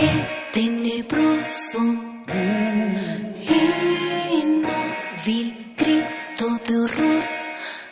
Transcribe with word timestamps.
Qué 0.00 0.08
tenebroso, 0.54 1.78
inmóvil 4.30 5.74
grito 5.76 6.46
de 6.66 6.74
horror, 6.78 7.24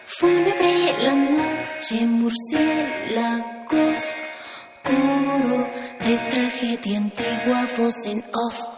fúnebre 0.06 0.92
la 1.02 1.14
noche, 1.14 2.06
murciélagos, 2.06 4.02
coro 4.82 5.66
de 6.00 6.18
tragedia 6.30 6.96
antigua, 6.96 7.66
voz 7.76 8.06
en 8.06 8.24
off. 8.32 8.77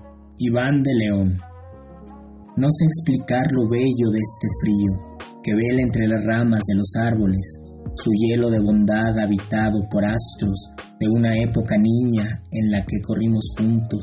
Iván 0.43 0.81
de 0.81 0.89
León. 0.95 1.37
No 2.57 2.67
sé 2.71 2.85
explicar 2.89 3.45
lo 3.51 3.69
bello 3.69 4.09
de 4.09 4.17
este 4.17 4.47
frío 4.57 5.17
que 5.43 5.53
vela 5.53 5.83
entre 5.85 6.07
las 6.07 6.25
ramas 6.25 6.61
de 6.65 6.77
los 6.77 6.89
árboles, 6.99 7.61
su 7.93 8.09
hielo 8.09 8.49
de 8.49 8.59
bondad 8.59 9.19
habitado 9.19 9.87
por 9.87 10.03
astros 10.03 10.71
de 10.99 11.07
una 11.13 11.37
época 11.37 11.75
niña 11.77 12.41
en 12.49 12.71
la 12.71 12.81
que 12.81 12.99
corrimos 13.05 13.53
juntos, 13.55 14.01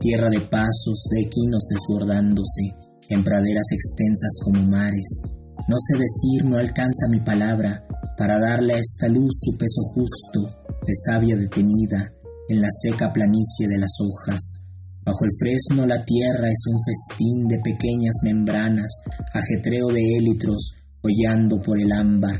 tierra 0.00 0.28
de 0.28 0.40
pasos, 0.40 1.08
de 1.12 1.22
equinos 1.24 1.64
desbordándose, 1.72 2.76
en 3.08 3.24
praderas 3.24 3.72
extensas 3.72 4.36
como 4.44 4.62
mares. 4.62 5.22
No 5.66 5.76
sé 5.78 5.96
decir, 5.96 6.44
no 6.44 6.58
alcanza 6.58 7.08
mi 7.08 7.20
palabra 7.20 7.88
para 8.18 8.38
darle 8.38 8.74
a 8.74 8.80
esta 8.84 9.08
luz 9.08 9.32
su 9.32 9.56
peso 9.56 9.80
justo, 9.94 10.44
de 10.86 10.92
savia 11.06 11.36
detenida, 11.36 12.12
en 12.50 12.60
la 12.60 12.68
seca 12.82 13.10
planicie 13.14 13.66
de 13.66 13.78
las 13.78 13.96
hojas. 13.98 14.60
Bajo 15.04 15.24
el 15.24 15.30
fresno 15.38 15.86
la 15.86 16.04
tierra 16.04 16.48
es 16.48 16.62
un 16.68 16.78
festín 16.84 17.48
de 17.48 17.58
pequeñas 17.64 18.14
membranas, 18.22 19.00
ajetreo 19.32 19.88
de 19.88 20.00
élitros, 20.18 20.74
hollando 21.02 21.60
por 21.60 21.80
el 21.80 21.90
ámbar 21.90 22.38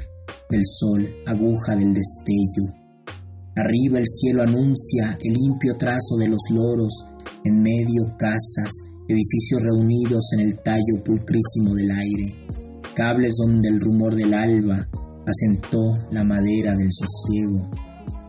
del 0.51 0.63
sol, 0.65 1.09
aguja 1.27 1.75
del 1.75 1.93
destello. 1.93 2.69
Arriba 3.57 3.99
el 3.99 4.07
cielo 4.07 4.43
anuncia 4.43 5.17
el 5.21 5.35
limpio 5.35 5.77
trazo 5.79 6.17
de 6.19 6.29
los 6.29 6.41
loros, 6.51 7.07
en 7.45 7.63
medio 7.63 8.15
casas, 8.19 8.71
edificios 9.09 9.63
reunidos 9.63 10.25
en 10.35 10.41
el 10.41 10.59
tallo 10.63 11.03
pulcrísimo 11.03 11.75
del 11.75 11.91
aire, 11.91 12.47
cables 12.95 13.35
donde 13.37 13.69
el 13.69 13.81
rumor 13.81 14.15
del 14.15 14.35
alba 14.35 14.87
asentó 15.27 15.97
la 16.13 16.25
madera 16.25 16.75
del 16.75 16.91
sosiego. 16.93 17.71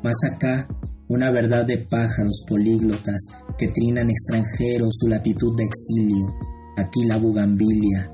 Más 0.03 0.15
acá 0.33 0.67
una 1.11 1.29
verdad 1.29 1.65
de 1.65 1.77
pájaros 1.89 2.41
políglotas 2.47 3.27
que 3.57 3.67
trinan 3.67 4.09
extranjeros 4.09 4.95
su 4.97 5.09
latitud 5.09 5.53
de 5.57 5.65
exilio. 5.65 6.33
Aquí 6.77 7.03
la 7.03 7.17
bugambilia, 7.17 8.09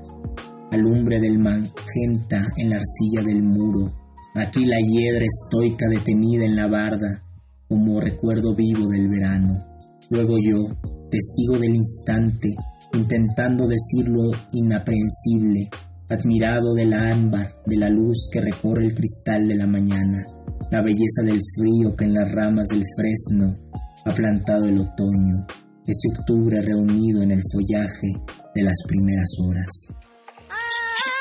alumbre 0.72 1.20
del 1.20 1.38
magenta 1.38 2.44
en 2.56 2.70
la 2.70 2.76
arcilla 2.76 3.22
del 3.24 3.40
muro. 3.40 3.86
Aquí 4.34 4.64
la 4.64 4.78
hiedra 4.80 5.24
estoica 5.24 5.86
detenida 5.88 6.44
en 6.44 6.56
la 6.56 6.66
barda, 6.66 7.22
como 7.68 8.00
recuerdo 8.00 8.56
vivo 8.56 8.88
del 8.88 9.08
verano. 9.08 9.64
Luego 10.10 10.36
yo, 10.38 10.66
testigo 11.08 11.56
del 11.56 11.76
instante, 11.76 12.48
intentando 12.94 13.68
decir 13.68 14.08
lo 14.08 14.32
inaprehensible, 14.52 15.70
admirado 16.08 16.74
del 16.74 16.92
ámbar, 16.92 17.46
de 17.64 17.76
la 17.76 17.88
luz 17.90 18.28
que 18.32 18.40
recorre 18.40 18.86
el 18.86 18.94
cristal 18.94 19.46
de 19.46 19.54
la 19.54 19.68
mañana 19.68 20.26
la 20.70 20.82
belleza 20.82 21.22
del 21.24 21.40
frío 21.56 21.96
que 21.96 22.04
en 22.04 22.14
las 22.14 22.30
ramas 22.32 22.68
del 22.68 22.84
fresno 22.96 23.56
ha 24.04 24.14
plantado 24.14 24.66
el 24.66 24.78
otoño, 24.78 25.46
ese 25.86 26.08
octubre 26.18 26.60
reunido 26.62 27.22
en 27.22 27.32
el 27.32 27.40
follaje 27.52 28.08
de 28.54 28.62
las 28.62 28.76
primeras 28.86 29.30
horas. 29.42 29.88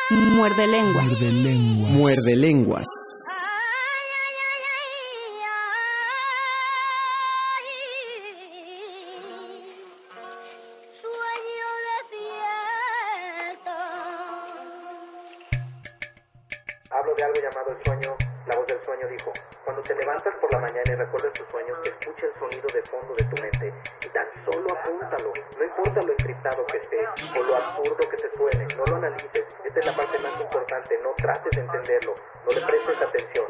Muerde 0.09 0.67
lenguas. 0.67 1.05
Muerde 1.05 1.31
lenguas. 1.31 1.91
Muerde 1.97 2.35
lenguas. 2.37 2.85
Por 20.35 20.51
la 20.53 20.59
mañana 20.59 20.83
y 20.85 20.95
recuerdas 20.95 21.33
tus 21.33 21.47
sueños, 21.49 21.77
escucha 21.83 22.25
el 22.25 22.33
sonido 22.39 22.67
de 22.73 22.81
fondo 22.83 23.13
de 23.15 23.23
tu 23.23 23.41
mente 23.41 23.73
y 24.05 24.09
tan 24.09 24.27
solo 24.45 24.67
apúntalo. 24.77 25.33
No 25.57 25.63
importa 25.63 26.01
lo 26.01 26.11
encriptado 26.11 26.65
que 26.65 26.77
esté 26.77 26.99
o 27.39 27.43
lo 27.43 27.55
absurdo 27.55 28.09
que 28.09 28.17
te 28.17 28.29
suene, 28.35 28.67
no 28.75 28.83
lo 28.85 28.95
analices. 28.97 29.45
Esta 29.63 29.79
es 29.79 29.85
la 29.85 29.91
parte 29.93 30.19
más 30.19 30.41
importante, 30.41 30.99
no 31.01 31.13
trates 31.17 31.51
de 31.51 31.61
entenderlo, 31.61 32.15
no 32.47 32.53
le 32.53 32.65
prestes 32.65 32.95
atención. 33.01 33.45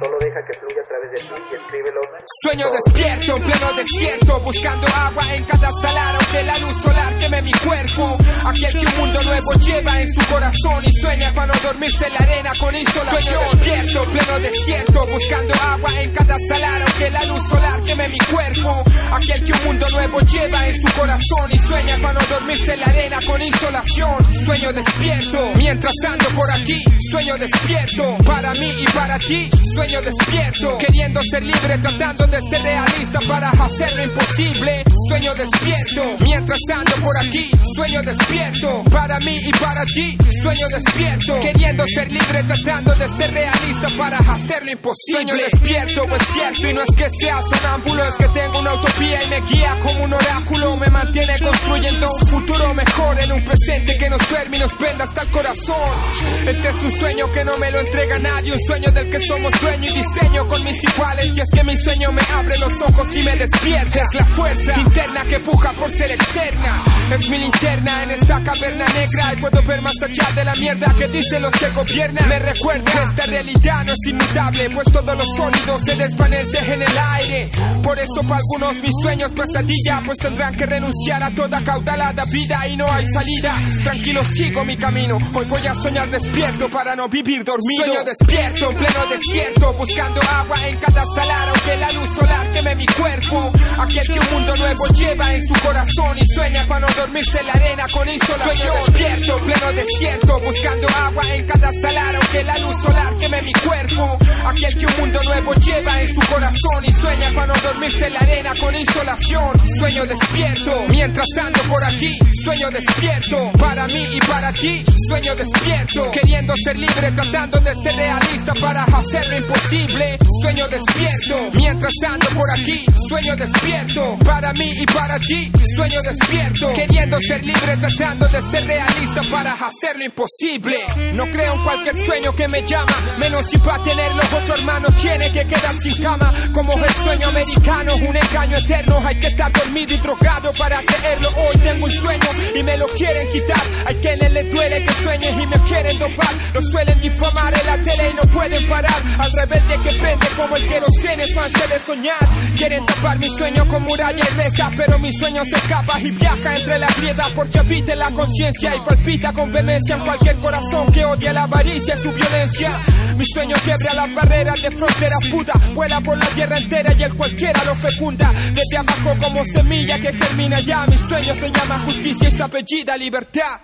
Solo 0.00 0.16
deja 0.20 0.40
que 0.46 0.58
fluya 0.58 0.80
a 0.82 0.88
través 0.88 1.10
de 1.12 1.20
ti 1.20 1.42
y 1.52 1.54
escríbelo. 1.54 2.00
Sueño 2.42 2.66
despierto 2.70 3.36
en 3.36 3.42
pleno 3.42 3.72
desierto, 3.74 4.40
buscando 4.40 4.86
agua 4.86 5.34
en 5.34 5.44
cada 5.44 5.70
salar, 5.82 6.16
aunque 6.16 6.42
la 6.44 6.58
luz 6.58 6.82
solar 6.82 7.18
queme 7.18 7.42
mi 7.42 7.52
cuerpo. 7.52 8.18
Aquel 8.46 8.72
que 8.72 8.86
un 8.86 8.96
mundo 8.98 9.22
nuevo 9.22 9.52
lleva 9.54 10.00
en 10.00 10.08
su 10.14 10.26
corazón 10.32 10.84
y 10.84 10.92
sueña 10.92 11.32
para 11.34 11.46
no 11.52 11.60
dormirse 11.62 12.06
en 12.06 12.12
la 12.14 12.20
arena 12.20 12.52
con 12.58 12.74
insolación. 12.76 13.22
Sueño 13.22 13.38
despierto 13.52 14.04
en 14.04 14.10
pleno 14.10 14.40
desierto, 14.40 15.06
buscando 15.06 15.54
agua 15.54 16.00
en 16.00 16.12
cada 16.12 16.36
salar, 16.48 16.82
aunque 16.82 17.10
la 17.10 17.24
luz 17.24 17.48
solar 17.48 17.82
queme 17.82 18.08
mi 18.08 18.18
cuerpo. 18.18 18.84
Aquel 19.12 19.44
que 19.44 19.52
un 19.52 19.64
mundo 19.64 19.86
nuevo 19.92 20.20
lleva 20.20 20.68
en 20.68 20.74
su 20.82 20.98
corazón 20.98 21.52
y 21.52 21.58
sueña 21.58 21.98
para 22.00 22.14
no 22.14 22.26
dormirse 22.26 22.72
en 22.74 22.80
la 22.80 22.86
arena 22.86 23.18
con 23.26 23.42
insolación. 23.42 24.44
Sueño 24.46 24.72
despierto, 24.72 25.38
mientras 25.56 25.94
ando 26.08 26.28
por 26.30 26.50
aquí, 26.50 26.82
sueño 27.10 27.36
despierto, 27.36 28.16
para 28.24 28.37
mí 28.38 28.74
y 28.78 28.84
para 28.92 29.18
ti, 29.18 29.50
sueño 29.74 30.00
despierto, 30.00 30.78
queriendo 30.78 31.20
ser 31.22 31.42
libre, 31.42 31.78
tratando 31.78 32.26
de 32.26 32.38
ser 32.50 32.62
realista 32.62 33.18
para 33.26 33.50
hacer 33.50 33.96
lo 33.96 34.02
imposible. 34.04 34.84
Sueño 35.08 35.34
despierto, 35.34 36.02
mientras 36.20 36.58
ando 36.72 36.94
por 37.04 37.16
aquí, 37.18 37.50
sueño 37.74 38.02
despierto, 38.02 38.84
para 38.90 39.18
mí 39.20 39.40
y 39.44 39.50
para 39.52 39.84
ti, 39.84 40.16
sueño 40.42 40.68
despierto, 40.68 41.40
queriendo 41.40 41.84
ser 41.86 42.12
libre, 42.12 42.44
tratando 42.44 42.94
de 42.94 43.08
ser 43.08 43.32
realista 43.32 43.88
para 43.96 44.18
hacer 44.18 44.64
lo 44.64 44.70
imposible. 44.70 44.96
Sueño 45.12 45.34
despierto, 45.34 46.02
es 46.14 46.26
cierto, 46.28 46.68
y 46.68 46.74
no 46.74 46.82
es 46.82 46.96
que 46.96 47.08
sea 47.20 47.40
sonámbulo, 47.42 48.04
es 48.04 48.14
que 48.14 48.28
tengo 48.28 48.58
una 48.60 48.74
utopía 48.74 49.24
y 49.24 49.28
me 49.28 49.40
guía 49.42 49.78
como 49.82 50.04
un 50.04 50.12
oráculo, 50.12 50.76
me 50.76 50.88
mantiene 50.88 51.38
construyendo 51.40 52.08
un 52.12 52.28
futuro 52.28 52.74
mejor 52.74 53.18
en 53.20 53.32
un 53.32 53.44
presente 53.44 53.98
que 53.98 54.10
nos 54.10 54.28
duerme 54.28 54.56
y 54.56 54.60
nos 54.60 54.74
prenda 54.74 55.04
hasta 55.04 55.22
el 55.22 55.28
corazón. 55.30 55.98
Este 56.46 56.68
es 56.68 56.74
un 56.74 56.92
sueño 56.92 57.32
que 57.32 57.44
no 57.44 57.56
me 57.58 57.70
lo 57.70 57.80
entrega 57.80 58.18
nadie, 58.18 58.27
un 58.52 58.60
sueño 58.66 58.90
del 58.92 59.10
que 59.10 59.20
somos 59.20 59.52
dueño 59.60 59.88
y 59.90 59.92
diseño 59.92 60.46
con 60.46 60.62
mis 60.64 60.76
iguales, 60.82 61.32
y 61.34 61.40
es 61.40 61.48
que 61.52 61.64
mi 61.64 61.76
sueño 61.76 62.12
me 62.12 62.22
abre 62.34 62.56
los 62.58 62.72
ojos 62.88 63.08
y 63.14 63.22
me 63.22 63.36
despierta. 63.36 63.98
Es 63.98 64.14
la 64.14 64.26
fuerza 64.26 64.78
interna 64.78 65.24
que 65.24 65.40
puja 65.40 65.72
por 65.72 65.90
ser 65.98 66.12
externa, 66.12 66.84
es 67.12 67.28
mi 67.28 67.38
linterna 67.38 68.02
en 68.04 68.10
esta 68.12 68.42
caverna 68.42 68.86
negra 68.94 69.32
y 69.32 69.36
puedo 69.40 69.62
ver 69.62 69.82
más 69.82 69.96
allá 70.02 70.32
de 70.34 70.44
la 70.44 70.54
mierda 70.54 70.94
que 70.98 71.08
dicen 71.08 71.42
los 71.42 71.54
que 71.54 71.68
gobiernan. 71.70 72.28
Me 72.28 72.38
recuerda 72.38 72.90
que 72.90 73.02
esta 73.02 73.26
realidad 73.26 73.84
no 73.84 73.92
es 73.92 74.10
inmutable, 74.10 74.70
pues 74.70 74.92
todos 74.92 75.16
los 75.16 75.26
sólidos 75.36 75.80
se 75.84 75.96
desvanecen 75.96 76.72
en 76.72 76.82
el 76.82 76.98
aire. 77.12 77.50
Por 77.82 77.98
eso 77.98 78.22
para 78.22 78.36
algunos 78.36 78.82
mis 78.82 78.94
sueños 79.02 79.32
pesadilla, 79.32 80.02
pues 80.06 80.18
tendrán 80.18 80.54
que 80.54 80.66
renunciar 80.66 81.22
a 81.22 81.34
toda 81.34 81.62
caudalada 81.62 82.24
vida 82.26 82.66
y 82.68 82.76
no 82.76 82.90
hay 82.90 83.04
salida. 83.12 83.56
Tranquilo 83.82 84.22
sigo 84.24 84.64
mi 84.64 84.76
camino, 84.76 85.18
hoy 85.34 85.44
voy 85.46 85.66
a 85.66 85.74
soñar 85.74 86.10
despierto 86.10 86.68
para 86.68 86.94
no 86.94 87.08
vivir 87.08 87.44
dormido. 87.44 87.84
Sueño 87.84 88.04
despierto 88.18 88.70
en 88.70 88.76
pleno 88.76 89.06
desierto, 89.06 89.72
buscando 89.74 90.20
agua 90.22 90.56
en 90.66 90.78
cada 90.78 91.02
salar, 91.02 91.48
aunque 91.48 91.76
la 91.76 91.92
luz 91.92 92.08
solar 92.16 92.52
queme 92.52 92.74
mi 92.76 92.86
cuerpo. 92.86 93.52
Aquel 93.78 94.06
que 94.06 94.18
un 94.18 94.30
mundo 94.32 94.56
nuevo 94.56 94.86
lleva 94.88 95.34
en 95.34 95.46
su 95.46 95.54
corazón 95.62 96.18
y 96.18 96.26
sueña 96.34 96.66
para 96.66 96.80
no 96.80 96.94
dormirse 96.94 97.40
en 97.40 97.46
la 97.46 97.52
arena 97.52 97.86
con 97.92 98.08
insolación. 98.08 98.56
Sueño 98.56 98.72
despierto 98.86 99.38
en 99.38 99.44
pleno 99.44 99.72
desierto, 99.72 100.40
buscando 100.40 100.88
agua 100.88 101.34
en 101.34 101.46
cada 101.46 101.70
salar, 101.80 102.16
aunque 102.16 102.44
la 102.44 102.58
luz 102.58 102.82
solar 102.82 103.16
queme 103.18 103.42
mi 103.42 103.52
cuerpo. 103.52 104.18
Aquel 104.46 104.78
que 104.78 104.86
un 104.86 104.96
mundo 104.98 105.20
nuevo 105.24 105.54
lleva 105.54 106.02
en 106.02 106.08
su 106.08 106.32
corazón 106.32 106.84
y 106.84 106.92
sueña 106.92 107.30
para 107.34 107.46
no 107.46 107.54
dormirse 107.60 108.06
en 108.06 108.12
la 108.14 108.20
arena 108.20 108.52
con 108.60 108.74
insolación. 108.74 109.62
Sueño 109.80 110.06
despierto, 110.06 110.72
mientras 110.88 111.26
ando 111.40 111.60
por 111.62 111.84
aquí, 111.84 112.18
sueño 112.44 112.70
despierto. 112.70 113.52
Para 113.58 113.86
mí 113.86 114.08
y 114.12 114.20
para 114.20 114.52
ti, 114.52 114.84
sueño 115.08 115.34
despierto. 115.36 116.10
Queriendo 116.10 116.54
ser 116.64 116.78
libre, 116.78 117.12
tratando 117.12 117.60
de 117.60 117.74
ser 117.74 117.98
realista 118.08 118.54
para 118.54 118.84
hacer 118.84 119.28
lo 119.28 119.36
imposible. 119.36 120.18
Sueño 120.42 120.68
despierto. 120.68 121.50
Mientras 121.54 121.92
ando 122.08 122.26
por 122.28 122.50
aquí, 122.52 122.84
sueño 123.08 123.36
despierto. 123.36 124.18
Para 124.24 124.52
mí 124.54 124.72
y 124.76 124.86
para 124.86 125.18
ti, 125.18 125.50
sueño 125.76 126.00
despierto. 126.02 126.72
Queriendo 126.74 127.18
ser 127.20 127.44
libre, 127.44 127.76
tratando 127.76 128.26
de 128.28 128.40
ser 128.50 128.66
realista 128.66 129.20
para 129.30 129.52
hacer 129.52 129.96
lo 129.98 130.04
imposible. 130.04 130.78
No 131.14 131.24
creo 131.26 131.54
en 131.54 131.64
cualquier 131.64 131.96
sueño 132.06 132.34
que 132.34 132.48
me 132.48 132.62
llama, 132.62 132.94
menos 133.18 133.46
si 133.46 133.58
para 133.58 133.82
tenerlo 133.82 134.22
otro 134.22 134.54
hermano 134.54 134.88
tiene 135.00 135.30
que 135.32 135.44
quedar 135.44 135.78
sin 135.78 136.02
cama. 136.02 136.32
Como 136.52 136.72
el 136.72 136.92
sueño 136.94 137.28
americano, 137.28 137.94
un 137.96 138.16
engaño 138.16 138.56
eterno. 138.56 139.00
Hay 139.04 139.16
que 139.20 139.26
estar 139.28 139.52
dormido 139.52 139.94
y 139.94 139.98
drogado 139.98 140.52
para 140.54 140.80
creerlo. 140.82 141.28
Hoy 141.28 141.58
tengo 141.62 141.84
un 141.84 141.92
sueño 141.92 142.28
y 142.54 142.62
me 142.62 142.76
lo 142.76 142.86
quieren 142.88 143.28
quitar. 143.28 143.62
Hay 143.86 143.94
quienes 143.96 144.32
les 144.32 144.50
duele 144.50 144.84
que 144.84 144.92
sueñes 144.92 145.32
y 145.40 145.46
me 145.46 145.58
quieren 145.60 145.98
dopar. 145.98 146.34
Lo 146.54 146.62
suelen 146.62 147.00
difamar 147.00 147.52
en 147.54 147.68
la 147.88 147.94
tele 147.94 148.10
y 148.10 148.14
no 148.14 148.22
pueden 148.32 148.68
parar. 148.68 149.02
Al 149.18 149.32
rebelde 149.32 149.74
que 149.82 149.98
prende 149.98 150.26
como 150.36 150.56
el 150.56 150.68
que 150.68 150.80
no 150.80 150.86
tiene 151.00 151.22
ansia 151.22 151.66
de 151.66 151.84
soñar. 151.84 152.28
Quieren 152.56 152.86
tapar 152.86 153.18
mi 153.18 153.28
sueño 153.28 153.66
con 153.68 153.82
muralla 153.82 154.24
y 154.24 154.34
reja, 154.34 154.70
pero 154.76 154.98
mi 154.98 155.12
sueño 155.12 155.42
se 155.44 155.56
escapa 155.56 156.00
y 156.00 156.10
viaja 156.10 156.56
entre 156.56 156.78
las 156.78 156.94
piedras 156.94 157.30
porque 157.34 157.58
habita 157.58 157.94
la 157.94 158.10
conciencia 158.10 158.76
y 158.76 158.80
palpita 158.80 159.32
con 159.32 159.52
vehemencia 159.52 159.96
en 159.96 160.04
cualquier 160.04 160.36
corazón 160.38 160.92
que 160.92 161.04
odia 161.04 161.32
la 161.32 161.42
avaricia 161.44 161.94
y 161.94 161.98
su 161.98 162.12
violencia. 162.12 162.78
Mi 163.16 163.24
sueño 163.24 163.56
quiebra 163.64 163.94
las 163.94 164.14
barreras 164.14 164.62
de 164.62 164.70
fronteras 164.70 165.28
puta, 165.30 165.52
vuela 165.74 166.00
por 166.00 166.16
la 166.16 166.26
tierra 166.26 166.58
entera 166.58 166.92
y 166.92 167.02
el 167.02 167.14
cualquiera 167.14 167.64
lo 167.64 167.74
fecunda. 167.76 168.32
Desde 168.32 168.78
abajo 168.78 169.16
como 169.20 169.44
semilla 169.44 169.98
que 169.98 170.12
germina 170.12 170.60
ya, 170.60 170.86
mi 170.86 170.98
sueño 170.98 171.34
se 171.34 171.50
llama 171.50 171.78
justicia 171.80 172.28
y 172.28 172.32
se 172.32 172.42
apellida 172.42 172.96
libertad. 172.96 173.60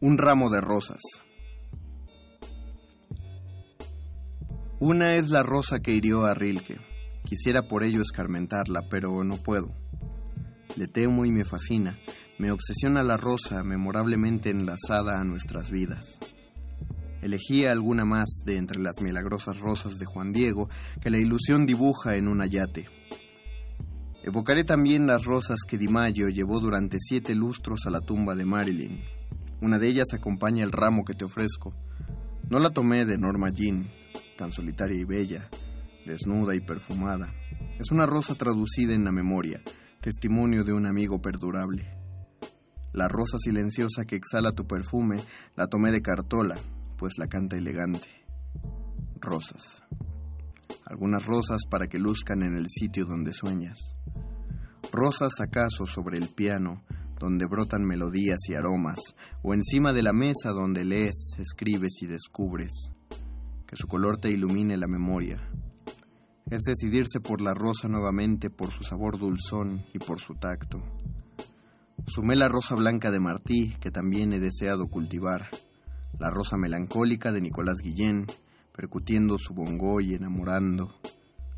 Un 0.00 0.16
ramo 0.16 0.48
de 0.48 0.60
rosas. 0.60 1.27
Una 4.80 5.16
es 5.16 5.30
la 5.30 5.42
rosa 5.42 5.80
que 5.80 5.92
hirió 5.92 6.24
a 6.24 6.34
Rilke. 6.34 6.78
Quisiera 7.24 7.62
por 7.62 7.82
ello 7.82 8.00
escarmentarla, 8.00 8.82
pero 8.88 9.24
no 9.24 9.36
puedo. 9.36 9.74
Le 10.76 10.86
temo 10.86 11.24
y 11.24 11.32
me 11.32 11.44
fascina. 11.44 11.98
Me 12.38 12.52
obsesiona 12.52 13.02
la 13.02 13.16
rosa 13.16 13.64
memorablemente 13.64 14.50
enlazada 14.50 15.20
a 15.20 15.24
nuestras 15.24 15.72
vidas. 15.72 16.20
Elegí 17.22 17.66
alguna 17.66 18.04
más 18.04 18.28
de 18.44 18.56
entre 18.56 18.80
las 18.80 19.00
milagrosas 19.00 19.58
rosas 19.58 19.98
de 19.98 20.06
Juan 20.06 20.32
Diego 20.32 20.68
que 21.00 21.10
la 21.10 21.18
ilusión 21.18 21.66
dibuja 21.66 22.14
en 22.14 22.28
un 22.28 22.40
ayate. 22.40 22.86
Evocaré 24.22 24.62
también 24.62 25.08
las 25.08 25.24
rosas 25.24 25.58
que 25.66 25.76
Di 25.76 25.88
Maggio 25.88 26.28
llevó 26.28 26.60
durante 26.60 26.98
siete 27.00 27.34
lustros 27.34 27.84
a 27.86 27.90
la 27.90 28.00
tumba 28.00 28.36
de 28.36 28.44
Marilyn. 28.44 29.00
Una 29.60 29.80
de 29.80 29.88
ellas 29.88 30.12
acompaña 30.14 30.62
el 30.62 30.70
ramo 30.70 31.04
que 31.04 31.14
te 31.14 31.24
ofrezco. 31.24 31.74
No 32.48 32.60
la 32.60 32.70
tomé 32.70 33.04
de 33.06 33.18
Norma 33.18 33.50
Jean, 33.50 33.88
tan 34.38 34.52
solitaria 34.52 34.96
y 34.96 35.04
bella, 35.04 35.50
desnuda 36.06 36.54
y 36.54 36.60
perfumada. 36.60 37.34
Es 37.78 37.90
una 37.90 38.06
rosa 38.06 38.36
traducida 38.36 38.94
en 38.94 39.04
la 39.04 39.10
memoria, 39.10 39.60
testimonio 40.00 40.62
de 40.62 40.72
un 40.72 40.86
amigo 40.86 41.20
perdurable. 41.20 41.90
La 42.92 43.08
rosa 43.08 43.36
silenciosa 43.38 44.04
que 44.06 44.14
exhala 44.14 44.52
tu 44.52 44.64
perfume 44.66 45.20
la 45.56 45.66
tomé 45.66 45.90
de 45.90 46.02
Cartola, 46.02 46.56
pues 46.96 47.14
la 47.18 47.26
canta 47.26 47.56
elegante. 47.56 48.08
Rosas. 49.20 49.82
Algunas 50.86 51.26
rosas 51.26 51.62
para 51.68 51.88
que 51.88 51.98
luzcan 51.98 52.42
en 52.44 52.56
el 52.56 52.66
sitio 52.68 53.06
donde 53.06 53.32
sueñas. 53.32 53.92
Rosas 54.92 55.40
acaso 55.40 55.86
sobre 55.86 56.16
el 56.16 56.28
piano, 56.28 56.84
donde 57.18 57.44
brotan 57.46 57.82
melodías 57.82 58.38
y 58.48 58.54
aromas, 58.54 59.00
o 59.42 59.52
encima 59.52 59.92
de 59.92 60.02
la 60.02 60.12
mesa 60.12 60.50
donde 60.50 60.84
lees, 60.84 61.34
escribes 61.38 62.00
y 62.02 62.06
descubres. 62.06 62.92
Que 63.68 63.76
su 63.76 63.86
color 63.86 64.16
te 64.16 64.30
ilumine 64.30 64.78
la 64.78 64.88
memoria. 64.88 65.36
Es 66.50 66.62
decidirse 66.62 67.20
por 67.20 67.42
la 67.42 67.52
rosa 67.52 67.86
nuevamente 67.86 68.48
por 68.48 68.70
su 68.72 68.82
sabor 68.82 69.18
dulzón 69.18 69.84
y 69.92 69.98
por 69.98 70.20
su 70.20 70.36
tacto. 70.36 70.82
Sumé 72.06 72.34
la 72.34 72.48
rosa 72.48 72.74
blanca 72.74 73.10
de 73.10 73.20
Martí, 73.20 73.74
que 73.78 73.90
también 73.90 74.32
he 74.32 74.40
deseado 74.40 74.88
cultivar, 74.88 75.50
la 76.18 76.30
rosa 76.30 76.56
melancólica 76.56 77.30
de 77.30 77.42
Nicolás 77.42 77.76
Guillén, 77.82 78.26
percutiendo 78.74 79.36
su 79.36 79.52
bongo 79.52 80.00
y 80.00 80.14
enamorando. 80.14 80.90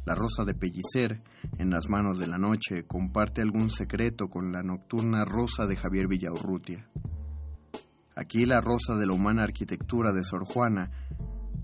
La 0.04 0.16
rosa 0.16 0.44
de 0.44 0.54
Pellicer, 0.54 1.22
en 1.58 1.70
las 1.70 1.88
manos 1.88 2.18
de 2.18 2.26
la 2.26 2.38
noche, 2.38 2.84
comparte 2.88 3.42
algún 3.42 3.70
secreto 3.70 4.28
con 4.28 4.50
la 4.50 4.64
nocturna 4.64 5.24
rosa 5.24 5.68
de 5.68 5.76
Javier 5.76 6.08
Villaurrutia. 6.08 6.90
Aquí 8.16 8.46
la 8.46 8.60
rosa 8.60 8.96
de 8.96 9.06
la 9.06 9.12
humana 9.12 9.44
arquitectura 9.44 10.12
de 10.12 10.24
Sor 10.24 10.44
Juana, 10.44 10.90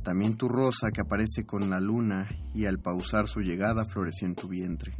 también 0.07 0.37
tu 0.37 0.49
rosa 0.49 0.93
que 0.93 1.01
aparece 1.01 1.45
con 1.45 1.69
la 1.69 1.81
luna 1.81 2.29
y 2.55 2.67
al 2.67 2.79
pausar 2.79 3.27
su 3.27 3.41
llegada 3.41 3.85
floreció 3.85 4.29
en 4.29 4.37
tu 4.37 4.47
vientre. 4.47 4.95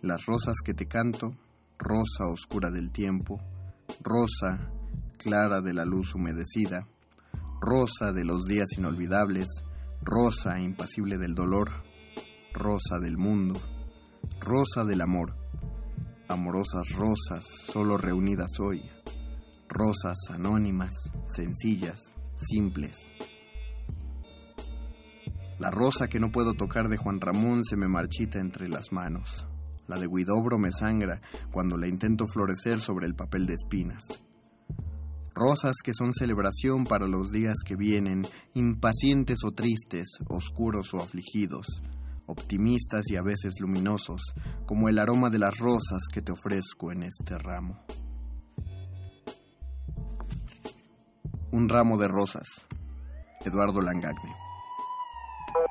Las 0.00 0.24
rosas 0.26 0.58
que 0.64 0.74
te 0.74 0.86
canto, 0.86 1.34
rosa 1.76 2.28
oscura 2.28 2.70
del 2.70 2.92
tiempo, 2.92 3.40
rosa 4.04 4.70
clara 5.18 5.60
de 5.60 5.74
la 5.74 5.84
luz 5.84 6.14
humedecida, 6.14 6.86
rosa 7.60 8.12
de 8.12 8.24
los 8.24 8.44
días 8.44 8.68
inolvidables, 8.78 9.48
rosa 10.02 10.60
impasible 10.60 11.18
del 11.18 11.34
dolor, 11.34 11.68
rosa 12.54 13.00
del 13.00 13.18
mundo, 13.18 13.60
rosa 14.38 14.84
del 14.84 15.00
amor, 15.00 15.34
amorosas 16.28 16.90
rosas 16.90 17.44
solo 17.72 17.98
reunidas 17.98 18.60
hoy, 18.60 18.88
rosas 19.68 20.16
anónimas, 20.30 20.94
sencillas, 21.26 22.14
simples. 22.36 22.94
La 25.58 25.70
rosa 25.70 26.08
que 26.08 26.20
no 26.20 26.30
puedo 26.30 26.52
tocar 26.52 26.88
de 26.88 26.98
Juan 26.98 27.18
Ramón 27.18 27.64
se 27.64 27.76
me 27.76 27.88
marchita 27.88 28.38
entre 28.40 28.68
las 28.68 28.92
manos. 28.92 29.46
La 29.86 29.98
de 29.98 30.06
Guidobro 30.06 30.58
me 30.58 30.70
sangra 30.70 31.22
cuando 31.50 31.78
la 31.78 31.88
intento 31.88 32.26
florecer 32.26 32.80
sobre 32.80 33.06
el 33.06 33.14
papel 33.14 33.46
de 33.46 33.54
espinas. 33.54 34.04
Rosas 35.34 35.76
que 35.82 35.94
son 35.94 36.12
celebración 36.12 36.84
para 36.84 37.06
los 37.06 37.30
días 37.30 37.56
que 37.64 37.76
vienen, 37.76 38.26
impacientes 38.54 39.38
o 39.44 39.52
tristes, 39.52 40.08
oscuros 40.28 40.92
o 40.92 41.00
afligidos, 41.00 41.82
optimistas 42.26 43.04
y 43.08 43.16
a 43.16 43.22
veces 43.22 43.54
luminosos, 43.60 44.34
como 44.66 44.88
el 44.90 44.98
aroma 44.98 45.30
de 45.30 45.38
las 45.38 45.56
rosas 45.58 46.04
que 46.12 46.20
te 46.20 46.32
ofrezco 46.32 46.92
en 46.92 47.02
este 47.02 47.38
ramo. 47.38 47.82
Un 51.50 51.68
ramo 51.68 51.96
de 51.96 52.08
rosas. 52.08 52.66
Eduardo 53.44 53.80
Langagne. 53.80 54.45
Ni 55.54 55.62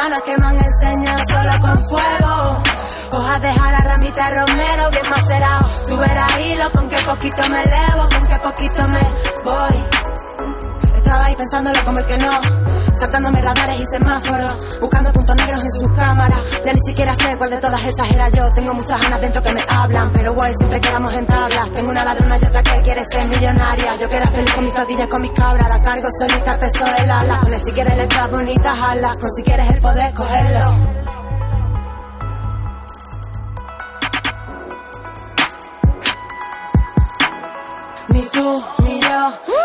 viejas 0.00 0.22
gitanas 0.22 0.22
que 0.22 0.36
me 0.38 0.46
han 0.46 0.56
enseñado 0.56 1.18
solo 1.28 1.60
con 1.60 1.88
fuego. 1.88 2.62
Hojas 3.12 3.40
de 3.42 3.52
jala, 3.52 3.78
ramita 3.78 4.30
romero, 4.30 4.90
bien 4.90 5.04
macerado. 5.10 5.68
Tú 5.88 5.96
verás 5.96 6.40
hilo, 6.40 6.70
con 6.72 6.88
qué 6.88 6.96
poquito 7.04 7.50
me 7.50 7.62
elevo, 7.62 8.02
con 8.08 8.26
qué 8.26 8.38
poquito 8.38 8.88
me 8.88 9.00
voy. 9.44 10.96
Estaba 10.96 11.24
ahí 11.24 11.36
pensándolo 11.36 11.84
como 11.84 11.98
el 11.98 12.06
que 12.06 12.18
no 12.18 12.69
saltándome 13.00 13.40
radares 13.40 13.80
y 13.80 13.84
semáforos, 13.98 14.78
buscando 14.80 15.10
puntos 15.12 15.36
negros 15.36 15.64
en 15.64 15.72
sus 15.72 15.88
cámaras. 15.96 16.40
Ya 16.64 16.72
ni 16.72 16.80
siquiera 16.86 17.14
sé 17.14 17.36
cuál 17.38 17.50
de 17.50 17.58
todas 17.58 17.82
esas 17.82 18.14
era 18.14 18.28
yo. 18.28 18.44
Tengo 18.54 18.74
muchas 18.74 19.00
ganas 19.00 19.20
dentro 19.20 19.42
que 19.42 19.52
me 19.54 19.62
hablan, 19.68 20.12
pero 20.12 20.34
guay, 20.34 20.52
siempre 20.58 20.80
quedamos 20.80 21.12
en 21.14 21.26
tablas. 21.26 21.72
Tengo 21.72 21.90
una 21.90 22.04
ladrona 22.04 22.36
y 22.36 22.44
otra 22.44 22.62
que 22.62 22.82
quiere 22.82 23.02
ser 23.10 23.26
millonaria. 23.28 23.96
Yo 23.96 24.08
quiero 24.08 24.26
feliz 24.26 24.52
con 24.52 24.64
mis 24.64 24.74
rodillas, 24.74 25.08
con 25.08 25.22
mis 25.22 25.32
cabras. 25.32 25.68
La 25.68 25.78
cargo 25.78 26.08
solita, 26.18 26.58
peso 26.60 26.84
el 26.98 27.10
ala. 27.10 27.40
Con 27.40 27.54
el 27.54 27.60
si 27.60 27.72
quieres 27.72 27.96
letras 27.96 28.30
bonitas, 28.30 28.78
alas. 28.78 29.18
Con 29.18 29.30
si 29.34 29.42
quieres 29.42 29.68
el 29.70 29.80
poder, 29.80 30.14
cogerlo. 30.14 30.99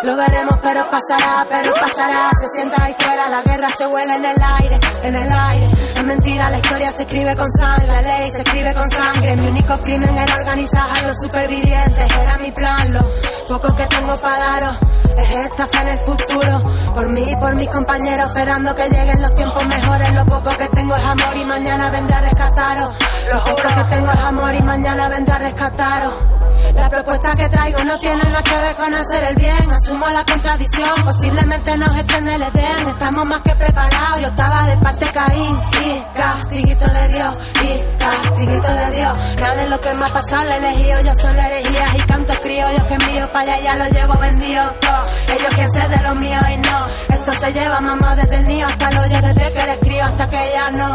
Lo 0.05 0.15
veremos 0.15 0.59
pero 0.61 0.81
pasará, 0.89 1.45
pero 1.49 1.73
pasará 1.73 2.29
Se 2.39 2.47
sienta 2.53 2.83
ahí 2.83 2.95
fuera, 2.99 3.29
la 3.29 3.41
guerra 3.41 3.69
se 3.77 3.87
huele 3.87 4.13
en 4.13 4.25
el 4.25 4.37
aire, 4.59 4.75
en 5.03 5.15
el 5.15 5.31
aire 5.31 5.71
Es 5.95 6.03
mentira, 6.03 6.49
la 6.49 6.57
historia 6.57 6.93
se 6.95 7.03
escribe 7.03 7.35
con 7.35 7.49
sangre, 7.51 7.87
la 7.87 8.01
ley 8.01 8.29
se 8.35 8.41
escribe 8.43 8.73
con 8.73 8.89
sangre 8.91 9.35
Mi 9.35 9.47
único 9.47 9.77
crimen 9.79 10.17
era 10.17 10.35
organizar 10.35 10.89
a 10.95 11.07
los 11.07 11.15
supervivientes 11.23 12.07
Era 12.21 12.37
mi 12.37 12.51
plan, 12.51 12.93
lo 12.93 12.99
poco 13.47 13.75
que 13.75 13.87
tengo 13.87 14.13
para 14.21 14.37
daros 14.37 14.77
es 15.17 15.31
esta 15.31 15.65
fe 15.67 15.81
en 15.81 15.87
el 15.87 15.97
futuro, 15.99 16.61
por 16.93 17.11
mí 17.13 17.23
y 17.25 17.35
por 17.37 17.55
mis 17.55 17.69
compañeros, 17.69 18.27
esperando 18.27 18.75
que 18.75 18.83
lleguen 18.89 19.21
los 19.21 19.33
tiempos 19.33 19.65
mejores. 19.65 20.13
Lo 20.13 20.25
poco 20.25 20.49
que 20.57 20.67
tengo 20.67 20.93
es 20.93 20.99
amor 20.99 21.37
y 21.37 21.45
mañana 21.45 21.89
vendrá 21.89 22.17
a 22.17 22.21
rescataros. 22.21 22.95
Lo 23.31 23.43
poco 23.43 23.75
que 23.75 23.95
tengo 23.95 24.11
es 24.11 24.19
amor 24.19 24.53
y 24.53 24.61
mañana 24.61 25.07
vendrá 25.07 25.35
a 25.35 25.39
rescataros. 25.39 26.34
La 26.75 26.89
propuesta 26.89 27.31
que 27.31 27.47
traigo 27.47 27.83
no 27.85 27.97
tiene 27.97 28.21
nada 28.23 28.43
que 28.43 28.55
ver 28.55 28.75
con 28.75 28.93
hacer 28.93 29.23
el 29.23 29.35
bien. 29.35 29.63
Asumo 29.71 30.05
la 30.11 30.25
contradicción, 30.25 30.93
posiblemente 31.05 31.77
nos 31.77 31.97
echen 31.97 32.27
el 32.27 32.41
Edén. 32.43 32.87
Estamos 32.87 33.27
más 33.27 33.41
que 33.43 33.55
preparados. 33.55 34.21
Yo 34.21 34.27
estaba 34.27 34.65
de 34.67 34.77
parte 34.77 35.05
Caín 35.13 35.57
y 35.81 36.01
castiguito 36.17 36.85
de 36.85 37.07
Dios 37.07 37.37
y 37.63 37.97
castiguito 37.97 38.67
de 38.73 38.89
Dios. 38.97 39.17
Nada 39.41 39.55
de 39.55 39.69
lo 39.69 39.79
que 39.79 39.93
me 39.93 40.05
ha 40.05 40.09
pasado 40.09 40.43
le 40.43 40.55
elegido. 40.55 41.01
Yo 41.01 41.11
solo 41.19 41.41
herejías 41.41 41.95
y 41.95 42.01
canto 42.01 42.33
criollos 42.41 42.83
que 42.83 42.93
envío 42.93 43.23
para 43.31 43.53
allá 43.53 43.59
ya 43.63 43.75
lo 43.77 43.85
llevo 43.87 44.13
vendido 44.19 44.63
todo. 44.81 45.03
Ellos 45.29 45.55
que 45.55 45.65
sé 45.73 45.87
de 45.87 46.03
lo 46.03 46.15
mío 46.15 46.39
y 46.51 46.57
no. 46.57 46.85
Esto 47.09 47.31
se 47.39 47.53
lleva 47.53 47.77
mamá 47.79 48.15
desde 48.15 48.35
el 48.35 48.43
niño 48.45 48.67
hasta 48.67 48.89
el 48.89 48.97
hoyo 48.97 49.21
desde 49.21 49.53
que 49.53 49.59
eres 49.59 49.77
crío 49.77 50.03
hasta 50.03 50.27
que 50.27 50.49
ya 50.51 50.69
no. 50.71 50.93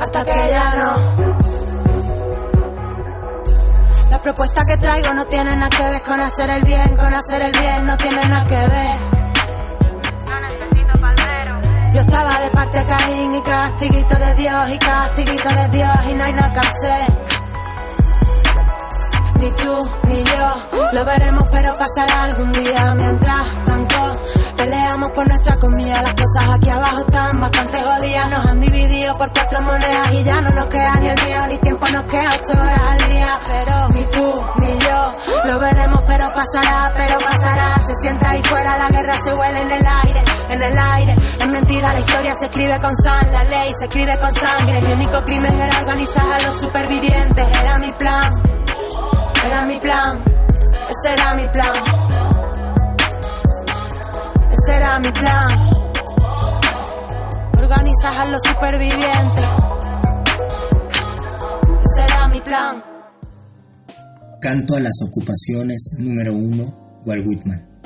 Hasta 0.00 0.24
que 0.24 0.48
ya 0.50 0.70
no. 0.70 1.31
La 4.12 4.18
propuesta 4.18 4.62
que 4.66 4.76
traigo 4.76 5.14
no 5.14 5.24
tiene 5.24 5.56
nada 5.56 5.70
que 5.70 5.88
ver 5.88 6.02
con 6.02 6.20
hacer 6.20 6.50
el 6.50 6.62
bien, 6.64 6.96
con 6.96 7.14
hacer 7.14 7.40
el 7.40 7.52
bien 7.58 7.86
no 7.86 7.96
tiene 7.96 8.22
nada 8.28 8.46
que 8.46 8.68
ver. 8.68 9.00
No 10.28 10.40
necesito 10.40 11.00
palmero. 11.00 11.60
Yo 11.94 12.00
estaba 12.02 12.38
de 12.40 12.50
parte 12.50 12.78
de 12.78 12.84
Caín 12.84 13.34
y 13.34 13.42
castiguito 13.42 14.14
de 14.18 14.34
Dios 14.34 14.70
y 14.70 14.78
castiguito 14.78 15.48
de 15.48 15.68
Dios 15.68 15.96
y 16.10 16.14
no 16.14 16.24
hay 16.24 16.32
nada 16.34 16.52
que 16.52 16.58
hacer. 16.58 17.18
Ni 19.40 19.50
tú 19.50 19.80
ni 20.08 20.24
yo 20.24 20.46
lo 20.92 21.04
veremos 21.06 21.44
pero 21.50 21.72
pasará 21.72 22.24
algún 22.24 22.52
día 22.52 22.94
mientras 22.94 23.48
peleamos 24.72 25.08
por 25.14 25.28
nuestra 25.28 25.54
comida. 25.56 26.02
Las 26.02 26.12
cosas 26.12 26.54
aquí 26.56 26.70
abajo 26.70 26.98
están 27.06 27.30
bastante 27.40 27.78
jodidas. 27.78 28.30
Nos 28.30 28.48
han 28.48 28.60
dividido 28.60 29.12
por 29.14 29.32
cuatro 29.32 29.58
monedas 29.64 30.12
y 30.12 30.24
ya 30.24 30.40
no 30.40 30.48
nos 30.50 30.66
queda 30.66 30.94
ni 31.00 31.08
el 31.08 31.22
mío 31.24 31.38
ni 31.48 31.58
tiempo 31.58 31.84
nos 31.92 32.04
queda 32.10 32.30
ocho 32.32 32.60
al 32.60 33.10
día. 33.10 33.32
Pero 33.44 33.88
ni 33.94 34.04
tú 34.04 34.32
ni 34.60 34.78
yo 34.78 35.02
lo 35.44 35.60
veremos 35.60 35.98
pero 36.06 36.26
pasará 36.28 36.92
pero 36.96 37.18
pasará. 37.18 37.76
Se 37.86 37.94
sienta 38.00 38.30
ahí 38.30 38.42
fuera 38.44 38.78
la 38.78 38.88
guerra 38.88 39.14
se 39.24 39.34
huele 39.34 39.60
en 39.60 39.70
el 39.70 39.86
aire 39.86 40.20
en 40.50 40.62
el 40.62 40.78
aire. 40.78 41.12
Es 41.12 41.48
mentira 41.48 41.92
la 41.92 42.00
historia 42.00 42.32
se 42.38 42.46
escribe 42.46 42.74
con 42.80 42.96
sangre 42.96 43.32
la 43.32 43.44
ley 43.44 43.72
se 43.78 43.84
escribe 43.84 44.18
con 44.18 44.34
sangre. 44.34 44.80
Mi 44.80 44.92
único 44.92 45.22
crimen 45.24 45.60
era 45.60 45.78
organizar 45.78 46.26
a 46.32 46.46
los 46.46 46.60
supervivientes. 46.60 47.46
Era 47.52 47.78
mi 47.78 47.92
plan 47.92 48.32
era 49.44 49.64
mi 49.64 49.76
plan, 49.78 50.22
ese 50.22 51.12
era 51.14 51.34
mi 51.34 51.48
plan. 51.48 52.01
Ese 54.64 54.76
era 54.76 54.96
mi 55.00 55.10
plan. 55.10 55.70
Organizar 57.58 58.16
a 58.16 58.30
los 58.30 58.40
supervivientes. 58.46 59.44
Ese 61.82 62.06
era 62.06 62.28
mi 62.28 62.40
plan. 62.42 62.80
Canto 64.40 64.76
a 64.76 64.80
las 64.80 64.94
ocupaciones 65.04 65.96
número 65.98 66.36
uno, 66.36 67.00
Walt 67.04 67.26
Whitman. 67.26 67.80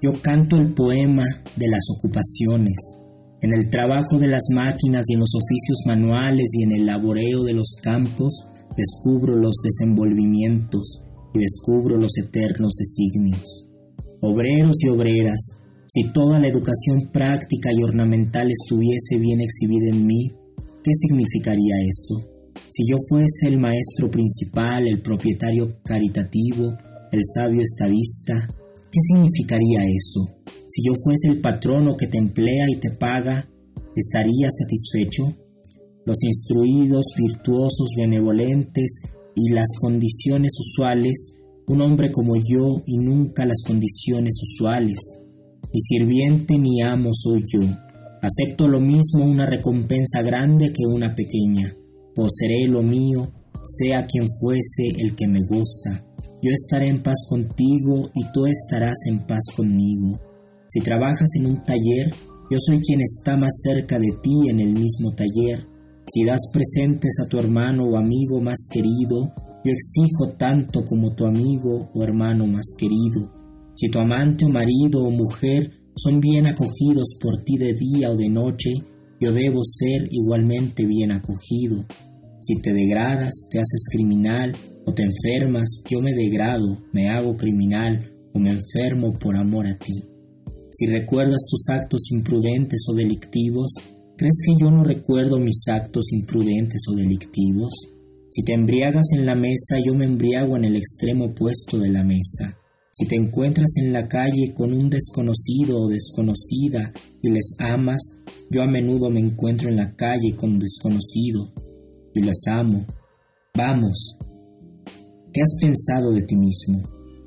Yo 0.00 0.12
canto 0.22 0.56
el 0.56 0.72
poema 0.72 1.26
de 1.56 1.68
las 1.68 1.84
ocupaciones, 1.94 2.96
en 3.42 3.52
el 3.52 3.68
trabajo 3.68 4.18
de 4.18 4.28
las 4.28 4.44
máquinas 4.54 5.04
y 5.08 5.12
en 5.12 5.20
los 5.20 5.34
oficios 5.34 5.80
manuales 5.86 6.48
y 6.54 6.62
en 6.62 6.72
el 6.72 6.86
laboreo 6.86 7.42
de 7.42 7.52
los 7.52 7.76
campos, 7.82 8.46
descubro 8.78 9.36
los 9.36 9.56
desenvolvimientos 9.62 11.04
y 11.34 11.40
descubro 11.40 11.98
los 11.98 12.16
eternos 12.16 12.72
designios. 12.78 13.69
Obreros 14.22 14.76
y 14.84 14.88
obreras, 14.88 15.56
si 15.86 16.12
toda 16.12 16.38
la 16.38 16.48
educación 16.48 17.10
práctica 17.12 17.70
y 17.72 17.82
ornamental 17.82 18.48
estuviese 18.50 19.18
bien 19.18 19.40
exhibida 19.40 19.88
en 19.88 20.06
mí, 20.06 20.30
¿qué 20.82 20.90
significaría 20.94 21.76
eso? 21.82 22.28
Si 22.68 22.84
yo 22.88 22.96
fuese 23.08 23.48
el 23.48 23.58
maestro 23.58 24.10
principal, 24.10 24.86
el 24.86 25.02
propietario 25.02 25.80
caritativo, 25.82 26.76
el 27.10 27.20
sabio 27.34 27.60
estadista, 27.62 28.46
¿qué 28.90 28.98
significaría 29.12 29.82
eso? 29.82 30.36
Si 30.68 30.82
yo 30.86 30.92
fuese 31.04 31.28
el 31.28 31.40
patrono 31.40 31.96
que 31.96 32.06
te 32.06 32.18
emplea 32.18 32.66
y 32.68 32.78
te 32.78 32.90
paga, 32.90 33.48
¿estaría 33.96 34.48
satisfecho? 34.50 35.34
los 36.04 36.22
instruidos, 36.22 37.04
virtuosos, 37.16 37.88
benevolentes 37.96 39.00
y 39.36 39.52
las 39.52 39.68
condiciones 39.80 40.52
usuales, 40.58 41.34
un 41.70 41.82
hombre 41.82 42.10
como 42.10 42.34
yo 42.36 42.82
y 42.84 42.98
nunca 42.98 43.46
las 43.46 43.62
condiciones 43.64 44.34
usuales. 44.42 44.98
Ni 45.72 45.80
sirviente 45.80 46.58
ni 46.58 46.82
amo 46.82 47.10
soy 47.12 47.42
yo. 47.52 47.62
Acepto 48.22 48.66
lo 48.66 48.80
mismo 48.80 49.24
una 49.24 49.46
recompensa 49.46 50.20
grande 50.22 50.72
que 50.72 50.84
una 50.84 51.14
pequeña. 51.14 51.72
Poseeré 52.14 52.66
lo 52.66 52.82
mío, 52.82 53.30
sea 53.62 54.04
quien 54.06 54.26
fuese 54.40 54.88
el 54.98 55.14
que 55.14 55.28
me 55.28 55.38
goza. 55.48 56.04
Yo 56.42 56.50
estaré 56.50 56.88
en 56.88 57.02
paz 57.02 57.24
contigo 57.28 58.10
y 58.14 58.24
tú 58.32 58.46
estarás 58.46 58.96
en 59.06 59.26
paz 59.26 59.44
conmigo. 59.54 60.18
Si 60.68 60.80
trabajas 60.80 61.28
en 61.38 61.46
un 61.46 61.62
taller, 61.64 62.12
yo 62.50 62.58
soy 62.58 62.80
quien 62.80 63.00
está 63.00 63.36
más 63.36 63.60
cerca 63.62 63.98
de 64.00 64.10
ti 64.22 64.50
en 64.50 64.58
el 64.58 64.72
mismo 64.72 65.12
taller. 65.12 65.68
Si 66.12 66.24
das 66.24 66.50
presentes 66.52 67.20
a 67.24 67.28
tu 67.28 67.38
hermano 67.38 67.84
o 67.84 67.96
amigo 67.96 68.40
más 68.40 68.66
querido, 68.72 69.32
yo 69.64 69.72
exijo 69.72 70.34
tanto 70.36 70.84
como 70.84 71.14
tu 71.14 71.26
amigo 71.26 71.90
o 71.94 72.02
hermano 72.02 72.46
más 72.46 72.74
querido. 72.78 73.32
Si 73.74 73.88
tu 73.88 73.98
amante 73.98 74.44
o 74.44 74.48
marido 74.48 75.04
o 75.04 75.10
mujer 75.10 75.70
son 75.94 76.20
bien 76.20 76.46
acogidos 76.46 77.16
por 77.20 77.42
ti 77.42 77.56
de 77.58 77.74
día 77.74 78.10
o 78.10 78.16
de 78.16 78.28
noche, 78.28 78.70
yo 79.20 79.32
debo 79.32 79.62
ser 79.64 80.08
igualmente 80.10 80.86
bien 80.86 81.12
acogido. 81.12 81.84
Si 82.40 82.56
te 82.60 82.72
degradas, 82.72 83.48
te 83.50 83.58
haces 83.58 83.84
criminal 83.92 84.54
o 84.86 84.92
te 84.92 85.02
enfermas, 85.02 85.82
yo 85.88 86.00
me 86.00 86.12
degrado, 86.12 86.78
me 86.92 87.10
hago 87.10 87.36
criminal 87.36 88.12
o 88.32 88.38
me 88.38 88.50
enfermo 88.50 89.12
por 89.12 89.36
amor 89.36 89.66
a 89.66 89.76
ti. 89.76 90.04
Si 90.70 90.86
recuerdas 90.86 91.46
tus 91.50 91.68
actos 91.68 92.10
imprudentes 92.12 92.84
o 92.88 92.94
delictivos, 92.94 93.74
¿Crees 94.20 94.42
que 94.44 94.52
yo 94.62 94.70
no 94.70 94.84
recuerdo 94.84 95.38
mis 95.38 95.66
actos 95.68 96.12
imprudentes 96.12 96.82
o 96.92 96.94
delictivos? 96.94 97.70
Si 98.30 98.44
te 98.44 98.54
embriagas 98.54 99.06
en 99.16 99.26
la 99.26 99.34
mesa, 99.34 99.80
yo 99.84 99.92
me 99.92 100.04
embriago 100.04 100.56
en 100.56 100.64
el 100.64 100.76
extremo 100.76 101.26
opuesto 101.26 101.78
de 101.78 101.88
la 101.88 102.04
mesa. 102.04 102.56
Si 102.92 103.06
te 103.06 103.16
encuentras 103.16 103.70
en 103.76 103.92
la 103.92 104.06
calle 104.06 104.54
con 104.54 104.72
un 104.72 104.88
desconocido 104.88 105.80
o 105.80 105.88
desconocida 105.88 106.92
y 107.22 107.30
les 107.30 107.56
amas, 107.58 108.00
yo 108.48 108.62
a 108.62 108.68
menudo 108.68 109.10
me 109.10 109.18
encuentro 109.18 109.68
en 109.68 109.76
la 109.76 109.96
calle 109.96 110.36
con 110.36 110.60
desconocido 110.60 111.52
y 112.14 112.22
les 112.22 112.46
amo. 112.46 112.86
Vamos. 113.52 114.16
¿Qué 115.32 115.40
has 115.40 115.56
pensado 115.60 116.12
de 116.12 116.22
ti 116.22 116.36
mismo? 116.36 116.82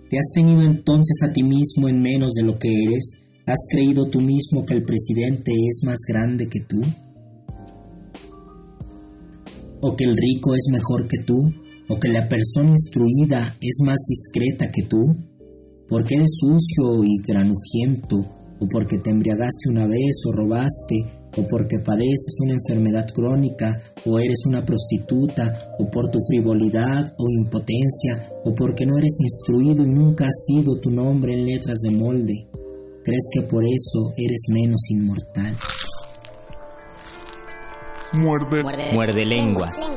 ¿Te 0.09 0.17
has 0.17 0.31
tenido 0.33 0.61
entonces 0.61 1.17
a 1.27 1.33
ti 1.33 1.43
mismo 1.43 1.89
en 1.89 2.01
menos 2.01 2.33
de 2.33 2.43
lo 2.43 2.57
que 2.57 2.69
eres? 2.69 3.17
¿Has 3.45 3.67
creído 3.69 4.05
tú 4.09 4.21
mismo 4.21 4.65
que 4.65 4.73
el 4.73 4.85
presidente 4.85 5.51
es 5.51 5.81
más 5.85 5.99
grande 6.07 6.47
que 6.47 6.61
tú? 6.61 6.81
¿O 9.84 9.96
que 9.96 10.06
el 10.06 10.15
rico 10.15 10.56
es 10.56 10.72
mejor 10.72 11.08
que 11.08 11.19
tú? 11.24 11.38
¿O 11.89 12.00
que 12.00 12.08
la 12.08 12.28
persona 12.30 12.72
instruida 12.72 13.56
es 13.60 13.78
más 13.86 13.98
discreta 14.08 14.72
que 14.72 14.84
tú? 14.84 15.02
¿Porque 15.88 16.15
eres 16.15 16.38
sucio 16.39 17.04
y 17.04 17.22
granujiento? 17.22 18.17
¿O 18.60 18.67
porque 18.72 18.98
te 19.00 19.12
embriagaste 19.12 19.69
una 19.69 19.86
vez 19.86 20.24
o 20.26 20.32
robaste? 20.32 20.96
¿O 21.36 21.46
porque 21.50 21.80
padeces 21.80 22.36
una 22.39 22.54
enfermedad 22.54 23.10
crónica? 23.13 23.78
¿O 24.06 24.17
eres 24.19 24.46
una 24.48 24.62
prostituta? 24.62 25.76
¿O 25.78 25.89
por 25.91 26.10
tu 26.10 26.19
frivolidad 26.30 27.13
o 27.17 27.26
impotencia? 27.43 28.26
¿O 28.46 28.56
porque 28.56 28.86
no 28.86 28.98
eres 28.98 29.17
instruido 29.19 29.84
y 29.86 29.89
nunca 29.89 30.28
has 30.28 30.46
sido 30.48 30.80
tu 30.80 30.91
nombre 30.91 31.34
en 31.34 31.46
letras 31.46 31.80
de 31.80 31.91
molde? 31.91 32.48
crees 33.04 33.30
que 33.34 33.41
por 33.43 33.63
eso 33.65 34.13
eres 34.17 34.46
menos 34.50 34.80
inmortal. 34.89 35.58
Muerde. 38.13 38.63
Muerde 38.93 39.26
lenguas. 39.26 39.91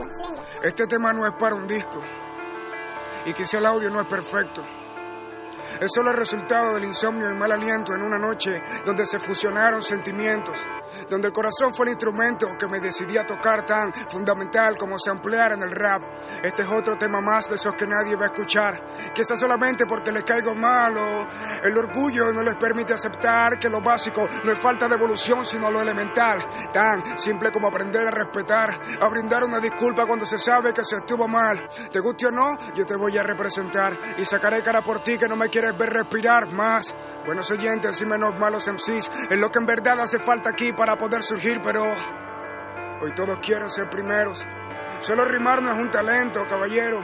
Este 0.63 0.87
tema 0.87 1.13
no 1.13 1.27
es 1.27 1.35
para 1.35 1.55
un 1.55 1.67
disco. 1.67 2.01
Y 3.27 3.33
quizá 3.35 3.59
el 3.59 3.67
audio 3.67 3.91
no 3.91 4.01
es 4.01 4.07
perfecto. 4.07 4.63
Es 5.81 5.91
solo 5.95 6.11
el 6.11 6.17
resultado 6.17 6.75
del 6.75 6.85
insomnio 6.85 7.31
y 7.31 7.39
mal 7.39 7.53
aliento 7.53 7.95
en 7.95 8.03
una 8.03 8.19
noche 8.19 8.61
donde 8.85 9.05
se 9.07 9.19
fusionaron 9.19 9.83
sentimientos, 9.83 10.59
donde 11.09 11.29
el 11.29 11.33
corazón 11.33 11.75
fue 11.75 11.87
el 11.87 11.93
instrumento 11.93 12.49
que 12.59 12.67
me 12.67 12.81
decidí 12.81 13.17
a 13.19 13.27
tocar 13.27 13.65
tan 13.65 13.93
fundamental 13.93 14.77
como 14.77 14.97
se 14.99 15.11
ampliara 15.11 15.55
en 15.55 15.63
el 15.63 15.71
rap. 15.71 16.03
Este 16.43 16.63
es 16.63 16.69
otro 16.69 16.97
tema 16.97 17.21
más 17.21 17.49
de 17.49 17.57
esos 17.57 17.75
que 17.75 17.87
nadie 17.87 18.17
va 18.17 18.27
a 18.27 18.29
escuchar, 18.29 18.83
quizás 19.15 19.39
solamente 19.39 19.85
porque 19.87 20.13
le 20.13 20.23
caigo 20.23 20.55
malo. 20.55 21.27
El 21.63 21.77
orgullo 21.77 22.33
no 22.33 22.43
les 22.43 22.57
permite 22.57 22.95
aceptar 22.95 23.59
que 23.59 23.69
lo 23.69 23.81
básico 23.81 24.27
no 24.45 24.53
es 24.53 24.59
falta 24.59 24.89
de 24.89 24.95
evolución, 24.95 25.45
sino 25.45 25.71
lo 25.71 25.81
elemental, 25.81 26.45
tan 26.73 27.05
simple 27.19 27.51
como 27.51 27.69
aprender 27.69 28.07
a 28.07 28.11
respetar, 28.11 28.81
a 29.01 29.09
brindar 29.09 29.45
una 29.45 29.59
disculpa 29.59 30.07
cuando 30.07 30.25
se 30.25 30.39
sabe 30.39 30.73
que 30.73 30.85
se 30.85 30.97
estuvo 30.97 31.27
mal. 31.29 31.69
Te 31.91 32.01
guste 32.01 32.27
o 32.27 32.31
no, 32.31 32.57
yo 32.75 32.85
te 32.85 32.97
voy 32.97 33.17
a 33.19 33.23
representar 33.23 33.97
y 34.17 34.25
sacaré 34.25 34.63
cara 34.63 34.81
por 34.81 35.03
ti 35.03 35.17
que 35.17 35.29
no 35.29 35.37
me 35.37 35.49
quieres 35.57 35.79
ver 35.79 35.89
respirar 35.89 36.53
más. 36.53 36.95
Buenos 37.25 37.51
oyentes 37.51 38.03
y 38.03 38.05
menos 38.05 38.39
malos 38.39 38.69
MCs, 38.69 39.11
es 39.31 39.39
lo 39.39 39.49
que 39.49 39.59
en 39.59 39.65
verdad 39.65 39.99
hace 40.01 40.19
falta 40.19 40.51
aquí 40.51 40.71
para 40.75 40.97
poder 40.97 41.23
surgir, 41.23 41.63
pero 41.65 41.83
hoy 43.01 43.15
todos 43.15 43.39
quieren 43.39 43.71
ser 43.71 43.89
primeros. 43.89 44.47
Solo 45.01 45.25
rimar 45.25 45.63
no 45.63 45.73
es 45.73 45.79
un 45.79 45.91
talento, 45.91 46.45
caballero. 46.47 47.03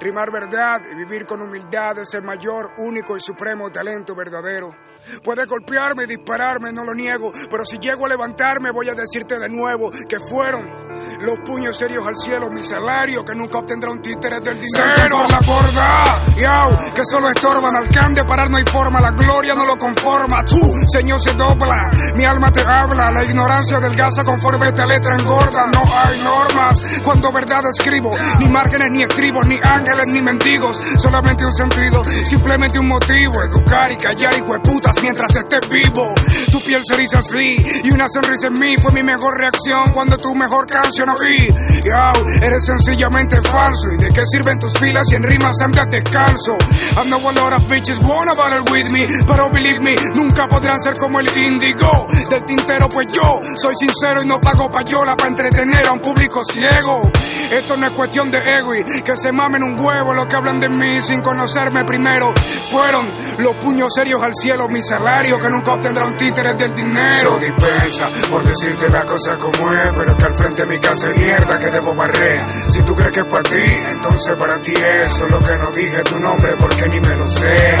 Rimar 0.00 0.30
verdad 0.32 0.80
y 0.90 0.94
vivir 0.94 1.26
con 1.26 1.42
humildad 1.42 1.98
es 1.98 2.14
el 2.14 2.22
mayor, 2.22 2.72
único 2.78 3.16
y 3.16 3.20
supremo 3.20 3.70
talento 3.70 4.14
verdadero. 4.14 4.74
Puedes 5.22 5.46
golpearme 5.46 6.06
dispararme, 6.06 6.72
no 6.72 6.84
lo 6.84 6.94
niego, 6.94 7.30
pero 7.50 7.66
si 7.66 7.78
llego 7.78 8.06
a 8.06 8.08
levantarme 8.08 8.70
voy 8.70 8.88
a 8.88 8.94
decirte 8.94 9.38
de 9.38 9.48
nuevo 9.48 9.90
que 9.90 10.16
fueron 10.26 10.89
los 11.20 11.38
puños 11.44 11.76
serios 11.76 12.06
al 12.06 12.16
cielo, 12.16 12.50
mi 12.50 12.62
salario, 12.62 13.24
que 13.24 13.34
nunca 13.34 13.58
obtendrá 13.58 13.90
un 13.90 14.00
títere 14.00 14.40
del 14.40 14.58
dinero. 14.60 15.18
por 15.18 15.30
la 15.30 15.40
borda, 15.40 16.22
yao, 16.36 16.78
que 16.94 17.02
solo 17.10 17.30
estorban, 17.30 17.74
al 17.76 17.88
can 17.88 18.14
de 18.14 18.24
parar 18.24 18.50
no 18.50 18.56
hay 18.56 18.64
forma, 18.64 19.00
la 19.00 19.12
gloria 19.12 19.54
no 19.54 19.64
lo 19.64 19.76
conforma, 19.78 20.44
tú, 20.44 20.60
señor, 20.86 21.20
se 21.20 21.32
dobla, 21.34 21.88
mi 22.14 22.24
alma 22.24 22.50
te 22.52 22.60
habla, 22.60 23.10
la 23.10 23.24
ignorancia 23.24 23.78
delgaza 23.80 24.22
conforme 24.24 24.68
esta 24.68 24.84
letra 24.84 25.16
engorda, 25.16 25.66
no 25.66 25.82
hay 25.82 26.20
normas, 26.20 27.00
cuando 27.04 27.32
verdad 27.32 27.60
escribo, 27.76 28.10
ni 28.38 28.48
márgenes, 28.48 28.90
ni 28.92 29.02
estribos, 29.02 29.46
ni 29.46 29.58
ángeles, 29.62 30.06
ni 30.12 30.20
mendigos, 30.20 30.76
solamente 30.96 31.44
un 31.44 31.54
sentido, 31.54 32.04
simplemente 32.04 32.78
un 32.78 32.88
motivo, 32.88 33.42
educar 33.42 33.90
y 33.90 33.96
callar, 33.96 34.34
hijo 34.34 34.52
de 34.52 34.60
putas, 34.60 34.96
mientras 35.02 35.30
estés 35.30 35.68
vivo, 35.70 36.12
tu 36.50 36.60
piel 36.60 36.82
se 36.84 36.94
eriza 36.94 37.18
así, 37.18 37.56
y 37.84 37.90
una 37.90 38.04
sonrisa 38.12 38.48
en 38.48 38.60
mí 38.60 38.74
fue 38.76 38.92
mi 38.92 39.02
mejor 39.02 39.34
reacción 39.38 39.94
cuando 39.94 40.16
tu 40.16 40.34
mejor 40.34 40.66
canción 40.66 40.89
oí, 41.20 41.48
Yao, 41.84 42.12
eres 42.42 42.64
sencillamente 42.66 43.36
falso, 43.42 43.88
y 43.94 44.02
de 44.02 44.08
qué 44.08 44.22
sirven 44.32 44.58
tus 44.58 44.72
filas 44.78 45.06
si 45.08 45.16
en 45.16 45.22
rimas 45.22 45.56
andas 45.62 45.88
descalzo, 45.90 46.56
I 46.96 47.08
know 47.08 47.20
a 47.28 47.32
lot 47.32 47.52
of 47.52 47.66
bitches 47.68 47.98
wanna 48.02 48.32
battle 48.34 48.64
with 48.72 48.90
me, 48.90 49.06
pero 49.26 49.48
believe 49.52 49.80
me, 49.80 49.94
nunca 50.14 50.46
podrán 50.48 50.80
ser 50.80 50.94
como 50.98 51.20
el 51.20 51.28
índigo 51.36 52.06
del 52.28 52.44
tintero, 52.44 52.88
pues 52.88 53.08
yo 53.12 53.40
soy 53.56 53.74
sincero 53.74 54.22
y 54.22 54.26
no 54.26 54.40
pago 54.40 54.70
payola 54.70 55.14
para 55.16 55.30
entretener 55.30 55.86
a 55.86 55.92
un 55.92 56.00
público 56.00 56.40
ciego. 56.44 57.10
Esto 57.50 57.76
no 57.76 57.86
es 57.86 57.92
cuestión 57.92 58.30
de 58.30 58.38
ego 58.38 58.74
y 58.74 59.02
que 59.02 59.12
se 59.16 59.32
mamen 59.32 59.62
un 59.62 59.78
huevo 59.78 60.12
lo 60.14 60.26
que 60.26 60.36
hablan 60.36 60.60
de 60.60 60.68
mí 60.68 61.00
sin 61.00 61.20
conocerme 61.20 61.84
primero. 61.84 62.32
Fueron 62.70 63.08
los 63.38 63.56
puños 63.56 63.88
serios 63.94 64.22
al 64.22 64.32
cielo, 64.34 64.68
mi 64.68 64.80
salario 64.80 65.38
que 65.38 65.48
nunca 65.48 65.72
obtendrá 65.72 66.04
un 66.06 66.16
títere 66.16 66.54
del 66.56 66.74
dinero. 66.74 67.12
So 67.12 67.38
dispensa 67.38 68.08
por 68.30 68.44
decirte 68.44 68.88
la 68.88 69.04
cosa 69.04 69.36
como 69.36 69.72
es, 69.72 69.92
pero 69.96 70.16
que 70.16 70.26
al 70.26 70.34
frente 70.36 70.62
de 70.62 70.68
mi 70.68 70.79
hay 70.88 71.24
mierda 71.24 71.58
que 71.58 71.70
debo 71.70 71.94
barrer. 71.94 72.46
Si 72.46 72.82
tú 72.82 72.94
crees 72.94 73.14
que 73.14 73.20
es 73.20 73.28
para 73.28 73.42
ti, 73.42 73.90
entonces 73.90 74.36
para 74.36 74.60
ti 74.60 74.72
es 74.72 75.12
solo 75.12 75.40
que 75.40 75.56
no 75.56 75.70
dije 75.70 76.02
tu 76.04 76.18
nombre 76.18 76.52
porque 76.58 76.82
ni 76.90 77.00
me 77.00 77.16
lo 77.16 77.28
sé. 77.28 77.76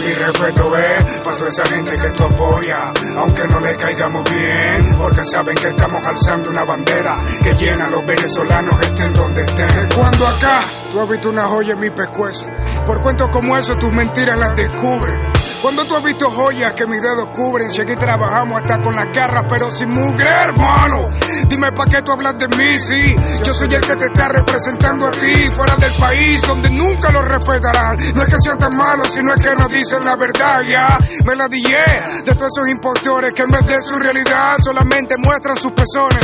Mi 0.00 0.14
respeto 0.14 0.76
es 0.76 1.20
para 1.20 1.36
toda 1.36 1.48
esa 1.48 1.64
gente 1.74 1.90
que 1.90 2.14
tú 2.14 2.24
apoya, 2.24 2.92
aunque 3.16 3.42
no 3.52 3.60
le 3.60 3.76
caigamos 3.76 4.24
bien, 4.30 4.96
porque 4.96 5.20
saben 5.32 5.54
que 5.54 5.68
estamos 5.68 6.04
alzando 6.04 6.50
una 6.50 6.64
bandera 6.64 7.16
que 7.42 7.54
llena 7.54 7.86
a 7.86 7.90
los 7.90 8.06
venezolanos 8.06 8.80
estén 8.80 9.12
donde 9.12 9.42
estén. 9.42 9.88
Cuando 9.94 10.26
acá 10.26 10.64
tú 10.90 11.06
visto 11.06 11.28
una 11.30 11.46
joya 11.46 11.72
en 11.74 11.80
mi 11.80 11.90
pescuezo, 11.90 12.46
por 12.84 13.00
cuentos 13.00 13.28
como 13.32 13.56
eso 13.56 13.76
tus 13.78 13.92
mentiras 13.92 14.38
las 14.38 14.54
descubres. 14.56 15.37
Cuando 15.60 15.84
tú 15.84 15.96
has 15.96 16.04
visto 16.04 16.30
joyas 16.30 16.72
que 16.76 16.86
mis 16.86 17.00
dedos 17.02 17.28
cubren, 17.34 17.68
si 17.68 17.82
aquí 17.82 17.94
trabajamos 17.96 18.58
hasta 18.62 18.80
con 18.80 18.94
las 18.94 19.12
garras, 19.12 19.44
pero 19.48 19.68
sin 19.70 19.90
mugre, 19.90 20.24
hermano. 20.24 21.08
Dime 21.48 21.72
pa' 21.72 21.84
qué 21.90 22.00
tú 22.02 22.12
hablas 22.12 22.38
de 22.38 22.46
mí, 22.56 22.78
sí. 22.78 23.16
Yo 23.42 23.52
soy 23.52 23.66
el 23.66 23.80
que 23.80 23.96
te 23.96 24.06
está 24.06 24.28
representando 24.28 25.08
a 25.08 25.10
ti, 25.10 25.46
fuera 25.50 25.74
del 25.74 25.92
país, 25.98 26.46
donde 26.46 26.70
nunca 26.70 27.10
lo 27.10 27.22
respetarán. 27.22 27.96
No 28.14 28.22
es 28.22 28.30
que 28.30 28.36
sean 28.38 28.58
tan 28.58 28.76
malos, 28.76 29.08
sino 29.12 29.34
es 29.34 29.42
que 29.42 29.50
no 29.58 29.66
dicen 29.66 29.98
la 30.04 30.14
verdad, 30.14 30.62
ya. 30.64 30.98
Me 31.26 31.34
la 31.34 31.48
dije 31.48 32.22
de 32.24 32.34
todos 32.34 32.52
esos 32.54 32.68
impostores 32.70 33.32
que 33.34 33.42
en 33.42 33.50
vez 33.50 33.66
de 33.66 33.82
su 33.82 33.98
realidad 33.98 34.54
solamente 34.62 35.16
muestran 35.18 35.56
sus 35.56 35.72
pezones. 35.72 36.22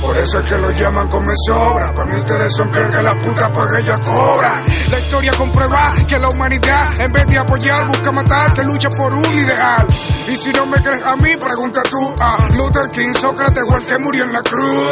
Por 0.00 0.18
eso 0.18 0.40
es 0.40 0.48
que 0.48 0.56
lo 0.56 0.70
llaman 0.70 1.08
con 1.08 1.22
sobra. 1.46 1.92
Para 1.94 2.10
mí 2.10 2.18
ustedes 2.18 2.52
son 2.56 2.68
peor 2.68 2.90
la 3.02 3.14
puta, 3.14 3.46
pues 3.54 3.74
ella 3.78 3.96
cobra. 4.04 4.58
La 4.90 4.98
historia 4.98 5.30
comprueba 5.38 5.92
que 6.08 6.18
la 6.18 6.28
humanidad, 6.28 7.00
en 7.00 7.12
vez 7.12 7.26
de 7.26 7.38
apoyar, 7.38 7.86
busca 7.86 8.10
matar, 8.10 8.52
que 8.52 8.71
lucha 8.72 8.88
por 8.90 9.12
un 9.12 9.38
ideal. 9.38 9.86
Y 10.28 10.36
si 10.36 10.50
no 10.50 10.64
me 10.66 10.82
crees 10.82 11.02
a 11.04 11.14
mí, 11.16 11.36
pregunta 11.36 11.82
tú 11.88 12.14
a 12.20 12.48
Luther 12.56 12.90
King, 12.90 13.12
Sócrates 13.12 13.64
o 13.70 13.76
el 13.76 13.84
que 13.84 13.98
murió 13.98 14.24
en 14.24 14.32
la 14.32 14.42
cruz. 14.42 14.82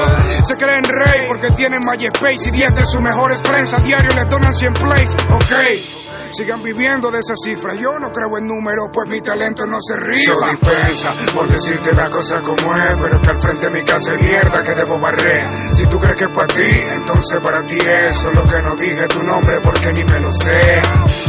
Se 0.45 0.57
creen 0.57 0.85
rey 0.85 1.27
porque 1.29 1.51
tienen 1.53 1.81
MySpace 1.81 2.49
y 2.49 2.51
10 2.51 2.75
de 2.75 2.87
sus 2.87 3.01
mejores 3.01 3.41
friends 3.43 3.73
a 3.75 3.79
diario 3.81 4.11
les 4.17 4.29
donan 4.29 4.53
100 4.53 4.73
plays. 4.75 5.15
Ok. 5.31 6.10
Sigan 6.33 6.63
viviendo 6.63 7.11
de 7.11 7.19
esa 7.19 7.35
cifra. 7.35 7.75
Yo 7.75 7.99
no 7.99 8.11
creo 8.11 8.39
en 8.39 8.47
números, 8.47 8.89
pues 8.93 9.11
mi 9.11 9.21
talento 9.21 9.67
no 9.67 9.79
se 9.81 9.97
rifa. 9.97 10.33
So 10.35 10.51
dispensa 10.51 11.35
por 11.35 11.49
decirte 11.49 11.93
la 11.93 12.09
cosa 12.09 12.41
como 12.41 12.71
es, 12.89 12.97
pero 13.01 13.21
que 13.21 13.31
al 13.31 13.41
frente 13.41 13.67
de 13.67 13.71
mi 13.71 13.85
casa 13.85 14.13
hay 14.13 14.27
mierda 14.27 14.63
que 14.63 14.75
debo 14.75 14.99
barrer. 14.99 15.53
Si 15.53 15.85
tú 15.87 15.99
crees 15.99 16.17
que 16.17 16.25
es 16.25 16.33
para 16.33 16.47
ti, 16.47 16.71
entonces 16.95 17.41
para 17.41 17.67
ti 17.67 17.77
es 17.77 18.17
solo 18.17 18.43
que 18.45 18.63
no 18.63 18.75
dije 18.77 19.07
tu 19.09 19.23
nombre 19.23 19.61
porque 19.63 19.89
ni 19.93 20.05
me 20.05 20.21
lo 20.21 20.33
sé. 20.33 20.61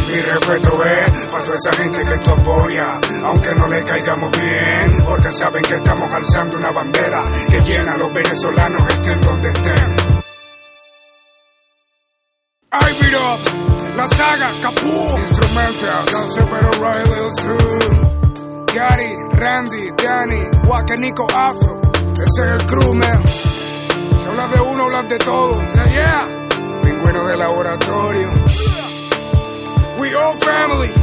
Mi 0.08 0.22
respeto 0.22 0.84
es 0.86 1.28
para 1.28 1.44
toda 1.44 1.56
esa 1.56 1.84
gente 1.84 1.98
que 2.02 2.20
tú 2.20 2.32
apoya, 2.32 3.00
aunque 3.26 3.50
no 3.58 3.68
le 3.68 3.84
caigamos 3.84 4.32
bien, 4.38 5.04
porque 5.06 5.32
saben 5.32 5.62
que 5.64 5.76
estamos 5.76 6.12
alzando 6.14 6.58
una 6.58 6.72
bandera 6.72 7.24
que 7.50 7.60
llena 7.62 7.92
a 7.94 7.98
los 7.98 8.14
venezolanos 8.14 8.88
estén 8.88 9.22
donde 9.22 9.50
estén. 9.50 10.31
I 12.74 12.88
beat 13.02 13.14
up, 13.14 13.40
la 13.98 14.06
saga, 14.06 14.50
Capú, 14.62 15.18
Instrumental, 15.20 16.06
Cancepero 16.06 16.72
Riley 16.80 17.20
Azul, 17.28 18.66
Gary, 18.72 19.14
Randy, 19.36 19.92
Danny, 19.98 21.02
Nico 21.02 21.28
Afro, 21.36 21.82
ese 22.14 22.24
es 22.24 22.62
el 22.62 22.68
crew, 22.68 22.94
man. 22.94 23.28
Si 23.28 24.26
hablas 24.26 24.52
de 24.52 24.62
uno, 24.62 24.84
hablas 24.84 25.10
de 25.10 25.18
todo, 25.18 25.52
yeah, 25.52 25.86
yeah. 25.92 26.82
Pingüino 26.82 27.28
de 27.28 27.36
laboratorio. 27.36 28.30
We 30.00 30.14
all 30.16 30.36
family. 30.38 30.94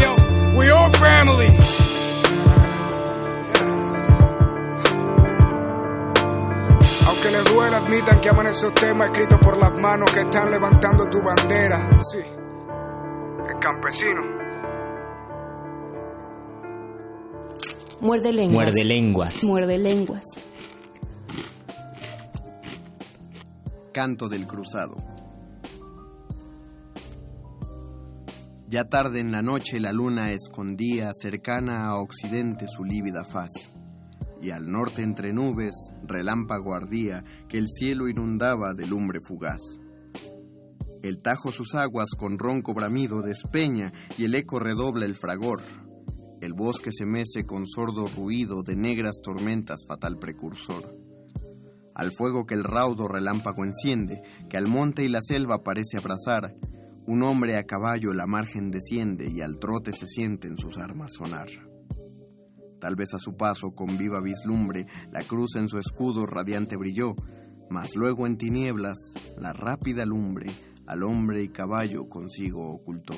Yo, 0.00 0.14
we 0.56 0.70
all 0.70 0.90
family. 0.92 1.58
Aunque 7.22 7.38
les 7.38 7.54
duela, 7.54 7.76
admitan 7.78 8.20
que 8.20 8.28
aman 8.30 8.46
esos 8.48 8.74
temas 8.74 9.10
escritos 9.12 9.38
por 9.40 9.56
las 9.56 9.78
manos 9.78 10.10
que 10.12 10.22
están 10.22 10.50
levantando 10.50 11.04
tu 11.08 11.18
bandera. 11.22 11.88
Sí, 12.10 12.18
el 12.18 13.60
campesino. 13.60 14.22
Muerde 18.00 18.32
lenguas. 18.32 18.56
Muerde 18.56 18.84
lenguas. 18.84 19.44
Muerde 19.44 19.78
lenguas. 19.78 20.24
Canto 23.92 24.28
del 24.28 24.48
Cruzado. 24.48 24.96
Ya 28.66 28.88
tarde 28.88 29.20
en 29.20 29.30
la 29.30 29.42
noche 29.42 29.78
la 29.78 29.92
luna 29.92 30.32
escondía 30.32 31.12
cercana 31.12 31.86
a 31.86 32.00
occidente 32.00 32.66
su 32.66 32.82
lívida 32.84 33.22
faz, 33.22 33.71
y 34.42 34.50
al 34.50 34.70
norte 34.70 35.02
entre 35.02 35.32
nubes 35.32 35.72
relámpago 36.02 36.74
ardía 36.74 37.24
que 37.48 37.58
el 37.58 37.68
cielo 37.68 38.08
inundaba 38.08 38.74
de 38.74 38.86
lumbre 38.86 39.20
fugaz. 39.22 39.60
El 41.02 41.20
Tajo 41.20 41.52
sus 41.52 41.74
aguas 41.74 42.10
con 42.18 42.38
ronco 42.38 42.74
bramido 42.74 43.22
despeña 43.22 43.92
y 44.18 44.24
el 44.24 44.34
eco 44.34 44.58
redobla 44.58 45.06
el 45.06 45.16
fragor. 45.16 45.60
El 46.40 46.54
bosque 46.54 46.90
se 46.92 47.06
mece 47.06 47.44
con 47.46 47.66
sordo 47.66 48.08
ruido 48.08 48.62
de 48.62 48.76
negras 48.76 49.20
tormentas 49.22 49.80
fatal 49.86 50.18
precursor. 50.18 50.96
Al 51.94 52.10
fuego 52.12 52.46
que 52.46 52.54
el 52.54 52.64
raudo 52.64 53.06
relámpago 53.06 53.64
enciende, 53.64 54.22
que 54.48 54.56
al 54.56 54.66
monte 54.66 55.04
y 55.04 55.08
la 55.08 55.20
selva 55.22 55.62
parece 55.62 55.98
abrazar, 55.98 56.56
un 57.06 57.22
hombre 57.22 57.56
a 57.56 57.64
caballo 57.64 58.12
la 58.14 58.26
margen 58.26 58.70
desciende 58.70 59.28
y 59.28 59.40
al 59.40 59.58
trote 59.58 59.92
se 59.92 60.06
sienten 60.06 60.56
sus 60.56 60.78
armas 60.78 61.12
sonar. 61.16 61.48
Tal 62.82 62.96
vez 62.96 63.14
a 63.14 63.20
su 63.20 63.36
paso, 63.36 63.70
con 63.70 63.96
viva 63.96 64.20
vislumbre, 64.20 64.88
la 65.12 65.22
cruz 65.22 65.54
en 65.54 65.68
su 65.68 65.78
escudo 65.78 66.26
radiante 66.26 66.76
brilló, 66.76 67.14
mas 67.70 67.94
luego 67.94 68.26
en 68.26 68.36
tinieblas, 68.36 68.98
la 69.38 69.52
rápida 69.52 70.04
lumbre 70.04 70.50
al 70.88 71.04
hombre 71.04 71.44
y 71.44 71.48
caballo 71.48 72.08
consigo 72.08 72.72
ocultó. 72.72 73.14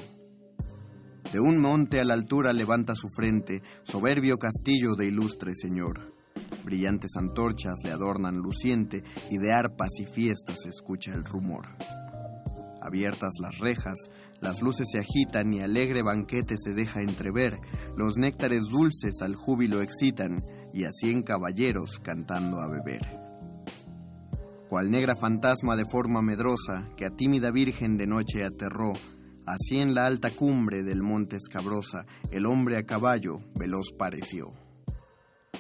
De 1.33 1.41
un 1.41 1.63
monte 1.63 1.99
a 1.99 2.05
la 2.05 2.13
altura 2.13 2.53
levanta 2.53 2.95
su 2.95 3.09
frente, 3.09 3.63
soberbio 3.85 4.39
castillo 4.39 4.97
de 4.97 5.07
ilustre 5.07 5.55
señor. 5.55 6.15
Brillantes 6.63 7.13
antorchas 7.17 7.77
le 7.85 7.91
adornan 7.91 8.37
luciente 8.37 9.03
y 9.31 9.39
de 9.39 9.55
arpas 9.55 9.99
y 9.99 10.05
fiestas 10.05 10.61
se 10.63 10.69
escucha 10.69 11.15
el 11.15 11.25
rumor. 11.25 11.69
Abiertas 12.83 13.33
las 13.41 13.59
rejas, 13.61 14.11
las 14.45 14.61
luces 14.61 14.89
se 14.93 14.99
agitan 14.99 15.55
y 15.55 15.61
alegre 15.61 16.03
banquete 16.03 16.57
se 16.59 16.75
deja 16.75 17.01
entrever, 17.01 17.59
los 17.97 18.19
néctares 18.19 18.65
dulces 18.65 19.23
al 19.23 19.35
júbilo 19.35 19.81
excitan 19.81 20.45
y 20.75 20.85
a 20.85 20.93
cien 20.93 21.23
caballeros 21.23 21.99
cantando 21.99 22.61
a 22.61 22.69
beber. 22.69 23.01
Cual 24.69 24.91
negra 24.91 25.17
fantasma 25.17 25.77
de 25.77 25.87
forma 25.91 26.21
medrosa 26.21 26.91
que 26.95 27.07
a 27.07 27.11
tímida 27.11 27.51
virgen 27.51 27.97
de 27.97 28.07
noche 28.07 28.45
aterró, 28.45 28.93
así 29.47 29.79
en 29.79 29.95
la 29.95 30.05
alta 30.05 30.31
cumbre 30.31 30.83
del 30.83 31.03
monte 31.03 31.37
escabrosa 31.37 32.05
el 32.31 32.45
hombre 32.45 32.77
a 32.77 32.85
caballo 32.85 33.39
veloz 33.59 33.93
pareció. 33.99 34.53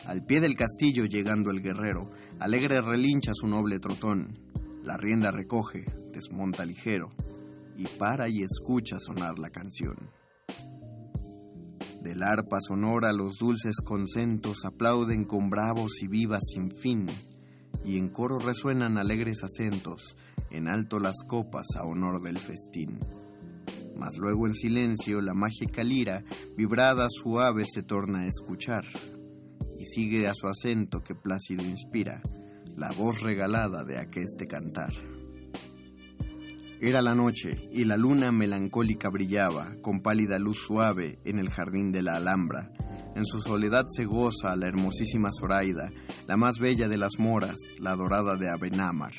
Al 0.06 0.26
pie 0.26 0.42
del 0.42 0.56
castillo 0.56 1.06
llegando 1.06 1.50
el 1.50 1.62
guerrero, 1.62 2.10
alegre 2.38 2.82
relincha 2.82 3.32
su 3.32 3.46
noble 3.46 3.78
trotón, 3.78 4.34
la 4.82 4.98
rienda 4.98 5.30
recoge, 5.30 5.86
desmonta 6.12 6.66
ligero, 6.66 7.12
y 7.76 7.86
para 7.86 8.28
y 8.28 8.42
escucha 8.42 8.98
sonar 9.00 9.38
la 9.38 9.50
canción. 9.50 10.10
Del 12.02 12.22
arpa 12.22 12.58
sonora 12.60 13.14
los 13.14 13.38
dulces 13.38 13.76
concentos 13.82 14.66
aplauden 14.66 15.24
con 15.24 15.48
bravos 15.48 16.02
y 16.02 16.06
vivas 16.06 16.42
sin 16.52 16.70
fin, 16.70 17.06
y 17.82 17.96
en 17.96 18.10
coro 18.10 18.38
resuenan 18.38 18.98
alegres 18.98 19.42
acentos, 19.42 20.16
en 20.50 20.68
alto 20.68 21.00
las 21.00 21.16
copas 21.26 21.66
a 21.76 21.84
honor 21.84 22.20
del 22.20 22.38
festín. 22.38 22.98
Mas 23.96 24.18
luego 24.18 24.46
en 24.46 24.54
silencio 24.54 25.22
la 25.22 25.32
mágica 25.32 25.82
lira, 25.82 26.24
vibrada 26.56 27.06
suave, 27.08 27.64
se 27.64 27.82
torna 27.82 28.20
a 28.20 28.26
escuchar, 28.26 28.84
y 29.78 29.86
sigue 29.86 30.28
a 30.28 30.34
su 30.34 30.46
acento 30.46 31.02
que 31.02 31.14
plácido 31.14 31.64
inspira, 31.64 32.20
la 32.76 32.92
voz 32.92 33.22
regalada 33.22 33.82
de 33.84 33.98
aqueste 33.98 34.46
cantar. 34.46 34.92
Era 36.86 37.00
la 37.00 37.14
noche 37.14 37.66
y 37.72 37.86
la 37.86 37.96
luna 37.96 38.30
melancólica 38.30 39.08
brillaba 39.08 39.74
con 39.80 40.02
pálida 40.02 40.38
luz 40.38 40.58
suave 40.66 41.18
en 41.24 41.38
el 41.38 41.48
jardín 41.48 41.92
de 41.92 42.02
la 42.02 42.16
Alhambra. 42.16 42.70
En 43.16 43.24
su 43.24 43.40
soledad 43.40 43.86
se 43.86 44.04
goza 44.04 44.54
la 44.54 44.68
hermosísima 44.68 45.30
Zoraida, 45.32 45.90
la 46.28 46.36
más 46.36 46.58
bella 46.58 46.86
de 46.86 46.98
las 46.98 47.12
moras, 47.18 47.56
la 47.80 47.96
dorada 47.96 48.36
de 48.36 48.50
Abenámar. 48.50 49.14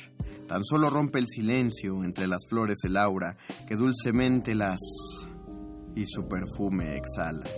Tan 0.47 0.63
solo 0.63 0.91
rompe 0.91 1.17
el 1.17 1.25
silencio 1.27 2.03
entre 2.03 2.27
las 2.27 2.45
flores 2.47 2.83
el 2.83 2.97
aura 2.97 3.35
que 3.67 3.75
dulcemente 3.75 4.53
las 4.53 4.79
y 5.95 6.05
su 6.05 6.27
perfume 6.27 6.97
exhala. 6.97 7.49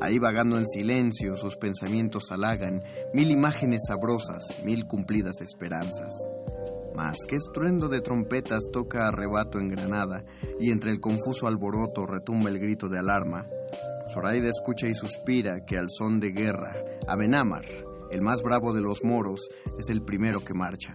Ahí 0.00 0.20
vagando 0.20 0.56
en 0.56 0.68
silencio 0.68 1.36
sus 1.36 1.56
pensamientos 1.56 2.30
halagan 2.30 2.80
mil 3.12 3.32
imágenes 3.32 3.80
sabrosas, 3.88 4.44
mil 4.64 4.86
cumplidas 4.86 5.40
esperanzas. 5.40 6.12
Mas 6.94 7.16
qué 7.28 7.36
estruendo 7.36 7.88
de 7.88 8.00
trompetas 8.00 8.68
toca 8.72 9.08
arrebato 9.08 9.58
en 9.58 9.68
Granada, 9.68 10.24
y 10.60 10.70
entre 10.70 10.90
el 10.90 11.00
confuso 11.00 11.46
alboroto 11.46 12.06
retumba 12.06 12.50
el 12.50 12.58
grito 12.58 12.88
de 12.88 12.98
alarma. 12.98 13.46
Zoraida 14.12 14.48
escucha 14.48 14.86
y 14.88 14.94
suspira 14.94 15.64
que 15.64 15.78
al 15.78 15.88
son 15.90 16.20
de 16.20 16.32
guerra, 16.32 16.74
Abenámar, 17.08 17.64
el 18.10 18.20
más 18.20 18.42
bravo 18.42 18.72
de 18.74 18.80
los 18.80 19.02
moros, 19.04 19.48
es 19.78 19.88
el 19.88 20.02
primero 20.02 20.44
que 20.44 20.54
marcha. 20.54 20.94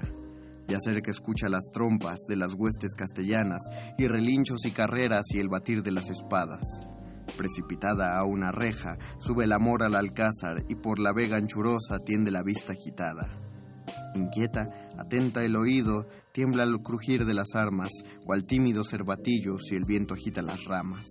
Ya 0.68 0.80
cerca 0.80 1.12
escucha 1.12 1.50
las 1.50 1.72
trompas 1.74 2.20
de 2.28 2.36
las 2.36 2.54
huestes 2.54 2.94
castellanas, 2.94 3.62
y 3.98 4.08
relinchos 4.08 4.66
y 4.66 4.72
carreras 4.72 5.26
y 5.34 5.40
el 5.40 5.50
batir 5.50 5.82
de 5.82 5.92
las 5.92 6.10
espadas. 6.10 6.62
Precipitada 7.38 8.18
a 8.18 8.24
una 8.24 8.52
reja, 8.52 8.98
sube 9.18 9.46
el 9.46 9.54
amor 9.54 9.84
al 9.84 9.96
alcázar 9.96 10.64
y 10.68 10.76
por 10.76 11.00
la 11.00 11.14
vega 11.14 11.38
anchurosa 11.38 12.00
tiende 12.00 12.32
la 12.32 12.44
vista 12.44 12.74
agitada. 12.74 13.28
Inquieta, 14.16 14.87
atenta 14.98 15.44
el 15.44 15.56
oído, 15.56 16.08
tiembla 16.32 16.64
al 16.64 16.82
crujir 16.82 17.26
de 17.26 17.34
las 17.34 17.56
armas, 17.56 17.92
cual 18.26 18.46
tímido 18.46 18.84
cervatillo 18.84 19.60
si 19.60 19.76
el 19.76 19.86
viento 19.86 20.14
agita 20.14 20.42
las 20.42 20.66
ramas. 20.66 21.06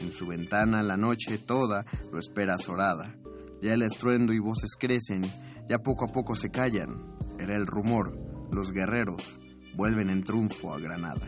En 0.00 0.12
su 0.12 0.26
ventana 0.26 0.82
la 0.82 0.96
noche 0.96 1.38
toda 1.38 1.84
lo 2.10 2.18
espera 2.18 2.54
azorada. 2.54 3.16
Ya 3.60 3.74
el 3.74 3.82
estruendo 3.82 4.32
y 4.32 4.38
voces 4.38 4.72
crecen, 4.78 5.30
ya 5.68 5.78
poco 5.78 6.06
a 6.06 6.08
poco 6.08 6.34
se 6.34 6.50
callan. 6.50 7.16
Era 7.38 7.56
el 7.56 7.66
rumor, 7.66 8.18
los 8.50 8.72
guerreros 8.72 9.38
vuelven 9.74 10.10
en 10.10 10.22
triunfo 10.22 10.74
a 10.74 10.78
Granada. 10.78 11.26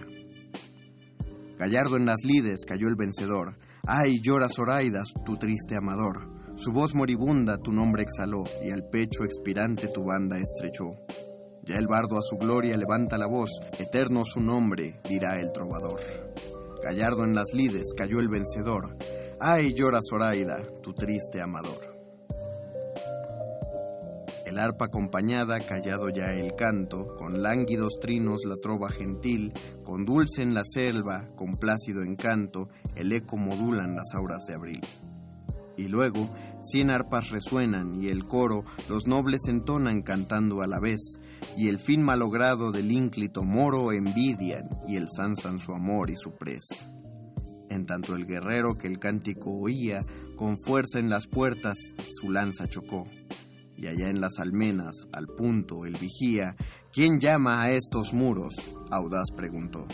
Gallardo 1.59 1.97
en 1.97 2.07
las 2.07 2.25
lides 2.25 2.65
cayó 2.67 2.89
el 2.89 2.97
vencedor. 2.97 3.57
Ay, 3.87 4.21
llora 4.21 4.49
Zoraida, 4.49 5.03
tu 5.25 5.37
triste 5.37 5.77
amador. 5.77 6.29
Su 6.57 6.73
voz 6.73 6.95
moribunda 6.95 7.59
tu 7.59 7.73
nombre 7.73 8.03
exhaló 8.03 8.45
y 8.65 8.71
al 8.71 8.89
pecho 8.89 9.25
expirante 9.25 9.89
tu 9.89 10.05
banda 10.05 10.39
estrechó. 10.39 10.97
Ya 11.67 11.79
el 11.79 11.87
bardo 11.87 12.19
a 12.19 12.23
su 12.23 12.37
gloria 12.37 12.77
levanta 12.77 13.17
la 13.17 13.27
voz, 13.27 13.51
eterno 13.79 14.25
su 14.27 14.41
nombre, 14.41 15.01
dirá 15.09 15.41
el 15.41 15.51
trovador. 15.51 16.01
Gallardo 16.83 17.25
en 17.25 17.35
las 17.35 17.55
lides 17.55 17.95
cayó 17.97 18.21
el 18.21 18.29
vencedor. 18.29 18.97
Ay, 19.41 19.73
llora 19.73 20.01
Zoraida, 20.07 20.63
tu 20.83 20.93
triste 20.93 21.41
amador. 21.41 21.95
El 24.45 24.59
arpa 24.59 24.85
acompañada, 24.85 25.59
callado 25.59 26.11
ya 26.11 26.27
el 26.27 26.55
canto, 26.55 27.07
con 27.07 27.43
lánguidos 27.43 27.95
trinos 27.99 28.45
la 28.45 28.57
trova 28.57 28.91
gentil, 28.91 29.55
con 29.83 30.05
dulce 30.05 30.43
en 30.43 30.53
la 30.53 30.63
selva, 30.65 31.27
con 31.35 31.57
plácido 31.57 32.03
encanto, 32.03 32.69
el 32.95 33.11
eco 33.13 33.39
modulan 33.39 33.97
las 33.97 34.15
auras 34.15 34.45
de 34.47 34.55
abril. 34.55 34.81
Y 35.79 35.89
luego, 35.89 36.29
cien 36.65 36.91
arpas 36.91 37.31
resuenan 37.31 38.03
y 38.03 38.09
el 38.09 38.27
coro 38.27 38.65
los 38.89 39.07
nobles 39.07 39.43
entonan 39.49 40.03
cantando 40.03 40.63
a 40.63 40.67
la 40.67 40.81
vez, 40.81 41.19
y 41.57 41.69
el 41.69 41.79
fin 41.79 42.03
malogrado 42.03 42.73
del 42.73 42.91
ínclito 42.91 43.45
moro 43.45 43.93
envidian 43.93 44.69
y 44.89 44.97
el 44.97 45.09
sansan 45.09 45.59
su 45.59 45.73
amor 45.73 46.11
y 46.11 46.17
su 46.17 46.33
prez. 46.37 46.65
En 47.71 47.87
tanto 47.87 48.15
el 48.15 48.27
guerrero 48.27 48.77
que 48.77 48.87
el 48.87 48.99
cántico 48.99 49.51
oía, 49.51 50.05
con 50.37 50.57
fuerza 50.59 50.99
en 50.99 51.09
las 51.09 51.27
puertas 51.27 51.77
su 52.21 52.31
lanza 52.31 52.69
chocó, 52.69 53.07
y 53.77 53.87
allá 53.87 54.09
en 54.09 54.21
las 54.21 54.39
almenas, 54.39 55.09
al 55.13 55.27
punto, 55.27 55.85
el 55.85 55.97
vigía, 55.97 56.57
¿quién 56.93 57.21
llama 57.21 57.63
a 57.63 57.71
estos 57.71 58.13
muros? 58.13 58.55
audaz 58.91 59.31
preguntó. 59.37 59.87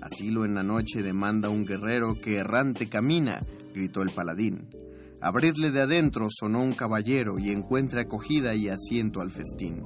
Asilo 0.00 0.44
en 0.44 0.54
la 0.54 0.62
noche 0.62 1.02
demanda 1.02 1.48
un 1.48 1.64
guerrero 1.64 2.14
que 2.20 2.36
errante 2.36 2.88
camina, 2.88 3.40
gritó 3.72 4.02
el 4.02 4.10
paladín. 4.10 4.68
Abridle 5.24 5.70
de 5.70 5.80
adentro, 5.80 6.28
sonó 6.30 6.62
un 6.62 6.74
caballero, 6.74 7.38
y 7.38 7.50
encuentre 7.50 8.02
acogida 8.02 8.54
y 8.54 8.68
asiento 8.68 9.22
al 9.22 9.30
festín. 9.30 9.82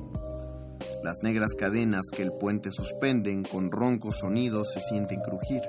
Las 1.05 1.23
negras 1.23 1.55
cadenas 1.57 2.07
que 2.13 2.25
el 2.25 2.33
puente 2.33 2.73
suspenden 2.73 3.45
con 3.45 3.71
roncos 3.71 4.19
sonidos 4.19 4.73
se 4.73 4.81
sienten 4.81 5.21
crujir, 5.21 5.63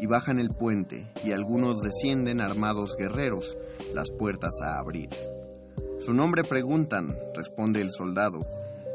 y 0.00 0.06
bajan 0.06 0.40
el 0.40 0.48
puente, 0.48 1.06
y 1.22 1.30
algunos 1.30 1.80
descienden 1.80 2.40
armados 2.40 2.96
guerreros, 2.98 3.56
las 3.94 4.10
puertas 4.10 4.60
a 4.60 4.80
abrir. 4.80 5.10
Su 6.00 6.12
nombre 6.12 6.42
preguntan, 6.42 7.16
responde 7.36 7.82
el 7.82 7.92
soldado. 7.92 8.40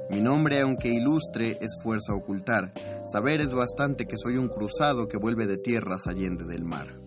Mi 0.10 0.20
nombre, 0.20 0.60
aunque 0.60 0.90
ilustre, 0.90 1.58
es 1.62 1.82
fuerza 1.82 2.14
ocultar. 2.14 2.74
Saber 3.10 3.40
es 3.40 3.54
bastante 3.54 4.06
que 4.06 4.18
soy 4.18 4.36
un 4.36 4.50
cruzado 4.50 5.08
que 5.08 5.16
vuelve 5.16 5.48
de 5.48 5.58
tierras 5.58 6.08
allende 6.08 6.44
del 6.44 6.66
mar. 6.66 6.99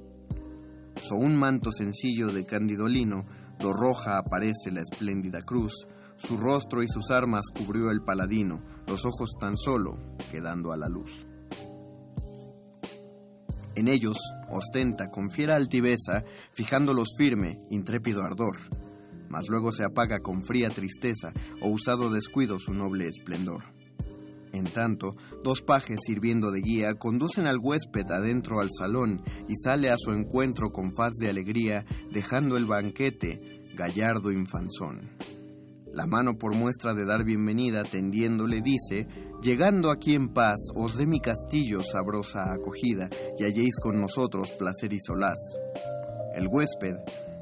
So 1.02 1.16
un 1.16 1.36
manto 1.36 1.72
sencillo 1.72 2.30
de 2.30 2.44
cándido 2.44 2.86
lino, 2.86 3.26
do 3.58 3.72
roja 3.72 4.18
aparece 4.18 4.70
la 4.70 4.82
espléndida 4.82 5.40
cruz. 5.40 5.72
Su 6.16 6.36
rostro 6.36 6.84
y 6.84 6.86
sus 6.86 7.10
armas 7.10 7.46
cubrió 7.52 7.90
el 7.90 8.02
paladino, 8.02 8.62
los 8.86 9.04
ojos 9.04 9.30
tan 9.40 9.56
solo 9.56 9.98
quedando 10.30 10.70
a 10.70 10.76
la 10.76 10.88
luz. 10.88 11.26
En 13.74 13.88
ellos 13.88 14.16
ostenta 14.48 15.08
con 15.08 15.30
fiera 15.32 15.56
altiveza, 15.56 16.22
fijándolos 16.52 17.14
firme, 17.18 17.58
intrépido 17.70 18.22
ardor, 18.22 18.58
mas 19.28 19.48
luego 19.48 19.72
se 19.72 19.82
apaga 19.82 20.20
con 20.20 20.44
fría 20.44 20.70
tristeza 20.70 21.32
o 21.60 21.68
usado 21.68 22.10
descuido 22.10 22.60
su 22.60 22.74
noble 22.74 23.08
esplendor. 23.08 23.64
En 24.52 24.64
tanto, 24.64 25.16
dos 25.42 25.62
pajes 25.62 26.00
sirviendo 26.06 26.50
de 26.50 26.60
guía 26.60 26.94
conducen 26.94 27.46
al 27.46 27.58
huésped 27.58 28.10
adentro 28.10 28.60
al 28.60 28.68
salón 28.70 29.22
y 29.48 29.56
sale 29.56 29.90
a 29.90 29.96
su 29.98 30.12
encuentro 30.12 30.70
con 30.70 30.92
faz 30.94 31.12
de 31.20 31.30
alegría, 31.30 31.86
dejando 32.10 32.56
el 32.56 32.66
banquete 32.66 33.40
gallardo 33.74 34.30
infanzón. 34.30 35.10
La 35.92 36.06
mano 36.06 36.38
por 36.38 36.54
muestra 36.54 36.94
de 36.94 37.04
dar 37.04 37.24
bienvenida 37.24 37.84
tendiéndole 37.84 38.62
dice, 38.62 39.06
llegando 39.42 39.90
aquí 39.90 40.14
en 40.14 40.32
paz 40.32 40.58
os 40.74 40.96
dé 40.96 41.06
mi 41.06 41.20
castillo 41.20 41.82
sabrosa 41.82 42.52
acogida 42.52 43.10
y 43.38 43.44
halléis 43.44 43.76
con 43.80 44.00
nosotros 44.00 44.52
placer 44.52 44.92
y 44.92 45.00
solaz. 45.00 45.38
El 46.34 46.48
huésped, 46.48 46.96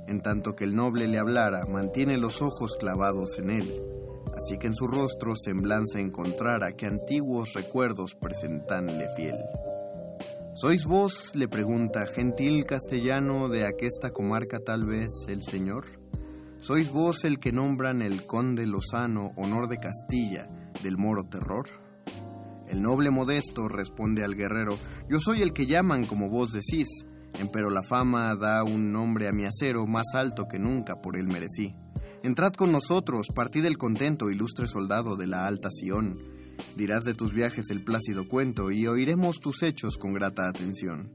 En 0.09 0.23
tanto 0.23 0.57
que 0.57 0.65
el 0.65 0.75
noble 0.75 1.07
le 1.07 1.21
hablara, 1.21 1.67
mantiene 1.67 2.19
los 2.19 2.43
ojos 2.43 2.77
clavados 2.81 3.39
en 3.39 3.51
él. 3.51 4.00
Así 4.41 4.57
que 4.57 4.69
en 4.69 4.75
su 4.75 4.87
rostro 4.87 5.37
semblanza 5.37 6.01
encontrara 6.01 6.73
que 6.73 6.87
antiguos 6.87 7.53
recuerdos 7.53 8.15
presentanle 8.15 9.07
fiel. 9.15 9.37
¿Sois 10.55 10.87
vos, 10.87 11.37
le 11.37 11.47
pregunta, 11.47 12.07
gentil 12.07 12.65
castellano 12.65 13.51
de 13.51 13.67
aquesta 13.67 14.13
comarca 14.13 14.59
tal 14.59 14.87
vez 14.87 15.11
el 15.29 15.43
señor? 15.43 15.85
¿Sois 16.63 16.91
vos 16.91 17.25
el 17.25 17.39
que 17.39 17.53
nombran 17.53 18.01
el 18.01 18.25
conde 18.25 18.65
Lozano, 18.65 19.33
honor 19.37 19.69
de 19.69 19.77
Castilla, 19.77 20.49
del 20.83 20.97
moro 20.97 21.25
terror? 21.25 21.67
El 22.67 22.81
noble 22.81 23.11
modesto 23.11 23.69
responde 23.69 24.25
al 24.25 24.37
guerrero, 24.37 24.79
yo 25.07 25.21
soy 25.21 25.43
el 25.43 25.53
que 25.53 25.67
llaman 25.67 26.07
como 26.07 26.31
vos 26.31 26.53
decís, 26.53 26.89
empero 27.39 27.69
la 27.69 27.83
fama 27.83 28.35
da 28.37 28.65
un 28.65 28.91
nombre 28.91 29.29
a 29.29 29.33
mi 29.33 29.45
acero 29.45 29.87
más 29.87 30.15
alto 30.15 30.49
que 30.49 30.59
nunca 30.59 31.03
por 31.03 31.19
él 31.19 31.29
merecí. 31.29 31.77
Entrad 32.23 32.53
con 32.53 32.71
nosotros, 32.71 33.29
partid 33.35 33.65
el 33.65 33.79
contento, 33.79 34.31
ilustre 34.31 34.67
soldado 34.67 35.17
de 35.17 35.27
la 35.27 35.47
alta 35.47 35.71
Sión. 35.71 36.19
Dirás 36.77 37.05
de 37.05 37.15
tus 37.15 37.33
viajes 37.33 37.71
el 37.71 37.83
plácido 37.83 38.29
cuento 38.29 38.71
y 38.71 38.87
oiremos 38.87 39.41
tus 39.41 39.63
hechos 39.63 39.97
con 39.97 40.13
grata 40.13 40.47
atención. 40.47 41.11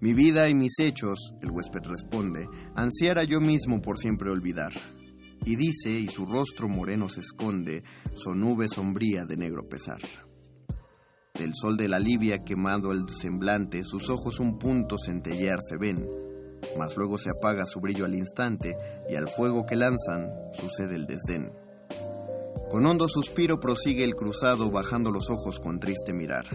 Mi 0.00 0.14
vida 0.14 0.48
y 0.48 0.54
mis 0.54 0.78
hechos, 0.78 1.34
el 1.42 1.50
huésped 1.50 1.82
responde, 1.84 2.46
ansiara 2.76 3.24
yo 3.24 3.40
mismo 3.40 3.82
por 3.82 3.98
siempre 3.98 4.30
olvidar. 4.30 4.72
Y 5.44 5.56
dice, 5.56 5.90
y 5.90 6.06
su 6.06 6.26
rostro 6.26 6.68
moreno 6.68 7.08
se 7.08 7.18
esconde, 7.20 7.82
su 8.14 8.36
nube 8.36 8.68
sombría 8.68 9.24
de 9.24 9.36
negro 9.36 9.68
pesar. 9.68 10.00
Del 11.34 11.52
sol 11.60 11.76
de 11.76 11.88
la 11.88 11.98
Libia 11.98 12.44
quemado 12.44 12.92
el 12.92 13.08
semblante, 13.08 13.82
sus 13.82 14.08
ojos 14.10 14.38
un 14.38 14.58
punto 14.58 14.96
centellear 15.04 15.58
se 15.60 15.76
ven, 15.76 16.06
mas 16.78 16.96
luego 16.96 17.18
se 17.18 17.30
apaga 17.30 17.66
su 17.66 17.80
brillo 17.80 18.04
al 18.04 18.14
instante, 18.14 18.76
y 19.08 19.14
al 19.14 19.28
fuego 19.28 19.66
que 19.66 19.76
lanzan 19.76 20.30
sucede 20.52 20.96
el 20.96 21.06
desdén. 21.06 21.52
Con 22.70 22.86
hondo 22.86 23.06
suspiro 23.08 23.60
prosigue 23.60 24.04
el 24.04 24.14
cruzado, 24.14 24.70
bajando 24.70 25.10
los 25.10 25.28
ojos 25.30 25.60
con 25.60 25.78
triste 25.78 26.12
mirar. 26.12 26.46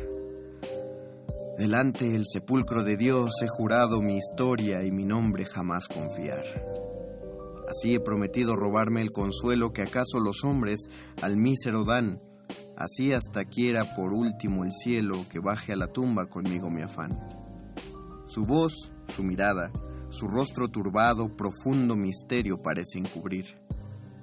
Delante 1.58 2.15
el 2.15 2.25
sepulcro 2.25 2.84
de 2.84 2.97
Dios 2.97 3.32
he 3.41 3.47
jurado 3.47 4.01
mi 4.01 4.17
historia 4.17 4.84
y 4.84 4.91
mi 4.91 5.03
nombre 5.03 5.45
jamás 5.45 5.88
confiar. 5.88 6.43
Así 7.67 7.95
he 7.95 7.99
prometido 7.99 8.56
robarme 8.56 9.01
el 9.01 9.12
consuelo 9.12 9.73
que 9.73 9.82
acaso 9.82 10.19
los 10.19 10.43
hombres 10.43 10.88
al 11.21 11.36
mísero 11.36 11.84
dan, 11.84 12.21
así 12.77 13.12
hasta 13.12 13.43
quiera 13.45 13.95
por 13.95 14.13
último 14.13 14.63
el 14.63 14.71
cielo 14.71 15.25
que 15.30 15.39
baje 15.39 15.73
a 15.73 15.75
la 15.75 15.88
tumba 15.88 16.27
conmigo 16.27 16.69
mi 16.69 16.82
afán. 16.82 17.10
Su 18.27 18.45
voz, 18.45 18.91
su 19.15 19.23
mirada, 19.23 19.71
su 20.10 20.28
rostro 20.28 20.70
turbado, 20.70 21.36
profundo 21.36 21.96
misterio 21.96 22.62
parece 22.62 23.00
encubrir. 23.00 23.58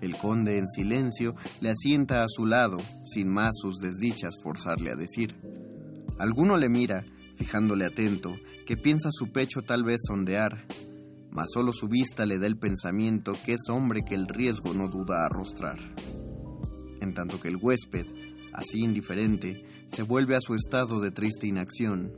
El 0.00 0.16
conde 0.16 0.58
en 0.58 0.68
silencio 0.68 1.34
le 1.60 1.70
asienta 1.70 2.24
a 2.24 2.28
su 2.28 2.46
lado, 2.46 2.78
sin 3.04 3.28
más 3.28 3.52
sus 3.54 3.80
desdichas 3.80 4.34
forzarle 4.42 4.90
a 4.90 4.96
decir. 4.96 5.34
Alguno 6.18 6.56
le 6.56 6.68
mira, 6.68 7.04
fijándole 7.36 7.86
atento, 7.86 8.34
que 8.66 8.76
piensa 8.76 9.10
su 9.12 9.32
pecho 9.32 9.62
tal 9.62 9.82
vez 9.82 10.00
sondear, 10.06 10.66
mas 11.30 11.48
solo 11.52 11.72
su 11.72 11.88
vista 11.88 12.26
le 12.26 12.38
da 12.38 12.46
el 12.46 12.58
pensamiento 12.58 13.34
que 13.44 13.54
es 13.54 13.68
hombre 13.68 14.02
que 14.06 14.14
el 14.14 14.28
riesgo 14.28 14.72
no 14.72 14.88
duda 14.88 15.26
arrostrar. 15.26 15.78
En 17.00 17.12
tanto 17.12 17.40
que 17.40 17.48
el 17.48 17.56
huésped, 17.56 18.06
así 18.52 18.80
indiferente, 18.80 19.64
se 19.88 20.02
vuelve 20.02 20.36
a 20.36 20.40
su 20.40 20.54
estado 20.54 21.00
de 21.00 21.10
triste 21.10 21.46
inacción. 21.46 22.12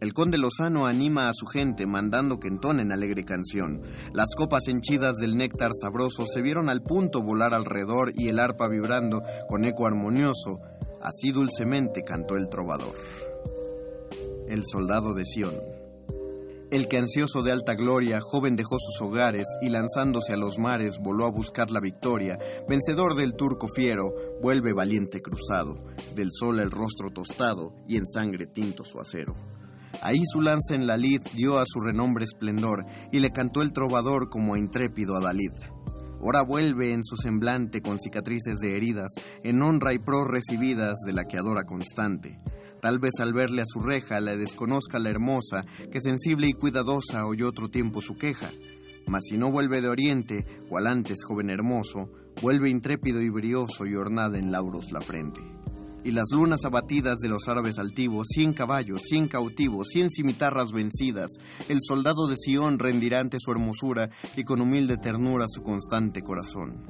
El 0.00 0.14
conde 0.14 0.38
Lozano 0.38 0.86
anima 0.86 1.28
a 1.28 1.32
su 1.34 1.46
gente 1.46 1.84
mandando 1.84 2.38
que 2.38 2.46
entonen 2.46 2.92
alegre 2.92 3.24
canción. 3.24 3.82
Las 4.12 4.28
copas 4.36 4.68
henchidas 4.68 5.16
del 5.16 5.36
néctar 5.36 5.72
sabroso 5.74 6.24
se 6.26 6.40
vieron 6.40 6.68
al 6.68 6.82
punto 6.82 7.20
volar 7.20 7.52
alrededor 7.52 8.12
y 8.14 8.28
el 8.28 8.38
arpa 8.38 8.68
vibrando 8.68 9.22
con 9.48 9.64
eco 9.64 9.88
armonioso, 9.88 10.60
así 11.02 11.32
dulcemente 11.32 12.04
cantó 12.04 12.36
el 12.36 12.48
trovador. 12.48 12.94
El 14.46 14.64
soldado 14.64 15.14
de 15.14 15.24
Sión. 15.24 15.54
El 16.70 16.86
que 16.86 16.98
ansioso 16.98 17.42
de 17.42 17.50
alta 17.50 17.74
gloria, 17.74 18.20
joven 18.20 18.54
dejó 18.54 18.76
sus 18.78 19.00
hogares 19.00 19.46
y 19.62 19.70
lanzándose 19.70 20.34
a 20.34 20.36
los 20.36 20.58
mares 20.58 20.98
voló 21.02 21.24
a 21.24 21.30
buscar 21.30 21.70
la 21.70 21.80
victoria, 21.80 22.38
vencedor 22.68 23.16
del 23.16 23.34
turco 23.34 23.66
fiero, 23.66 24.14
vuelve 24.40 24.74
valiente 24.74 25.20
cruzado, 25.20 25.76
del 26.14 26.28
sol 26.30 26.60
el 26.60 26.70
rostro 26.70 27.10
tostado 27.10 27.74
y 27.88 27.96
en 27.96 28.06
sangre 28.06 28.46
tinto 28.46 28.84
su 28.84 29.00
acero. 29.00 29.34
Ahí 30.02 30.22
su 30.32 30.40
lanza 30.40 30.74
en 30.74 30.86
la 30.86 30.96
lid 30.96 31.22
dio 31.34 31.58
a 31.58 31.64
su 31.66 31.80
renombre 31.80 32.24
esplendor 32.24 32.86
y 33.12 33.18
le 33.18 33.30
cantó 33.30 33.62
el 33.62 33.72
trovador 33.72 34.28
como 34.30 34.54
a 34.54 34.58
intrépido 34.58 35.16
Adalid. 35.16 35.52
Ora 36.20 36.42
vuelve 36.42 36.92
en 36.92 37.04
su 37.04 37.16
semblante 37.16 37.80
con 37.80 37.98
cicatrices 37.98 38.58
de 38.58 38.76
heridas, 38.76 39.12
en 39.44 39.62
honra 39.62 39.92
y 39.94 39.98
pro 39.98 40.24
recibidas 40.24 40.96
de 41.06 41.12
la 41.12 41.24
que 41.24 41.38
adora 41.38 41.62
constante. 41.62 42.38
Tal 42.80 42.98
vez 42.98 43.12
al 43.20 43.32
verle 43.32 43.62
a 43.62 43.66
su 43.66 43.80
reja 43.80 44.20
le 44.20 44.36
desconozca 44.36 44.98
la 44.98 45.10
hermosa, 45.10 45.64
que 45.92 46.00
sensible 46.00 46.48
y 46.48 46.52
cuidadosa 46.52 47.26
oyó 47.26 47.48
otro 47.48 47.68
tiempo 47.68 48.02
su 48.02 48.16
queja. 48.16 48.50
Mas 49.06 49.24
si 49.28 49.36
no 49.36 49.50
vuelve 49.50 49.80
de 49.80 49.88
oriente, 49.88 50.44
cual 50.68 50.86
antes 50.86 51.24
joven 51.24 51.50
hermoso, 51.50 52.10
vuelve 52.42 52.70
intrépido 52.70 53.20
y 53.20 53.30
brioso 53.30 53.86
y 53.86 53.94
ornada 53.94 54.38
en 54.38 54.52
lauros 54.52 54.92
la 54.92 55.00
frente. 55.00 55.40
Y 56.04 56.12
las 56.12 56.26
lunas 56.30 56.64
abatidas 56.64 57.18
de 57.18 57.28
los 57.28 57.48
árabes 57.48 57.78
altivos, 57.78 58.28
cien 58.30 58.52
caballos, 58.52 59.02
cien 59.02 59.28
cautivos, 59.28 59.88
cien 59.92 60.10
cimitarras 60.10 60.72
vencidas, 60.72 61.30
el 61.68 61.78
soldado 61.80 62.26
de 62.28 62.36
Sión 62.36 62.78
rendirá 62.78 63.20
ante 63.20 63.38
su 63.40 63.50
hermosura 63.50 64.08
y 64.36 64.44
con 64.44 64.60
humilde 64.60 64.96
ternura 64.96 65.46
su 65.48 65.62
constante 65.62 66.22
corazón. 66.22 66.86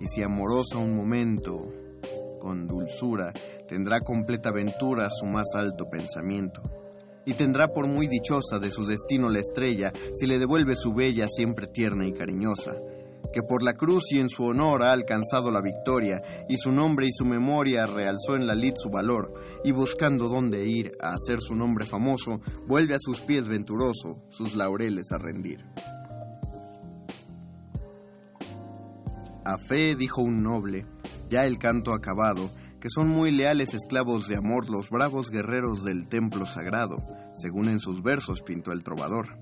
Y 0.00 0.06
si 0.06 0.22
amorosa 0.22 0.78
un 0.78 0.96
momento, 0.96 1.68
con 2.40 2.66
dulzura, 2.66 3.32
tendrá 3.68 4.00
completa 4.00 4.50
ventura 4.50 5.08
su 5.10 5.26
más 5.26 5.46
alto 5.54 5.88
pensamiento. 5.88 6.62
Y 7.26 7.34
tendrá 7.34 7.68
por 7.68 7.86
muy 7.86 8.08
dichosa 8.08 8.58
de 8.58 8.70
su 8.70 8.86
destino 8.86 9.28
la 9.28 9.40
estrella, 9.40 9.92
si 10.14 10.26
le 10.26 10.38
devuelve 10.38 10.74
su 10.74 10.92
bella 10.92 11.28
siempre 11.28 11.66
tierna 11.68 12.06
y 12.06 12.12
cariñosa, 12.12 12.74
que 13.32 13.42
por 13.42 13.62
la 13.62 13.74
cruz 13.74 14.12
y 14.12 14.18
en 14.18 14.28
su 14.28 14.44
honor 14.44 14.82
ha 14.82 14.92
alcanzado 14.92 15.50
la 15.50 15.60
victoria, 15.60 16.22
y 16.48 16.56
su 16.56 16.72
nombre 16.72 17.06
y 17.06 17.12
su 17.12 17.24
memoria 17.24 17.86
realzó 17.86 18.36
en 18.36 18.46
la 18.46 18.54
lid 18.54 18.74
su 18.76 18.90
valor, 18.90 19.32
y 19.64 19.72
buscando 19.72 20.28
dónde 20.28 20.66
ir 20.66 20.92
a 21.00 21.14
hacer 21.14 21.40
su 21.40 21.54
nombre 21.54 21.86
famoso, 21.86 22.40
vuelve 22.66 22.94
a 22.94 23.00
sus 23.00 23.20
pies 23.20 23.48
venturoso 23.48 24.22
sus 24.28 24.54
laureles 24.54 25.12
a 25.12 25.18
rendir. 25.18 25.64
A 29.44 29.56
fe, 29.58 29.96
dijo 29.96 30.22
un 30.22 30.42
noble, 30.42 30.86
ya 31.28 31.46
el 31.46 31.58
canto 31.58 31.92
acabado, 31.92 32.50
que 32.80 32.88
son 32.88 33.08
muy 33.08 33.30
leales 33.30 33.74
esclavos 33.74 34.26
de 34.26 34.36
amor 34.36 34.70
los 34.70 34.90
bravos 34.90 35.30
guerreros 35.30 35.84
del 35.84 36.08
templo 36.08 36.46
sagrado, 36.46 36.96
según 37.34 37.68
en 37.68 37.80
sus 37.80 38.02
versos 38.02 38.42
pintó 38.42 38.72
el 38.72 38.82
trovador, 38.82 39.38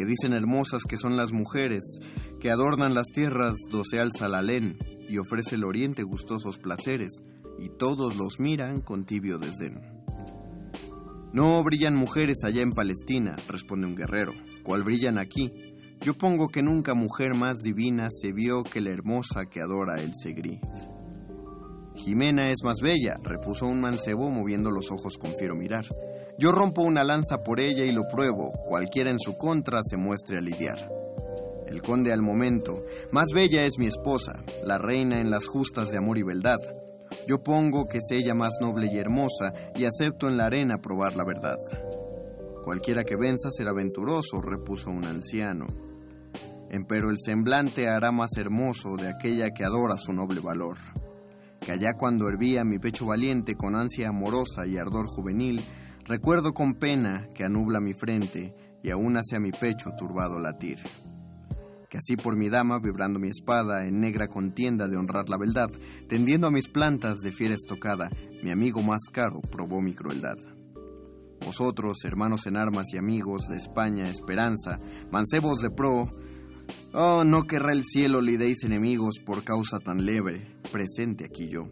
que 0.00 0.06
dicen 0.06 0.32
hermosas 0.32 0.84
que 0.88 0.96
son 0.96 1.18
las 1.18 1.30
mujeres, 1.30 1.98
que 2.40 2.50
adornan 2.50 2.94
las 2.94 3.08
tierras 3.08 3.52
do 3.70 3.84
se 3.84 4.00
alza 4.00 4.30
la 4.30 4.40
len, 4.40 4.78
y 5.10 5.18
ofrece 5.18 5.56
el 5.56 5.64
oriente 5.64 6.04
gustosos 6.04 6.56
placeres, 6.56 7.22
y 7.58 7.68
todos 7.68 8.16
los 8.16 8.40
miran 8.40 8.80
con 8.80 9.04
tibio 9.04 9.36
desdén. 9.36 9.78
No 11.34 11.62
brillan 11.62 11.96
mujeres 11.96 12.44
allá 12.44 12.62
en 12.62 12.72
Palestina, 12.72 13.36
responde 13.46 13.88
un 13.88 13.94
guerrero, 13.94 14.32
cual 14.62 14.84
brillan 14.84 15.18
aquí. 15.18 15.52
Yo 16.00 16.14
pongo 16.14 16.48
que 16.48 16.62
nunca 16.62 16.94
mujer 16.94 17.34
más 17.34 17.58
divina 17.58 18.08
se 18.10 18.32
vio 18.32 18.62
que 18.62 18.80
la 18.80 18.92
hermosa 18.92 19.50
que 19.50 19.60
adora 19.60 20.00
el 20.00 20.12
segrí. 20.14 20.60
Jimena 21.94 22.48
es 22.48 22.64
más 22.64 22.80
bella, 22.80 23.18
repuso 23.22 23.66
un 23.66 23.82
mancebo 23.82 24.30
moviendo 24.30 24.70
los 24.70 24.90
ojos 24.90 25.18
con 25.18 25.34
fiero 25.34 25.54
mirar. 25.54 25.84
Yo 26.40 26.52
rompo 26.52 26.80
una 26.80 27.04
lanza 27.04 27.42
por 27.44 27.60
ella 27.60 27.84
y 27.84 27.92
lo 27.92 28.08
pruebo, 28.08 28.50
cualquiera 28.64 29.10
en 29.10 29.18
su 29.18 29.36
contra 29.36 29.82
se 29.84 29.98
muestre 29.98 30.38
a 30.38 30.40
lidiar. 30.40 30.90
El 31.66 31.82
conde 31.82 32.14
al 32.14 32.22
momento, 32.22 32.82
más 33.12 33.26
bella 33.34 33.66
es 33.66 33.74
mi 33.78 33.86
esposa, 33.86 34.42
la 34.64 34.78
reina 34.78 35.20
en 35.20 35.30
las 35.30 35.44
justas 35.44 35.90
de 35.90 35.98
amor 35.98 36.16
y 36.16 36.22
beldad. 36.22 36.60
Yo 37.28 37.42
pongo 37.42 37.88
que 37.88 37.98
es 37.98 38.10
ella 38.10 38.32
más 38.32 38.54
noble 38.58 38.88
y 38.90 38.96
hermosa, 38.96 39.52
y 39.76 39.84
acepto 39.84 40.28
en 40.28 40.38
la 40.38 40.46
arena 40.46 40.78
probar 40.78 41.14
la 41.14 41.26
verdad. 41.26 41.58
Cualquiera 42.64 43.04
que 43.04 43.16
venza 43.16 43.50
será 43.52 43.74
venturoso, 43.74 44.40
repuso 44.40 44.88
un 44.88 45.04
anciano. 45.04 45.66
Empero 46.70 47.10
el 47.10 47.18
semblante 47.18 47.86
hará 47.86 48.12
más 48.12 48.30
hermoso 48.38 48.96
de 48.96 49.10
aquella 49.10 49.50
que 49.50 49.66
adora 49.66 49.98
su 49.98 50.14
noble 50.14 50.40
valor 50.40 50.78
que 51.60 51.72
allá 51.72 51.92
cuando 51.92 52.26
hervía 52.26 52.64
mi 52.64 52.78
pecho 52.78 53.06
valiente 53.06 53.54
con 53.54 53.76
ansia 53.76 54.08
amorosa 54.08 54.66
y 54.66 54.78
ardor 54.78 55.06
juvenil, 55.06 55.62
recuerdo 56.10 56.54
con 56.54 56.74
pena 56.74 57.28
que 57.36 57.44
anubla 57.44 57.78
mi 57.78 57.94
frente 57.94 58.52
y 58.82 58.90
aún 58.90 59.16
hace 59.16 59.36
a 59.36 59.38
mi 59.38 59.52
pecho 59.52 59.92
turbado 59.96 60.40
latir. 60.40 60.80
Que 61.88 61.98
así 61.98 62.16
por 62.16 62.36
mi 62.36 62.48
dama, 62.48 62.80
vibrando 62.80 63.20
mi 63.20 63.28
espada 63.28 63.86
en 63.86 64.00
negra 64.00 64.26
contienda 64.26 64.88
de 64.88 64.96
honrar 64.96 65.28
la 65.28 65.38
verdad, 65.38 65.70
tendiendo 66.08 66.48
a 66.48 66.50
mis 66.50 66.66
plantas 66.66 67.18
de 67.20 67.30
fiera 67.30 67.54
estocada, 67.54 68.10
mi 68.42 68.50
amigo 68.50 68.82
más 68.82 69.02
caro 69.12 69.40
probó 69.40 69.80
mi 69.80 69.94
crueldad. 69.94 70.34
Vosotros, 71.46 71.98
hermanos 72.04 72.44
en 72.48 72.56
armas 72.56 72.86
y 72.92 72.98
amigos 72.98 73.46
de 73.48 73.56
España, 73.56 74.08
esperanza, 74.08 74.80
mancebos 75.12 75.62
de 75.62 75.70
pro, 75.70 76.12
Oh, 76.92 77.22
no 77.24 77.44
querrá 77.44 77.72
el 77.72 77.84
cielo 77.84 78.20
lideis 78.20 78.64
enemigos 78.64 79.20
por 79.24 79.44
causa 79.44 79.78
tan 79.78 80.04
leve, 80.04 80.56
presente 80.72 81.24
aquí 81.24 81.46
yo. 81.48 81.68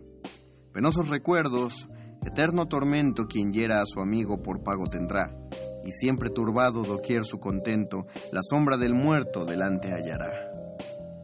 Penosos 0.73 1.09
recuerdos, 1.09 1.89
eterno 2.25 2.69
tormento 2.69 3.27
quien 3.27 3.53
hiera 3.53 3.81
a 3.81 3.87
su 3.87 4.01
amigo 4.01 4.43
por 4.43 4.63
pago 4.63 4.87
tendrá, 4.87 5.35
y 5.85 5.93
siempre 5.93 6.31
turbado 6.31 6.83
doquier 6.83 7.25
su 7.25 7.39
contento, 7.39 8.07
la 8.33 8.41
sombra 8.43 8.77
del 8.77 8.95
muerto 8.95 9.45
delante 9.45 9.93
hallará. 9.93 10.31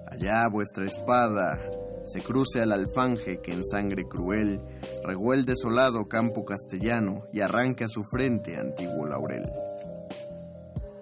Allá 0.06 0.48
vuestra 0.48 0.86
espada 0.86 1.58
se 2.04 2.20
cruce 2.20 2.60
al 2.60 2.72
alfanje 2.72 3.40
que 3.40 3.52
en 3.52 3.64
sangre 3.64 4.04
cruel 4.08 4.60
regó 5.04 5.34
el 5.34 5.44
desolado 5.44 6.06
campo 6.06 6.44
castellano 6.44 7.26
y 7.32 7.40
arranque 7.40 7.84
a 7.84 7.88
su 7.88 8.02
frente 8.04 8.58
antiguo 8.58 9.06
laurel. 9.06 9.50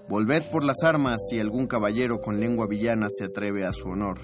Volved 0.09 0.45
por 0.51 0.64
las 0.64 0.82
armas 0.82 1.20
si 1.28 1.40
algún 1.40 1.66
caballero 1.66 2.20
con 2.20 2.38
lengua 2.38 2.66
villana 2.66 3.09
se 3.11 3.24
atreve 3.24 3.64
a 3.64 3.72
su 3.72 3.88
honor, 3.88 4.18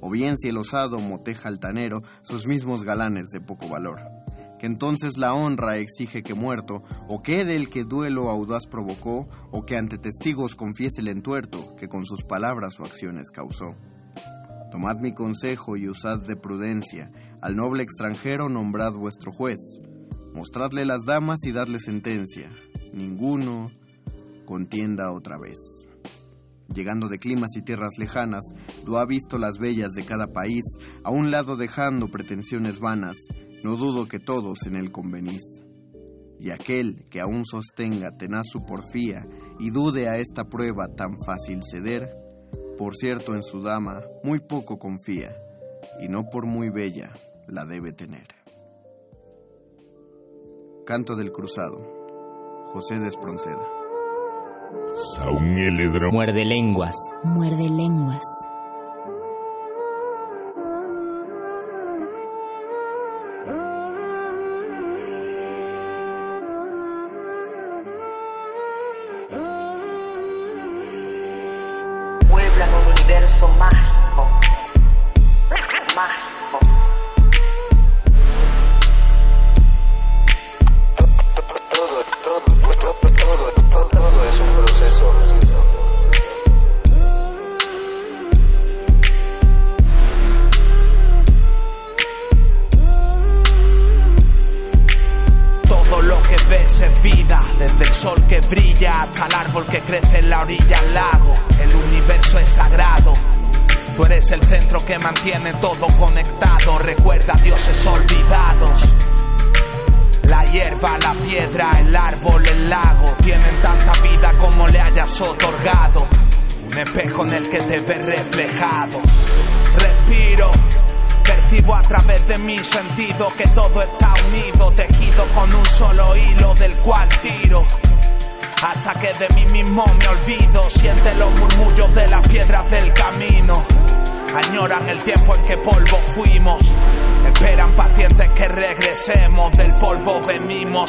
o 0.00 0.10
bien 0.10 0.38
si 0.38 0.48
el 0.48 0.56
osado 0.56 0.98
moteja 0.98 1.48
altanero 1.48 2.02
sus 2.22 2.46
mismos 2.46 2.84
galanes 2.84 3.30
de 3.30 3.40
poco 3.40 3.68
valor. 3.68 4.21
Que 4.62 4.68
entonces 4.68 5.18
la 5.18 5.34
honra 5.34 5.78
exige 5.78 6.22
que 6.22 6.34
muerto, 6.34 6.84
o 7.08 7.20
quede 7.20 7.56
el 7.56 7.68
que 7.68 7.82
duelo 7.82 8.30
audaz 8.30 8.68
provocó, 8.68 9.28
o 9.50 9.66
que 9.66 9.76
ante 9.76 9.98
testigos 9.98 10.54
confiese 10.54 11.00
el 11.00 11.08
entuerto 11.08 11.74
que 11.74 11.88
con 11.88 12.06
sus 12.06 12.22
palabras 12.22 12.78
o 12.78 12.84
acciones 12.84 13.32
causó. 13.32 13.74
Tomad 14.70 15.00
mi 15.00 15.14
consejo 15.14 15.76
y 15.76 15.88
usad 15.88 16.20
de 16.20 16.36
prudencia, 16.36 17.10
al 17.40 17.56
noble 17.56 17.82
extranjero 17.82 18.48
nombrad 18.48 18.92
vuestro 18.92 19.32
juez, 19.32 19.58
mostradle 20.32 20.84
las 20.84 21.06
damas 21.06 21.40
y 21.42 21.50
dadle 21.50 21.80
sentencia, 21.80 22.48
ninguno 22.92 23.72
contienda 24.44 25.10
otra 25.10 25.38
vez. 25.38 25.58
Llegando 26.72 27.08
de 27.08 27.18
climas 27.18 27.56
y 27.56 27.62
tierras 27.62 27.98
lejanas, 27.98 28.44
lo 28.86 28.98
ha 28.98 29.06
visto 29.06 29.38
las 29.38 29.58
bellas 29.58 29.90
de 29.94 30.04
cada 30.04 30.28
país, 30.28 30.62
a 31.02 31.10
un 31.10 31.32
lado 31.32 31.56
dejando 31.56 32.12
pretensiones 32.12 32.78
vanas, 32.78 33.16
no 33.62 33.76
dudo 33.76 34.06
que 34.06 34.18
todos 34.18 34.66
en 34.66 34.76
él 34.76 34.90
convenís. 34.90 35.62
Y 36.38 36.50
aquel 36.50 37.06
que 37.08 37.20
aún 37.20 37.44
sostenga 37.44 38.16
tenaz 38.16 38.46
su 38.48 38.64
porfía 38.64 39.26
y 39.60 39.70
dude 39.70 40.08
a 40.08 40.16
esta 40.16 40.44
prueba 40.44 40.88
tan 40.88 41.16
fácil 41.24 41.60
ceder, 41.62 42.16
por 42.76 42.96
cierto 42.96 43.34
en 43.36 43.42
su 43.42 43.62
dama 43.62 44.02
muy 44.24 44.40
poco 44.40 44.78
confía, 44.78 45.36
y 46.00 46.08
no 46.08 46.24
por 46.24 46.46
muy 46.46 46.70
bella 46.70 47.12
la 47.46 47.64
debe 47.64 47.92
tener. 47.92 48.26
Canto 50.84 51.14
del 51.14 51.30
Cruzado, 51.30 51.78
José 52.66 52.98
de 52.98 53.08
Espronceda. 53.08 53.64
Muerde 56.10 56.44
lenguas. 56.44 56.96
Muerde 57.22 57.68
lenguas. 57.68 58.24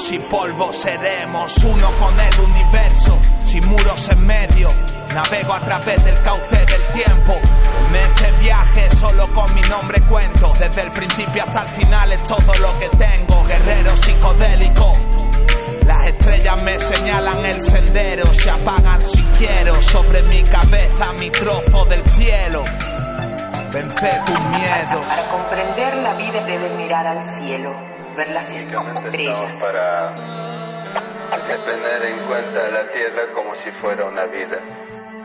Venimos 0.03 0.11
y 0.11 0.19
polvo 0.29 0.73
seremos. 0.73 1.57
Uno 1.63 1.91
con 1.99 2.19
el 2.19 2.39
universo, 2.39 3.17
sin 3.45 3.65
muros 3.67 4.09
en 4.09 4.25
medio. 4.25 4.69
Navego 5.13 5.53
a 5.53 5.59
través 5.59 6.03
del 6.03 6.21
cauce 6.23 6.55
del 6.55 7.03
tiempo. 7.03 7.33
En 7.87 7.95
este 7.95 8.31
viaje 8.41 8.89
solo 8.91 9.27
con 9.33 9.53
mi 9.53 9.61
nombre 9.61 10.01
cuento. 10.01 10.53
Desde 10.59 10.81
el 10.81 10.91
principio 10.91 11.43
hasta 11.43 11.63
el 11.63 11.75
final 11.75 12.11
es 12.11 12.23
todo 12.23 12.53
lo 12.59 12.79
que 12.79 12.89
tengo. 12.97 13.43
Guerrero 13.45 13.95
psicodélico. 13.95 14.93
Las 15.85 16.07
estrellas 16.07 16.63
me 16.63 16.79
señalan 16.79 17.45
el 17.45 17.61
sendero, 17.61 18.33
se 18.33 18.49
apagan 18.49 19.01
si 19.01 19.21
quiero. 19.37 19.81
Sobre 19.81 20.23
mi 20.23 20.41
cabeza 20.43 21.13
mi 21.19 21.29
trozo 21.29 21.85
del 21.85 22.03
cielo. 22.09 22.63
Vence 23.71 24.21
tu 24.25 24.33
miedo. 24.33 25.01
Para 25.01 25.29
comprender 25.29 25.97
la 25.97 26.15
vida 26.15 26.45
debes 26.45 26.75
mirar 26.77 27.07
al 27.07 27.23
cielo, 27.23 27.71
ver 28.15 28.29
las 28.29 28.51
estrellas. 28.51 29.59
para 29.61 30.15
tener 31.65 32.03
en 32.05 32.27
cuenta 32.27 32.69
la 32.69 32.91
tierra 32.91 33.33
como 33.33 33.55
si 33.55 33.71
fuera 33.71 34.05
una 34.05 34.25
vida. 34.25 34.57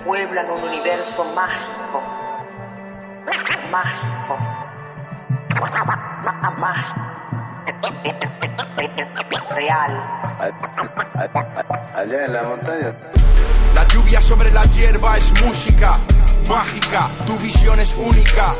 Pueblan 0.04 0.50
un 0.50 0.64
universo 0.64 1.24
mágico. 1.34 2.02
Mágico. 3.70 4.38
Mágico. 6.58 7.08
Real. 9.54 9.92
Allá 11.94 12.24
en 12.24 12.32
la 12.32 12.42
montaña. 12.44 12.94
Lluvia 13.88 14.22
sobre 14.22 14.50
la 14.50 14.64
hierba 14.64 15.16
es 15.16 15.30
música 15.42 15.98
mágica, 16.48 17.10
tu 17.26 17.36
visión 17.38 17.78
es 17.78 17.94
única. 17.96 18.54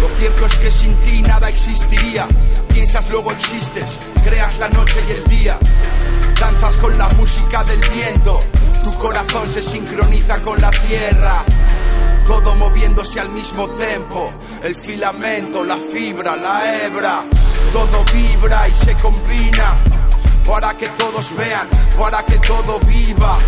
Lo 0.00 0.08
cierto 0.16 0.46
es 0.46 0.58
que 0.58 0.70
sin 0.70 0.94
ti 0.96 1.22
nada 1.22 1.48
existiría. 1.48 2.28
Piensas, 2.68 3.08
luego 3.10 3.32
existes, 3.32 3.98
creas 4.22 4.58
la 4.58 4.68
noche 4.68 5.02
y 5.08 5.12
el 5.12 5.24
día. 5.24 5.58
Danzas 6.38 6.76
con 6.76 6.96
la 6.98 7.08
música 7.10 7.64
del 7.64 7.80
viento, 7.94 8.40
tu 8.84 8.92
corazón 8.94 9.48
se 9.50 9.62
sincroniza 9.62 10.40
con 10.42 10.60
la 10.60 10.70
tierra. 10.70 11.44
Todo 12.26 12.54
moviéndose 12.56 13.20
al 13.20 13.30
mismo 13.30 13.68
tiempo, 13.70 14.32
el 14.62 14.74
filamento, 14.76 15.62
la 15.62 15.78
fibra, 15.78 16.36
la 16.36 16.84
hebra, 16.84 17.22
todo 17.72 18.04
vibra 18.12 18.68
y 18.68 18.74
se 18.74 18.94
combina 18.94 19.76
para 20.46 20.74
que 20.74 20.88
todos 20.90 21.34
vean, 21.36 21.68
para 21.98 22.22
que 22.24 22.38
todo 22.38 22.78
viva. 22.80 23.38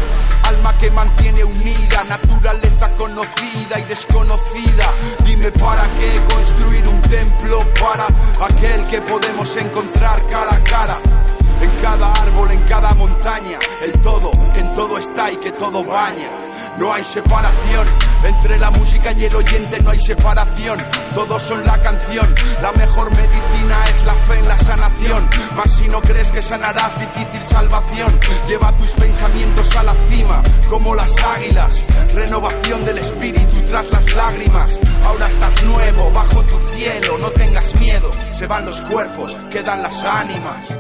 Alma 0.44 0.72
que 0.78 0.90
mantiene 0.90 1.44
unida, 1.44 2.04
naturaleza 2.04 2.90
conocida 2.96 3.78
y 3.78 3.82
desconocida. 3.84 4.92
Dime 5.24 5.50
para 5.52 5.88
qué 5.98 6.22
construir 6.34 6.88
un 6.88 7.00
templo 7.02 7.58
para 7.80 8.06
aquel 8.40 8.84
que 8.88 9.00
podemos 9.02 9.56
encontrar 9.56 10.22
cara 10.28 10.54
a 10.54 10.64
cara. 10.64 11.15
En 11.60 11.82
cada 11.82 12.12
árbol, 12.12 12.50
en 12.50 12.62
cada 12.68 12.94
montaña, 12.94 13.58
el 13.82 13.92
todo, 14.02 14.30
en 14.54 14.74
todo 14.74 14.98
está 14.98 15.30
y 15.32 15.36
que 15.36 15.52
todo 15.52 15.84
baña. 15.84 16.30
No 16.78 16.92
hay 16.92 17.04
separación 17.04 17.86
entre 18.22 18.58
la 18.58 18.70
música 18.70 19.12
y 19.12 19.24
el 19.24 19.34
oyente, 19.34 19.80
no 19.82 19.90
hay 19.90 20.00
separación. 20.00 20.78
Todos 21.14 21.42
son 21.42 21.64
la 21.64 21.78
canción. 21.78 22.34
La 22.60 22.72
mejor 22.72 23.10
medicina 23.16 23.82
es 23.84 24.04
la 24.04 24.14
fe 24.14 24.38
en 24.38 24.48
la 24.48 24.58
sanación. 24.58 25.28
Mas 25.56 25.72
si 25.72 25.88
no 25.88 26.02
crees 26.02 26.30
que 26.30 26.42
sanarás, 26.42 26.98
difícil 26.98 27.42
salvación. 27.46 28.18
Lleva 28.46 28.76
tus 28.76 28.92
pensamientos 28.92 29.74
a 29.76 29.84
la 29.84 29.94
cima, 29.94 30.42
como 30.68 30.94
las 30.94 31.12
águilas. 31.24 31.84
Renovación 32.14 32.84
del 32.84 32.98
espíritu 32.98 33.56
tras 33.68 33.90
las 33.90 34.14
lágrimas. 34.14 34.78
Ahora 35.04 35.28
estás 35.28 35.64
nuevo, 35.64 36.10
bajo 36.12 36.42
tu 36.42 36.58
cielo. 36.74 37.16
No 37.18 37.30
tengas 37.30 37.74
miedo, 37.80 38.10
se 38.32 38.46
van 38.46 38.66
los 38.66 38.80
cuerpos, 38.82 39.34
quedan 39.50 39.82
las 39.82 40.04
ánimas. 40.04 40.74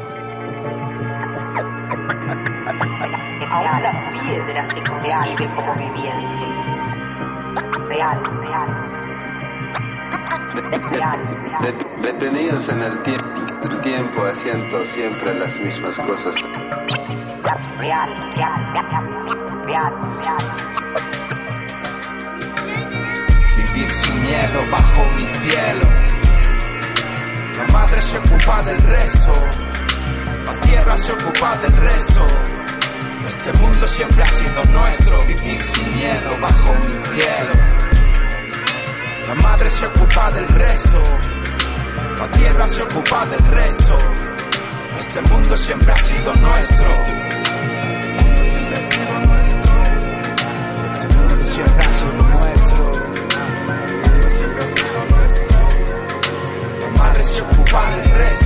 Aún 3.56 3.82
la 3.82 4.10
piedra 4.12 4.66
se 4.66 4.80
concibe 4.82 5.50
como 5.54 5.74
viviente. 5.74 6.46
real, 7.88 8.22
real. 8.40 8.70
Det- 11.60 11.86
Detenidos 12.02 12.68
en 12.68 12.80
el, 12.82 13.02
tie- 13.02 13.62
el 13.70 13.80
tiempo, 13.80 14.24
haciendo 14.26 14.84
siempre 14.84 15.34
las 15.38 15.58
mismas 15.58 15.98
cosas. 16.00 16.34
Real, 17.78 18.10
real, 18.34 18.72
real, 18.72 19.06
real, 19.66 19.94
real. 20.18 20.44
Vivir 23.56 23.88
sin 23.88 24.22
miedo 24.22 24.60
bajo 24.70 25.02
mi 25.16 25.24
cielo. 25.34 25.86
La 27.56 27.66
madre 27.72 28.02
se 28.02 28.18
ocupa 28.18 28.62
del 28.62 28.78
resto. 28.82 29.32
La 30.44 30.60
tierra 30.60 30.96
se 30.98 31.12
ocupa 31.12 31.56
del 31.58 31.76
resto. 31.76 32.26
Este 33.28 33.52
mundo 33.54 33.88
siempre 33.88 34.22
ha 34.22 34.26
sido 34.26 34.64
nuestro. 34.66 35.18
Vivir 35.26 35.60
sin 35.60 35.94
miedo 35.96 36.36
bajo 36.40 36.74
mi 36.74 37.04
cielo. 37.04 37.52
La 39.26 39.34
madre 39.34 39.70
se 39.70 39.86
ocupa 39.86 40.30
del 40.30 40.46
resto. 40.48 41.02
La 42.18 42.28
tierra 42.30 42.68
se 42.68 42.82
ocupa 42.82 43.26
del 43.26 43.46
resto. 43.48 43.98
Este 45.00 45.20
mundo 45.22 45.56
siempre 45.56 45.92
ha 45.92 45.96
sido 45.96 46.34
nuestro. 46.36 46.88
Este 50.94 51.08
mundo 51.08 51.44
siempre 51.52 51.84
ha 51.84 51.98
sido 51.98 52.22
nuestro. 52.22 52.92
La 56.80 56.88
madre 57.02 57.24
se 57.24 57.42
ocupa 57.42 57.90
del 57.90 58.10
resto. 58.10 58.45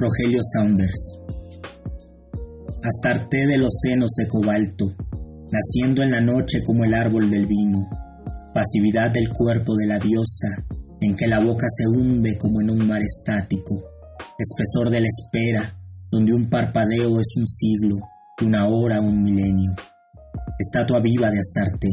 Rogelio 0.00 0.38
Saunders. 0.54 1.18
Astarte 2.84 3.48
de 3.48 3.58
los 3.58 3.80
senos 3.82 4.10
de 4.16 4.28
cobalto, 4.28 4.94
naciendo 5.50 6.04
en 6.04 6.12
la 6.12 6.20
noche 6.20 6.62
como 6.64 6.84
el 6.84 6.94
árbol 6.94 7.28
del 7.28 7.46
vino, 7.46 7.90
pasividad 8.54 9.10
del 9.12 9.28
cuerpo 9.30 9.74
de 9.74 9.88
la 9.88 9.98
diosa, 9.98 10.46
en 11.00 11.16
que 11.16 11.26
la 11.26 11.40
boca 11.40 11.66
se 11.68 11.88
hunde 11.88 12.38
como 12.38 12.60
en 12.60 12.70
un 12.70 12.86
mar 12.86 13.00
estático, 13.02 13.82
espesor 14.38 14.88
de 14.88 15.00
la 15.00 15.08
espera, 15.08 15.76
donde 16.12 16.32
un 16.32 16.48
parpadeo 16.48 17.18
es 17.18 17.34
un 17.36 17.48
siglo, 17.48 17.96
y 18.40 18.44
una 18.44 18.68
hora 18.68 19.00
un 19.00 19.20
milenio. 19.20 19.72
Estatua 20.60 21.00
viva 21.02 21.28
de 21.28 21.40
Astarte, 21.40 21.88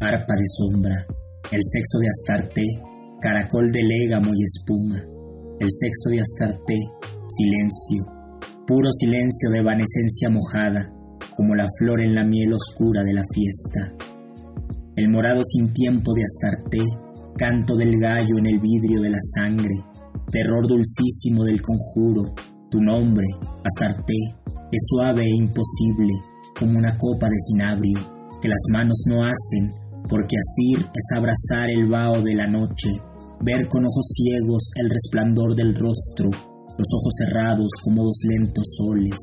arpa 0.00 0.34
de 0.34 0.46
sombra, 0.48 1.06
el 1.52 1.60
sexo 1.62 1.98
de 2.00 2.08
Astarte, 2.08 2.62
caracol 3.20 3.70
de 3.70 3.84
légamo 3.84 4.32
y 4.34 4.42
espuma, 4.42 5.15
el 5.58 5.68
sexo 5.70 6.10
de 6.10 6.20
Astarte, 6.20 6.74
silencio, 7.28 8.04
puro 8.66 8.90
silencio 8.92 9.50
de 9.50 9.58
evanescencia 9.58 10.28
mojada, 10.28 10.92
como 11.34 11.54
la 11.54 11.66
flor 11.78 12.02
en 12.02 12.14
la 12.14 12.24
miel 12.24 12.52
oscura 12.52 13.02
de 13.02 13.14
la 13.14 13.24
fiesta. 13.32 13.94
El 14.96 15.08
morado 15.10 15.42
sin 15.42 15.72
tiempo 15.72 16.12
de 16.12 16.22
Astarte, 16.22 16.78
canto 17.38 17.74
del 17.76 17.98
gallo 17.98 18.38
en 18.38 18.46
el 18.46 18.60
vidrio 18.60 19.00
de 19.00 19.10
la 19.10 19.18
sangre, 19.34 19.74
terror 20.30 20.66
dulcísimo 20.66 21.44
del 21.44 21.62
conjuro, 21.62 22.34
tu 22.70 22.80
nombre, 22.80 23.26
Astarte, 23.64 24.14
es 24.70 24.86
suave 24.88 25.24
e 25.24 25.36
imposible, 25.36 26.12
como 26.58 26.78
una 26.78 26.98
copa 26.98 27.28
de 27.28 27.36
cinabrio, 27.50 27.98
que 28.42 28.48
las 28.48 28.62
manos 28.72 29.04
no 29.06 29.24
hacen, 29.24 29.70
porque 30.08 30.36
asir 30.36 30.86
es 30.92 31.16
abrazar 31.16 31.70
el 31.70 31.88
vaho 31.88 32.20
de 32.20 32.34
la 32.34 32.46
noche, 32.46 32.90
ver 33.42 33.68
con 33.68 33.84
ojos 33.84 34.06
ciegos 34.14 34.70
el 34.76 34.90
resplandor 34.90 35.54
del 35.54 35.74
rostro, 35.74 36.30
los 36.30 36.88
ojos 36.94 37.14
cerrados 37.18 37.68
como 37.82 38.04
dos 38.04 38.20
lentos 38.24 38.64
soles, 38.76 39.18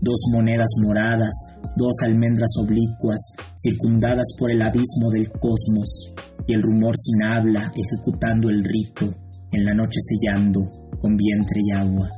dos 0.00 0.20
monedas 0.32 0.70
moradas, 0.82 1.32
dos 1.76 1.94
almendras 2.02 2.50
oblicuas, 2.60 3.20
circundadas 3.56 4.34
por 4.38 4.50
el 4.50 4.62
abismo 4.62 5.10
del 5.10 5.30
cosmos, 5.30 6.14
y 6.46 6.52
el 6.52 6.62
rumor 6.62 6.94
sin 6.96 7.22
habla 7.22 7.72
ejecutando 7.74 8.50
el 8.50 8.62
rito, 8.64 9.06
en 9.50 9.64
la 9.64 9.74
noche 9.74 10.00
sellando, 10.00 10.70
con 11.00 11.16
vientre 11.16 11.60
y 11.62 11.72
agua. 11.72 12.10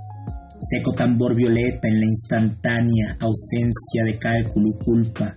Seco 0.58 0.92
tambor 0.92 1.36
violeta 1.36 1.88
en 1.88 2.00
la 2.00 2.06
instantánea 2.06 3.16
ausencia 3.20 4.04
de 4.04 4.18
cálculo 4.18 4.68
y 4.68 4.84
culpa. 4.84 5.34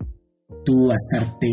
Tú, 0.65 0.89
Astarte, 0.91 1.47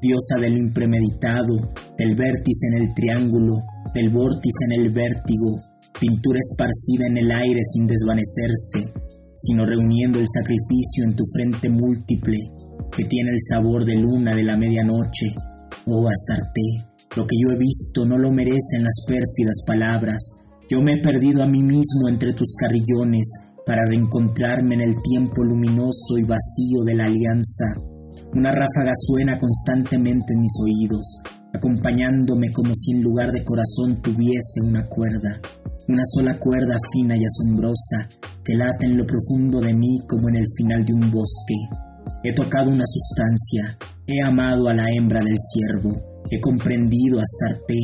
diosa 0.00 0.36
de 0.40 0.50
lo 0.50 0.58
impremeditado, 0.58 1.72
del 1.96 2.14
vértice 2.14 2.66
en 2.72 2.82
el 2.82 2.94
triángulo, 2.94 3.54
del 3.94 4.10
vórtice 4.10 4.64
en 4.70 4.80
el 4.80 4.90
vértigo, 4.90 5.60
pintura 5.98 6.38
esparcida 6.38 7.06
en 7.08 7.18
el 7.18 7.30
aire 7.30 7.60
sin 7.64 7.86
desvanecerse, 7.86 8.92
sino 9.34 9.64
reuniendo 9.64 10.18
el 10.18 10.26
sacrificio 10.26 11.04
en 11.04 11.14
tu 11.14 11.24
frente 11.32 11.68
múltiple, 11.68 12.38
que 12.90 13.04
tiene 13.04 13.30
el 13.30 13.40
sabor 13.40 13.84
de 13.84 13.96
luna 13.96 14.34
de 14.34 14.44
la 14.44 14.56
medianoche. 14.56 15.34
Oh 15.86 16.08
Astarte, 16.08 16.88
lo 17.16 17.26
que 17.26 17.36
yo 17.40 17.54
he 17.54 17.58
visto 17.58 18.04
no 18.04 18.18
lo 18.18 18.30
merecen 18.30 18.82
las 18.82 19.04
pérfidas 19.06 19.62
palabras. 19.66 20.36
Yo 20.70 20.80
me 20.82 20.94
he 20.94 21.02
perdido 21.02 21.42
a 21.42 21.46
mí 21.46 21.62
mismo 21.62 22.08
entre 22.08 22.32
tus 22.32 22.54
carrillones 22.60 23.30
para 23.64 23.84
reencontrarme 23.84 24.74
en 24.76 24.80
el 24.82 24.94
tiempo 25.02 25.42
luminoso 25.44 26.18
y 26.18 26.22
vacío 26.22 26.84
de 26.84 26.94
la 26.94 27.04
alianza. 27.04 27.66
Una 28.38 28.52
ráfaga 28.52 28.92
suena 28.94 29.36
constantemente 29.36 30.32
en 30.32 30.38
mis 30.38 30.52
oídos, 30.62 31.20
acompañándome 31.52 32.52
como 32.52 32.72
si 32.72 32.92
en 32.92 33.02
lugar 33.02 33.32
de 33.32 33.42
corazón 33.42 34.00
tuviese 34.00 34.60
una 34.62 34.86
cuerda, 34.86 35.40
una 35.88 36.04
sola 36.14 36.38
cuerda 36.38 36.76
fina 36.92 37.16
y 37.16 37.24
asombrosa 37.24 38.06
que 38.44 38.54
late 38.54 38.86
en 38.86 38.96
lo 38.96 39.04
profundo 39.04 39.60
de 39.60 39.74
mí 39.74 39.98
como 40.08 40.28
en 40.28 40.36
el 40.36 40.46
final 40.56 40.84
de 40.84 40.92
un 40.92 41.10
bosque. 41.10 41.56
He 42.22 42.32
tocado 42.32 42.70
una 42.70 42.84
sustancia, 42.86 43.76
he 44.06 44.22
amado 44.22 44.68
a 44.68 44.72
la 44.72 44.84
hembra 44.96 45.20
del 45.20 45.36
ciervo, 45.36 46.22
he 46.30 46.38
comprendido 46.40 47.18
a 47.18 47.24
Astarte, 47.24 47.74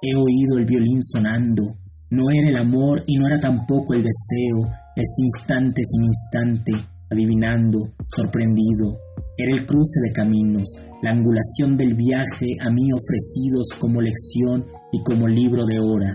he 0.00 0.14
oído 0.14 0.58
el 0.58 0.64
violín 0.64 1.02
sonando. 1.02 1.76
No 2.10 2.30
era 2.30 2.50
el 2.50 2.56
amor 2.56 3.02
y 3.08 3.16
no 3.16 3.26
era 3.26 3.40
tampoco 3.40 3.94
el 3.94 4.04
deseo, 4.04 4.62
este 4.94 5.22
instante 5.24 5.82
sin 5.84 6.04
instante, 6.04 6.72
adivinando, 7.10 7.94
sorprendido. 8.06 9.03
Era 9.36 9.52
el 9.52 9.66
cruce 9.66 10.00
de 10.06 10.12
caminos, 10.12 10.68
la 11.02 11.10
angulación 11.10 11.76
del 11.76 11.94
viaje 11.94 12.54
a 12.60 12.70
mí 12.70 12.92
ofrecidos 12.92 13.66
como 13.80 14.00
lección 14.00 14.64
y 14.92 15.02
como 15.02 15.26
libro 15.26 15.66
de 15.66 15.80
horas. 15.80 16.14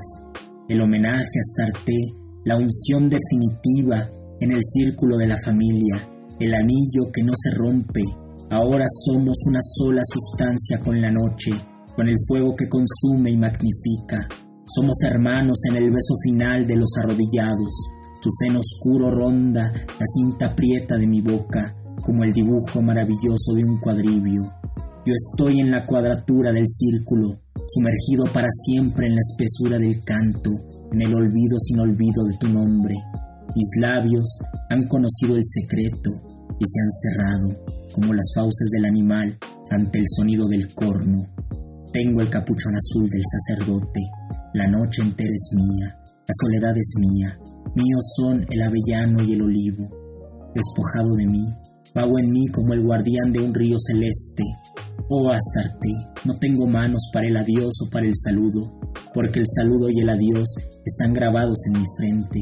El 0.70 0.80
homenaje 0.80 1.20
a 1.20 1.41
Astarte, 1.41 1.97
la 2.45 2.55
unción 2.55 3.09
definitiva 3.09 4.09
en 4.39 4.53
el 4.53 4.61
círculo 4.63 5.17
de 5.17 5.28
la 5.28 5.38
familia, 5.43 5.95
el 6.39 6.53
anillo 6.53 7.11
que 7.13 7.22
no 7.22 7.34
se 7.36 7.51
rompe. 7.55 8.03
Ahora 8.51 8.86
somos 9.05 9.36
una 9.47 9.59
sola 9.61 10.01
sustancia 10.05 10.80
con 10.80 11.01
la 11.01 11.11
noche, 11.11 11.51
con 11.93 12.07
el 12.07 12.15
fuego 12.26 12.55
que 12.55 12.70
consume 12.70 13.32
y 13.32 13.38
magnifica. 13.38 14.30
Somos 14.65 14.95
hermanos 15.03 15.57
en 15.70 15.76
el 15.76 15.91
beso 15.91 16.15
final 16.24 16.65
de 16.65 16.78
los 16.78 16.89
arrodillados. 17.03 17.74
Tu 18.22 18.30
seno 18.32 18.59
oscuro 18.59 19.11
ronda 19.11 19.74
la 19.74 20.05
cinta 20.05 20.55
prieta 20.55 20.97
de 20.97 21.07
mi 21.07 21.22
boca, 21.22 21.76
como 22.04 22.24
el 22.24 22.34
dibujo 22.34 22.82
maravilloso 22.82 23.54
de 23.56 23.64
un 23.64 23.80
cuadribio. 23.80 24.41
Yo 25.06 25.14
estoy 25.14 25.60
en 25.60 25.72
la 25.72 25.86
cuadratura 25.86 26.52
del 26.52 26.68
círculo, 26.68 27.41
sumergido 27.68 28.32
para 28.34 28.47
siempre 28.50 29.08
en 29.08 29.16
la 29.16 29.22
espesura 29.22 29.78
del 29.80 30.04
canto, 30.04 30.52
en 30.91 31.02
el 31.02 31.14
olvido 31.14 31.58
sin 31.60 31.80
olvido 31.80 32.26
de 32.26 32.38
tu 32.38 32.47
nombre. 32.47 32.95
Mis 33.56 33.70
labios 33.80 34.39
han 34.70 34.88
conocido 34.88 35.36
el 35.36 35.43
secreto 35.43 36.12
y 36.60 36.66
se 36.66 36.82
han 36.82 36.91
cerrado. 36.91 37.80
como 37.91 38.14
las 38.14 38.32
fauces 38.36 38.70
del 38.70 38.86
animal 38.86 39.38
ante 39.72 40.00
el 40.00 40.06
sonido 40.16 40.47
del 40.47 40.74
corno. 40.74 41.28
Tengo 41.91 42.22
el 42.22 42.30
capuchón 42.30 42.76
azul 42.76 43.10
del 43.10 43.24
sacerdote, 43.24 44.00
la 44.54 44.68
noche 44.68 45.02
entera 45.02 45.32
es 45.34 45.50
mía, 45.54 45.97
la 46.06 46.34
soledad 46.39 46.78
es 46.78 46.93
mía, 47.00 47.38
míos 47.76 48.14
son 48.16 48.45
el 48.50 48.62
avellano 48.62 49.24
y 49.24 49.34
el 49.34 49.41
olivo. 49.41 49.89
Despojado 50.54 51.16
de 51.16 51.26
mí, 51.26 51.45
en 52.04 52.32
mí 52.32 52.47
como 52.47 52.74
el 52.74 52.84
guardián 52.84 53.32
de 53.32 53.43
un 53.43 53.54
río 53.54 53.78
celeste. 53.80 54.43
Oh 55.10 55.30
Astarte, 55.30 55.89
no 56.26 56.34
tengo 56.36 56.66
manos 56.68 57.10
para 57.14 57.28
el 57.28 57.36
adiós 57.36 57.74
o 57.86 57.89
para 57.89 58.06
el 58.06 58.14
saludo, 58.16 58.80
porque 59.14 59.39
el 59.39 59.45
saludo 59.47 59.89
y 59.89 60.02
el 60.02 60.10
adiós 60.10 60.47
están 60.86 61.14
grabados 61.14 61.60
en 61.68 61.82
mi 61.82 61.86
frente. 61.97 62.39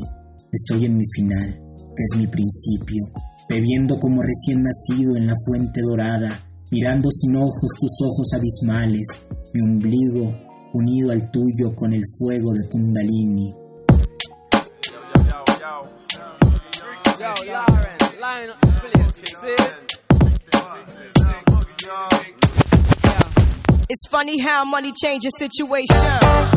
Estoy 0.52 0.86
en 0.86 0.98
mi 0.98 1.06
final, 1.16 1.60
que 1.96 2.04
es 2.04 2.18
mi 2.18 2.28
principio, 2.28 3.04
bebiendo 3.50 3.98
como 4.00 4.22
recién 4.22 4.62
nacido 4.62 5.16
en 5.16 5.28
la 5.28 5.34
fuente 5.46 5.82
dorada, 5.82 6.32
mirando 6.72 7.10
sin 7.10 7.36
ojos 7.36 7.72
tus 7.80 7.98
ojos 8.06 8.28
abismales, 8.34 9.08
mi 9.54 9.62
ombligo 9.62 10.48
unido 10.74 11.12
al 11.12 11.32
tuyo 11.32 11.74
con 11.76 11.94
el 11.94 12.04
fuego 12.18 12.54
de 12.54 12.70
Kundalini. 12.70 13.56
fix 19.42 19.62
it. 19.62 19.68
It's 23.90 24.06
funny 24.08 24.38
how 24.38 24.66
money 24.66 24.92
changes 25.02 25.32
situation. 25.40 25.96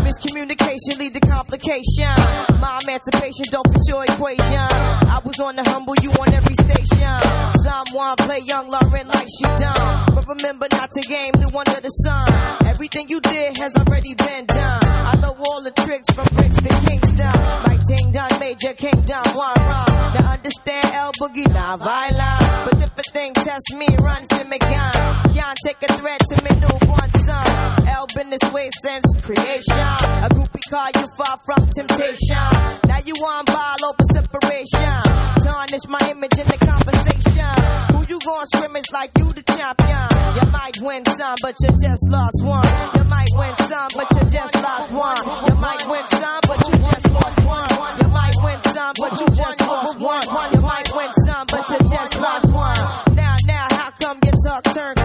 Miscommunication 0.02 0.98
lead 0.98 1.14
to 1.14 1.20
complication. 1.20 2.10
My 2.58 2.80
emancipation 2.82 3.46
don't 3.52 3.70
fit 3.70 3.82
your 3.86 4.02
equation. 4.02 4.66
I 5.06 5.20
was 5.24 5.38
on 5.38 5.54
the 5.54 5.62
humble, 5.62 5.94
you 6.02 6.10
on 6.10 6.34
every 6.34 6.56
station. 6.56 7.14
Someone 7.62 8.16
play 8.16 8.40
young 8.40 8.66
Lauren 8.68 9.06
like 9.06 9.28
she 9.30 9.46
done. 9.62 10.10
But 10.12 10.26
remember 10.26 10.66
not 10.72 10.90
to 10.90 11.02
game 11.06 11.30
new 11.38 11.54
under 11.56 11.78
the 11.78 11.94
sun. 12.02 12.66
Everything 12.66 13.08
you 13.08 13.20
did 13.20 13.58
has 13.58 13.76
already 13.76 14.14
been 14.14 14.46
done. 14.46 14.82
I 14.82 15.14
know 15.22 15.36
all 15.38 15.62
the 15.62 15.70
tricks 15.70 16.10
from 16.10 16.26
bricks 16.34 16.56
to 16.56 16.68
Kingston. 16.82 17.38
My 17.62 17.78
ting 17.86 18.10
done, 18.10 18.40
major 18.40 18.74
kingdom, 18.74 19.22
one 19.38 19.54
wrong. 19.54 19.94
Now 20.18 20.34
understand 20.34 20.86
El 20.98 21.12
Boogie, 21.12 21.46
not 21.46 21.78
violent. 21.78 22.42
But 22.66 22.82
if 22.82 22.98
a 22.98 23.02
thing 23.14 23.34
test 23.34 23.70
me, 23.78 23.86
run 24.02 24.26
to 24.26 24.44
me 24.50 24.58
gun. 24.58 25.29
Take 25.64 25.82
a 25.82 25.93
threat 25.95 26.20
to 26.30 26.36
me 26.43 26.61
newborn 26.61 27.11
son. 27.20 27.88
El 27.88 28.07
been 28.14 28.30
this 28.30 28.53
way 28.53 28.70
since 28.82 29.05
creation. 29.20 29.76
A 30.24 30.28
groupie 30.32 30.64
call 30.70 30.88
you 30.95 31.07
far 31.18 31.36
from 31.45 31.68
temptation. 31.76 32.49
Now 32.88 33.01
you 33.05 33.12
on 33.12 33.45
ball 33.45 33.76
over 33.84 34.07
separation. 34.14 35.01
Tarnish 35.45 35.84
my 35.88 36.01
image 36.09 36.36
in 36.38 36.47
the 36.49 36.57
conversation. 36.64 37.53
Who 37.93 38.01
you 38.09 38.18
gon' 38.24 38.47
scrimmage 38.47 38.88
like 38.93 39.11
you 39.18 39.32
the 39.32 39.43
champion? 39.43 40.09
You 40.41 40.45
might 40.49 40.80
win 40.80 41.05
some, 41.05 41.36
but 41.43 41.57
you 41.61 41.68
just 41.76 42.09
lost 42.09 42.41
one. 42.41 42.70
You 42.97 43.05
might 43.05 43.32
win 43.36 43.55
some, 43.57 43.91
but 43.97 44.09
you 44.16 44.22
just 44.30 44.55
lost 44.55 44.93
one. 44.93 45.22
You 45.45 45.55
might 45.61 45.84
win 45.93 46.07
some, 46.09 46.41
but 46.49 46.61
you 46.68 46.74
just 46.78 47.07
lost 47.11 47.38
one. 47.45 47.72
You 48.01 48.09
might 48.09 48.36
win 48.41 48.61
some, 48.64 48.95
but 48.97 49.12
you 49.20 49.26
just 49.36 49.61
lost 49.61 50.01
one. 50.01 50.53
You 50.55 50.61
might 50.62 50.91
win 50.95 51.11
some, 51.26 51.47
but 51.53 51.64
you 51.68 51.78
just 51.84 52.20
lost 52.20 52.49
one. 52.49 52.80
Now, 53.16 53.36
now, 53.45 53.66
how 53.76 53.91
come 54.01 54.18
your 54.24 54.36
talk 54.47 54.64
turn 54.72 54.99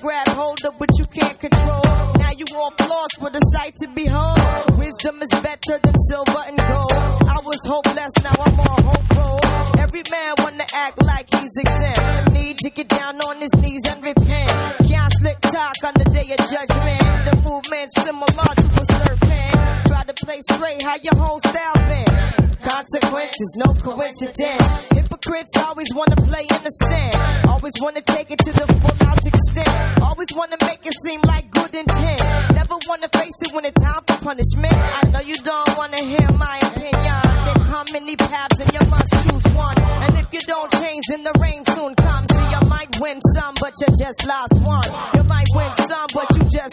grab 0.00 0.28
hold 0.28 0.58
of 0.64 0.74
what 0.80 0.90
you 0.98 1.04
can't 1.04 1.38
control. 1.38 1.84
Now 2.16 2.32
you 2.36 2.46
all 2.56 2.72
lost 2.80 3.20
with 3.20 3.34
a 3.34 3.44
sight 3.52 3.74
to 3.76 3.88
behold. 3.88 4.38
Wisdom 4.78 5.20
is 5.20 5.28
better 5.40 5.76
than 5.82 5.94
silver 6.08 6.42
and 6.48 6.56
gold. 6.56 6.92
I 7.28 7.38
was 7.44 7.60
hopeless, 7.66 8.12
now 8.24 8.36
I'm 8.40 8.60
on 8.60 8.82
hope 8.82 9.10
roll. 9.16 9.40
Every 9.78 10.02
man 10.10 10.34
wanna 10.38 10.64
act 10.74 11.02
like 11.04 11.28
he's 11.34 11.54
exempt. 11.56 12.32
Need 12.32 12.58
to 12.58 12.70
get 12.70 12.88
down 12.88 13.20
on 13.20 13.36
his 13.40 13.52
knees 13.58 13.82
and 13.86 14.02
repent. 14.02 14.88
Can't 14.88 15.12
slick 15.20 15.40
talk 15.40 15.76
on 15.84 15.94
the 15.94 16.08
day 16.16 16.32
of 16.32 16.40
judgment. 16.48 17.04
The 17.28 17.36
movement's 17.44 17.94
similar 18.00 18.54
to 18.56 18.66
a 18.80 18.84
serpent. 19.04 19.86
Try 19.86 20.02
to 20.04 20.14
play 20.24 20.40
straight, 20.48 20.82
how 20.82 20.96
your 21.02 21.16
whole 21.16 21.40
style 21.40 21.88
been. 21.88 22.39
Consequences, 22.80 23.60
no 23.60 23.74
coincidence. 23.74 24.88
Hypocrites 24.88 25.52
always 25.68 25.92
wanna 25.94 26.16
play 26.16 26.48
innocent. 26.48 27.12
Always 27.46 27.74
wanna 27.78 28.00
take 28.00 28.30
it 28.30 28.38
to 28.38 28.52
the 28.56 28.64
full 28.80 29.06
out 29.06 29.20
extent. 29.20 30.00
Always 30.00 30.28
wanna 30.34 30.56
make 30.64 30.80
it 30.86 30.94
seem 31.04 31.20
like 31.28 31.50
good 31.50 31.74
intent. 31.74 32.24
Never 32.56 32.80
wanna 32.88 33.10
face 33.12 33.36
it 33.44 33.52
when 33.52 33.66
it's 33.66 33.76
time 33.84 34.00
for 34.08 34.16
punishment. 34.24 34.72
I 34.72 35.10
know 35.12 35.20
you 35.20 35.36
don't 35.44 35.76
wanna 35.76 35.98
hear 35.98 36.24
my 36.40 36.56
opinion. 36.72 37.20
There 37.44 37.68
come 37.68 37.86
many 37.92 38.16
paths 38.16 38.60
and 38.64 38.72
you 38.72 38.80
must 38.88 39.12
choose 39.28 39.44
one. 39.52 39.76
And 40.08 40.16
if 40.16 40.32
you 40.32 40.40
don't 40.48 40.72
change, 40.80 41.04
then 41.10 41.22
the 41.22 41.36
rain 41.36 41.60
soon 41.76 41.94
comes. 41.96 42.32
See, 42.32 42.48
you 42.48 42.62
might 42.64 42.96
win 42.98 43.20
some, 43.36 43.60
but 43.60 43.76
you 43.76 43.92
just 43.92 44.24
lost 44.24 44.56
one. 44.56 44.88
You 45.20 45.24
might 45.28 45.52
win 45.52 45.72
some, 45.84 46.08
but 46.16 46.32
you 46.32 46.48
just 46.48 46.69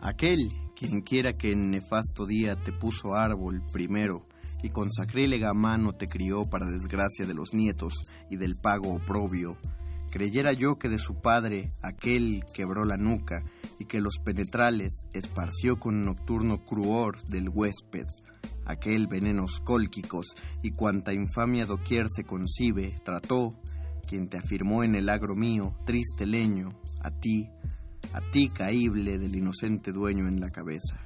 Aquel, 0.00 0.50
quien 0.74 1.02
quiera 1.02 1.36
que 1.36 1.52
en 1.52 1.70
nefasto 1.70 2.26
día 2.26 2.56
te 2.56 2.72
puso 2.72 3.14
árbol 3.14 3.62
primero 3.72 4.26
y 4.62 4.70
con 4.70 4.90
sacrílega 4.90 5.54
mano 5.54 5.92
te 5.92 6.06
crió 6.06 6.44
para 6.44 6.66
desgracia 6.66 7.26
de 7.26 7.34
los 7.34 7.52
nietos 7.54 7.94
y 8.30 8.36
del 8.36 8.56
pago 8.56 8.94
oprobio, 8.94 9.56
creyera 10.10 10.52
yo 10.52 10.78
que 10.78 10.88
de 10.88 10.98
su 10.98 11.20
padre 11.20 11.72
aquel 11.82 12.44
quebró 12.52 12.84
la 12.84 12.96
nuca 12.96 13.44
y 13.78 13.86
que 13.86 14.00
los 14.00 14.18
penetrales 14.18 15.06
esparció 15.12 15.76
con 15.76 16.02
nocturno 16.02 16.64
cruor 16.64 17.22
del 17.24 17.48
huésped, 17.48 18.06
aquel 18.64 19.08
venenos 19.08 19.60
cólquicos 19.60 20.34
y 20.62 20.72
cuanta 20.72 21.12
infamia 21.12 21.66
doquier 21.66 22.06
se 22.08 22.24
concibe, 22.24 23.00
trató, 23.04 23.54
quien 24.08 24.28
te 24.28 24.38
afirmó 24.38 24.84
en 24.84 24.94
el 24.94 25.08
agro 25.08 25.34
mío, 25.34 25.74
triste 25.86 26.26
leño, 26.26 26.70
a 27.00 27.10
ti, 27.10 27.48
a 28.12 28.20
ti 28.30 28.48
caíble 28.48 29.18
del 29.18 29.36
inocente 29.36 29.92
dueño 29.92 30.28
en 30.28 30.40
la 30.40 30.50
cabeza. 30.50 31.00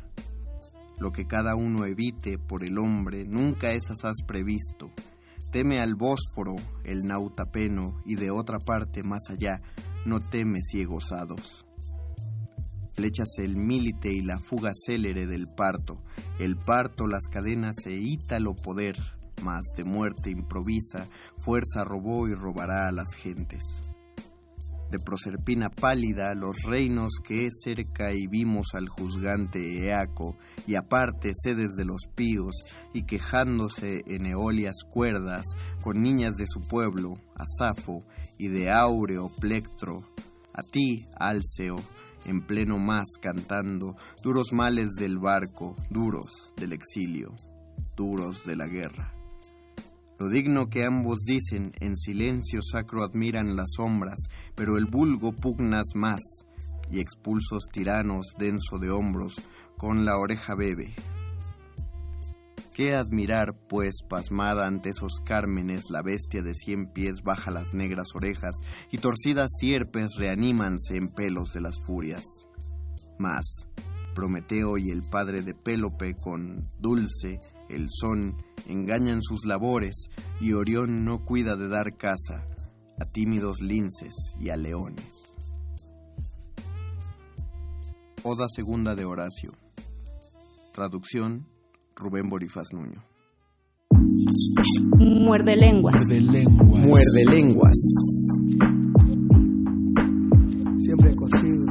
Lo 0.98 1.12
que 1.12 1.26
cada 1.26 1.54
uno 1.54 1.84
evite 1.84 2.38
por 2.38 2.64
el 2.64 2.78
hombre 2.78 3.24
nunca 3.24 3.72
esas 3.72 4.04
has 4.04 4.22
previsto. 4.26 4.90
Teme 5.52 5.78
al 5.78 5.94
Bósforo, 5.94 6.56
el 6.84 7.06
nautapeno, 7.06 8.00
y 8.04 8.16
de 8.16 8.30
otra 8.30 8.58
parte 8.58 9.02
más 9.02 9.30
allá, 9.30 9.60
no 10.04 10.20
teme 10.20 10.60
ciegos 10.62 11.12
hados. 11.12 11.66
Flechas 12.94 13.28
el 13.38 13.56
milite 13.56 14.12
y 14.12 14.22
la 14.22 14.38
fuga 14.38 14.72
célere 14.74 15.26
del 15.26 15.48
parto, 15.48 16.02
el 16.38 16.56
parto 16.56 17.06
las 17.06 17.28
cadenas 17.30 17.76
e 17.84 17.92
ítalo 17.92 18.56
poder, 18.56 18.96
mas 19.42 19.64
de 19.76 19.84
muerte 19.84 20.30
improvisa, 20.30 21.06
fuerza 21.38 21.84
robó 21.84 22.26
y 22.26 22.34
robará 22.34 22.88
a 22.88 22.92
las 22.92 23.14
gentes 23.14 23.85
de 24.90 24.98
Proserpina 24.98 25.70
pálida 25.70 26.34
los 26.34 26.62
reinos 26.62 27.14
que 27.24 27.48
cerca 27.50 28.12
y 28.12 28.26
vimos 28.26 28.68
al 28.74 28.88
juzgante 28.88 29.88
Eaco, 29.88 30.36
y 30.66 30.74
aparte 30.74 31.32
sedes 31.34 31.74
de 31.76 31.84
los 31.84 32.02
píos, 32.14 32.64
y 32.92 33.04
quejándose 33.04 34.02
en 34.06 34.26
eolias 34.26 34.76
cuerdas, 34.90 35.44
con 35.82 36.02
niñas 36.02 36.34
de 36.36 36.46
su 36.46 36.60
pueblo, 36.60 37.14
a 37.34 37.44
Safo, 37.58 38.04
y 38.38 38.48
de 38.48 38.70
áureo 38.70 39.30
plectro, 39.40 40.02
a 40.52 40.62
ti, 40.62 41.06
Alceo, 41.18 41.82
en 42.24 42.44
pleno 42.44 42.78
más 42.78 43.06
cantando, 43.20 43.96
duros 44.22 44.52
males 44.52 44.90
del 44.98 45.18
barco, 45.18 45.76
duros 45.90 46.52
del 46.56 46.72
exilio, 46.72 47.34
duros 47.96 48.44
de 48.44 48.56
la 48.56 48.66
guerra. 48.66 49.15
Lo 50.18 50.30
digno 50.30 50.68
que 50.70 50.84
ambos 50.84 51.20
dicen, 51.26 51.72
en 51.80 51.96
silencio 51.96 52.60
sacro 52.62 53.02
admiran 53.02 53.54
las 53.54 53.72
sombras, 53.76 54.18
pero 54.54 54.78
el 54.78 54.86
vulgo 54.86 55.32
pugnas 55.32 55.88
más, 55.94 56.22
y 56.90 57.00
expulsos 57.00 57.64
tiranos 57.70 58.34
denso 58.38 58.78
de 58.78 58.90
hombros, 58.90 59.36
con 59.76 60.06
la 60.06 60.16
oreja 60.16 60.54
bebe. 60.54 60.94
¿Qué 62.72 62.94
admirar, 62.94 63.54
pues, 63.68 64.02
pasmada 64.08 64.66
ante 64.66 64.90
esos 64.90 65.20
cármenes, 65.24 65.84
la 65.90 66.02
bestia 66.02 66.42
de 66.42 66.54
cien 66.54 66.92
pies 66.92 67.22
baja 67.22 67.50
las 67.50 67.74
negras 67.74 68.08
orejas, 68.14 68.54
y 68.90 68.98
torcidas 68.98 69.50
sierpes 69.58 70.16
reanímanse 70.16 70.96
en 70.96 71.08
pelos 71.08 71.52
de 71.52 71.60
las 71.62 71.76
furias? 71.86 72.24
Mas, 73.18 73.66
Prometeo 74.14 74.78
y 74.78 74.90
el 74.90 75.02
padre 75.02 75.42
de 75.42 75.54
Pélope 75.54 76.14
con 76.14 76.62
dulce, 76.78 77.38
el 77.68 77.88
son, 77.90 78.36
engañan 78.66 79.22
sus 79.22 79.44
labores, 79.44 80.08
y 80.40 80.52
Orión 80.52 81.04
no 81.04 81.24
cuida 81.24 81.56
de 81.56 81.68
dar 81.68 81.96
caza 81.96 82.44
a 82.98 83.04
tímidos 83.04 83.60
linces 83.60 84.14
y 84.40 84.50
a 84.50 84.56
leones. 84.56 85.36
Oda 88.22 88.46
segunda 88.48 88.94
de 88.94 89.04
Horacio. 89.04 89.52
Traducción 90.72 91.46
Rubén 91.94 92.28
Borifaz 92.28 92.72
Nuño. 92.72 93.02
Muerde 94.98 95.56
lenguas. 95.56 95.94
Muerde 95.94 96.20
lenguas. 96.20 96.86
Muerde 96.86 97.24
lenguas. 97.30 97.76
Siempre 100.78 101.14
cocido. 101.14 101.66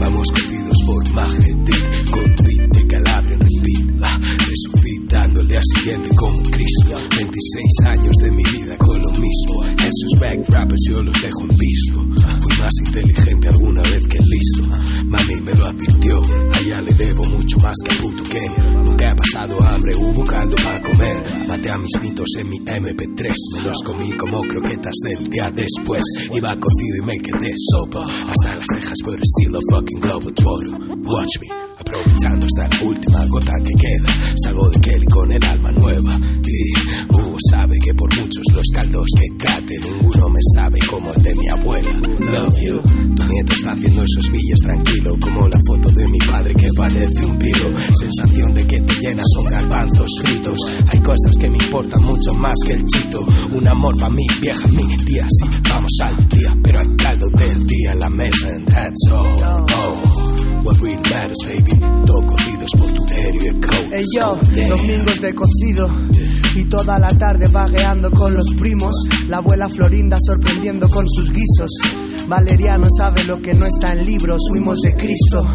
Vamos 0.00 0.30
cocidos 0.30 0.78
por 0.86 1.14
Magetic 1.14 1.65
siguiente 5.74 6.10
como 6.16 6.42
Cristo. 6.42 6.98
26 7.16 7.64
años 7.86 8.14
de 8.22 8.30
mi 8.32 8.44
vida 8.44 8.76
con 8.78 9.00
lo 9.00 9.10
mismo. 9.10 9.64
Esos 9.78 10.20
back 10.20 10.48
rappers 10.48 10.80
yo 10.88 11.02
los 11.02 11.22
dejo 11.22 11.42
en 11.42 11.56
visto. 11.56 12.06
Fui 12.42 12.56
más 12.58 12.72
inteligente 12.86 13.48
alguna 13.48 13.82
vez 13.82 14.06
que 14.06 14.18
listo. 14.18 14.76
Mami 15.06 15.40
me 15.42 15.52
lo 15.52 15.66
advirtió. 15.66 16.22
Allá 16.52 16.82
le 16.82 16.94
debo 16.94 17.24
mucho 17.24 17.58
más 17.58 17.76
que 17.84 17.94
a 17.94 17.98
puto 18.00 18.22
Ken. 18.24 18.84
Nunca 18.84 19.10
he 19.10 19.14
pasado 19.14 19.62
hambre, 19.62 19.96
hubo 19.96 20.24
caldo 20.24 20.56
para 20.56 20.80
comer. 20.82 21.24
Maté 21.48 21.70
a 21.70 21.78
mis 21.78 22.00
mitos 22.02 22.28
en 22.38 22.48
mi 22.48 22.58
MP3. 22.58 23.34
Me 23.54 23.62
los 23.62 23.82
comí 23.84 24.12
como 24.16 24.40
croquetas 24.42 24.94
del 25.04 25.24
día 25.24 25.50
después. 25.50 26.02
Iba 26.32 26.56
cocido 26.56 26.96
y 27.02 27.06
me 27.06 27.18
quedé 27.18 27.52
sopa. 27.70 28.04
Hasta 28.04 28.56
las 28.56 28.66
cejas, 28.74 28.98
pero 29.04 29.22
estilo 29.22 29.60
fucking 29.70 30.00
globetrotter. 30.00 30.96
Watch 31.04 31.38
me. 31.40 31.66
Aprovechando 31.78 32.46
hasta 32.46 32.68
la 32.68 32.88
última 32.88 33.26
gota 33.26 33.52
que 33.62 33.72
queda, 33.74 34.15
con 35.26 35.32
el 35.32 35.44
alma 35.44 35.72
nueva. 35.72 36.20
Y 36.44 37.12
Hugo 37.12 37.36
sabe 37.50 37.74
que 37.84 37.92
por 37.94 38.14
muchos 38.16 38.42
los 38.52 38.62
caldos 38.72 39.06
que 39.18 39.44
cate, 39.44 39.78
ninguno 39.78 40.28
me 40.30 40.40
sabe 40.54 40.78
como 40.88 41.12
el 41.12 41.22
de 41.22 41.34
mi 41.34 41.48
abuela. 41.48 41.90
Love 42.20 42.56
you. 42.60 42.80
Tu 43.16 43.24
nieto 43.24 43.52
está 43.52 43.72
haciendo 43.72 44.02
esos 44.02 44.30
billes 44.30 44.60
tranquilo, 44.62 45.16
como 45.20 45.48
la 45.48 45.58
foto 45.66 45.90
de 45.90 46.06
mi 46.08 46.18
padre 46.18 46.54
que 46.54 46.68
parece 46.76 47.26
un 47.26 47.38
piro. 47.38 47.72
Sensación 47.98 48.54
de 48.54 48.66
que 48.66 48.80
te 48.80 48.94
llenas 48.94 49.26
son 49.34 49.44
garbanzos 49.46 50.10
fritos. 50.22 50.58
Hay 50.88 51.00
cosas 51.00 51.36
que 51.38 51.50
me 51.50 51.58
importan 51.58 52.02
mucho 52.02 52.34
más 52.34 52.54
que 52.64 52.72
el 52.74 52.86
chito. 52.86 53.18
Un 53.52 53.66
amor 53.68 53.96
para 53.96 54.10
mi 54.10 54.26
vieja, 54.40 54.68
mi 54.68 54.96
tía, 54.98 55.26
sí, 55.28 55.50
vamos 55.68 55.92
al 56.02 56.28
día. 56.28 56.56
Pero 56.62 56.80
hay 56.80 56.96
caldo 56.96 57.28
del 57.30 57.66
día 57.66 57.92
en 57.92 58.00
la 58.00 58.10
mesa, 58.10 58.48
and 58.48 58.68
that's 58.68 59.10
all. 59.10 59.66
Oh. 59.74 60.15
What 60.66 60.80
really 60.80 60.96
matters, 60.96 61.38
baby. 61.46 61.78
Todo 61.78 62.26
cocidos 62.26 62.70
por 62.76 62.90
tu 62.90 63.06
y 63.40 63.46
el 63.46 63.60
coat. 63.60 63.92
Ey 63.92 64.04
yo, 64.16 64.34
domingos 64.68 65.20
de 65.20 65.32
cocido 65.32 65.88
y 66.56 66.64
toda 66.64 66.98
la 66.98 67.16
tarde 67.16 67.46
vagueando 67.52 68.10
con 68.10 68.34
los 68.34 68.52
primos. 68.58 68.92
La 69.28 69.36
abuela 69.36 69.68
Florinda 69.68 70.18
sorprendiendo 70.20 70.88
con 70.88 71.08
sus 71.08 71.30
guisos. 71.30 71.70
Valeriano 72.26 72.88
sabe 72.98 73.22
lo 73.22 73.40
que 73.40 73.52
no 73.54 73.66
está 73.66 73.92
en 73.92 74.06
libros, 74.06 74.42
fuimos 74.50 74.80
de 74.80 74.96
Cristo. 74.96 75.46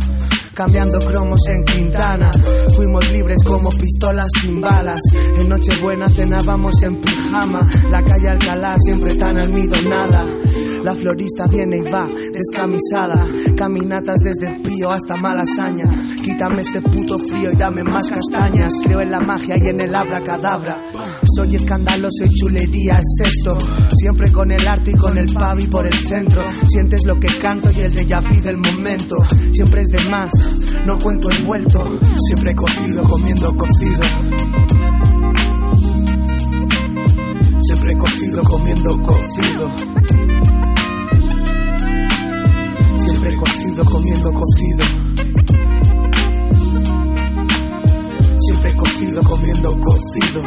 Cambiando 0.53 0.99
cromos 0.99 1.41
en 1.47 1.63
Quintana, 1.63 2.31
fuimos 2.73 3.11
libres 3.11 3.43
como 3.43 3.69
pistolas 3.69 4.29
sin 4.39 4.61
balas. 4.61 5.01
En 5.37 5.49
Nochebuena 5.49 6.07
cenábamos 6.07 6.81
en 6.83 7.01
pijama, 7.01 7.69
la 7.89 8.01
calle 8.01 8.29
Alcalá 8.29 8.77
siempre 8.79 9.15
tan 9.15 9.37
almidonada. 9.37 10.25
La 10.83 10.95
florista 10.95 11.45
viene 11.47 11.77
y 11.77 11.91
va, 11.91 12.09
descamisada. 12.33 13.27
Caminatas 13.55 14.17
desde 14.23 14.50
el 14.81 14.87
Pío 14.87 14.91
hasta 14.91 15.15
Malasaña. 15.15 15.85
Quítame 16.23 16.61
ese 16.61 16.81
puto 16.81 17.17
frío 17.19 17.51
y 17.51 17.55
dame 17.55 17.83
más 17.83 18.09
castañas. 18.09 18.73
Creo 18.83 19.01
en 19.01 19.11
la 19.11 19.19
magia 19.19 19.57
y 19.57 19.67
en 19.67 19.79
el 19.79 19.93
abracadabra. 19.93 20.83
Soy 21.35 21.55
escandaloso 21.55 22.25
y 22.25 22.29
chulería 22.29 22.99
es 22.99 23.27
esto. 23.27 23.57
Siempre 23.95 24.31
con 24.31 24.51
el 24.51 24.67
arte 24.67 24.91
y 24.91 24.95
con 24.95 25.17
el 25.17 25.31
pavi 25.33 25.67
por 25.67 25.85
el 25.85 25.93
centro. 25.93 26.43
Sientes 26.67 27.05
lo 27.05 27.15
que 27.15 27.27
canto 27.39 27.69
y 27.71 27.81
el 27.81 27.93
de 27.93 28.05
vu 28.05 28.41
del 28.41 28.57
momento. 28.57 29.15
Siempre 29.51 29.81
es 29.81 29.87
de 29.89 30.09
más, 30.09 30.31
no 30.85 30.97
cuento 30.97 31.29
envuelto. 31.29 31.99
Siempre 32.17 32.55
cocido, 32.55 33.03
comiendo 33.03 33.55
cocido. 33.55 34.03
Siempre 37.59 37.97
cocido, 37.97 38.43
comiendo 38.43 39.03
cocido. 39.03 40.00
Comiendo 43.83 44.31
cocido. 44.31 44.85
Siempre 48.39 48.75
cocido, 48.75 49.21
comiendo 49.23 49.79
cocido. 49.81 50.41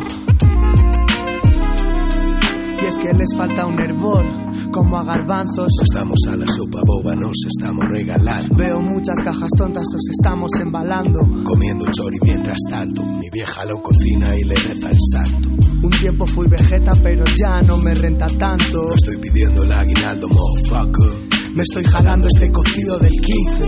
Y 2.80 2.86
es 2.86 2.98
que 2.98 3.12
les 3.12 3.28
falta 3.36 3.66
un 3.66 3.80
hervor, 3.80 4.24
como 4.70 4.98
a 4.98 5.04
garbanzos. 5.04 5.72
Nos 5.78 5.88
damos 5.94 6.18
a 6.28 6.36
la 6.36 6.46
sopa 6.46 6.80
boba, 6.86 7.16
nos 7.16 7.36
estamos 7.46 7.84
regalando. 7.90 8.54
Veo 8.56 8.80
muchas 8.80 9.16
cajas 9.24 9.50
tontas, 9.56 9.84
os 9.84 10.10
estamos 10.10 10.50
embalando. 10.60 11.20
Comiendo 11.44 11.86
chori 11.90 12.16
mientras 12.22 12.58
tanto. 12.70 13.02
Mi 13.02 13.28
vieja 13.32 13.64
lo 13.64 13.82
cocina 13.82 14.36
y 14.36 14.44
le 14.44 14.54
reza 14.54 14.90
el 14.90 14.98
santo. 15.12 15.48
Un 15.82 15.90
tiempo 15.90 16.26
fui 16.26 16.46
vegeta, 16.48 16.92
pero 17.02 17.24
ya 17.38 17.60
no 17.62 17.78
me 17.78 17.94
renta 17.94 18.26
tanto. 18.28 18.88
No 18.88 18.94
estoy 18.94 19.18
pidiendo 19.18 19.64
el 19.64 19.72
aguinaldo, 19.72 20.28
motherfucker. 20.28 21.23
Me 21.54 21.62
estoy 21.62 21.84
jalando 21.84 22.26
este 22.26 22.50
cocido 22.50 22.98
del 22.98 23.12
15. 23.12 23.66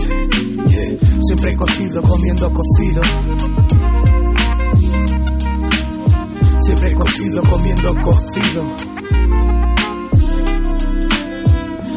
Yeah. 0.67 1.21
Siempre 1.21 1.55
cocido, 1.55 2.01
comiendo 2.01 2.51
cocido. 2.51 3.01
Siempre 6.63 6.93
cocido, 6.95 7.43
comiendo 7.43 7.95
cocido. 8.03 8.77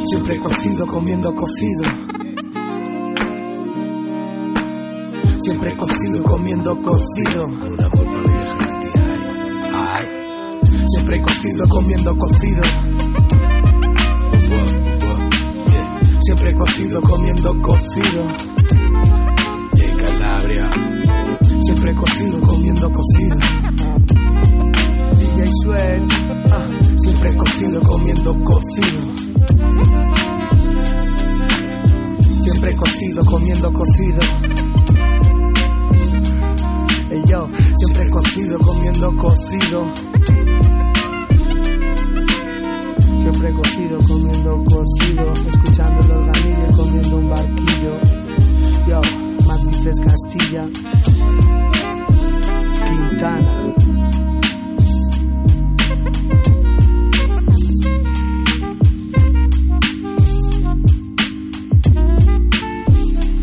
Siempre 0.06 0.38
cocido, 0.38 0.86
comiendo 0.86 1.34
cocido. 1.34 1.84
Siempre 5.40 5.76
cocido, 5.76 6.22
comiendo 6.22 6.76
cocido. 6.76 7.46
Un 7.46 7.82
amor. 7.82 8.06
Siempre 10.86 11.20
cocido, 11.20 11.68
comiendo 11.68 12.16
cocido. 12.16 12.89
Siempre 16.22 16.54
cocido, 16.54 17.00
comiendo 17.00 17.62
cocido. 17.62 18.24
Y 19.74 19.96
Calabria. 19.96 20.70
Siempre 21.62 21.94
cocido, 21.94 22.40
comiendo 22.42 22.92
cocido. 22.92 23.36
DJ 25.18 25.46
Sweat. 25.62 26.02
Ah. 26.52 26.66
Siempre 26.98 27.36
cocido, 27.36 27.80
comiendo 27.80 28.44
cocido. 28.44 29.14
Siempre 32.42 32.76
cocido, 32.76 33.24
comiendo 33.24 33.72
cocido. 33.72 34.20
Ey 37.10 37.22
yo, 37.26 37.48
siempre 37.76 38.10
cocido, 38.10 38.58
comiendo 38.58 39.16
cocido. 39.16 40.09
Siempre 43.40 43.62
cocido, 43.62 43.98
comiendo 44.00 44.64
cocido. 44.64 45.32
Escuchando 45.32 46.00
el 46.04 46.10
organillo, 46.10 46.76
comiendo 46.76 47.16
un 47.16 47.30
barquillo. 47.30 48.00
Yo, 48.86 49.00
matices 49.46 49.98
Castilla. 50.00 50.68
Quintana. 52.84 53.74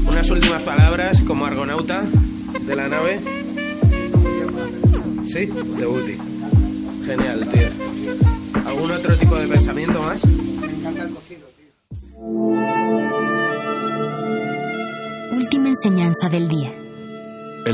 Unas 0.07 0.29
últimas 0.29 0.61
palabras 0.61 1.21
como 1.21 1.45
argonauta 1.47 2.03
de 2.67 2.75
la 2.75 2.87
nave. 2.87 3.19
Sí, 5.25 5.47
de 5.47 5.85
Buti. 5.87 6.17
Genial, 7.03 7.49
tío. 7.49 7.66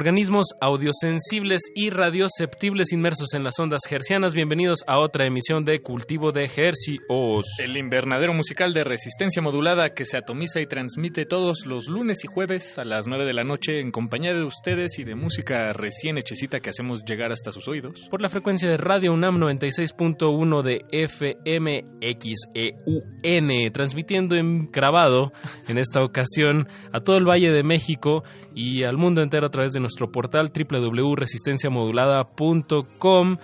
Organismos 0.00 0.54
audiosensibles 0.62 1.60
y 1.74 1.90
radioceptibles 1.90 2.90
inmersos 2.90 3.34
en 3.34 3.44
las 3.44 3.60
ondas 3.60 3.82
hercianas, 3.90 4.34
bienvenidos 4.34 4.82
a 4.86 4.98
otra 4.98 5.26
emisión 5.26 5.66
de 5.66 5.80
Cultivo 5.80 6.32
de 6.32 6.44
Hercios. 6.44 7.44
El 7.62 7.76
invernadero 7.76 8.32
musical 8.32 8.72
de 8.72 8.82
resistencia 8.82 9.42
modulada 9.42 9.90
que 9.90 10.06
se 10.06 10.16
atomiza 10.16 10.58
y 10.62 10.66
transmite 10.66 11.26
todos 11.26 11.66
los 11.66 11.90
lunes 11.90 12.24
y 12.24 12.28
jueves 12.28 12.78
a 12.78 12.84
las 12.86 13.06
9 13.08 13.26
de 13.26 13.34
la 13.34 13.44
noche 13.44 13.78
en 13.78 13.90
compañía 13.90 14.32
de 14.32 14.42
ustedes 14.42 14.98
y 14.98 15.04
de 15.04 15.16
música 15.16 15.74
recién 15.74 16.16
hechecita 16.16 16.60
que 16.60 16.70
hacemos 16.70 17.04
llegar 17.04 17.30
hasta 17.30 17.52
sus 17.52 17.68
oídos. 17.68 18.08
Por 18.10 18.22
la 18.22 18.30
frecuencia 18.30 18.70
de 18.70 18.78
Radio 18.78 19.12
UNAM 19.12 19.36
96.1 19.36 20.62
de 20.62 20.80
FM 20.92 21.84
XEUN, 22.00 23.72
transmitiendo 23.74 24.34
en 24.36 24.70
grabado 24.70 25.34
en 25.68 25.76
esta 25.76 26.02
ocasión 26.02 26.68
a 26.90 27.00
todo 27.00 27.18
el 27.18 27.28
Valle 27.28 27.50
de 27.50 27.62
México 27.62 28.24
y 28.54 28.84
al 28.84 28.96
mundo 28.96 29.22
entero 29.22 29.46
a 29.46 29.50
través 29.50 29.72
de 29.72 29.80
nuestro 29.80 30.10
portal 30.10 30.50
www.resistenciamodulada.com. 30.54 33.36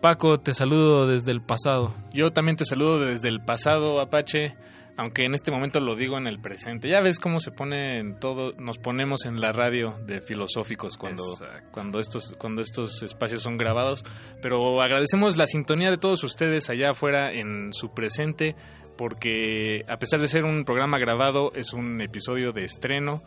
Paco, 0.00 0.38
te 0.38 0.52
saludo 0.52 1.08
desde 1.08 1.32
el 1.32 1.40
pasado. 1.40 1.92
Yo 2.12 2.30
también 2.30 2.56
te 2.56 2.64
saludo 2.64 3.00
desde 3.00 3.28
el 3.28 3.40
pasado, 3.40 4.00
Apache, 4.00 4.54
aunque 4.98 5.24
en 5.24 5.34
este 5.34 5.52
momento 5.52 5.78
lo 5.78 5.94
digo 5.94 6.18
en 6.18 6.26
el 6.26 6.40
presente. 6.40 6.88
Ya 6.88 7.00
ves 7.00 7.20
cómo 7.20 7.38
se 7.38 7.52
pone 7.52 8.00
en 8.00 8.18
todo, 8.18 8.52
nos 8.58 8.78
ponemos 8.78 9.26
en 9.26 9.40
la 9.40 9.52
radio 9.52 9.94
de 10.04 10.20
filosóficos 10.20 10.96
cuando, 10.96 11.22
cuando 11.70 12.00
estos, 12.00 12.34
cuando 12.36 12.62
estos 12.62 13.04
espacios 13.04 13.42
son 13.44 13.56
grabados. 13.56 14.04
Pero 14.42 14.82
agradecemos 14.82 15.38
la 15.38 15.46
sintonía 15.46 15.92
de 15.92 15.98
todos 15.98 16.24
ustedes 16.24 16.68
allá 16.68 16.90
afuera 16.90 17.30
en 17.30 17.72
su 17.72 17.94
presente, 17.94 18.56
porque 18.96 19.84
a 19.86 19.98
pesar 19.98 20.20
de 20.20 20.26
ser 20.26 20.44
un 20.44 20.64
programa 20.64 20.98
grabado, 20.98 21.52
es 21.54 21.72
un 21.72 22.00
episodio 22.00 22.50
de 22.50 22.64
estreno. 22.64 23.22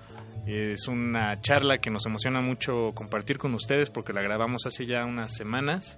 Es 0.45 0.89
una 0.89 1.39
charla 1.39 1.78
que 1.78 1.89
nos 1.89 2.05
emociona 2.05 2.41
mucho 2.41 2.91
compartir 2.93 3.38
con 3.38 3.53
ustedes 3.53 3.89
porque 3.89 4.11
la 4.11 4.22
grabamos 4.22 4.65
hace 4.65 4.86
ya 4.86 5.05
unas 5.05 5.38
semanas. 5.38 5.97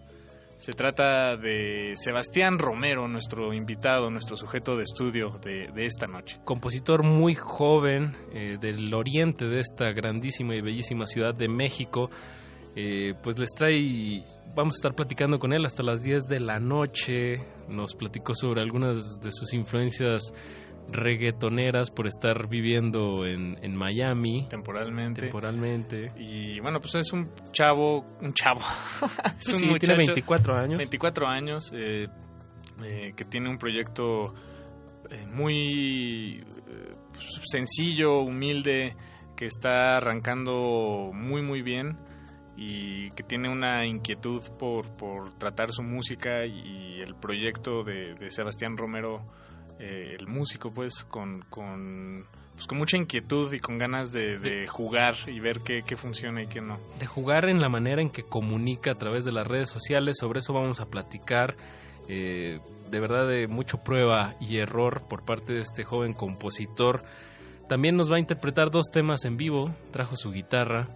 Se 0.63 0.71
trata 0.71 1.35
de 1.35 1.91
Sebastián 1.95 2.57
Romero, 2.57 3.09
nuestro 3.09 3.53
invitado, 3.53 4.09
nuestro 4.09 4.37
sujeto 4.37 4.77
de 4.77 4.83
estudio 4.83 5.37
de, 5.43 5.67
esta 5.83 6.07
noche. 6.07 6.39
Compositor 6.45 7.03
muy 7.03 7.35
joven 7.35 8.15
eh, 8.31 8.55
del 8.61 8.93
oriente 8.93 9.43
de 9.43 9.59
esta 9.59 9.91
grandísima 9.91 10.55
y 10.55 10.61
bellísima 10.61 11.05
ciudad 11.05 11.35
de 11.35 11.49
México. 11.49 12.09
Eh, 12.77 13.13
pues 13.21 13.37
les 13.37 13.49
trae, 13.53 14.23
vamos 14.55 14.75
a 14.75 14.77
estar 14.77 14.95
platicando 14.95 15.37
con 15.37 15.51
él 15.51 15.65
hasta 15.65 15.83
las 15.83 16.01
10 16.01 16.27
de 16.29 16.39
la 16.39 16.59
noche. 16.59 17.41
Nos 17.67 17.93
platicó 17.93 18.33
sobre 18.33 18.61
algunas 18.61 19.19
de 19.19 19.31
sus 19.31 19.53
influencias 19.53 20.31
reggaetoneras 20.91 21.91
por 21.91 22.07
estar 22.07 22.47
viviendo 22.47 23.25
en, 23.25 23.57
en 23.61 23.75
Miami. 23.75 24.47
Temporalmente. 24.49 25.21
Temporalmente. 25.21 26.11
Y 26.17 26.59
bueno, 26.59 26.79
pues 26.79 26.95
es 26.95 27.13
un 27.13 27.29
chavo, 27.51 28.05
un 28.21 28.33
chavo. 28.33 28.61
es 29.37 29.57
Sí, 29.57 29.67
tiene 29.79 29.97
24 29.97 30.55
años. 30.55 30.77
24 30.77 31.27
años, 31.27 31.71
eh, 31.73 32.07
eh, 32.83 33.13
que 33.15 33.25
tiene 33.25 33.49
un 33.49 33.57
proyecto 33.57 34.33
eh, 35.09 35.25
muy 35.27 36.39
eh, 36.67 36.95
sencillo, 37.43 38.21
humilde, 38.21 38.95
que 39.35 39.45
está 39.45 39.97
arrancando 39.97 41.11
muy, 41.13 41.41
muy 41.41 41.61
bien 41.61 41.97
y 42.55 43.09
que 43.11 43.23
tiene 43.23 43.49
una 43.49 43.85
inquietud 43.85 44.41
por, 44.59 44.95
por 44.95 45.33
tratar 45.37 45.71
su 45.71 45.83
música 45.83 46.45
y 46.45 47.01
el 47.01 47.15
proyecto 47.15 47.83
de, 47.83 48.13
de 48.15 48.31
Sebastián 48.31 48.77
Romero 48.77 49.25
eh, 49.79 50.15
el 50.19 50.27
músico, 50.27 50.71
pues, 50.71 51.03
con, 51.03 51.41
con, 51.49 52.25
pues, 52.53 52.67
con 52.67 52.77
mucha 52.77 52.97
inquietud 52.97 53.51
y 53.53 53.59
con 53.59 53.77
ganas 53.77 54.11
de, 54.11 54.37
de 54.37 54.67
jugar 54.67 55.15
y 55.27 55.39
ver 55.39 55.61
qué, 55.61 55.83
qué, 55.83 55.95
funciona 55.95 56.43
y 56.43 56.47
qué 56.47 56.61
no. 56.61 56.79
De 56.99 57.05
jugar 57.05 57.49
en 57.49 57.61
la 57.61 57.69
manera 57.69 58.01
en 58.01 58.09
que 58.09 58.23
comunica 58.23 58.91
a 58.91 58.95
través 58.95 59.25
de 59.25 59.31
las 59.31 59.47
redes 59.47 59.69
sociales, 59.69 60.17
sobre 60.19 60.39
eso 60.39 60.53
vamos 60.53 60.79
a 60.79 60.85
platicar. 60.85 61.55
Eh, 62.07 62.59
de 62.89 62.99
verdad, 62.99 63.27
de 63.27 63.47
mucho 63.47 63.79
prueba 63.79 64.35
y 64.39 64.57
error 64.57 65.03
por 65.09 65.23
parte 65.23 65.53
de 65.53 65.61
este 65.61 65.83
joven 65.83 66.13
compositor. 66.13 67.03
También 67.67 67.95
nos 67.95 68.11
va 68.11 68.17
a 68.17 68.19
interpretar 68.19 68.69
dos 68.69 68.87
temas 68.91 69.25
en 69.25 69.37
vivo, 69.37 69.73
trajo 69.91 70.15
su 70.15 70.31
guitarra. 70.31 70.89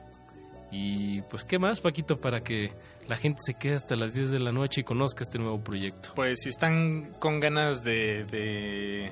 Y 0.72 1.22
pues, 1.24 1.44
¿qué 1.44 1.60
más, 1.60 1.82
Paquito, 1.82 2.20
para 2.20 2.42
que 2.42 2.72
la 3.08 3.18
gente 3.18 3.40
se 3.46 3.54
quede 3.54 3.76
hasta 3.76 3.96
las 3.96 4.14
10 4.14 4.32
de 4.32 4.40
la 4.40 4.52
noche 4.52 4.82
y 4.82 4.84
conozca 4.84 5.24
este 5.24 5.40
nuevo 5.40 5.64
proyecto? 5.64 6.12
Pues 6.16 6.40
si 6.42 6.50
están 6.50 7.14
con 7.20 7.40
ganas 7.40 7.84
de, 7.84 8.26
de, 8.26 9.12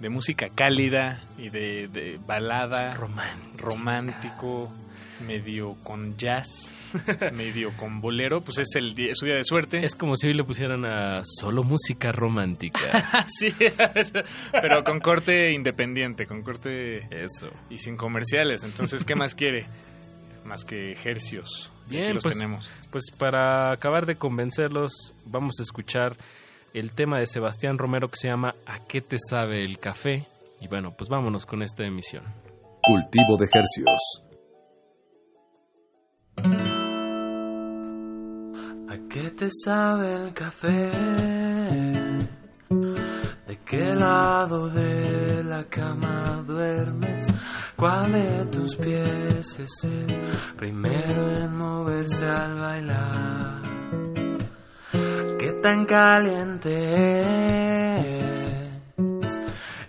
de 0.00 0.08
música 0.08 0.48
cálida 0.54 1.20
y 1.38 1.50
de, 1.50 1.88
de 1.88 2.18
balada, 2.26 2.94
romántico. 2.94 3.58
romántico 3.58 4.72
medio 5.22 5.76
con 5.82 6.16
jazz, 6.16 6.72
medio 7.32 7.76
con 7.76 8.00
bolero, 8.00 8.40
pues 8.40 8.58
es 8.58 8.74
el 8.76 8.94
día, 8.94 9.10
su 9.14 9.26
día 9.26 9.36
de 9.36 9.44
suerte. 9.44 9.84
Es 9.84 9.94
como 9.94 10.16
si 10.16 10.28
hoy 10.28 10.34
le 10.34 10.44
pusieran 10.44 10.84
a 10.84 11.20
solo 11.22 11.62
música 11.62 12.12
romántica. 12.12 13.24
sí, 13.28 13.48
pero 14.52 14.82
con 14.84 15.00
corte 15.00 15.52
independiente, 15.52 16.26
con 16.26 16.42
corte 16.42 17.06
eso 17.10 17.50
y 17.70 17.78
sin 17.78 17.96
comerciales. 17.96 18.64
Entonces, 18.64 19.04
¿qué 19.04 19.14
más 19.14 19.34
quiere? 19.34 19.66
Más 20.44 20.64
que 20.64 20.92
ejercios. 20.92 21.72
Bien, 21.88 22.14
los 22.14 22.22
pues, 22.22 22.34
tenemos. 22.34 22.70
Pues 22.90 23.04
para 23.16 23.70
acabar 23.72 24.06
de 24.06 24.16
convencerlos, 24.16 25.14
vamos 25.24 25.60
a 25.60 25.62
escuchar 25.62 26.16
el 26.74 26.92
tema 26.92 27.18
de 27.18 27.26
Sebastián 27.26 27.78
Romero 27.78 28.08
que 28.08 28.16
se 28.16 28.28
llama 28.28 28.54
¿A 28.66 28.80
qué 28.86 29.00
te 29.00 29.16
sabe 29.18 29.64
el 29.64 29.78
café? 29.78 30.26
Y 30.60 30.68
bueno, 30.68 30.94
pues 30.96 31.08
vámonos 31.08 31.46
con 31.46 31.62
esta 31.62 31.84
emisión. 31.84 32.24
Cultivo 32.82 33.36
de 33.36 33.48
Hercios. 33.52 34.22
¿A 38.88 39.08
qué 39.08 39.30
te 39.30 39.48
sabe 39.64 40.14
el 40.14 40.34
café? 40.34 40.90
¿De 43.52 43.58
qué 43.66 43.94
lado 43.94 44.70
de 44.70 45.44
la 45.44 45.64
cama 45.64 46.42
duermes? 46.46 47.26
¿Cuál 47.76 48.10
de 48.10 48.46
tus 48.46 48.76
pies 48.76 49.58
es 49.60 49.84
el 49.84 50.06
primero 50.56 51.28
en 51.36 51.54
moverse 51.54 52.24
al 52.24 52.58
bailar? 52.58 53.62
¿Qué 55.38 55.52
tan 55.62 55.84
caliente 55.84 56.70
es 58.16 59.40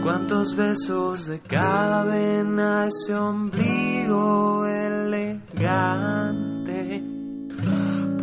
¿Cuántos 0.02 0.54
besos 0.54 1.28
de 1.28 1.40
cada 1.40 2.04
vena 2.04 2.88
ese 2.88 3.14
ombligo 3.14 4.66
elegante? 4.66 6.55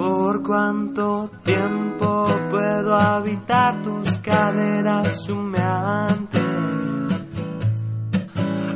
¿Por 0.04 0.44
cuánto 0.44 1.32
tiempo 1.46 2.28
puedo 2.52 2.94
habitar 2.94 3.82
tus 3.84 4.18
caderas 4.18 5.30
humeantes? 5.30 6.44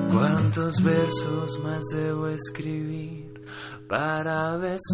¿Cuántos 0.09 0.81
versos 0.81 1.59
más 1.61 1.83
debo 1.93 2.29
escribir 2.29 3.41
para 3.89 4.55
besarte? 4.55 4.87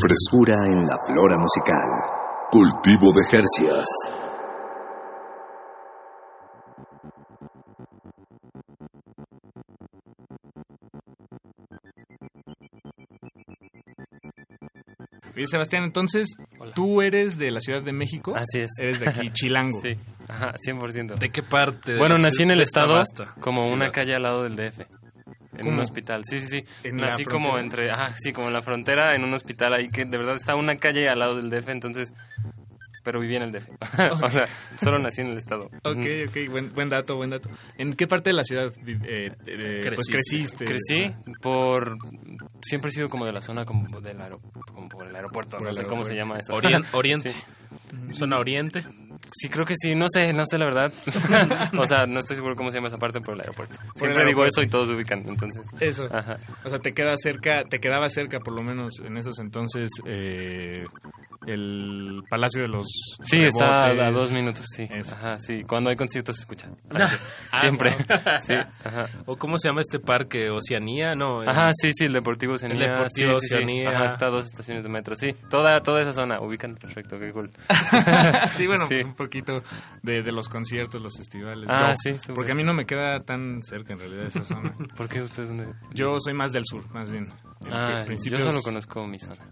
Frescura 0.00 0.54
en 0.66 0.86
la 0.86 0.96
flora 1.04 1.36
musical. 1.36 1.84
Cultivo 2.50 3.12
de 3.12 3.20
Hercios. 3.30 3.84
Oye, 15.36 15.46
Sebastián, 15.46 15.84
entonces, 15.84 16.28
tú 16.74 17.02
eres 17.02 17.36
de 17.36 17.50
la 17.50 17.60
Ciudad 17.60 17.82
de 17.82 17.92
México. 17.92 18.34
Así 18.34 18.60
es. 18.60 18.70
Eres 18.80 19.00
de 19.00 19.08
aquí, 19.10 19.30
Chilango. 19.32 19.80
Sí, 19.82 19.96
ajá, 20.28 20.52
100%. 20.66 21.18
¿De 21.18 21.28
qué 21.28 21.42
parte? 21.42 21.92
de 21.92 21.98
Bueno, 21.98 22.14
nací 22.16 22.42
en 22.42 22.52
el 22.52 22.60
estado, 22.62 23.00
como 23.40 23.68
una 23.68 23.90
calle 23.90 24.14
al 24.14 24.22
lado 24.22 24.42
del 24.44 24.56
DF. 24.56 24.99
En 25.60 25.68
un 25.74 25.80
hospital, 25.80 26.22
sí, 26.24 26.38
sí, 26.38 26.46
sí. 26.60 26.88
¿En 26.88 26.96
la 26.98 27.08
Nací 27.08 27.24
como 27.24 27.58
entre, 27.58 27.90
ajá, 27.90 28.14
sí, 28.18 28.32
como 28.32 28.48
en 28.48 28.54
la 28.54 28.62
frontera, 28.62 29.14
en 29.14 29.24
un 29.24 29.34
hospital 29.34 29.74
ahí 29.74 29.86
que 29.88 30.04
de 30.04 30.18
verdad 30.18 30.36
está 30.36 30.54
una 30.56 30.76
calle 30.76 31.08
al 31.08 31.18
lado 31.18 31.36
del 31.36 31.50
DF, 31.50 31.68
entonces, 31.68 32.12
pero 33.02 33.18
viví 33.20 33.36
en 33.36 33.42
el 33.42 33.52
DF. 33.52 33.68
o 34.22 34.30
sea, 34.30 34.44
solo 34.76 34.98
nací 34.98 35.22
en 35.22 35.28
el 35.28 35.38
estado. 35.38 35.64
Ok, 35.84 36.06
ok, 36.28 36.50
buen, 36.50 36.72
buen 36.74 36.88
dato, 36.88 37.16
buen 37.16 37.30
dato. 37.30 37.48
¿En 37.78 37.94
qué 37.94 38.06
parte 38.06 38.30
de 38.30 38.34
la 38.36 38.42
ciudad 38.42 38.66
eh, 38.86 39.30
eh, 39.46 39.90
pues 39.94 40.08
creciste? 40.08 40.64
Crecí 40.66 41.06
por... 41.40 41.96
Siempre 42.60 42.88
he 42.88 42.92
sido 42.92 43.08
como 43.08 43.24
de 43.24 43.32
la 43.32 43.40
zona 43.40 43.64
como 43.64 44.00
del 44.00 44.20
aero- 44.20 44.40
como 44.74 44.88
por 44.88 45.06
el 45.06 45.16
aeropuerto, 45.16 45.52
Por 45.56 45.62
no 45.62 45.68
el 45.70 45.74
sé 45.76 45.84
cómo 45.84 46.04
se 46.04 46.14
llama 46.14 46.38
eso. 46.38 46.52
Orien- 46.54 46.84
oriente. 46.92 47.30
Sí. 47.30 47.40
¿Zona 48.12 48.38
oriente? 48.38 48.80
Sí, 49.32 49.48
creo 49.48 49.64
que 49.64 49.74
sí, 49.76 49.94
no 49.94 50.06
sé, 50.08 50.32
no 50.32 50.44
sé 50.44 50.58
la 50.58 50.66
verdad. 50.66 50.92
o 51.78 51.86
sea, 51.86 52.06
no 52.06 52.18
estoy 52.18 52.36
seguro 52.36 52.54
cómo 52.54 52.70
se 52.70 52.78
llama 52.78 52.88
esa 52.88 52.98
parte 52.98 53.20
por 53.20 53.34
el 53.34 53.40
aeropuerto. 53.40 53.76
Siempre 53.94 54.24
digo 54.26 54.42
aeropuerto. 54.42 54.60
eso 54.60 54.62
y 54.62 54.68
todos 54.68 54.88
se 54.88 54.94
ubican, 54.94 55.28
entonces. 55.28 55.66
Eso. 55.80 56.04
Ajá. 56.12 56.38
O 56.64 56.68
sea, 56.68 56.78
te 56.78 56.92
queda 56.92 57.14
cerca, 57.16 57.62
te 57.68 57.78
quedaba 57.78 58.08
cerca 58.08 58.38
por 58.40 58.54
lo 58.54 58.62
menos 58.62 59.00
en 59.00 59.16
esos 59.16 59.38
entonces 59.38 59.90
eh, 60.06 60.84
el 61.46 62.22
Palacio 62.28 62.62
de 62.62 62.68
los 62.68 62.86
Sí, 63.22 63.38
está 63.42 63.86
a, 63.86 64.10
dos 64.12 64.30
minutos, 64.32 64.64
sí. 64.76 64.86
Ajá, 65.12 65.38
sí. 65.38 65.62
Cuando 65.66 65.90
hay 65.90 65.96
conciertos 65.96 66.36
se 66.36 66.42
escucha. 66.42 66.68
Ah, 67.52 67.58
Siempre. 67.60 67.96
no. 67.96 68.36
sí, 68.42 68.54
ajá. 68.84 69.06
¿O 69.26 69.36
cómo 69.36 69.56
se 69.58 69.68
llama 69.68 69.80
este 69.80 69.98
parque? 69.98 70.50
¿Oceanía? 70.50 71.14
No. 71.14 71.40
Ajá, 71.42 71.72
sí, 71.72 71.90
sí, 71.92 72.04
el 72.06 72.12
Deportivo 72.12 72.54
Oceanía. 72.54 72.78
El 72.84 72.90
Deportivo 72.90 73.34
sí, 73.34 73.40
sí, 73.40 73.46
sí. 73.48 73.54
Oceanía. 73.56 73.90
Ajá, 73.90 74.04
está 74.06 74.26
a 74.26 74.30
dos 74.30 74.46
estaciones 74.46 74.84
de 74.84 74.90
metro, 74.90 75.14
sí. 75.14 75.28
Toda, 75.48 75.80
toda 75.80 76.00
esa 76.00 76.12
zona, 76.12 76.40
ubican 76.40 76.74
perfecto, 76.76 77.18
qué 77.18 77.32
cool. 77.32 77.50
sí, 78.52 78.66
bueno, 78.66 78.84
Sí. 78.86 78.94
pues 78.94 79.04
un 79.04 79.14
poquito 79.14 79.62
de, 80.02 80.22
de 80.22 80.32
los 80.32 80.48
conciertos, 80.48 81.00
los 81.00 81.16
festivales. 81.16 81.68
Ah, 81.70 81.90
Yo, 82.04 82.18
sí. 82.18 82.32
Porque 82.34 82.52
a 82.52 82.54
mí 82.54 82.62
no 82.64 82.74
me 82.74 82.84
queda 82.84 83.20
tan 83.20 83.62
cerca 83.62 83.94
en 83.94 83.98
realidad 84.00 84.26
esa 84.26 84.42
zona. 84.44 84.74
¿Por 84.96 85.08
qué 85.08 85.22
ustedes 85.22 85.48
dónde? 85.48 85.66
Yo 85.94 86.14
soy 86.18 86.34
más 86.34 86.52
del 86.52 86.64
sur, 86.64 86.88
más 86.92 87.10
bien. 87.10 87.28
Ah, 87.70 88.04
Principios- 88.06 88.44
yo 88.44 88.50
solo 88.50 88.62
conozco 88.62 89.06
mi 89.06 89.18
zona. 89.18 89.50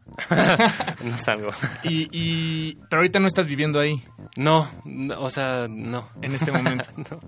no 1.05 1.18
salgo. 1.18 1.49
Y, 1.85 2.09
y, 2.12 2.74
pero 2.91 3.01
ahorita 3.01 3.18
no 3.20 3.26
estás 3.26 3.49
viviendo 3.49 3.81
ahí. 3.81 3.95
No, 4.37 4.68
no, 4.85 5.14
o 5.20 5.29
sea, 5.31 5.66
no. 5.68 6.09
En 6.22 6.35
este 6.35 6.51
momento. 6.53 6.89
no. 6.97 7.20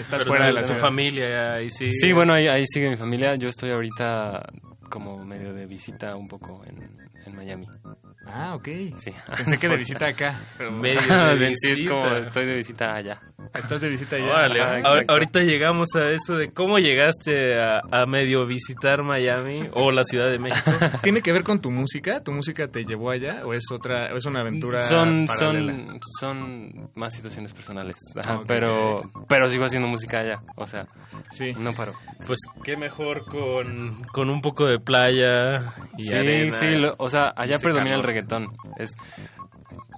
Estás 0.00 0.22
Pero 0.22 0.24
fuera 0.26 0.46
de 0.46 0.52
la 0.52 0.60
tu 0.62 0.68
ciudad. 0.68 0.80
familia 0.80 1.54
ahí 1.54 1.70
sí. 1.70 1.86
Sí, 1.90 2.12
bueno, 2.12 2.34
ahí, 2.34 2.46
ahí 2.46 2.64
sigue 2.66 2.88
mi 2.88 2.96
familia. 2.96 3.36
Yo 3.36 3.48
estoy 3.48 3.70
ahorita 3.70 4.42
como 4.88 5.24
medio 5.24 5.52
de 5.52 5.66
visita 5.66 6.14
un 6.16 6.28
poco 6.28 6.62
en, 6.66 6.96
en 7.26 7.36
Miami. 7.36 7.66
Ah, 8.28 8.54
ok. 8.56 8.68
Sí. 8.96 9.12
Pensé 9.36 9.56
que 9.56 9.68
de 9.68 9.76
visita 9.76 10.06
acá. 10.08 10.40
Pero 10.58 10.72
Medio 10.72 10.98
de 11.38 11.54
sí, 11.54 11.68
es 11.82 11.88
como 11.88 12.02
visita. 12.02 12.18
estoy 12.18 12.46
de 12.46 12.54
visita 12.56 12.94
allá. 12.94 13.20
Estás 13.54 13.80
de 13.80 13.88
visita 13.88 14.16
allá. 14.16 14.26
Órale, 14.26 14.82
ahorita 15.08 15.40
llegamos 15.40 15.88
a 15.94 16.10
eso 16.10 16.34
de 16.34 16.50
cómo 16.52 16.78
llegaste 16.78 17.54
a, 17.60 17.80
a 17.90 18.06
medio 18.06 18.44
visitar 18.46 19.02
Miami 19.04 19.62
o 19.74 19.92
la 19.92 20.02
Ciudad 20.02 20.28
de 20.30 20.38
México. 20.40 20.70
¿Tiene 21.02 21.20
que 21.20 21.32
ver 21.32 21.44
con 21.44 21.60
tu 21.60 21.70
música? 21.70 22.20
¿Tu 22.22 22.32
música 22.32 22.66
te 22.66 22.82
llevó 22.84 23.10
allá 23.12 23.46
o 23.46 23.54
es 23.54 23.64
otra 23.72 24.12
o 24.12 24.16
es 24.16 24.26
una 24.26 24.40
aventura 24.40 24.80
Son, 24.80 25.26
paralela? 25.26 25.74
son, 25.76 26.00
son 26.20 26.90
más 26.96 27.14
situaciones 27.14 27.52
personales. 27.52 27.96
Ajá, 28.16 28.36
Ah, 28.38 28.44
pero, 28.46 29.02
pero 29.28 29.48
sigo 29.48 29.64
haciendo 29.64 29.88
música 29.88 30.18
allá. 30.18 30.40
O 30.56 30.66
sea, 30.66 30.84
Sí. 31.30 31.46
no 31.58 31.72
paro. 31.72 31.92
Pues 32.26 32.40
qué 32.64 32.76
mejor 32.76 33.24
con, 33.26 34.02
con 34.12 34.28
un 34.30 34.40
poco 34.40 34.66
de 34.66 34.75
playa 34.80 35.74
y 35.96 36.04
sí, 36.04 36.14
arena. 36.14 36.50
sí, 36.50 36.66
lo- 36.66 36.94
o 36.98 37.08
sea, 37.08 37.32
allá 37.36 37.56
predomina 37.62 37.96
el 37.96 38.02
reggaetón. 38.02 38.48
Es, 38.78 38.94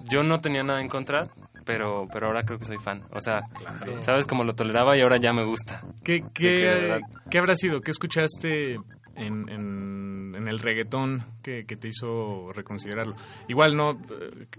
yo 0.09 0.23
no 0.23 0.39
tenía 0.39 0.63
nada 0.63 0.81
en 0.81 0.87
contra, 0.89 1.23
pero, 1.65 2.07
pero 2.11 2.27
ahora 2.27 2.41
creo 2.43 2.57
que 2.59 2.65
soy 2.65 2.77
fan. 2.79 3.03
O 3.13 3.19
sea, 3.21 3.41
Claro. 3.57 4.01
sabes 4.01 4.25
cómo 4.25 4.43
lo 4.43 4.53
toleraba 4.53 4.97
y 4.97 5.01
ahora 5.01 5.17
ya 5.17 5.31
me 5.33 5.45
gusta. 5.45 5.79
¿Qué, 6.03 6.21
qué, 6.33 6.49
verdad- 6.63 6.99
qué 7.29 7.37
habrá 7.39 7.55
sido? 7.55 7.81
¿Qué 7.81 7.91
escuchaste 7.91 8.73
en, 9.15 9.49
en, 9.49 10.33
en 10.35 10.47
el 10.47 10.59
reggaetón 10.59 11.25
que, 11.43 11.65
que 11.65 11.75
te 11.75 11.89
hizo 11.89 12.51
reconsiderarlo? 12.53 13.15
Igual, 13.47 13.75
no, 13.75 13.97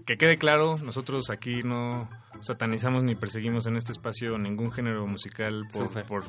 que 0.05 0.15
quede 0.17 0.37
claro, 0.37 0.77
nosotros 0.77 1.29
aquí 1.31 1.63
no 1.63 2.07
satanizamos 2.39 3.03
ni 3.03 3.15
perseguimos 3.15 3.67
en 3.67 3.75
este 3.75 3.91
espacio 3.91 4.37
ningún 4.37 4.71
género 4.71 5.05
musical 5.05 5.63
por, 6.07 6.23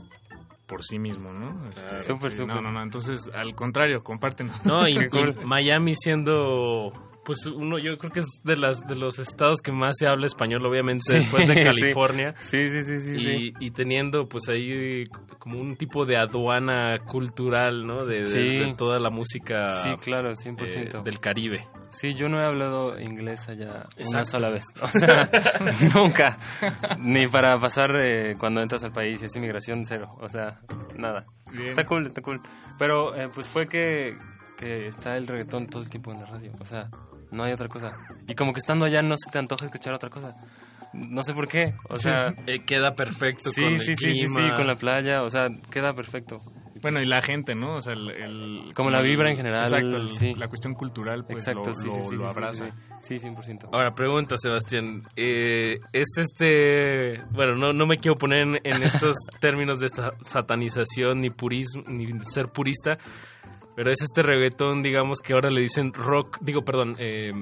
por 0.72 0.82
sí 0.82 0.98
mismo, 0.98 1.34
¿no? 1.34 1.68
Este, 1.68 1.98
Súper, 1.98 2.32
sí, 2.32 2.38
súper. 2.38 2.54
No, 2.54 2.62
no, 2.62 2.72
no, 2.72 2.82
entonces, 2.82 3.30
al 3.34 3.54
contrario, 3.54 4.02
comparten. 4.02 4.50
No, 4.64 4.88
y, 4.88 4.92
y 4.96 5.44
Miami 5.44 5.94
siendo 5.94 6.94
pues 7.24 7.46
uno 7.46 7.78
yo 7.78 7.96
creo 7.98 8.10
que 8.12 8.20
es 8.20 8.26
de 8.44 8.56
las 8.56 8.80
de 8.86 8.96
los 8.96 9.18
estados 9.18 9.60
que 9.62 9.70
más 9.72 9.96
se 9.98 10.06
habla 10.08 10.26
español 10.26 10.64
obviamente 10.66 11.02
Sí, 11.06 11.12
después 11.18 11.46
de. 11.48 11.54
California 11.62 12.34
Sí, 12.38 12.66
sí, 12.68 12.82
sí, 12.82 12.98
sí. 12.98 13.12
y, 13.12 13.22
sí. 13.24 13.52
y 13.60 13.70
teniendo 13.70 14.28
pues 14.28 14.48
ahí 14.48 15.04
como 15.38 15.60
un 15.60 15.76
tipo 15.76 16.04
de 16.04 16.16
aduana 16.16 16.98
cultural 16.98 17.86
no 17.86 18.04
de, 18.06 18.22
de- 18.22 18.26
Sí. 18.28 18.58
de 18.58 18.74
toda 18.76 18.98
la 18.98 19.10
música 19.10 19.70
Sí, 19.70 19.90
claro, 20.02 20.30
eh, 20.30 20.34
100%. 20.36 21.02
del 21.04 21.20
Caribe 21.20 21.66
Sí, 21.90 22.14
yo 22.14 22.28
no 22.28 22.40
he 22.40 22.46
hablado 22.46 22.98
inglés 22.98 23.48
allá 23.50 23.86
una 24.10 24.24
sola 24.24 24.48
vez. 24.48 24.64
O 24.80 24.88
sea, 24.88 25.28
nunca. 25.94 26.38
Ni 26.98 27.26
para 27.26 27.56
pasar 27.58 27.90
eh, 27.96 28.34
cuando 28.38 28.62
entras 28.62 28.82
al 28.84 28.92
país 28.92 29.20
y 29.20 29.26
es 29.26 29.36
inmigración, 29.36 29.84
cero. 29.84 30.16
O 30.20 30.26
sea, 30.28 30.58
nada. 30.96 31.26
Bien. 31.52 31.66
Está 31.68 31.84
cool, 31.84 32.06
está 32.06 32.22
cool. 32.22 32.40
Pero 32.78 33.14
eh, 33.14 33.28
pues 33.34 33.46
fue 33.46 33.66
que, 33.66 34.16
que 34.56 34.86
está 34.86 35.16
el 35.18 35.26
reggaetón 35.26 35.66
todo 35.66 35.82
el 35.82 35.90
tiempo 35.90 36.12
en 36.12 36.20
la 36.20 36.26
radio. 36.26 36.52
O 36.60 36.64
sea, 36.64 36.88
no 37.32 37.44
hay 37.44 37.52
otra 37.52 37.68
cosa. 37.68 37.92
Y 38.28 38.34
como 38.34 38.52
que 38.52 38.58
estando 38.58 38.84
allá 38.84 39.02
no 39.02 39.16
se 39.16 39.30
te 39.30 39.38
antoja 39.38 39.64
escuchar 39.66 39.94
otra 39.94 40.10
cosa. 40.10 40.36
No 40.92 41.22
sé 41.22 41.32
por 41.34 41.48
qué. 41.48 41.74
O 41.88 41.96
sea, 41.96 42.34
Eh, 42.46 42.60
queda 42.66 42.94
perfecto 42.94 43.50
sí, 43.50 43.62
con 43.62 43.72
el 43.72 43.78
sí, 43.80 43.96
sí, 43.96 44.12
sí, 44.12 44.28
sí, 44.28 44.34
clima. 44.36 44.56
con 44.56 44.66
la 44.66 44.74
playa. 44.74 45.22
O 45.22 45.30
sea, 45.30 45.46
queda 45.70 45.92
perfecto. 45.92 46.38
Bueno, 46.82 47.00
y 47.00 47.06
la 47.06 47.22
gente, 47.22 47.54
¿no? 47.54 47.76
O 47.76 47.80
sea, 47.80 47.92
el... 47.92 48.10
el- 48.10 48.74
Como 48.74 48.90
la 48.90 49.00
vibra 49.00 49.30
en 49.30 49.36
general, 49.36 49.62
Exacto, 49.64 49.96
el- 49.98 50.10
sí. 50.10 50.34
la 50.34 50.48
cuestión 50.48 50.74
cultural, 50.74 51.24
pues 51.24 51.46
Exacto, 51.46 51.68
lo, 51.70 51.74
sí, 51.74 51.86
lo- 51.86 51.92
sí, 51.92 52.00
sí, 52.00 52.02
lo 52.02 52.08
sí, 52.10 52.16
sí, 52.18 52.24
abraza. 52.24 52.66
Sí, 53.00 53.18
sí, 53.18 53.28
100%. 53.28 53.68
Ahora 53.72 53.94
pregunta 53.94 54.34
Sebastián, 54.36 55.02
eh, 55.16 55.78
es 55.92 56.08
este, 56.18 57.22
bueno, 57.30 57.54
no, 57.54 57.72
no 57.72 57.86
me 57.86 57.96
quiero 57.96 58.16
poner 58.18 58.40
en, 58.40 58.54
en 58.64 58.82
estos 58.82 59.14
términos 59.40 59.78
de 59.78 59.86
esta 59.86 60.12
satanización 60.22 61.20
ni 61.20 61.30
purismo, 61.30 61.84
ni 61.86 62.06
ser 62.24 62.46
purista, 62.48 62.98
pero 63.74 63.90
es 63.90 64.02
este 64.02 64.22
reggaetón, 64.22 64.82
digamos 64.82 65.20
que 65.20 65.32
ahora 65.32 65.50
le 65.50 65.60
dicen 65.60 65.92
rock, 65.92 66.38
digo, 66.40 66.62
perdón, 66.62 66.96
eh, 66.98 67.32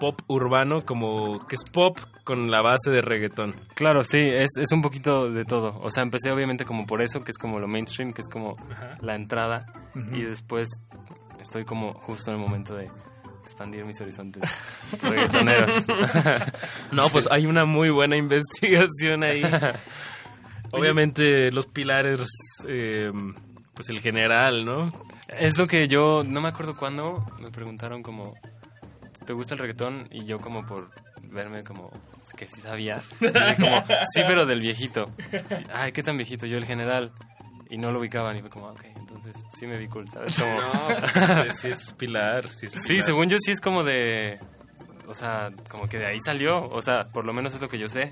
pop 0.00 0.20
urbano, 0.26 0.84
como 0.84 1.46
que 1.46 1.54
es 1.54 1.62
pop 1.72 1.96
con 2.24 2.50
la 2.50 2.60
base 2.60 2.90
de 2.90 3.02
reggaetón. 3.02 3.54
Claro, 3.74 4.02
sí, 4.02 4.18
es, 4.20 4.50
es 4.60 4.72
un 4.72 4.82
poquito 4.82 5.30
de 5.30 5.44
todo. 5.44 5.78
O 5.80 5.90
sea, 5.90 6.02
empecé 6.02 6.32
obviamente 6.32 6.64
como 6.64 6.86
por 6.86 7.02
eso, 7.02 7.22
que 7.22 7.30
es 7.30 7.38
como 7.38 7.60
lo 7.60 7.68
mainstream, 7.68 8.12
que 8.12 8.22
es 8.22 8.28
como 8.28 8.56
la 9.00 9.14
entrada. 9.14 9.66
Y 10.12 10.22
después 10.22 10.68
estoy 11.40 11.64
como 11.64 11.94
justo 11.94 12.30
en 12.30 12.38
el 12.38 12.42
momento 12.42 12.74
de 12.74 12.88
expandir 13.42 13.84
mis 13.84 14.00
horizontes 14.00 14.42
reggaetoneros. 15.02 15.84
No, 16.92 17.06
pues 17.12 17.26
hay 17.30 17.46
una 17.46 17.64
muy 17.64 17.90
buena 17.90 18.16
investigación 18.16 19.24
ahí. 19.24 19.42
Obviamente 20.72 21.50
los 21.50 21.66
pilares, 21.66 22.28
eh, 22.68 23.10
pues 23.82 23.90
el 23.90 24.00
general, 24.00 24.64
¿no? 24.64 24.90
Es 25.26 25.58
lo 25.58 25.66
que 25.66 25.88
yo, 25.88 26.22
no 26.22 26.40
me 26.40 26.50
acuerdo 26.50 26.76
cuándo, 26.76 27.24
me 27.40 27.50
preguntaron 27.50 28.00
como, 28.00 28.34
¿te 29.26 29.32
gusta 29.32 29.56
el 29.56 29.58
reggaetón? 29.58 30.06
Y 30.12 30.24
yo 30.24 30.38
como 30.38 30.64
por 30.64 30.90
verme 31.24 31.64
como, 31.64 31.90
es 32.20 32.32
que 32.32 32.46
sí 32.46 32.60
sabía. 32.60 33.00
Y 33.20 33.26
dije 33.26 33.56
como, 33.60 33.80
sí, 34.14 34.22
pero 34.24 34.46
del 34.46 34.60
viejito. 34.60 35.04
Y, 35.32 35.66
Ay, 35.74 35.90
¿qué 35.90 36.02
tan 36.04 36.16
viejito? 36.16 36.46
Yo 36.46 36.58
el 36.58 36.64
general. 36.64 37.10
Y 37.70 37.76
no 37.76 37.90
lo 37.90 37.98
ubicaban 37.98 38.36
y 38.36 38.40
fue 38.40 38.50
como, 38.50 38.68
ok, 38.68 38.84
entonces 38.94 39.34
sí 39.56 39.66
me 39.66 39.78
vi 39.78 39.88
cool, 39.88 40.06
¿sabes? 40.08 40.38
Como... 40.38 40.60
No, 40.60 40.72
pues, 41.00 41.58
sí, 41.58 41.62
sí 41.62 41.68
es 41.68 41.92
pilar. 41.94 42.46
Sí, 42.46 42.66
es 42.66 42.74
Sí, 42.84 43.00
según 43.00 43.28
yo 43.28 43.36
sí 43.38 43.50
es 43.50 43.60
como 43.60 43.82
de... 43.82 44.38
O 45.08 45.14
sea, 45.14 45.50
como 45.70 45.88
que 45.88 45.98
de 45.98 46.06
ahí 46.06 46.18
salió. 46.24 46.68
O 46.68 46.80
sea, 46.80 47.04
por 47.12 47.24
lo 47.26 47.32
menos 47.32 47.54
es 47.54 47.60
lo 47.60 47.68
que 47.68 47.78
yo 47.78 47.88
sé. 47.88 48.10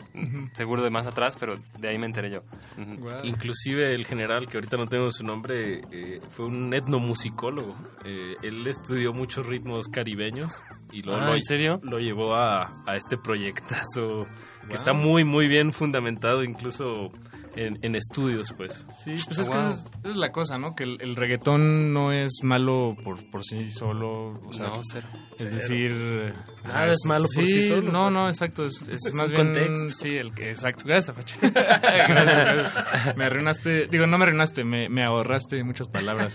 Seguro 0.52 0.82
de 0.82 0.90
más 0.90 1.06
atrás, 1.06 1.36
pero 1.38 1.54
de 1.78 1.88
ahí 1.88 1.98
me 1.98 2.06
enteré 2.06 2.30
yo. 2.30 2.40
Ujú. 2.76 3.08
Inclusive 3.24 3.94
el 3.94 4.04
general, 4.06 4.46
que 4.48 4.56
ahorita 4.58 4.76
no 4.76 4.86
tengo 4.86 5.10
su 5.10 5.24
nombre, 5.24 5.80
eh, 5.92 6.20
fue 6.30 6.46
un 6.46 6.74
etnomusicólogo. 6.74 7.74
Eh, 8.04 8.34
él 8.42 8.66
estudió 8.66 9.12
muchos 9.12 9.46
ritmos 9.46 9.88
caribeños 9.88 10.62
y 10.92 11.02
lo, 11.02 11.14
Ah, 11.14 11.26
lo- 11.28 11.34
¿en 11.34 11.42
serio? 11.42 11.80
lo 11.82 11.98
llevó 11.98 12.34
a, 12.34 12.82
a 12.86 12.96
este 12.96 13.16
proyectazo 13.16 14.26
que 14.68 14.74
está 14.76 14.92
muy, 14.92 15.24
muy 15.24 15.48
bien 15.48 15.72
fundamentado 15.72 16.42
incluso 16.44 17.10
en, 17.56 17.78
en 17.82 17.94
estudios, 17.96 18.52
pues. 18.56 18.86
Sí, 19.04 19.12
pues 19.26 19.38
es 19.38 19.48
que 19.48 19.56
esa 19.56 19.70
es, 19.70 19.86
es 20.04 20.16
la 20.16 20.30
cosa, 20.30 20.58
¿no? 20.58 20.74
Que 20.74 20.84
el, 20.84 20.96
el 21.00 21.16
reggaetón 21.16 21.92
no 21.92 22.12
es 22.12 22.40
malo 22.42 22.94
por, 23.04 23.18
por 23.30 23.44
sí 23.44 23.70
solo. 23.70 24.32
O 24.46 24.52
sea, 24.52 24.66
No, 24.68 24.72
cero. 24.82 25.08
Es 25.38 25.50
Cero. 25.50 25.50
decir... 25.56 26.34
Nada 26.64 26.86
es 26.86 26.98
malo 27.08 27.24
por 27.34 27.46
sí 27.46 27.62
solo. 27.62 27.90
No, 27.92 28.10
no, 28.10 28.26
exacto. 28.26 28.64
Es, 28.64 28.82
es 28.82 29.06
Es 29.06 29.14
más 29.14 29.32
bien... 29.32 29.46
contexto. 29.52 29.88
Sí, 30.02 30.08
el 30.16 30.32
que... 30.34 30.50
Exacto. 30.50 30.84
Gracias, 30.86 31.16
Apache. 31.16 31.36
Gracias, 31.42 32.08
gracias. 32.08 33.16
Me 33.16 33.24
arruinaste... 33.24 33.86
Digo, 33.90 34.06
no 34.06 34.18
me 34.18 34.24
arruinaste, 34.24 34.64
me, 34.64 34.88
me 34.88 35.04
ahorraste 35.04 35.62
muchas 35.64 35.88
palabras 35.88 36.34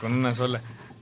con 0.00 0.12
una 0.12 0.32
sola. 0.32 0.60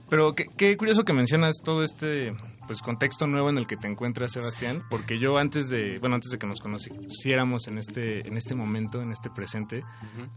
Pero 0.09 0.33
qué, 0.33 0.45
qué 0.57 0.75
curioso 0.75 1.03
que 1.03 1.13
mencionas 1.13 1.61
todo 1.63 1.83
este 1.83 2.33
pues 2.67 2.81
contexto 2.81 3.27
nuevo 3.27 3.49
en 3.49 3.57
el 3.57 3.67
que 3.67 3.75
te 3.77 3.87
encuentras, 3.87 4.31
Sebastián, 4.31 4.83
porque 4.89 5.19
yo 5.19 5.37
antes 5.37 5.69
de, 5.69 5.97
bueno, 5.99 6.15
antes 6.15 6.31
de 6.31 6.37
que 6.37 6.47
nos 6.47 6.59
conociéramos 6.61 7.67
en 7.67 7.77
este, 7.77 8.27
en 8.27 8.37
este 8.37 8.55
momento, 8.55 9.01
en 9.01 9.11
este 9.11 9.29
presente, 9.29 9.81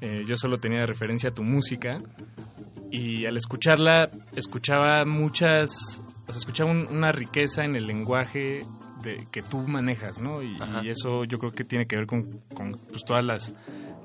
eh, 0.00 0.24
yo 0.26 0.34
solo 0.36 0.58
tenía 0.58 0.80
de 0.80 0.86
referencia 0.86 1.30
tu 1.30 1.42
música 1.42 1.98
y 2.90 3.26
al 3.26 3.36
escucharla 3.36 4.10
escuchaba 4.36 5.04
muchas, 5.04 6.00
o 6.26 6.32
sea, 6.32 6.36
escuchaba 6.38 6.70
un- 6.70 6.86
una 6.88 7.12
riqueza 7.12 7.64
en 7.64 7.76
el 7.76 7.86
lenguaje 7.86 8.62
de, 9.02 9.26
que 9.30 9.42
tú 9.42 9.58
manejas, 9.68 10.20
¿no? 10.20 10.42
Y, 10.42 10.56
y 10.82 10.88
eso 10.90 11.24
yo 11.24 11.38
creo 11.38 11.52
que 11.52 11.64
tiene 11.64 11.86
que 11.86 11.96
ver 11.96 12.06
con, 12.06 12.40
con, 12.54 12.72
pues, 12.90 13.04
todas 13.04 13.24
las 13.24 13.54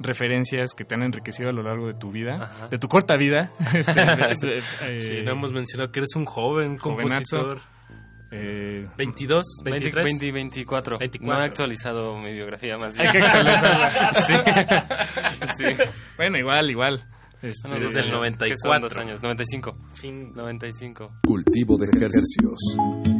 referencias 0.01 0.73
que 0.75 0.85
te 0.85 0.95
han 0.95 1.03
enriquecido 1.03 1.49
a 1.49 1.53
lo 1.53 1.61
largo 1.63 1.87
de 1.87 1.93
tu 1.93 2.11
vida, 2.11 2.67
de 2.69 2.77
tu 2.77 2.87
corta 2.87 3.15
vida. 3.15 3.51
Este, 3.73 3.93
de- 4.47 4.57
eh, 4.97 5.01
Sí, 5.01 5.21
no 5.23 5.31
hemos 5.31 5.51
mencionado 5.53 5.91
que 5.91 5.99
eres 5.99 6.15
un 6.15 6.25
joven 6.25 6.77
Jovenazo. 6.77 7.55
Eh, 8.31 8.87
22, 8.97 9.43
23. 9.63 10.05
20, 10.05 10.25
20, 10.25 10.31
24. 10.31 10.99
24. 10.99 11.33
No 11.37 11.41
he 11.41 11.45
actualizado 11.47 12.17
mi 12.19 12.31
biografía 12.31 12.77
más 12.77 12.95
bien. 12.95 13.07
Hay 13.07 13.13
que 13.13 13.25
actualizarla. 13.25 14.11
sí. 14.13 14.33
sí. 15.57 15.83
Bueno, 16.15 16.37
igual, 16.37 16.69
igual. 16.69 17.03
Este, 17.41 17.69
dos 17.69 17.93
del 17.93 18.05
años. 18.05 18.17
94. 18.17 18.49
¿Qué 18.49 18.57
son 18.57 18.81
dos 18.81 18.97
años? 18.97 19.23
95. 19.23 19.77
95. 20.35 21.11
Cultivo 21.25 21.77
de 21.77 21.85
ejercicios. 21.85 23.18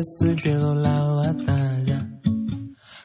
Gesto 0.00 0.30
y 0.30 0.34
pierdo 0.34 0.74
la 0.74 0.98
batalla. 0.98 2.08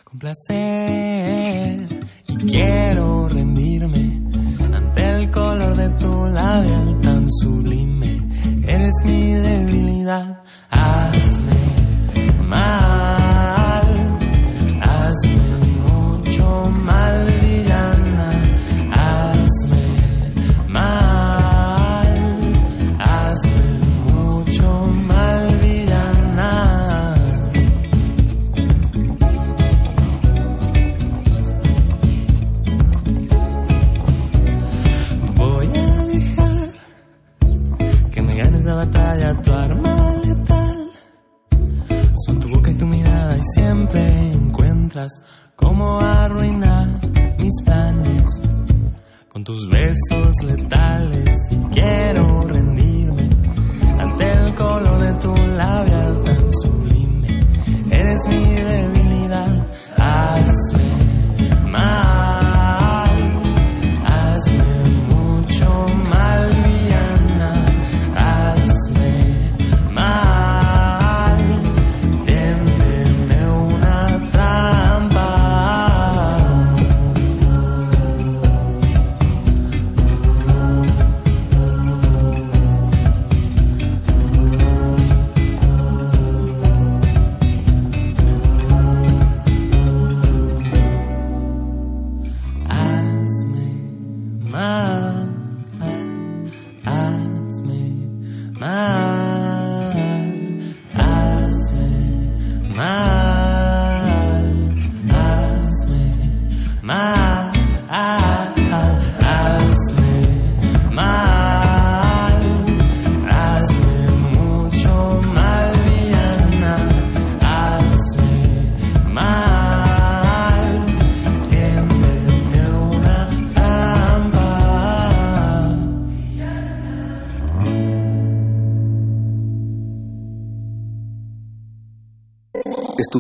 Con 0.06 0.18
placer 0.18 1.90
y 2.26 2.36
quiero 2.38 3.28
rendirme 3.28 3.85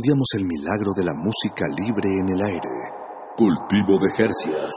Estudiamos 0.05 0.27
el 0.37 0.45
milagro 0.45 0.91
de 0.95 1.03
la 1.03 1.13
música 1.15 1.65
libre 1.75 2.07
en 2.19 2.29
el 2.29 2.39
aire. 2.45 2.69
Cultivo 3.35 3.97
de 3.97 4.11
Jercias. 4.11 4.71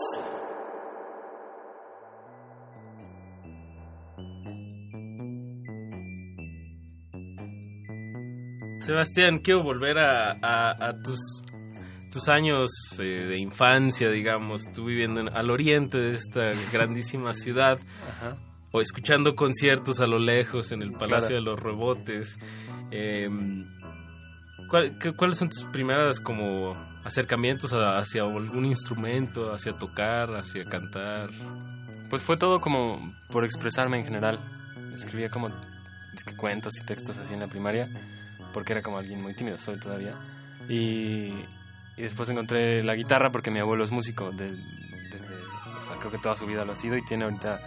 Sebastián, 8.80 9.38
quiero 9.42 9.62
volver 9.62 9.98
a, 9.98 10.32
a- 10.32 10.72
a 10.88 10.92
tus, 11.02 11.18
tus 12.10 12.28
años 12.28 12.70
eh, 13.00 13.26
de 13.26 13.38
infancia, 13.38 14.10
digamos, 14.10 14.62
tú 14.74 14.86
viviendo 14.86 15.20
en- 15.20 15.28
al 15.28 15.50
oriente 15.50 15.98
de 15.98 16.12
esta 16.12 16.52
grandísima 16.72 17.32
ciudad, 17.32 17.78
o 18.72 18.80
escuchando 18.80 19.34
conciertos 19.34 20.00
a 20.00 20.06
lo 20.06 20.18
lejos 20.18 20.72
en 20.72 20.82
el 20.82 20.92
Palacio 20.92 21.28
Claro. 21.28 21.34
de 21.36 21.50
los 21.50 21.60
Rebotes. 21.60 22.38
Eh, 22.90 23.28
¿cuál- 24.68 24.98
qué- 24.98 25.12
¿Cuáles 25.12 25.38
son 25.38 25.48
tus 25.48 25.64
primeras 25.64 26.20
como 26.20 26.76
acercamientos 27.04 27.72
hacia 27.72 28.22
algún 28.22 28.64
instrumento, 28.66 29.52
hacia 29.52 29.72
tocar, 29.72 30.34
hacia 30.36 30.64
cantar? 30.64 31.30
Pues 32.10 32.22
fue 32.22 32.36
todo 32.36 32.60
como 32.60 33.12
por 33.30 33.44
expresarme 33.44 33.98
en 33.98 34.04
general. 34.04 34.38
Escribía 34.94 35.28
como 35.28 35.48
cuentos 36.36 36.74
y 36.82 36.84
textos 36.86 37.16
así 37.18 37.34
en 37.34 37.40
la 37.40 37.46
primaria, 37.48 37.86
porque 38.52 38.72
era 38.72 38.82
como 38.82 38.98
alguien 38.98 39.20
muy 39.22 39.34
tímido, 39.34 39.58
soy 39.58 39.78
todavía. 39.78 40.14
Y, 40.68 41.32
y 41.96 42.02
después 42.02 42.28
encontré 42.28 42.82
la 42.82 42.94
guitarra 42.94 43.30
porque 43.30 43.50
mi 43.50 43.60
abuelo 43.60 43.84
es 43.84 43.90
músico, 43.92 44.30
de- 44.32 44.50
desde, 44.50 45.34
o 45.80 45.84
sea, 45.84 45.96
creo 45.96 46.10
que 46.10 46.18
toda 46.18 46.36
su 46.36 46.46
vida 46.46 46.64
lo 46.64 46.72
ha 46.72 46.76
sido 46.76 46.96
y 46.96 47.04
tiene 47.04 47.24
ahorita, 47.24 47.60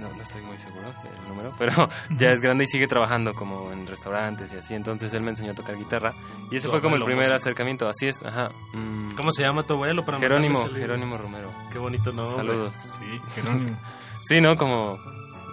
no, 0.00 0.12
no 0.12 0.22
estoy 0.22 0.42
muy 0.42 0.58
seguro 0.58 0.92
del 1.02 1.28
número, 1.28 1.52
pero 1.58 1.72
ya 2.10 2.28
es 2.28 2.40
grande 2.40 2.64
y 2.64 2.66
sigue 2.66 2.86
trabajando 2.86 3.32
como 3.34 3.72
en 3.72 3.86
restaurantes 3.86 4.52
y 4.52 4.56
así. 4.56 4.74
Entonces 4.74 5.12
él 5.14 5.22
me 5.22 5.30
enseñó 5.30 5.52
a 5.52 5.54
tocar 5.54 5.76
guitarra 5.76 6.12
y 6.50 6.56
ese 6.56 6.66
Tu 6.68 6.72
fue 6.72 6.80
como 6.80 6.96
el 6.96 7.02
primer 7.02 7.20
músico. 7.26 7.36
acercamiento, 7.36 7.88
así 7.88 8.06
es, 8.08 8.22
ajá. 8.24 8.50
Mm. 8.72 9.12
¿Cómo 9.16 9.32
se 9.32 9.42
llama 9.42 9.62
tu 9.64 9.74
abuelo? 9.74 10.04
Para 10.04 10.18
Jerónimo? 10.18 10.68
Jerónimo 10.68 11.16
Romero. 11.16 11.50
Qué 11.72 11.78
bonito 11.78 12.12
nombre. 12.12 12.34
Saludos. 12.34 12.74
Sí, 12.76 13.20
Jerónimo. 13.34 13.78
sí, 14.20 14.36
¿no? 14.40 14.56
Como 14.56 14.96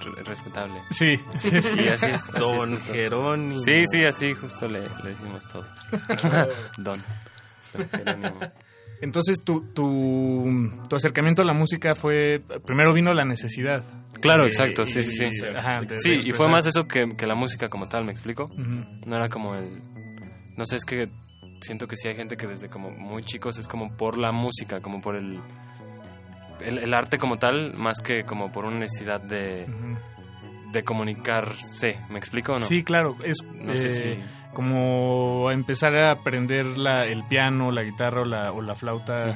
re- 0.01 0.23
respetable. 0.23 0.81
Sí, 0.89 1.15
sí, 1.35 1.61
sí. 1.61 1.73
Y 1.77 1.87
así 1.89 2.05
es. 2.07 2.29
así 2.29 2.39
Don 2.39 2.73
es 2.73 2.79
justo. 2.79 2.93
Jerónimo. 2.93 3.57
Sí, 3.59 3.73
sí, 3.85 4.03
así 4.07 4.33
justo 4.33 4.67
le, 4.67 4.81
le 5.03 5.09
decimos 5.09 5.47
todos. 5.49 5.67
Don. 6.77 7.03
Don 7.73 7.89
Jerónimo. 7.89 8.39
Entonces, 9.01 9.43
tu, 9.43 9.61
tu, 9.73 10.45
tu 10.89 10.95
acercamiento 10.95 11.41
a 11.41 11.45
la 11.45 11.53
música 11.53 11.93
fue. 11.95 12.41
Primero 12.65 12.93
vino 12.93 13.13
la 13.13 13.25
necesidad. 13.25 13.83
Claro, 14.21 14.43
Eh, 14.43 14.47
exacto, 14.47 14.85
sí, 14.85 15.01
sí, 15.01 15.29
sí. 15.31 15.45
Ajá, 15.55 15.81
de- 15.81 15.97
sí, 15.97 16.09
de 16.11 16.29
y 16.29 16.31
fue 16.31 16.47
más 16.49 16.65
eso 16.67 16.83
que, 16.83 17.05
que 17.17 17.25
la 17.25 17.35
música 17.35 17.67
como 17.69 17.87
tal, 17.87 18.05
¿me 18.05 18.11
explico? 18.11 18.49
No 19.05 19.15
era 19.15 19.27
como 19.29 19.55
el... 19.55 19.71
No 20.57 20.65
sé, 20.65 20.75
es 20.75 20.85
que 20.85 21.05
siento 21.61 21.87
que 21.87 21.95
sí 21.95 22.07
hay 22.09 22.15
gente 22.15 22.35
que 22.37 22.45
desde 22.47 22.67
como 22.69 22.91
muy 22.91 23.23
chicos 23.23 23.57
es 23.57 23.67
como 23.67 23.87
por 23.97 24.17
la 24.17 24.31
música, 24.31 24.79
como 24.81 25.01
por 25.01 25.15
el... 25.15 25.39
El, 26.59 26.77
el 26.77 26.93
arte 26.93 27.17
como 27.17 27.37
tal, 27.37 27.73
más 27.73 28.01
que 28.01 28.21
como 28.23 28.51
por 28.51 28.65
una 28.65 28.77
necesidad 28.79 29.19
de, 29.19 29.65
de 30.71 30.83
comunicarse, 30.83 31.99
¿me 32.09 32.17
explico 32.19 32.53
o 32.53 32.59
no? 32.59 32.65
Sí, 32.65 32.83
claro. 32.83 33.15
Es 33.23 33.37
No 33.53 33.75
sé 33.75 33.87
eh, 33.87 33.89
si- 33.91 34.53
como 34.53 35.49
empezar 35.51 35.95
a 35.95 36.11
aprender 36.11 36.77
la, 36.77 37.03
el 37.05 37.23
piano, 37.27 37.71
la 37.71 37.83
guitarra 37.83 38.21
o 38.21 38.25
la, 38.25 38.51
o 38.51 38.61
la 38.61 38.75
flauta 38.75 39.29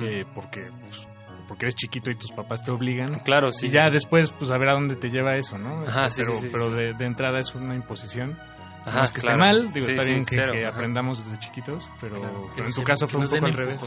eh, 0.00 0.24
porque, 0.34 0.66
pues, 0.80 1.06
porque 1.46 1.66
eres 1.66 1.74
chiquito 1.74 2.10
y 2.10 2.14
tus 2.14 2.32
papás 2.32 2.64
te 2.64 2.70
obligan. 2.70 3.18
Claro, 3.20 3.52
sí, 3.52 3.66
Y 3.66 3.68
ya 3.70 3.82
sí. 3.84 3.90
después, 3.92 4.30
pues 4.30 4.50
a 4.50 4.56
ver 4.58 4.70
a 4.70 4.72
dónde 4.72 4.96
te 4.96 5.08
lleva 5.08 5.36
eso, 5.36 5.58
¿no? 5.58 5.86
Ajá, 5.86 6.06
Este, 6.06 6.24
sí, 6.24 6.30
pero 6.30 6.38
sí, 6.40 6.46
sí, 6.46 6.52
pero. 6.52 6.70
De, 6.70 6.94
de 6.94 7.04
entrada 7.06 7.38
es 7.38 7.54
una 7.54 7.74
imposición. 7.74 8.38
Ajá, 8.84 8.98
no 8.98 9.02
es 9.04 9.10
que 9.12 9.20
claro. 9.20 9.36
esté 9.44 9.46
mal, 9.62 9.72
digo, 9.72 9.86
Sí, 9.86 9.92
está 9.92 10.02
sí, 10.02 10.12
bien 10.12 10.24
que, 10.24 10.66
aprendamos 10.66 11.24
desde 11.24 11.38
chiquitos, 11.38 11.88
pero, 12.00 12.16
Claro. 12.16 12.40
pero 12.40 12.54
Que 12.54 12.62
en 12.62 12.74
tu 12.74 12.82
caso 12.82 13.06
fue 13.06 13.20
un 13.20 13.26
poco 13.28 13.46
al 13.46 13.52
revés. 13.52 13.80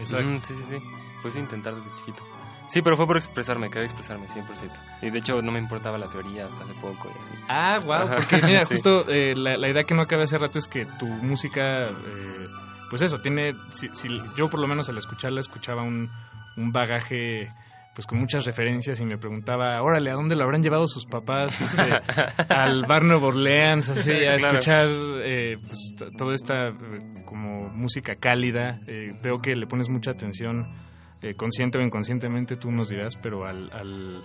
Exacto. 0.00 0.26
Mm, 0.28 0.36
sí, 0.38 0.54
sí, 0.54 0.62
sí. 0.70 0.76
Pues 1.22 1.36
intentar 1.36 1.74
desde 1.74 1.90
chiquito. 1.98 2.22
Sí, 2.66 2.80
pero 2.82 2.96
fue 2.96 3.06
por 3.06 3.16
expresarme, 3.16 3.68
quería 3.68 3.84
expresarme 3.84 4.26
100%. 4.26 4.70
Y 5.02 5.10
de 5.10 5.18
hecho 5.18 5.42
no 5.42 5.52
me 5.52 5.58
importaba 5.58 5.98
la 5.98 6.08
teoría 6.08 6.46
hasta 6.46 6.64
hace 6.64 6.74
poco 6.74 7.10
y 7.14 7.18
así. 7.18 7.32
Ah, 7.48 7.78
wow, 7.84 8.08
porque 8.16 8.36
mira, 8.44 8.64
Sí. 8.64 8.74
justo 8.74 9.08
eh, 9.08 9.34
la, 9.36 9.56
la 9.56 9.68
idea 9.70 9.82
que 9.84 9.94
no 9.94 10.02
acabé 10.02 10.22
hace 10.22 10.38
rato 10.38 10.58
es 10.58 10.66
que 10.66 10.86
tu 10.98 11.06
música, 11.06 11.88
eh, 11.88 12.46
pues 12.90 13.02
eso, 13.02 13.18
tiene, 13.20 13.52
si, 13.72 13.88
si- 13.88 14.20
yo 14.36 14.48
por 14.48 14.60
lo 14.60 14.66
menos 14.66 14.88
al 14.88 14.96
escucharla 14.98 15.40
escuchaba 15.40 15.82
un, 15.82 16.08
un 16.56 16.72
bagaje 16.72 17.52
pues 17.94 18.08
con 18.08 18.18
muchas 18.18 18.44
referencias 18.44 19.00
y 19.00 19.04
me 19.06 19.18
preguntaba, 19.18 19.80
órale, 19.80 20.10
¿a 20.10 20.14
dónde 20.14 20.34
lo 20.34 20.42
habrán 20.42 20.62
llevado 20.64 20.88
sus 20.88 21.06
papás? 21.06 21.60
Este, 21.60 21.82
al 22.52 22.82
bar 22.88 23.04
Nuevo 23.04 23.28
Orleans, 23.28 23.88
así, 23.90 24.10
a 24.10 24.34
Claro. 24.36 24.58
escuchar 24.58 24.86
eh, 25.24 25.52
pues, 25.64 25.94
toda 26.18 26.34
esta 26.34 26.68
eh, 26.70 27.22
como 27.24 27.68
música 27.68 28.16
cálida. 28.16 28.80
Eh, 28.88 29.12
veo 29.22 29.36
que 29.38 29.54
le 29.54 29.68
pones 29.68 29.88
mucha 29.90 30.10
atención, 30.10 30.66
eh, 31.24 31.34
consciente 31.34 31.78
o 31.78 31.82
inconscientemente, 31.82 32.56
tú 32.56 32.70
nos 32.70 32.88
dirás, 32.88 33.16
pero 33.16 33.44
al, 33.46 33.70
al 33.72 34.22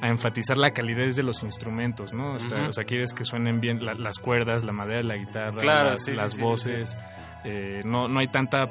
a 0.00 0.08
enfatizar 0.08 0.58
la 0.58 0.72
calidez 0.72 1.16
de 1.16 1.22
los 1.22 1.42
instrumentos, 1.42 2.12
¿no? 2.12 2.34
O 2.34 2.38
sea, 2.38 2.58
Ujú. 2.58 2.68
o 2.68 2.72
sea, 2.72 2.84
quieres 2.84 3.14
que 3.14 3.24
suenen 3.24 3.60
bien 3.60 3.82
la- 3.84 3.94
las 3.94 4.18
cuerdas, 4.18 4.62
la 4.64 4.72
madera 4.72 4.98
de 4.98 5.04
la 5.04 5.16
guitarra, 5.16 5.60
Claro, 5.60 5.90
las, 5.90 6.04
sí, 6.04 6.10
sí, 6.10 6.16
las 6.16 6.32
sí, 6.32 6.36
sí, 6.36 6.42
voces. 6.42 6.96
eh, 7.44 7.80
no, 7.84 8.06
no 8.08 8.18
hay 8.20 8.28
tanta 8.28 8.66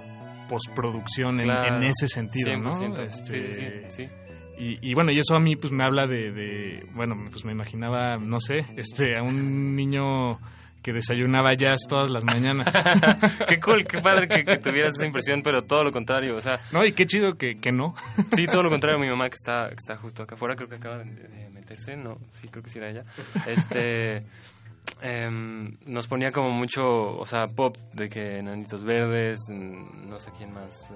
postproducción 0.49 1.39
en, 1.39 1.45
Claro, 1.47 1.77
en 1.77 1.83
ese 1.83 2.07
sentido, 2.07 2.55
¿no? 2.57 2.73
100%, 2.75 3.01
Este, 3.01 3.41
sí, 3.41 3.51
sí, 3.51 3.69
sí, 3.89 4.05
sí. 4.05 4.09
Y, 4.57 4.89
y 4.91 4.93
bueno, 4.93 5.11
y 5.11 5.17
eso 5.19 5.35
a 5.35 5.39
mí 5.39 5.55
pues 5.55 5.73
me 5.73 5.83
habla 5.83 6.07
de, 6.07 6.31
de, 6.31 6.85
bueno, 6.93 7.15
pues 7.29 7.43
me 7.43 7.51
imaginaba, 7.51 8.17
no 8.17 8.39
sé, 8.39 8.59
este, 8.77 9.17
a 9.17 9.23
un 9.23 9.75
niño 9.75 10.39
que 10.85 10.93
desayunaba 10.93 11.55
jazz 11.55 11.79
todas 11.89 12.11
las 12.11 12.23
mañanas. 12.23 12.71
qué 13.49 13.59
cool, 13.59 13.87
qué 13.87 14.01
padre 14.01 14.27
que, 14.27 14.43
que 14.43 14.59
tuvieras 14.59 14.93
esa 14.95 15.07
impresión, 15.07 15.41
pero 15.41 15.63
todo 15.63 15.83
lo 15.83 15.91
contrario, 15.91 16.35
o 16.35 16.39
sea... 16.39 16.59
No, 16.71 16.85
y 16.85 16.93
qué 16.93 17.07
chido 17.07 17.33
que, 17.33 17.55
que 17.55 17.71
no. 17.71 17.95
Sí, 18.35 18.45
todo 18.45 18.61
lo 18.61 18.69
contrario, 18.75 18.99
mi 18.99 19.09
mamá 19.09 19.27
que 19.27 19.33
está, 19.33 19.67
que 19.69 19.77
está 19.79 19.97
justo 19.97 20.21
acá 20.21 20.35
afuera, 20.35 20.55
creo 20.55 20.69
que 20.69 20.75
acaba 20.75 20.99
de, 20.99 21.05
de 21.05 21.49
meterse, 21.49 21.95
no, 21.95 22.19
sí, 22.29 22.49
creo 22.49 22.61
que 22.61 22.69
sí 22.69 22.77
era 22.77 22.91
ella. 22.91 23.03
Este, 23.47 24.19
em, 25.01 25.75
nos 25.87 26.05
ponía 26.05 26.29
como 26.29 26.51
mucho, 26.51 26.83
o 26.83 27.25
sea, 27.25 27.45
pop, 27.47 27.75
de 27.93 28.07
que 28.07 28.43
Nanitos 28.43 28.83
Verdes, 28.83 29.39
mm, 29.49 30.07
no 30.07 30.19
sé 30.19 30.29
quién 30.37 30.53
más. 30.53 30.93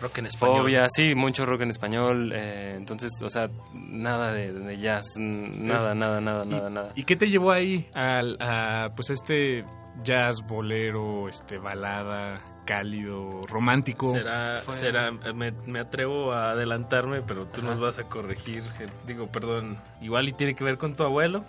Rock 0.00 0.18
en 0.18 0.26
español. 0.26 0.60
Fobia, 0.60 0.86
sí, 0.88 1.14
mucho 1.14 1.44
rock 1.46 1.62
en 1.62 1.70
español, 1.70 2.32
eh, 2.34 2.74
entonces, 2.76 3.10
o 3.22 3.28
sea, 3.28 3.48
nada 3.74 4.32
de, 4.32 4.52
de 4.52 4.76
jazz, 4.78 5.16
nada, 5.18 5.94
nada, 5.94 6.20
nada, 6.20 6.42
nada, 6.44 6.70
nada. 6.70 6.92
¿Y 6.94 7.04
qué 7.04 7.16
te 7.16 7.26
llevó 7.26 7.52
ahí 7.52 7.88
al, 7.94 8.36
a, 8.40 8.88
pues 8.96 9.10
este 9.10 9.64
jazz, 10.02 10.42
bolero, 10.46 11.28
este 11.28 11.58
balada, 11.58 12.40
cálido, 12.64 13.42
romántico? 13.46 14.14
Será, 14.14 14.60
Fue- 14.60 14.74
será 14.74 15.10
me, 15.10 15.52
me 15.66 15.80
atrevo 15.80 16.32
a 16.32 16.52
adelantarme, 16.52 17.22
pero 17.22 17.46
tú 17.46 17.60
nos 17.62 17.78
vas 17.78 17.98
a 17.98 18.04
corregir. 18.04 18.62
digo, 19.06 19.26
perdón, 19.26 19.76
igual 20.00 20.28
y 20.28 20.32
tiene 20.32 20.54
que 20.54 20.64
ver 20.64 20.78
con 20.78 20.94
tu 20.96 21.04
abuelo. 21.04 21.44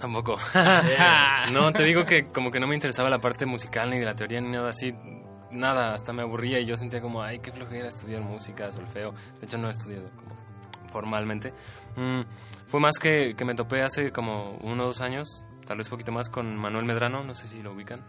Tampoco. 0.00 0.36
no, 1.52 1.72
te 1.72 1.82
digo 1.82 2.04
que 2.04 2.26
como 2.28 2.50
que 2.50 2.60
no 2.60 2.66
me 2.68 2.74
interesaba 2.74 3.10
la 3.10 3.18
parte 3.18 3.46
musical 3.46 3.90
ni 3.90 3.98
de 3.98 4.04
la 4.04 4.14
teoría 4.14 4.40
ni 4.40 4.50
nada 4.50 4.70
así. 4.70 4.94
Nada, 5.52 5.94
hasta 5.94 6.12
me 6.12 6.22
aburría 6.22 6.58
y 6.60 6.66
yo 6.66 6.76
sentía 6.76 7.00
como, 7.00 7.22
ay, 7.22 7.38
qué 7.40 7.50
flojera 7.52 7.88
estudiar 7.88 8.22
música, 8.22 8.70
solfeo. 8.70 9.12
De 9.40 9.46
hecho, 9.46 9.58
no 9.58 9.68
he 9.68 9.72
estudiado 9.72 10.08
como 10.16 10.36
formalmente. 10.92 11.52
Mm, 11.96 12.20
fue 12.66 12.80
más 12.80 12.98
que, 12.98 13.34
que 13.36 13.44
me 13.44 13.54
topé 13.54 13.82
hace 13.82 14.10
como 14.12 14.52
uno 14.62 14.84
o 14.84 14.86
dos 14.86 15.00
años, 15.00 15.44
tal 15.66 15.78
vez 15.78 15.88
poquito 15.88 16.12
más, 16.12 16.28
con 16.28 16.56
Manuel 16.56 16.84
Medrano, 16.84 17.22
no 17.24 17.34
sé 17.34 17.48
si 17.48 17.62
lo 17.62 17.72
ubican. 17.72 18.00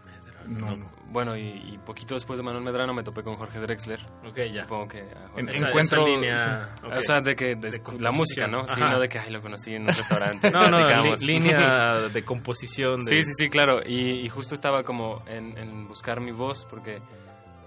No, 0.46 0.74
no. 0.74 0.90
Bueno, 1.10 1.36
y, 1.36 1.42
y 1.74 1.78
poquito 1.84 2.14
después 2.14 2.38
de 2.38 2.42
Manuel 2.42 2.64
Medrano 2.64 2.94
me 2.94 3.02
topé 3.02 3.22
con 3.22 3.36
Jorge 3.36 3.60
Drexler. 3.60 4.00
Ok, 4.26 4.38
ya. 4.50 4.62
Supongo 4.62 4.86
que... 4.88 5.00
En- 5.36 5.44
Drexler. 5.46 5.68
encuentro- 5.70 6.06
línea, 6.06 6.70
ok. 6.82 6.92
O 6.96 7.02
sea, 7.02 7.20
de 7.20 7.34
que 7.34 7.54
de 7.56 7.68
De 7.68 7.98
la 7.98 8.10
música, 8.10 8.46
¿no? 8.46 8.66
Sí, 8.66 8.72
Ajá. 8.80 8.92
no 8.92 9.00
de 9.00 9.08
que, 9.08 9.18
ay, 9.18 9.30
lo 9.30 9.42
conocí 9.42 9.74
en 9.74 9.82
un 9.82 9.88
restaurante. 9.88 10.50
No, 10.50 10.70
no, 10.70 10.78
línea 11.20 12.08
de 12.12 12.24
composición. 12.24 13.00
De, 13.04 13.10
Sí, 13.10 13.20
sí, 13.20 13.32
sí, 13.36 13.48
claro. 13.50 13.80
Y, 13.84 14.24
y 14.24 14.28
justo 14.30 14.54
estaba 14.54 14.82
como 14.82 15.22
en, 15.26 15.58
en 15.58 15.86
buscar 15.86 16.20
mi 16.22 16.32
voz 16.32 16.64
porque 16.70 17.00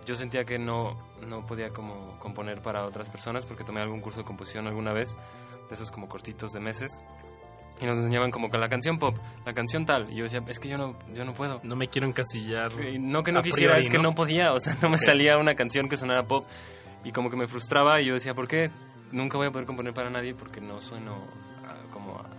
yo 0.05 0.15
sentía 0.15 0.43
que 0.45 0.57
no, 0.59 0.97
no 1.27 1.45
podía 1.45 1.69
como 1.69 2.17
componer 2.19 2.61
para 2.61 2.85
otras 2.85 3.09
personas 3.09 3.45
porque 3.45 3.63
tomé 3.63 3.81
algún 3.81 4.01
curso 4.01 4.19
de 4.19 4.25
composición 4.25 4.67
alguna 4.67 4.93
vez, 4.93 5.15
de 5.69 5.75
esos 5.75 5.91
como 5.91 6.07
cortitos 6.07 6.51
de 6.51 6.59
meses. 6.59 7.01
Y 7.81 7.85
nos 7.85 7.97
enseñaban 7.97 8.29
como 8.31 8.49
con 8.49 8.61
la 8.61 8.67
canción 8.69 8.97
pop, 8.99 9.15
la 9.45 9.53
canción 9.53 9.85
tal. 9.85 10.09
Y 10.11 10.15
yo 10.17 10.23
decía, 10.23 10.41
es 10.47 10.59
que 10.59 10.69
yo 10.69 10.77
no, 10.77 10.95
yo 11.13 11.25
no 11.25 11.33
puedo. 11.33 11.59
No 11.63 11.75
me 11.75 11.87
quiero 11.87 12.07
encasillar. 12.07 12.71
Y 12.87 12.99
no 12.99 13.23
que 13.23 13.31
no 13.31 13.39
a 13.39 13.43
quisiera, 13.43 13.73
priori, 13.73 13.81
es 13.87 13.89
que 13.89 13.97
no 13.97 14.13
podía. 14.13 14.53
O 14.53 14.59
sea, 14.59 14.75
no 14.81 14.89
me 14.89 14.95
Ok. 14.95 15.01
salía 15.01 15.37
una 15.37 15.55
canción 15.55 15.89
que 15.89 15.97
sonara 15.97 16.23
pop. 16.23 16.45
Y 17.03 17.11
como 17.11 17.29
que 17.31 17.35
me 17.35 17.47
frustraba 17.47 17.99
y 17.99 18.05
yo 18.07 18.13
decía, 18.13 18.33
¿por 18.35 18.47
qué? 18.47 18.69
Nunca 19.11 19.37
voy 19.37 19.47
a 19.47 19.51
poder 19.51 19.65
componer 19.65 19.93
para 19.93 20.09
nadie 20.09 20.33
porque 20.35 20.61
no 20.61 20.79
sueno 20.81 21.17
ah, 21.65 21.75
como... 21.91 22.17
a- 22.19 22.29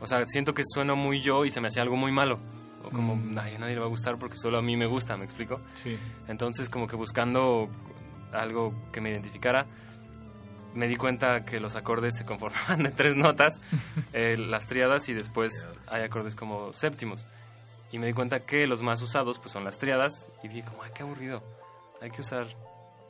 o 0.00 0.06
sea, 0.06 0.24
siento 0.24 0.52
que 0.54 0.62
sueno 0.64 0.96
muy 0.96 1.20
yo 1.20 1.44
y 1.44 1.50
se 1.50 1.60
me 1.60 1.68
hacía 1.68 1.82
algo 1.82 1.96
muy 1.96 2.10
malo. 2.12 2.38
O 2.86 2.90
como, 2.90 3.16
Mm. 3.16 3.38
"Ay, 3.38 3.56
a 3.56 3.58
nadie 3.58 3.74
le 3.74 3.80
va 3.80 3.86
a 3.86 3.90
gustar 3.90 4.16
porque 4.18 4.36
solo 4.36 4.58
a 4.58 4.62
mí 4.62 4.76
me 4.76 4.86
gusta, 4.86 5.16
¿me 5.16 5.24
explico? 5.24 5.60
Sí. 5.74 5.98
Entonces, 6.28 6.70
como 6.70 6.86
que 6.86 6.96
buscando 6.96 7.68
algo 8.32 8.72
que 8.92 9.00
me 9.00 9.10
identificara, 9.10 9.66
me 10.74 10.88
di 10.88 10.96
cuenta 10.96 11.44
que 11.44 11.58
los 11.58 11.74
acordes 11.74 12.16
se 12.16 12.24
conformaban 12.26 12.82
de 12.84 12.90
tres 12.90 13.16
notas, 13.16 13.60
eh, 14.12 14.36
las 14.36 14.66
triadas, 14.66 15.08
y 15.08 15.14
después 15.14 15.66
hay 15.88 16.02
acordes 16.02 16.34
como 16.34 16.72
séptimos. 16.72 17.26
Y 17.92 17.98
me 17.98 18.06
di 18.08 18.12
cuenta 18.12 18.40
que 18.40 18.66
los 18.66 18.82
más 18.82 19.00
usados 19.02 19.38
pues 19.38 19.52
son 19.52 19.64
las 19.64 19.78
triadas, 19.78 20.28
y 20.42 20.48
dije 20.48 20.68
como, 20.68 20.82
ay, 20.82 20.90
qué 20.94 21.02
aburrido, 21.02 21.42
hay 22.00 22.10
que 22.10 22.20
usar 22.20 22.46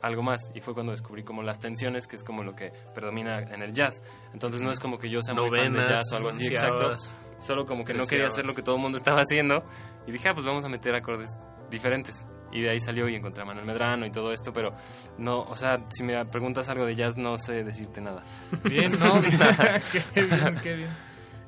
algo 0.01 0.23
más. 0.23 0.51
Y 0.53 0.61
fue 0.61 0.73
cuando 0.73 0.91
descubrí 0.91 1.23
como 1.23 1.43
las 1.43 1.59
tensiones, 1.59 2.07
que 2.07 2.15
es 2.15 2.23
como 2.23 2.43
lo 2.43 2.53
que 2.53 2.71
predomina 2.93 3.39
en 3.39 3.61
el 3.61 3.73
jazz. 3.73 4.03
Entonces 4.33 4.61
no 4.61 4.71
es 4.71 4.79
como 4.79 4.97
que 4.97 5.09
yo 5.09 5.21
sea 5.21 5.35
muy 5.35 5.49
fan 5.49 5.73
de 5.73 5.87
jazz 5.87 6.05
o 6.13 6.17
algo 6.17 6.29
así, 6.29 6.47
exacto. 6.47 6.93
Solo 7.39 7.65
como 7.65 7.83
que 7.83 7.93
no 7.93 8.05
quería 8.05 8.27
hacer 8.27 8.45
lo 8.45 8.53
que 8.53 8.61
todo 8.61 8.75
el 8.75 8.81
mundo 8.81 8.97
estaba 8.97 9.19
haciendo. 9.19 9.63
Y 10.07 10.11
dije, 10.11 10.29
ah, 10.29 10.33
pues 10.33 10.45
vamos 10.45 10.65
a 10.65 10.69
meter 10.69 10.95
acordes 10.95 11.29
diferentes. 11.69 12.25
Y 12.51 12.61
de 12.61 12.71
ahí 12.71 12.79
salió 12.79 13.09
y 13.09 13.15
encontré 13.15 13.43
a 13.43 13.45
Manuel 13.45 13.65
Medrano 13.65 14.05
y 14.05 14.11
todo 14.11 14.31
esto, 14.31 14.53
pero 14.53 14.71
no, 15.17 15.41
o 15.41 15.55
sea, 15.55 15.77
si 15.89 16.03
me 16.03 16.23
preguntas 16.25 16.69
algo 16.69 16.85
de 16.85 16.95
jazz, 16.95 17.17
no 17.17 17.37
sé 17.37 17.63
decirte 17.63 17.99
nada. 17.99 18.23
Bien, 18.63 18.91
¿no? 18.91 19.21
qué 20.13 20.21
bien, 20.21 20.55
qué 20.63 20.73
bien. 20.75 20.89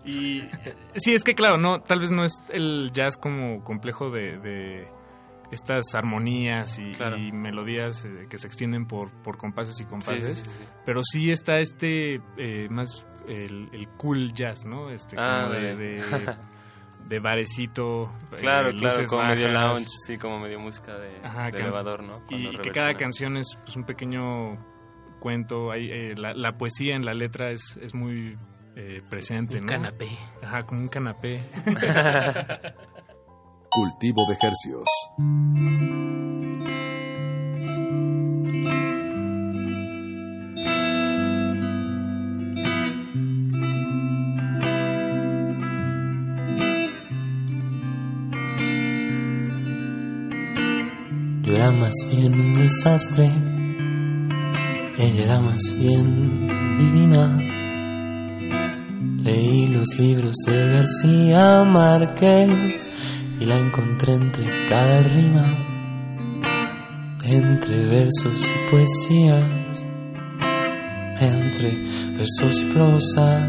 Y 0.05 0.41
sí, 0.95 1.13
es 1.13 1.23
que 1.23 1.33
claro, 1.33 1.57
no, 1.57 1.79
tal 1.79 1.99
vez 1.99 2.11
no 2.11 2.23
es 2.23 2.43
el 2.49 2.91
jazz 2.93 3.17
como 3.17 3.63
complejo 3.63 4.09
de, 4.09 4.37
de 4.39 4.87
estas 5.51 5.95
armonías 5.95 6.77
y, 6.79 6.91
Claro. 6.93 7.17
y 7.17 7.31
melodías 7.31 8.05
eh, 8.05 8.27
que 8.29 8.37
se 8.37 8.47
extienden 8.47 8.85
por, 8.85 9.11
por 9.23 9.37
compases 9.37 9.79
y 9.81 9.85
compases, 9.85 10.37
Sí, 10.39 10.43
sí, 10.45 10.49
sí, 10.51 10.57
sí. 10.59 10.69
pero 10.85 11.01
sí 11.03 11.31
está 11.31 11.57
este 11.59 12.15
eh, 12.37 12.67
más 12.69 13.05
el, 13.27 13.69
el 13.73 13.87
cool 13.97 14.31
jazz, 14.33 14.65
¿no? 14.65 14.89
Este 14.91 15.15
Ah, 15.19 15.41
como 15.43 15.53
de, 15.53 15.75
de- 15.75 15.95
de, 15.95 16.35
de 17.09 17.19
barecito, 17.19 18.11
Claro, 18.37 18.69
eh, 18.69 18.75
claro, 18.75 18.97
luces 18.97 19.09
como 19.09 19.23
medio 19.25 19.47
lounge, 19.49 19.87
sí, 20.05 20.17
como 20.17 20.39
medio 20.39 20.59
música 20.59 20.97
de, 20.97 21.17
Ajá, 21.23 21.45
de 21.45 21.51
can- 21.51 21.61
elevador, 21.61 22.03
¿no? 22.03 22.17
Y, 22.29 22.43
Cuando 22.43 22.51
y 22.51 22.57
que 22.61 22.71
cada 22.71 22.93
canción 22.93 23.37
es 23.37 23.57
pues, 23.63 23.75
un 23.75 23.83
pequeño 23.85 24.57
cuento. 25.19 25.71
Hay, 25.71 25.87
eh, 25.87 26.13
la, 26.15 26.33
la 26.33 26.53
poesía 26.53 26.95
en 26.95 27.03
la 27.05 27.13
letra 27.13 27.51
es, 27.51 27.77
es 27.81 27.93
muy 27.95 28.37
eh, 28.75 29.01
presente, 29.09 29.55
Un 29.55 29.61
¿no? 29.61 29.67
canapé. 29.67 30.07
Ajá, 30.41 30.63
como 30.63 30.81
un 30.81 30.87
canapé. 30.87 31.41
Cultivo 33.71 34.25
de 34.27 34.35
hercios. 34.41 34.87
Yo 51.43 51.55
era 51.55 51.71
más 51.71 51.93
bien 52.11 52.33
un 52.33 52.53
desastre, 52.55 53.29
ella 54.97 55.23
era 55.23 55.39
más 55.41 55.61
bien 55.79 56.77
divina. 56.77 57.37
Leí 59.23 59.67
los 59.67 59.87
libros 59.99 60.35
de 60.47 60.69
García 60.71 61.63
Márquez 61.65 62.89
y 63.39 63.45
la 63.45 63.57
encontré 63.57 64.13
entre 64.13 64.65
cada 64.67 65.01
rima, 65.03 65.57
entre 67.23 67.85
versos 67.87 68.43
y 68.43 68.71
poesías, 68.71 69.85
entre 71.19 71.77
versos 72.17 72.61
y 72.61 72.65
prosa. 72.73 73.47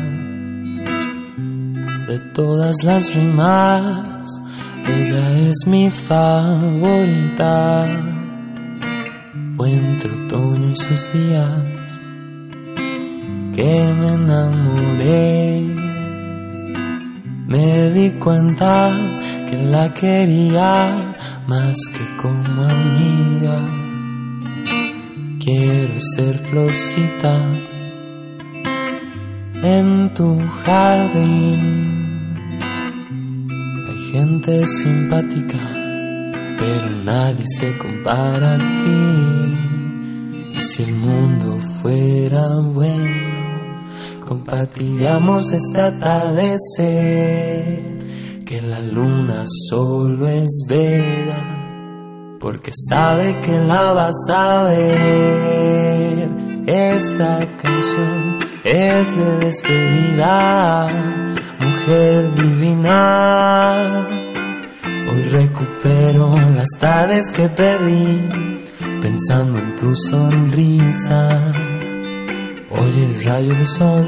De 2.09 2.19
todas 2.35 2.77
las 2.85 3.15
rimas, 3.15 4.41
ella 4.87 5.39
es 5.39 5.67
mi 5.67 5.91
favorita. 5.91 7.87
Fue 9.57 9.73
entre 9.73 10.12
otoño 10.12 10.71
y 10.71 10.77
sus 10.77 11.12
días 11.12 11.65
que 13.55 13.95
me 13.99 14.09
enamoré. 14.09 15.80
Me 17.51 17.90
di 17.90 18.12
cuenta 18.12 18.93
que 19.48 19.56
la 19.56 19.93
quería 19.93 21.16
más 21.48 21.77
que 21.93 22.16
como 22.22 22.62
amiga. 22.62 23.59
Quiero 25.44 25.98
ser 25.98 26.39
florcita 26.47 27.35
en 29.64 30.14
tu 30.14 30.39
jardín. 30.62 31.66
Hay 33.89 33.98
gente 34.12 34.64
simpática, 34.68 35.59
pero 36.56 36.89
nadie 37.02 37.47
se 37.59 37.77
compara 37.78 38.55
a 38.55 38.74
ti. 38.74 40.56
Y 40.56 40.60
si 40.60 40.85
el 40.85 40.94
mundo 40.94 41.59
fuera 41.59 42.47
bueno, 42.72 43.30
compartiríamos 44.31 45.51
este 45.51 45.81
atardecer. 45.81 46.86
Que 48.47 48.62
la 48.62 48.78
luna 48.81 49.43
solo 49.69 50.28
es 50.28 50.65
bella, 50.69 52.39
porque 52.39 52.70
sabe 52.89 53.40
que 53.40 53.59
la 53.59 53.93
vas 53.93 54.28
a 54.32 54.62
ver. 54.65 56.31
Esta 56.66 57.57
canción 57.57 58.39
es 58.62 59.16
de 59.16 59.39
despedida, 59.39 60.86
mujer 61.59 62.32
divina. 62.36 64.07
Hoy 65.11 65.23
recupero 65.24 66.36
las 66.52 66.69
tardes 66.78 67.32
que 67.32 67.48
perdí, 67.48 68.28
pensando 69.01 69.59
en 69.59 69.74
tu 69.74 69.93
sonrisa. 69.97 71.69
Hoy 72.72 73.02
es 73.10 73.24
rayo 73.24 73.52
de 73.52 73.66
sol 73.66 74.06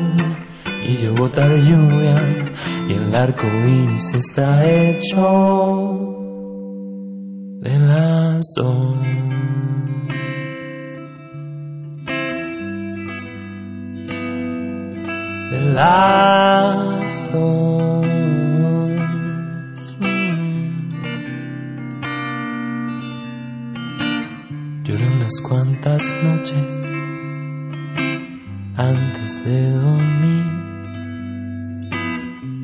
y 0.84 0.96
yo 0.98 1.16
gota 1.16 1.48
de 1.48 1.64
lluvia, 1.64 2.52
y 2.88 2.92
el 2.92 3.12
arco 3.12 3.44
iris 3.44 4.14
está 4.14 4.64
hecho 4.64 5.98
de 7.60 7.78
las 7.80 8.44
dos. 8.56 8.96
De 15.50 15.60
las 15.74 17.32
dos. 17.32 18.06
Lloré 24.84 25.06
unas 25.08 25.40
cuantas 25.40 26.16
noches 26.22 26.81
antes 28.76 29.44
de 29.44 29.70
dormir. 29.72 30.62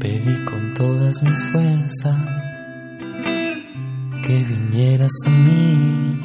Pedí 0.01 0.45
con 0.45 0.75
todas 0.75 1.23
mis 1.23 1.43
fuerzas 1.51 2.17
que 4.23 4.45
vinieras 4.45 5.13
a 5.27 5.31
mí. 5.31 6.21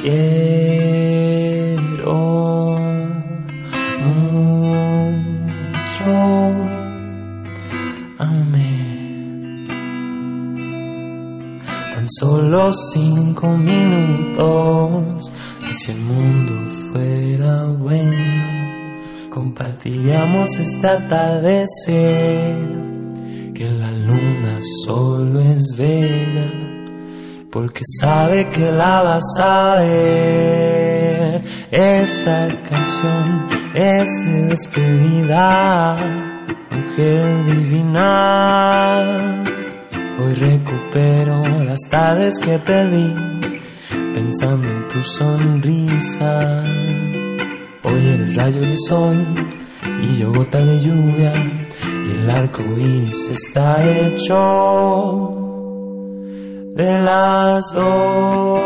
Quiero 0.00 1.04
mucho. 4.04 4.44
Amén. 8.18 9.64
Tan 11.94 12.06
solo 12.08 12.72
cinco 12.92 13.56
minutos. 13.58 15.32
Si 15.76 15.90
el 15.90 15.98
mundo 16.02 16.70
fuera 16.92 17.64
bueno, 17.64 19.00
compartiríamos 19.28 20.48
este 20.60 20.86
atardecer. 20.86 22.64
Que 23.52 23.68
la 23.70 23.90
luna 23.90 24.60
solo 24.86 25.40
es 25.40 25.76
bella, 25.76 26.52
porque 27.50 27.80
sabe 28.00 28.48
que 28.50 28.70
la 28.70 29.02
vas 29.02 29.24
a 29.40 29.80
ver. 29.80 31.42
Esta 31.72 32.62
canción 32.68 33.48
es 33.74 34.08
de 34.26 34.46
despedida, 34.50 35.96
mujer 36.70 37.46
divina. 37.46 39.42
Hoy 40.20 40.34
recupero 40.34 41.64
las 41.64 41.80
tardes 41.90 42.38
que 42.38 42.60
perdí 42.60 43.34
pensando 44.14 44.68
en 44.68 44.88
tu 44.88 45.02
sonrisa. 45.02 46.64
Hoy 47.82 48.08
eres 48.14 48.36
rayo 48.36 48.60
de 48.60 48.76
sol 48.76 49.16
y 50.02 50.16
yo 50.18 50.32
gota 50.32 50.64
de 50.64 50.80
lluvia 50.80 51.32
y 52.06 52.10
el 52.12 52.30
arco 52.30 52.62
iris 52.62 53.28
está 53.30 53.84
hecho 53.84 55.34
de 56.74 56.98
las 56.98 57.72
dos, 57.72 58.60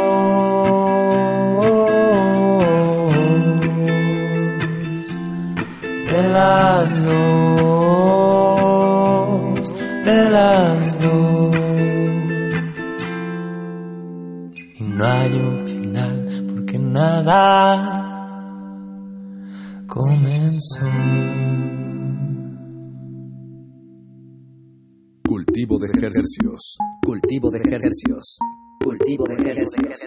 de 6.11 6.23
las 6.23 7.05
dos, 7.05 7.58
no 14.99 15.07
hay 15.07 15.33
un 15.33 15.65
final 15.65 16.55
porque 16.57 16.77
nada 16.77 17.37
comenzó. 19.87 20.87
Cultivo 25.25 25.79
de 25.79 25.87
ejercicios. 25.87 26.79
Cultivo 27.05 27.51
de 27.51 27.59
ejercicios. 27.59 28.39
Cultivo 28.83 29.29
de 29.29 29.35
ejercicios. 29.35 30.01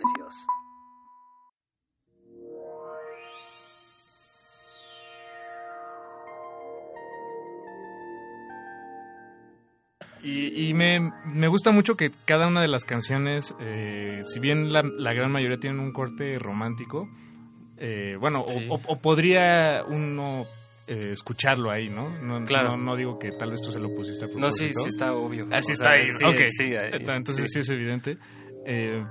Y, 10.23 10.67
y 10.69 10.73
me, 10.73 11.11
me 11.25 11.47
gusta 11.47 11.71
mucho 11.71 11.95
que 11.95 12.09
cada 12.27 12.47
una 12.47 12.61
de 12.61 12.67
las 12.67 12.85
canciones, 12.85 13.55
eh, 13.59 14.21
si 14.23 14.39
bien 14.39 14.71
la, 14.71 14.83
la 14.83 15.13
gran 15.13 15.31
mayoría 15.31 15.57
tienen 15.57 15.79
un 15.79 15.91
corte 15.91 16.37
romántico, 16.37 17.09
eh, 17.77 18.15
bueno, 18.19 18.41
o- 18.43 18.47
Sí. 18.47 18.67
o, 18.69 18.75
o 18.75 19.01
podría 19.01 19.83
uno 19.87 20.43
eh, 20.87 21.11
escucharlo 21.13 21.71
ahí, 21.71 21.89
¿no? 21.89 22.09
No, 22.21 22.45
Claro. 22.45 22.75
no 22.77 22.83
no 22.83 22.95
digo 22.95 23.17
que 23.17 23.31
tal 23.31 23.49
vez 23.51 23.61
tú 23.61 23.71
se 23.71 23.79
lo 23.79 23.89
pusiste 23.95 24.25
a 24.25 24.27
propósito. 24.27 24.45
No, 24.45 24.51
sí, 24.51 24.73
sí 24.73 24.87
está 24.87 25.13
obvio. 25.13 25.47
Ah, 25.51 25.61
sí 25.61 25.71
O 25.71 25.73
está 25.73 25.91
sea, 25.93 25.93
ahí. 26.03 26.09
sí, 26.11 26.25
ok. 26.25 26.41
sí, 26.49 26.65
ahí, 26.75 26.91
Ento- 26.91 27.15
Entonces 27.15 27.45
sí. 27.45 27.53
sí. 27.53 27.59
es 27.61 27.69
evidente. 27.71 28.17
Eh, 28.67 29.03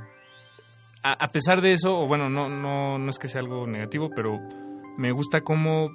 a, 1.02 1.24
a 1.24 1.28
pesar 1.32 1.60
de 1.62 1.72
eso, 1.72 1.98
o 1.98 2.06
bueno, 2.06 2.28
no, 2.28 2.48
no, 2.48 2.98
no 2.98 3.08
es 3.10 3.18
que 3.18 3.26
sea 3.28 3.40
algo 3.40 3.66
negativo, 3.66 4.10
pero 4.14 4.38
me 4.98 5.10
gusta 5.12 5.40
cómo 5.40 5.88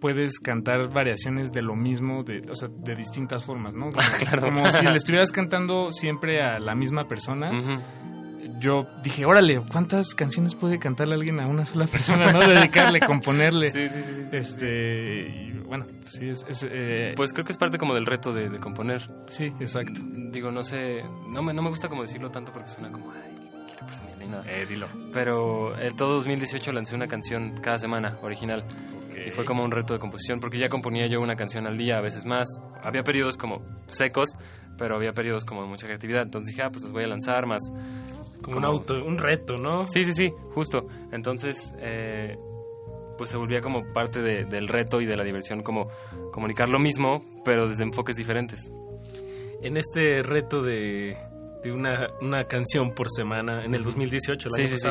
puedes 0.00 0.40
cantar 0.40 0.92
variaciones 0.92 1.52
de 1.52 1.62
lo 1.62 1.76
mismo, 1.76 2.22
de, 2.24 2.42
o 2.50 2.54
sea, 2.54 2.68
de 2.68 2.94
distintas 2.96 3.44
formas, 3.44 3.74
¿no? 3.74 3.90
Como, 3.90 4.00
Claro. 4.18 4.42
como 4.42 4.70
si 4.70 4.82
le 4.82 4.90
estuvieras 4.96 5.30
cantando 5.32 5.90
siempre 5.90 6.42
a 6.42 6.58
la 6.58 6.74
misma 6.74 7.04
persona. 7.06 7.50
Yo 8.58 8.86
dije, 9.02 9.24
órale, 9.24 9.62
¿cuántas 9.70 10.14
canciones 10.14 10.54
puede 10.54 10.78
cantarle 10.78 11.14
alguien 11.14 11.40
a 11.40 11.46
una 11.46 11.64
sola 11.64 11.86
persona, 11.86 12.30
no? 12.32 12.40
Dedicarle, 12.40 13.00
componerle. 13.06 13.70
Sí, 13.70 13.88
sí, 13.88 14.02
sí, 14.02 14.24
sí. 14.30 14.36
Este, 14.36 15.28
y 15.28 15.52
bueno, 15.66 15.86
sí, 16.04 16.28
es... 16.28 16.44
es, 16.48 16.66
eh, 16.70 17.12
Pues 17.16 17.32
creo 17.32 17.44
que 17.46 17.52
es 17.52 17.58
parte 17.58 17.78
como 17.78 17.94
del 17.94 18.04
reto 18.04 18.32
de, 18.32 18.50
de 18.50 18.58
componer. 18.58 19.02
Sí, 19.28 19.46
exacto. 19.60 20.00
Digo, 20.04 20.50
no 20.50 20.62
sé, 20.62 21.02
no 21.32 21.42
me, 21.42 21.54
no 21.54 21.62
me 21.62 21.70
gusta 21.70 21.88
como 21.88 22.02
decirlo 22.02 22.28
tanto 22.28 22.52
porque 22.52 22.68
suena 22.68 22.90
como, 22.90 23.10
ay, 23.12 23.32
quiero 23.66 23.86
presumir 23.86 24.16
ni 24.18 24.26
nada. 24.26 24.44
Eh, 24.46 24.66
dilo. 24.68 24.88
Pero 25.12 25.74
el 25.78 25.94
todo 25.96 26.14
2018 26.16 26.72
lancé 26.72 26.94
una 26.96 27.06
canción 27.06 27.60
cada 27.62 27.78
semana, 27.78 28.18
original. 28.22 28.64
Y 29.26 29.30
fue 29.30 29.44
como 29.44 29.64
un 29.64 29.70
reto 29.70 29.94
de 29.94 30.00
composición 30.00 30.40
porque 30.40 30.58
ya 30.58 30.68
componía 30.68 31.06
yo 31.06 31.20
una 31.20 31.36
canción 31.36 31.66
al 31.66 31.76
día, 31.76 31.98
a 31.98 32.00
veces 32.00 32.24
más. 32.24 32.48
Había 32.82 33.02
periodos 33.02 33.36
como 33.36 33.62
secos, 33.86 34.30
pero 34.78 34.96
había 34.96 35.12
periodos 35.12 35.44
como 35.44 35.62
de 35.62 35.68
mucha 35.68 35.86
creatividad. 35.86 36.22
Entonces 36.22 36.54
dije, 36.54 36.62
ah, 36.66 36.70
pues 36.70 36.82
los 36.84 36.92
voy 36.92 37.04
a 37.04 37.08
lanzar 37.08 37.46
más. 37.46 37.62
Como 38.42 38.56
un 38.58 38.64
auto, 38.64 38.94
un 39.04 39.18
reto, 39.18 39.56
¿no? 39.56 39.86
Sí, 39.86 40.04
sí, 40.04 40.12
sí, 40.14 40.30
justo. 40.54 40.86
Entonces, 41.12 41.74
eh, 41.78 42.36
pues 43.18 43.28
se 43.30 43.36
volvía 43.36 43.60
como 43.60 43.82
parte 43.92 44.22
de- 44.22 44.44
del 44.46 44.66
reto 44.66 45.00
y 45.00 45.06
de 45.06 45.14
la 45.16 45.24
diversión, 45.24 45.62
como 45.62 45.88
comunicar 46.32 46.68
lo 46.70 46.78
mismo, 46.78 47.22
pero 47.44 47.68
desde 47.68 47.82
enfoques 47.84 48.16
diferentes. 48.16 48.70
En 49.62 49.76
este 49.76 50.22
reto 50.22 50.62
de, 50.62 51.18
de 51.62 51.70
una, 51.70 52.06
una 52.22 52.44
canción 52.44 52.94
por 52.94 53.10
semana 53.10 53.62
en 53.62 53.74
el 53.74 53.84
2018, 53.84 54.48
el 54.48 54.52
Sí, 54.54 54.62
año 54.62 54.70
sí, 54.70 54.78
sí. 54.78 54.88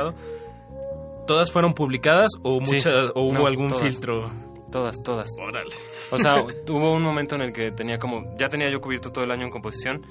¿Todas 1.29 1.51
fueron 1.51 1.73
publicadas 1.73 2.31
o 2.43 2.59
Sí. 2.65 2.73
muchas 2.75 3.11
o 3.13 3.21
hubo 3.21 3.33
No, 3.33 3.45
algún 3.47 3.67
todas. 3.67 3.83
filtro? 3.83 4.31
Todas, 4.71 5.01
todas. 5.03 5.29
Órale. 5.39 5.69
O 6.11 6.17
sea, 6.17 6.33
hubo 6.69 6.93
un 6.95 7.03
momento 7.03 7.35
en 7.35 7.41
el 7.41 7.53
que 7.53 7.71
tenía 7.71 7.99
como, 7.99 8.35
ya 8.35 8.47
tenía 8.49 8.69
yo 8.71 8.81
cubierto 8.81 9.11
todo 9.11 9.23
el 9.23 9.31
año 9.31 9.43
en 9.45 9.51
composición 9.51 10.01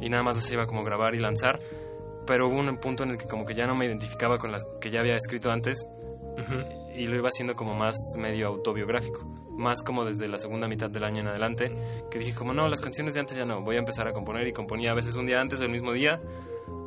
y 0.00 0.08
nada 0.10 0.24
más 0.24 0.42
se 0.44 0.54
iba 0.54 0.66
como 0.66 0.80
a 0.80 0.84
grabar 0.84 1.14
y 1.14 1.18
lanzar, 1.20 1.60
pero 2.26 2.48
hubo 2.48 2.58
un 2.58 2.76
punto 2.78 3.04
en 3.04 3.10
el 3.10 3.18
que 3.18 3.26
como 3.28 3.44
que 3.46 3.54
ya 3.54 3.66
no 3.66 3.76
me 3.76 3.86
identificaba 3.86 4.38
con 4.38 4.50
las 4.50 4.64
que 4.80 4.90
ya 4.90 4.98
había 5.00 5.14
escrito 5.14 5.50
antes 5.50 5.88
y 6.94 7.06
lo 7.06 7.16
iba 7.16 7.28
haciendo 7.28 7.54
como 7.54 7.74
más 7.74 7.96
medio 8.18 8.48
autobiográfico, 8.48 9.24
más 9.56 9.82
como 9.82 10.04
desde 10.04 10.28
la 10.28 10.38
segunda 10.38 10.68
mitad 10.68 10.90
del 10.90 11.04
año 11.04 11.20
en 11.20 11.28
adelante, 11.28 11.70
que 12.10 12.18
dije 12.18 12.34
como 12.34 12.52
no, 12.52 12.68
las 12.68 12.80
canciones 12.80 13.14
de 13.14 13.20
antes 13.20 13.36
ya 13.36 13.44
no, 13.44 13.62
voy 13.62 13.76
a 13.76 13.78
empezar 13.78 14.06
a 14.08 14.12
componer 14.12 14.46
y 14.46 14.52
componía 14.52 14.90
a 14.90 14.94
veces 14.94 15.14
un 15.14 15.26
día 15.26 15.40
antes 15.40 15.60
o 15.60 15.64
el 15.64 15.70
mismo 15.70 15.92
día, 15.92 16.20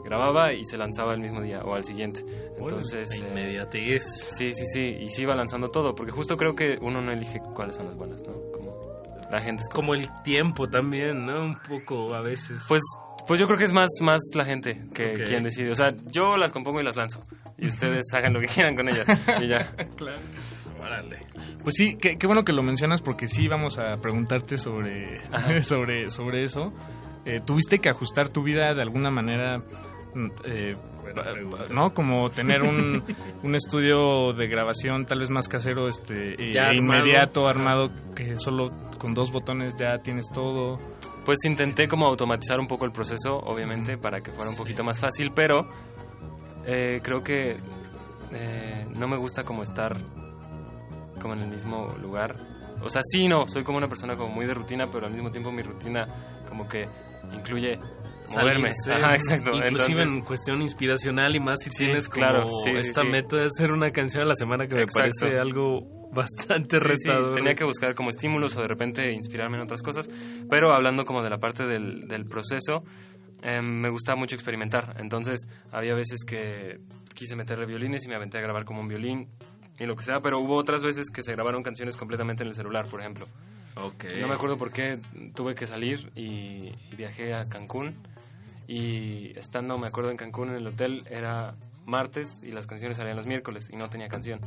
grababa 0.09 0.53
y 0.53 0.63
se 0.63 0.77
lanzaba 0.77 1.13
el 1.13 1.21
mismo 1.21 1.41
día 1.41 1.61
o 1.63 1.75
al 1.75 1.83
siguiente. 1.83 2.23
Entonces, 2.57 3.09
la 3.19 3.27
eh, 3.27 3.29
inmediatez. 3.29 4.03
Sí, 4.03 4.51
sí, 4.51 4.65
sí, 4.65 4.81
y 4.99 5.07
se 5.09 5.21
iba 5.21 5.35
lanzando 5.35 5.67
todo, 5.69 5.93
porque 5.93 6.11
justo 6.11 6.35
creo 6.35 6.53
que 6.53 6.77
uno 6.81 7.01
no 7.01 7.11
elige 7.11 7.39
cuáles 7.55 7.75
son 7.75 7.85
las 7.85 7.95
buenas, 7.95 8.21
¿no? 8.23 8.33
Como 8.51 8.79
la 9.29 9.39
gente 9.41 9.61
es 9.61 9.69
Como 9.69 9.93
el 9.93 10.07
tiempo 10.23 10.67
también, 10.67 11.25
¿no? 11.25 11.41
Un 11.41 11.55
poco 11.59 12.13
a 12.15 12.21
veces. 12.21 12.65
Pues, 12.67 12.81
pues 13.27 13.39
yo 13.39 13.45
creo 13.45 13.59
que 13.59 13.65
es 13.65 13.73
más, 13.73 13.89
más 14.01 14.19
la 14.33 14.43
gente 14.43 14.87
que 14.95 15.11
Ok. 15.11 15.27
quien 15.27 15.43
decide. 15.43 15.69
O 15.69 15.75
sea, 15.75 15.89
yo 16.11 16.35
las 16.37 16.51
compongo 16.51 16.81
y 16.81 16.83
las 16.83 16.95
lanzo. 16.95 17.21
Y 17.57 17.67
ustedes 17.67 18.05
hagan 18.13 18.33
lo 18.33 18.39
que 18.41 18.47
quieran 18.47 18.75
con 18.75 18.89
ellas. 18.89 19.07
Y 19.39 19.47
ya. 19.47 19.59
claro. 19.95 20.19
Órale. 20.81 21.19
Pues 21.61 21.75
sí, 21.75 21.95
qué, 22.01 22.13
qué 22.19 22.25
bueno 22.25 22.43
que 22.43 22.53
lo 22.53 22.63
mencionas 22.63 23.01
porque 23.01 23.27
sí 23.27 23.47
vamos 23.47 23.77
a 23.77 23.97
preguntarte 24.01 24.57
sobre, 24.57 25.19
sobre, 25.61 26.09
sobre 26.09 26.43
eso. 26.43 26.73
Eh, 27.25 27.41
¿Tuviste 27.45 27.77
que 27.79 27.89
ajustar 27.89 28.29
tu 28.29 28.41
vida 28.43 28.73
de 28.73 28.81
alguna 28.81 29.11
manera 29.11 29.61
eh, 30.43 30.75
¿no? 31.71 31.93
Como 31.93 32.29
tener 32.29 32.61
un, 32.61 33.03
un 33.43 33.55
estudio 33.55 34.33
de 34.33 34.47
grabación 34.47 35.05
tal 35.05 35.19
vez 35.19 35.29
más 35.31 35.47
casero, 35.47 35.87
este, 35.87 36.33
e- 36.33 36.53
Ya 36.53 36.63
e 36.63 36.77
armado. 36.77 36.99
inmediato, 36.99 37.47
armado, 37.47 37.89
que 38.15 38.37
solo 38.37 38.69
con 38.97 39.13
dos 39.13 39.31
botones 39.31 39.75
ya 39.77 39.97
tienes 39.99 40.27
todo. 40.33 40.79
Pues 41.25 41.39
intenté 41.45 41.87
como 41.87 42.07
automatizar 42.07 42.59
un 42.59 42.67
poco 42.67 42.85
el 42.85 42.91
proceso, 42.91 43.37
obviamente, 43.37 43.97
para 43.97 44.21
que 44.21 44.31
fuera 44.31 44.49
un 44.49 44.55
poquito 44.57 44.83
más 44.83 44.99
fácil, 44.99 45.31
pero 45.35 45.69
eh, 46.65 46.99
creo 47.03 47.21
que 47.21 47.57
eh, 48.33 48.87
no 48.97 49.07
me 49.07 49.17
gusta 49.17 49.43
como 49.43 49.63
estar 49.63 49.95
como 51.21 51.33
en 51.33 51.41
el 51.41 51.49
mismo 51.49 51.87
lugar. 52.01 52.35
O 52.81 52.89
sea, 52.89 53.01
sí, 53.03 53.27
no, 53.27 53.47
soy 53.47 53.63
como 53.63 53.77
una 53.77 53.87
persona 53.89 54.15
como 54.15 54.33
muy 54.33 54.45
de 54.45 54.53
rutina, 54.53 54.85
pero 54.91 55.05
al 55.05 55.11
mismo 55.13 55.29
tiempo 55.31 55.51
mi 55.51 55.61
rutina 55.61 56.07
como 56.47 56.67
que 56.67 56.87
incluye 57.33 57.77
moverme. 58.37 58.71
Salirse, 58.71 58.93
Ajá, 59.05 59.15
exacto. 59.15 59.49
Inclusive 59.55 59.67
Entonces, 60.01 60.13
en 60.13 60.21
cuestión 60.21 60.61
inspiracional 60.61 61.35
y 61.35 61.39
más 61.39 61.59
si 61.63 61.69
Sí, 61.71 61.85
tienes 61.85 62.07
como 62.09 62.25
claro, 62.25 62.47
sí, 62.63 62.71
esta 62.75 63.01
sí. 63.01 63.07
meta 63.07 63.37
de 63.37 63.45
hacer 63.45 63.71
una 63.71 63.91
canción 63.91 64.23
a 64.23 64.27
la 64.27 64.35
semana 64.35 64.67
que 64.67 64.75
me 64.75 64.81
Exacto. 64.83 65.11
parece 65.21 65.39
algo 65.39 65.81
bastante 66.11 66.79
retador. 66.79 67.35
tenía 67.35 67.53
que 67.53 67.63
buscar 67.63 67.93
como 67.95 68.09
estímulos 68.09 68.55
o 68.57 68.61
de 68.61 68.67
repente 68.67 69.11
inspirarme 69.13 69.57
en 69.57 69.63
otras 69.63 69.81
cosas, 69.83 70.09
pero 70.49 70.73
hablando 70.73 71.05
como 71.05 71.21
de 71.23 71.29
la 71.29 71.37
parte 71.37 71.65
del, 71.65 72.07
del 72.07 72.25
proceso, 72.25 72.83
eh, 73.43 73.61
me 73.61 73.89
gusta 73.89 74.15
mucho 74.15 74.35
experimentar, 74.35 74.95
entonces 74.99 75.47
había 75.71 75.93
veces 75.93 76.23
que 76.27 76.79
quise 77.13 77.35
meterle 77.35 77.65
violines 77.67 78.05
y 78.05 78.09
me 78.09 78.15
aventé 78.15 78.37
a 78.39 78.41
grabar 78.41 78.65
como 78.65 78.81
un 78.81 78.87
violín 78.87 79.27
y 79.79 79.85
lo 79.85 79.95
que 79.95 80.03
sea, 80.03 80.19
pero 80.19 80.39
hubo 80.39 80.55
otras 80.57 80.83
veces 80.83 81.05
que 81.13 81.21
se 81.23 81.31
grabaron 81.33 81.61
canciones 81.63 81.95
completamente 81.95 82.43
en 82.43 82.49
el 82.49 82.53
celular, 82.55 82.85
por 82.89 82.99
ejemplo. 83.01 83.25
Okay. 83.75 84.19
No 84.19 84.27
me 84.27 84.33
acuerdo 84.33 84.57
por 84.57 84.73
qué 84.73 84.97
tuve 85.35 85.53
que 85.53 85.65
salir 85.67 86.11
y 86.15 86.69
viajé 86.97 87.33
a 87.33 87.45
Cancún 87.45 87.95
y 88.71 89.31
estando, 89.37 89.77
me 89.79 89.87
acuerdo, 89.87 90.11
en 90.11 90.17
Cancún 90.17 90.49
en 90.49 90.55
el 90.57 90.67
hotel 90.67 91.03
era 91.09 91.55
martes 91.85 92.39
y 92.43 92.51
las 92.51 92.67
canciones 92.67 92.97
salían 92.97 93.17
los 93.17 93.25
miércoles 93.25 93.67
y 93.73 93.75
no 93.77 93.89
tenía 93.89 94.07
canción. 94.07 94.39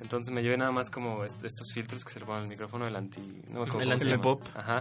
Entonces 0.00 0.32
me 0.32 0.42
llevé 0.42 0.56
nada 0.56 0.70
más 0.70 0.90
como 0.90 1.24
est- 1.24 1.44
estos 1.44 1.66
filtros 1.74 2.04
que 2.04 2.10
se 2.12 2.20
le 2.20 2.24
ponen 2.24 2.42
al 2.44 2.48
micrófono, 2.48 2.86
el 2.86 2.94
anti... 2.96 3.20
No 3.50 3.62
acuerdo 3.64 3.80
El 3.80 3.92
antipop. 3.92 4.40
Ajá. 4.54 4.80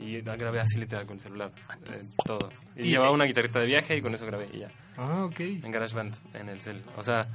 Y 0.00 0.20
grabé 0.22 0.58
así 0.60 0.80
literal 0.80 1.06
con 1.06 1.16
el 1.16 1.20
celular, 1.20 1.52
eh, 1.92 2.02
todo. 2.24 2.48
Y, 2.74 2.82
Y- 2.82 2.90
llevaba 2.90 3.12
una 3.12 3.26
guitarrita 3.26 3.60
de 3.60 3.66
viaje 3.66 3.96
y 3.96 4.00
con 4.00 4.14
eso 4.14 4.24
grabé 4.26 4.48
y 4.52 4.60
ya. 4.60 4.68
Ah, 4.96 5.24
ok. 5.26 5.38
En 5.40 5.70
GarageBand, 5.70 6.14
en 6.34 6.48
el 6.48 6.60
cel. 6.60 6.82
O 6.96 7.04
sea, 7.04 7.28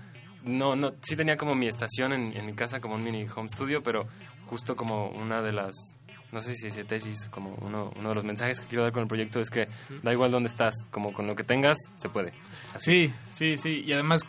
no, 0.44 0.76
no, 0.76 0.94
sí 1.02 1.16
tenía 1.16 1.38
como 1.38 1.54
mi 1.56 1.68
estación 1.68 2.12
en, 2.14 2.36
en 2.36 2.46
mi 2.46 2.54
casa, 2.54 2.80
como 2.82 2.96
un 2.96 3.04
mini 3.04 3.26
home 3.34 3.48
studio, 3.50 3.82
pero 3.84 4.06
justo 4.48 4.76
como 4.76 5.10
una 5.12 5.42
de 5.44 5.52
las, 5.54 5.76
no 6.32 6.42
sé 6.42 6.54
si 6.54 6.68
dice 6.68 6.84
tesis, 6.84 7.28
como 7.30 7.56
uno, 7.62 7.92
uno 7.98 8.10
de 8.10 8.16
los 8.16 8.24
mensajes 8.24 8.60
que 8.60 8.68
quiero 8.68 8.84
dar 8.84 8.94
con 8.94 9.04
el 9.04 9.08
proyecto 9.08 9.40
es 9.40 9.50
que 9.50 9.68
da 10.04 10.12
igual 10.14 10.32
dónde 10.32 10.48
estás, 10.48 10.74
como 10.92 11.12
con 11.12 11.28
lo 11.28 11.36
que 11.36 11.44
tengas, 11.44 11.78
se 11.96 12.10
puede. 12.10 12.34
Sí, 12.78 13.12
sí, 13.32 13.58
sí. 13.58 13.84
Y 13.86 13.94
además, 13.94 14.22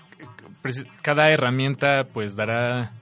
pues, 0.63 0.85
cada 1.03 1.31
herramienta, 1.31 2.05
pues, 2.13 2.35
dará 2.37 2.93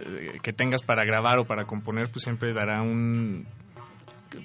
eh, 0.00 0.38
que 0.42 0.52
tengas 0.52 0.82
para 0.82 1.04
grabar 1.04 1.38
o 1.38 1.44
para 1.44 1.64
componer, 1.64 2.10
pues 2.10 2.24
siempre 2.24 2.52
dará 2.52 2.82
un. 2.82 3.46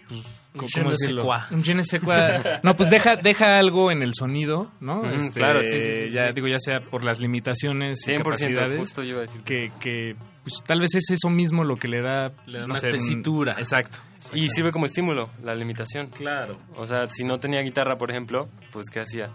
Pues, 0.08 0.26
Un 0.54 0.60
¿cómo 0.60 0.68
je 0.68 0.82
ne 0.82 0.90
sais 0.90 1.00
decirlo? 1.00 1.24
quoi. 1.24 1.38
Un 1.52 1.64
je 1.64 1.74
ne 1.76 1.84
sais 1.84 2.02
quoi. 2.04 2.16
No, 2.64 2.74
pues 2.74 2.90
deja, 2.90 3.12
deja 3.22 3.58
algo 3.58 3.92
en 3.92 4.02
el 4.04 4.14
sonido, 4.14 4.72
¿no? 4.82 5.00
Ujú, 5.02 5.10
Este, 5.20 5.40
claro, 5.40 5.62
sí, 5.64 5.80
sí, 5.80 5.92
sí, 6.08 6.14
ya 6.14 6.28
sí. 6.28 6.34
digo, 6.36 6.48
ya 6.48 6.58
sea 6.58 6.78
por 6.90 7.04
las 7.04 7.20
limitaciones 7.20 8.00
y 8.08 8.12
100%, 8.12 8.18
capacidades. 8.24 8.80
justo 8.80 9.04
yo 9.04 9.10
iba 9.12 9.20
a 9.20 9.22
decir 9.22 9.42
que 9.44 9.70
que, 9.80 9.80
que 9.80 10.16
pues, 10.44 10.56
tal 10.66 10.80
vez 10.82 10.94
es 10.96 11.10
eso 11.12 11.30
mismo 11.30 11.64
lo 11.64 11.76
que 11.76 11.88
le 11.88 12.02
da, 12.02 12.32
Le 12.48 12.60
da 12.60 12.66
no 12.68 12.74
una 12.74 12.76
sé, 12.76 12.88
un- 12.88 12.92
tesitura. 12.94 13.54
Exacto. 13.58 14.00
Y 14.34 14.50
sirve 14.50 14.72
como 14.72 14.86
estímulo, 14.86 15.30
la 15.44 15.56
limitación. 15.56 16.08
Claro. 16.08 16.58
O 16.76 16.86
sea, 16.86 17.08
si 17.10 17.24
no 17.24 17.38
tenía 17.38 17.62
guitarra, 17.62 17.96
por 17.98 18.12
ejemplo, 18.12 18.42
pues 18.72 18.88
¿qué 18.92 19.00
hacía? 19.00 19.28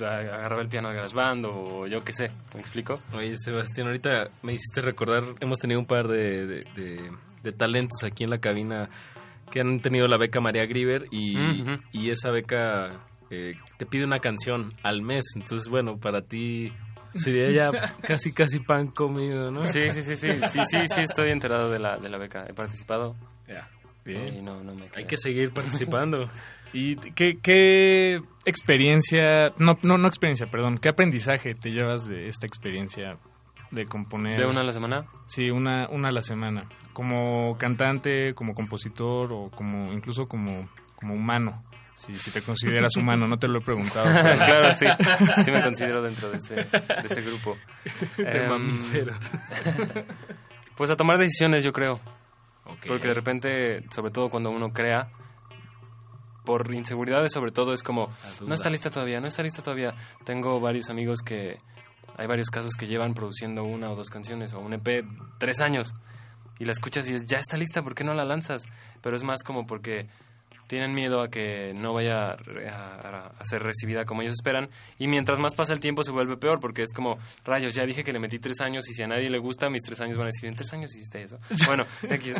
Agarraba 0.00 0.62
el 0.62 0.68
piano 0.68 0.88
de 0.88 0.96
GarageBand 0.96 1.44
o 1.46 1.86
yo 1.86 2.02
qué 2.02 2.12
sé, 2.12 2.24
¿me 2.54 2.60
explico? 2.60 2.94
Oye, 3.14 3.34
Sebastián, 3.36 3.86
ahorita 3.86 4.30
me 4.42 4.54
hiciste 4.54 4.80
recordar, 4.80 5.22
hemos 5.40 5.60
tenido 5.60 5.78
un 5.78 5.86
par 5.86 6.08
de, 6.08 6.46
de- 6.46 6.58
de- 6.74 7.10
de 7.42 7.52
talentos 7.52 8.02
aquí 8.04 8.24
en 8.24 8.30
la 8.30 8.38
cabina 8.38 8.88
que 9.52 9.60
han 9.60 9.80
tenido 9.80 10.08
la 10.08 10.16
beca 10.16 10.40
María 10.40 10.64
Grieber 10.64 11.06
y, 11.10 11.36
y 11.92 12.10
esa 12.10 12.30
beca 12.30 13.04
eh, 13.30 13.54
te 13.76 13.84
pide 13.84 14.04
una 14.04 14.18
canción 14.18 14.70
al 14.82 15.02
mes. 15.02 15.24
Entonces, 15.36 15.68
bueno, 15.68 15.98
para 15.98 16.22
ti 16.22 16.72
sería 17.10 17.50
ya 17.50 17.70
casi, 18.02 18.32
casi 18.32 18.60
pan 18.60 18.88
comido, 18.88 19.50
¿no? 19.50 19.66
Sí, 19.66 19.90
sí, 19.90 20.02
sí, 20.02 20.16
sí, 20.16 20.28
sí, 20.48 20.60
sí, 20.64 20.78
sí, 20.86 21.00
estoy 21.02 21.30
enterado 21.30 21.70
de 21.70 21.78
la, 21.78 21.98
de 21.98 22.08
la 22.08 22.18
beca. 22.18 22.46
He 22.48 22.54
participado. 22.54 23.14
Ya, 23.46 23.68
bien. 24.04 24.38
Y 24.38 24.42
no, 24.42 24.62
no 24.62 24.74
me 24.74 24.86
Hay 24.96 25.04
que 25.04 25.18
seguir 25.18 25.52
participando. 25.52 26.30
¿Y 26.72 26.96
qué, 26.96 27.32
qué 27.42 28.16
experiencia, 28.46 29.48
no, 29.58 29.76
no, 29.82 29.98
no 29.98 30.08
experiencia, 30.08 30.46
perdón, 30.46 30.78
qué 30.78 30.88
aprendizaje 30.88 31.54
te 31.54 31.68
llevas 31.68 32.08
de 32.08 32.28
esta 32.28 32.46
experiencia 32.46 33.18
de 33.72 33.86
componer? 33.86 34.38
¿De 34.38 34.46
una 34.46 34.60
a 34.60 34.64
la 34.64 34.72
semana? 34.72 35.06
Sí, 35.26 35.50
una, 35.50 35.88
una 35.88 36.08
a 36.08 36.12
la 36.12 36.22
semana. 36.22 36.66
Como 36.92 37.56
cantante, 37.58 38.34
como 38.34 38.54
compositor 38.54 39.32
o 39.32 39.50
como 39.50 39.92
incluso 39.92 40.26
como, 40.26 40.68
como 40.94 41.14
humano. 41.14 41.64
Si, 41.94 42.14
si 42.18 42.30
te 42.30 42.42
consideras 42.42 42.96
humano, 42.96 43.26
no 43.28 43.36
te 43.38 43.48
lo 43.48 43.58
he 43.58 43.62
preguntado. 43.62 44.04
pero- 44.22 44.38
claro, 44.38 44.72
sí. 44.72 44.86
Sí 45.44 45.50
me 45.52 45.62
considero 45.62 46.02
dentro 46.02 46.30
de 46.30 46.36
ese, 46.38 46.54
de 46.56 46.66
ese 47.04 47.22
grupo. 47.22 47.56
De 48.16 48.48
mamífero. 48.48 49.14
Pues 50.76 50.90
a 50.90 50.96
tomar 50.96 51.18
decisiones, 51.18 51.62
yo 51.62 51.70
creo. 51.72 52.00
Porque 52.88 53.06
de 53.08 53.14
repente, 53.14 53.82
sobre 53.90 54.10
todo 54.10 54.30
cuando 54.30 54.50
uno 54.50 54.70
crea, 54.72 55.10
por 56.44 56.72
inseguridades 56.74 57.30
sobre 57.32 57.52
todo, 57.52 57.72
es 57.72 57.82
como, 57.82 58.08
no 58.46 58.54
está 58.54 58.70
lista 58.70 58.90
todavía, 58.90 59.20
no 59.20 59.26
está 59.28 59.42
lista 59.42 59.62
todavía. 59.62 59.92
Tengo 60.24 60.60
varios 60.60 60.88
amigos 60.90 61.20
que, 61.22 61.58
hay 62.16 62.26
varios 62.26 62.50
casos 62.50 62.74
que 62.74 62.86
llevan 62.86 63.14
produciendo 63.14 63.64
una 63.64 63.90
o 63.90 63.96
dos 63.96 64.10
canciones 64.10 64.54
o 64.54 64.60
un 64.60 64.74
EP 64.74 65.04
tres 65.38 65.60
años. 65.60 65.94
Y 66.58 66.64
la 66.64 66.72
escuchas 66.72 67.08
y 67.08 67.14
es, 67.14 67.24
ya 67.26 67.38
está 67.38 67.56
lista, 67.56 67.82
¿por 67.82 67.94
qué 67.94 68.04
no 68.04 68.14
la 68.14 68.24
lanzas? 68.24 68.64
Pero 69.00 69.16
es 69.16 69.24
más 69.24 69.42
como 69.42 69.64
porque 69.64 70.08
tienen 70.66 70.94
miedo 70.94 71.20
a 71.20 71.28
que 71.28 71.72
no 71.74 71.92
vaya 71.94 72.30
a, 72.30 73.28
a- 73.38 73.44
ser 73.44 73.62
recibida 73.62 74.04
como 74.04 74.22
ellos 74.22 74.34
esperan 74.34 74.68
y 74.98 75.08
mientras 75.08 75.38
más 75.40 75.54
pasa 75.54 75.72
el 75.72 75.80
tiempo 75.80 76.02
se 76.02 76.12
vuelve 76.12 76.36
peor 76.36 76.60
porque 76.60 76.82
es 76.82 76.92
como 76.94 77.18
rayos 77.44 77.74
ya 77.74 77.84
dije 77.84 78.04
que 78.04 78.12
le 78.12 78.18
metí 78.20 78.38
tres 78.38 78.60
años 78.60 78.88
y 78.88 78.94
si 78.94 79.02
a 79.02 79.06
nadie 79.06 79.28
le 79.28 79.38
gusta 79.38 79.68
mis 79.68 79.82
tres 79.82 80.00
años 80.00 80.16
van 80.16 80.26
a 80.26 80.30
decir 80.32 80.48
en 80.48 80.54
tres 80.54 80.72
años 80.72 80.94
hiciste 80.94 81.22
eso 81.24 81.38
bueno 81.66 81.82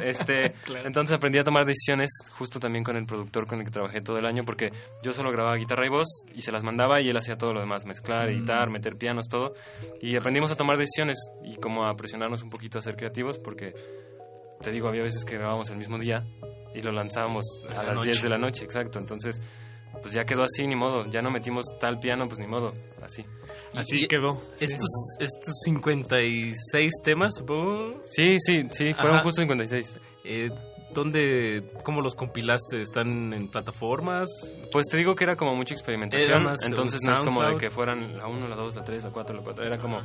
este 0.05 0.53
entonces 0.85 1.17
aprendí 1.17 1.39
a 1.39 1.45
tomar 1.45 1.65
decisiones 1.67 2.11
justo 2.33 2.59
también 2.61 2.85
con 2.85 2.97
el 2.97 3.05
productor 3.05 3.47
con 3.47 3.59
el 3.61 3.65
que 3.65 3.71
trabajé 3.73 4.01
todo 4.01 4.17
el 4.19 4.27
año 4.27 4.45
porque 4.45 4.71
yo 5.03 5.13
solo 5.13 5.31
grababa 5.31 5.57
guitarra 5.57 5.87
y 5.87 5.91
voz 5.91 6.25
y 6.35 6.41
se 6.41 6.53
las 6.53 6.65
mandaba 6.65 7.01
y 7.03 7.09
él 7.09 7.17
hacía 7.17 7.37
todo 7.37 7.53
lo 7.53 7.61
demás 7.61 7.85
mezclar 7.85 8.29
editar 8.31 8.71
meter 8.71 8.97
pianos 8.97 9.27
todo 9.29 9.53
y 10.01 10.17
aprendimos 10.17 10.51
a 10.53 10.57
tomar 10.57 10.79
decisiones 10.79 11.19
y 11.45 11.57
como 11.57 11.85
a 11.87 11.93
presionarnos 11.93 12.43
un 12.43 12.51
poquito 12.51 12.79
a 12.79 12.83
ser 12.83 12.97
creativos 12.97 13.39
porque 13.39 13.73
te 14.63 14.71
digo, 14.71 14.89
había 14.89 15.03
veces 15.03 15.25
que 15.25 15.35
grabábamos 15.37 15.69
el 15.71 15.77
mismo 15.79 15.99
día 15.99 16.25
y 16.75 16.81
lo 16.83 16.93
lanzábamos 16.93 17.45
a, 17.69 17.73
A 17.73 17.77
la 17.79 17.83
las 17.89 17.97
noche. 17.99 18.11
10 18.11 18.23
de 18.23 18.29
la 18.29 18.39
noche, 18.39 18.65
exacto. 18.65 18.99
Entonces, 18.99 19.41
pues 20.01 20.15
ya 20.15 20.25
quedó 20.25 20.43
así, 20.45 20.67
ni 20.67 20.75
modo. 20.75 21.05
Ya 21.07 21.21
no 21.21 21.31
metimos 21.31 21.67
tal 21.79 21.99
piano, 21.99 22.25
pues 22.27 22.39
ni 22.39 22.47
modo. 22.47 22.73
Así. 23.03 23.25
Así 23.75 24.05
Y- 24.05 24.07
quedó. 24.07 24.41
Estos, 24.59 24.89
estos 25.21 25.55
56 25.65 26.91
temas, 27.05 27.35
supongo. 27.37 28.01
Sí, 28.05 28.37
sí, 28.41 28.63
sí, 28.71 28.93
fueron 28.95 29.17
Ajá. 29.17 29.23
justo 29.25 29.41
56. 29.43 29.99
Eh, 30.25 30.49
¿Dónde, 30.95 31.65
cómo 31.85 32.03
los 32.03 32.15
compilaste? 32.15 32.83
¿Están 32.83 33.33
en 33.33 33.49
plataformas? 33.49 34.29
Pues 34.71 34.87
te 34.89 34.99
digo 34.99 35.15
que 35.15 35.25
era 35.25 35.37
como 35.37 35.55
mucha 35.57 35.73
experimentación. 35.75 36.31
Era 36.31 36.41
más 36.45 36.63
Entonces 36.65 37.01
no 37.07 37.13
es 37.15 37.21
como 37.21 37.43
de 37.43 37.57
que 37.57 37.71
fueran 37.71 38.19
la 38.19 38.27
1, 38.27 38.47
la 38.47 38.57
2, 38.57 38.77
la 38.77 38.83
3, 38.85 39.05
la 39.05 39.11
4, 39.11 39.37
la 39.37 39.43
4. 39.43 39.65
Era 39.65 39.79
como. 39.79 40.01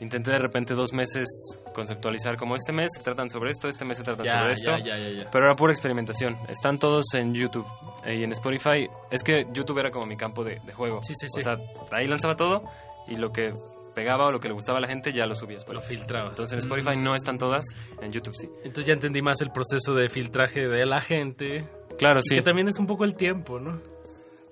Intenté 0.00 0.30
de 0.30 0.38
repente 0.38 0.74
dos 0.74 0.92
meses 0.92 1.26
conceptualizar 1.74 2.36
como 2.36 2.54
este 2.54 2.72
mes 2.72 2.88
se 2.96 3.02
tratan 3.02 3.28
sobre 3.28 3.50
esto, 3.50 3.68
este 3.68 3.84
mes 3.84 3.96
se 3.96 4.04
tratan 4.04 4.26
Ya, 4.26 4.38
sobre 4.40 4.52
esto. 4.52 4.70
ya, 4.84 4.96
ya. 4.96 5.28
Pero 5.30 5.44
era 5.46 5.54
pura 5.54 5.72
experimentación. 5.72 6.36
Están 6.48 6.78
todos 6.78 7.04
en 7.14 7.34
YouTube 7.34 7.66
eh, 8.04 8.14
y 8.16 8.22
en 8.24 8.30
Spotify. 8.32 8.88
Es 9.10 9.22
que 9.24 9.44
YouTube 9.52 9.78
era 9.78 9.90
como 9.90 10.06
mi 10.06 10.16
campo 10.16 10.44
de, 10.44 10.60
de 10.64 10.72
juego. 10.72 11.02
Sí, 11.02 11.14
sí, 11.18 11.26
sí. 11.28 11.40
O 11.40 11.42
sea, 11.42 11.56
ahí 11.92 12.06
lanzaba 12.06 12.36
todo 12.36 12.62
y 13.08 13.16
lo 13.16 13.30
que 13.32 13.52
pegaba 13.94 14.26
o 14.26 14.30
lo 14.30 14.38
que 14.38 14.46
le 14.46 14.54
gustaba 14.54 14.78
a 14.78 14.80
la 14.80 14.86
gente 14.86 15.12
ya 15.12 15.26
lo 15.26 15.34
subía 15.34 15.56
Lo 15.72 15.80
filtraba. 15.80 16.28
Entonces 16.28 16.52
en 16.52 16.58
Spotify 16.60 16.96
no 16.96 17.16
están 17.16 17.36
todas, 17.36 17.64
en 18.00 18.12
YouTube 18.12 18.34
sí. 18.34 18.48
Entonces 18.58 18.86
ya 18.86 18.92
entendí 18.94 19.20
más 19.20 19.40
el 19.40 19.50
proceso 19.50 19.94
de 19.94 20.08
filtraje 20.08 20.68
de 20.68 20.86
la 20.86 21.00
gente. 21.00 21.64
Claro, 21.98 22.20
Y 22.20 22.28
sí. 22.28 22.34
que 22.36 22.42
también 22.42 22.68
es 22.68 22.78
un 22.78 22.86
poco 22.86 23.02
el 23.04 23.14
tiempo, 23.16 23.58
¿no? 23.58 23.80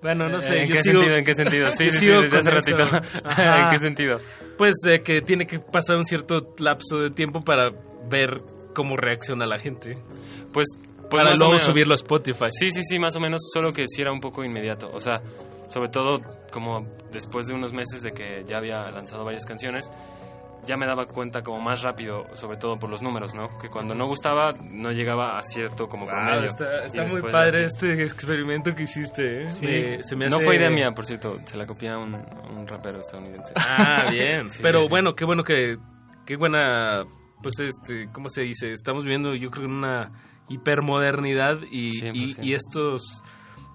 Bueno, 0.02 0.28
no 0.28 0.38
Eh, 0.38 0.40
sé. 0.40 0.54
¿En 0.56 0.66
yo 0.68 0.74
qué 0.74 0.82
sigo- 0.82 0.98
sentido? 1.00 1.16
¿En 1.18 1.24
qué 1.24 1.34
sentido? 1.34 1.66
Sí, 1.70 1.90
sí, 1.92 1.98
sí, 1.98 2.06
desde 2.06 2.36
hace 2.38 2.50
ratito. 2.50 2.78
¿En 3.38 3.70
qué 3.70 3.78
sentido? 3.80 4.16
Pues 4.56 4.74
eh, 4.88 5.00
que 5.00 5.20
tiene 5.20 5.46
que 5.46 5.58
pasar 5.58 5.96
un 5.96 6.04
cierto 6.04 6.54
lapso 6.58 6.98
de 6.98 7.10
tiempo 7.10 7.40
para 7.40 7.70
ver 8.08 8.42
cómo 8.74 8.96
reacciona 8.96 9.46
la 9.46 9.58
gente. 9.58 9.94
Pues, 10.52 10.66
pues 10.76 11.08
para 11.10 11.32
luego 11.34 11.58
subirlo 11.58 11.92
a 11.92 11.96
Spotify. 11.96 12.46
Sí, 12.50 12.70
sí, 12.70 12.82
sí, 12.82 12.98
más 12.98 13.16
o 13.16 13.20
menos, 13.20 13.40
solo 13.52 13.72
que 13.72 13.86
sí 13.86 14.02
era 14.02 14.12
un 14.12 14.20
poco 14.20 14.44
inmediato. 14.44 14.90
O 14.92 15.00
sea, 15.00 15.20
sobre 15.68 15.88
todo 15.88 16.16
como 16.52 16.80
después 17.12 17.46
de 17.46 17.54
unos 17.54 17.72
meses 17.72 18.02
de 18.02 18.12
que 18.12 18.44
ya 18.46 18.58
había 18.58 18.90
lanzado 18.90 19.24
varias 19.24 19.44
canciones, 19.44 19.90
ya 20.66 20.76
me 20.76 20.86
daba 20.86 21.06
cuenta 21.06 21.42
como 21.42 21.60
más 21.60 21.82
rápido, 21.82 22.26
sobre 22.34 22.56
todo 22.56 22.78
por 22.78 22.90
los 22.90 23.00
números, 23.02 23.34
¿no? 23.34 23.56
Que 23.58 23.68
cuando 23.68 23.94
no 23.94 24.06
gustaba, 24.06 24.52
no 24.70 24.90
llegaba 24.92 25.36
a 25.36 25.40
cierto 25.42 25.86
como 25.88 26.04
Wow, 26.06 26.14
promedio. 26.14 26.44
está 26.46 26.84
está 26.84 27.04
muy 27.04 27.22
padre 27.30 27.64
este 27.64 28.02
experimento 28.02 28.74
que 28.74 28.82
hiciste. 28.82 29.40
¿eh? 29.42 29.50
Sí. 29.50 29.66
Me- 29.66 30.02
se 30.02 30.16
me 30.16 30.26
No 30.26 30.40
fue 30.40 30.56
idea 30.56 30.70
mía, 30.70 30.90
por 30.90 31.04
cierto, 31.06 31.36
se 31.44 31.56
la 31.56 31.66
copié 31.66 31.90
a 31.90 31.98
un, 31.98 32.14
a 32.14 32.48
un 32.50 32.66
rapero 32.66 33.00
estadounidense. 33.00 33.52
Ah, 33.56 34.06
bien. 34.10 34.48
Sí, 34.48 34.60
Pero 34.62 34.82
sí. 34.82 34.88
bueno, 34.90 35.14
qué 35.14 35.24
bueno 35.24 35.42
que, 35.42 35.76
qué 36.26 36.36
buena, 36.36 37.04
pues 37.42 37.58
este, 37.60 38.08
¿cómo 38.12 38.28
se 38.28 38.42
dice? 38.42 38.70
Estamos 38.72 39.04
viviendo, 39.04 39.34
yo 39.34 39.50
creo, 39.50 39.66
en 39.66 39.72
una 39.72 40.10
hipermodernidad 40.48 41.58
y, 41.70 41.88
y, 41.88 41.90
100%. 42.32 42.38
y 42.44 42.52
estos 42.54 43.22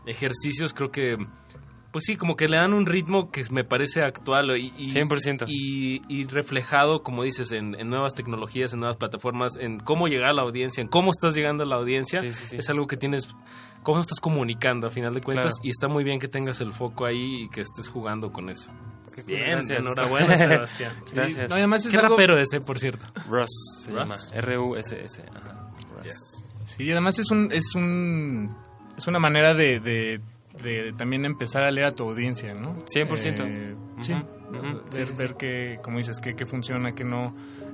ejercicios 0.05 0.73
creo 0.73 0.89
que, 0.91 1.15
pues 1.91 2.05
sí, 2.05 2.15
como 2.15 2.35
que 2.35 2.47
le 2.47 2.57
dan 2.57 2.73
un 2.73 2.85
ritmo 2.85 3.29
que 3.31 3.43
me 3.51 3.63
parece 3.63 4.01
actual 4.01 4.57
y, 4.57 4.73
y, 4.77 4.91
100%. 4.91 5.45
y, 5.47 6.01
y 6.07 6.23
reflejado, 6.27 7.03
como 7.03 7.23
dices, 7.23 7.51
en, 7.51 7.75
en 7.79 7.89
nuevas 7.89 8.13
tecnologías, 8.13 8.73
en 8.73 8.79
nuevas 8.79 8.97
plataformas, 8.97 9.57
en 9.59 9.79
cómo 9.79 10.07
llegar 10.07 10.29
a 10.29 10.33
la 10.33 10.41
audiencia, 10.43 10.81
en 10.81 10.87
cómo 10.87 11.09
estás 11.11 11.35
llegando 11.35 11.63
a 11.63 11.67
la 11.67 11.75
audiencia. 11.75 12.21
Sí, 12.21 12.31
sí, 12.31 12.47
sí. 12.47 12.55
Es 12.57 12.69
algo 12.69 12.87
que 12.87 12.97
tienes, 12.97 13.29
cómo 13.83 13.99
estás 13.99 14.19
comunicando 14.19 14.87
a 14.87 14.89
final 14.89 15.13
de 15.13 15.21
cuentas 15.21 15.55
Claro. 15.55 15.67
y 15.67 15.69
está 15.69 15.87
muy 15.87 16.03
bien 16.03 16.19
que 16.19 16.27
tengas 16.27 16.61
el 16.61 16.71
foco 16.73 17.05
ahí 17.05 17.43
y 17.43 17.49
que 17.49 17.61
estés 17.61 17.89
jugando 17.89 18.31
con 18.31 18.49
eso. 18.49 18.71
Qué 19.13 19.23
Bien, 19.23 19.43
gracias. 19.51 19.79
enhorabuena, 19.79 20.35
Sebastián. 20.37 20.93
Gracias. 21.13 21.49
No, 21.49 21.55
y 21.57 21.59
además 21.59 21.85
es 21.85 21.91
¿Qué 21.91 21.97
algo- 21.97 22.15
rapero 22.15 22.39
ese, 22.39 22.61
por 22.61 22.79
cierto? 22.79 23.05
Russ 23.29 23.49
se 23.83 23.91
Russ. 23.91 23.99
llama. 23.99 24.15
Sí, 26.65 26.83
y 26.85 26.91
además 26.91 27.19
es 27.19 27.29
un 27.31 27.51
es 27.51 27.75
un 27.75 28.55
es 28.97 29.07
una 29.07 29.19
manera 29.19 29.53
de, 29.53 29.79
de, 29.79 30.21
de 30.63 30.93
también 30.97 31.25
empezar 31.25 31.63
a 31.63 31.71
leer 31.71 31.87
a 31.87 31.91
tu 31.91 32.03
audiencia, 32.03 32.53
¿no? 32.53 32.75
100%. 32.85 33.45
Eh, 33.47 33.75
sí. 34.01 34.13
Ver, 34.13 34.81
Sí, 34.89 35.05
sí, 35.05 35.13
ver 35.17 35.35
que, 35.35 35.77
como 35.83 35.97
dices, 35.97 36.19
que, 36.19 36.33
que 36.33 36.45
funciona, 36.45 36.91
que 36.91 37.03
no. 37.05 37.33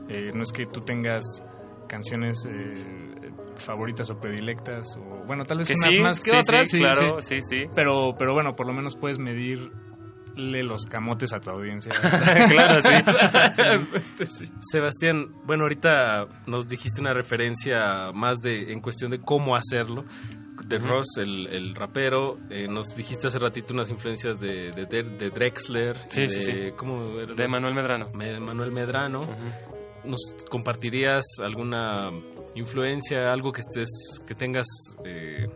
Eh, 0.10 0.32
no 0.34 0.42
es 0.44 0.52
que 0.52 0.66
tú 0.68 0.82
tengas 0.82 1.24
canciones 1.90 2.46
eh, 2.48 3.32
favoritas 3.56 4.10
o 4.12 4.20
predilectas, 4.20 4.86
o 5.00 5.26
bueno, 5.26 5.44
tal 5.44 5.58
vez 5.60 5.68
Que 5.68 5.74
unas 5.74 5.94
sí, 5.94 6.02
más 6.02 6.20
que 6.20 6.32
sí, 6.32 6.38
otras. 6.38 6.70
sí, 6.70 6.78
claro, 6.80 7.22
sí, 7.22 7.38
sí. 7.42 7.64
Pero, 7.76 8.14
pero 8.18 8.34
bueno, 8.34 8.56
por 8.56 8.68
lo 8.68 8.74
menos 8.74 8.96
puedes 8.96 9.18
medirle 9.20 9.72
los 10.64 10.86
camotes 10.86 11.34
a 11.34 11.40
tu 11.40 11.50
audiencia. 11.50 11.92
Claro, 12.50 12.82
sí. 12.82 12.94
Este, 13.96 14.26
sí. 14.28 14.46
Sebastián, 14.72 15.28
bueno, 15.46 15.64
ahorita 15.64 16.28
nos 16.46 16.68
dijiste 16.68 17.02
una 17.02 17.14
referencia 17.14 18.12
más 18.14 18.38
de 18.40 18.72
en 18.72 18.82
cuestión 18.82 19.12
de 19.12 19.20
cómo 19.20 19.56
hacerlo. 19.56 20.04
De. 20.68 20.78
Ross, 20.80 21.18
el, 21.18 21.48
el 21.48 21.76
rapero, 21.76 22.38
eh, 22.50 22.68
nos 22.68 22.96
dijiste 22.96 23.28
hace 23.28 23.40
ratito 23.40 23.74
unas 23.74 23.90
influencias 23.90 24.40
de, 24.40 24.72
de, 24.72 25.30
Drexler, 25.30 25.98
Sí, 26.10 26.22
de, 26.22 26.30
sí, 26.30 26.42
sí. 26.44 26.72
¿cómo 26.76 27.20
era? 27.20 27.34
De 27.34 27.48
Manuel 27.48 27.74
Medrano. 27.74 28.08
Me- 28.14 28.40
Manuel 28.40 28.72
Medrano. 28.72 29.26
¿Nos 30.04 30.36
compartirías 30.50 31.24
alguna 31.44 32.12
influencia, 32.56 33.32
algo 33.32 33.52
que 33.52 33.62
estés, 33.62 33.90
que 34.28 34.36
tengas 34.36 34.68
eh, 35.06 35.48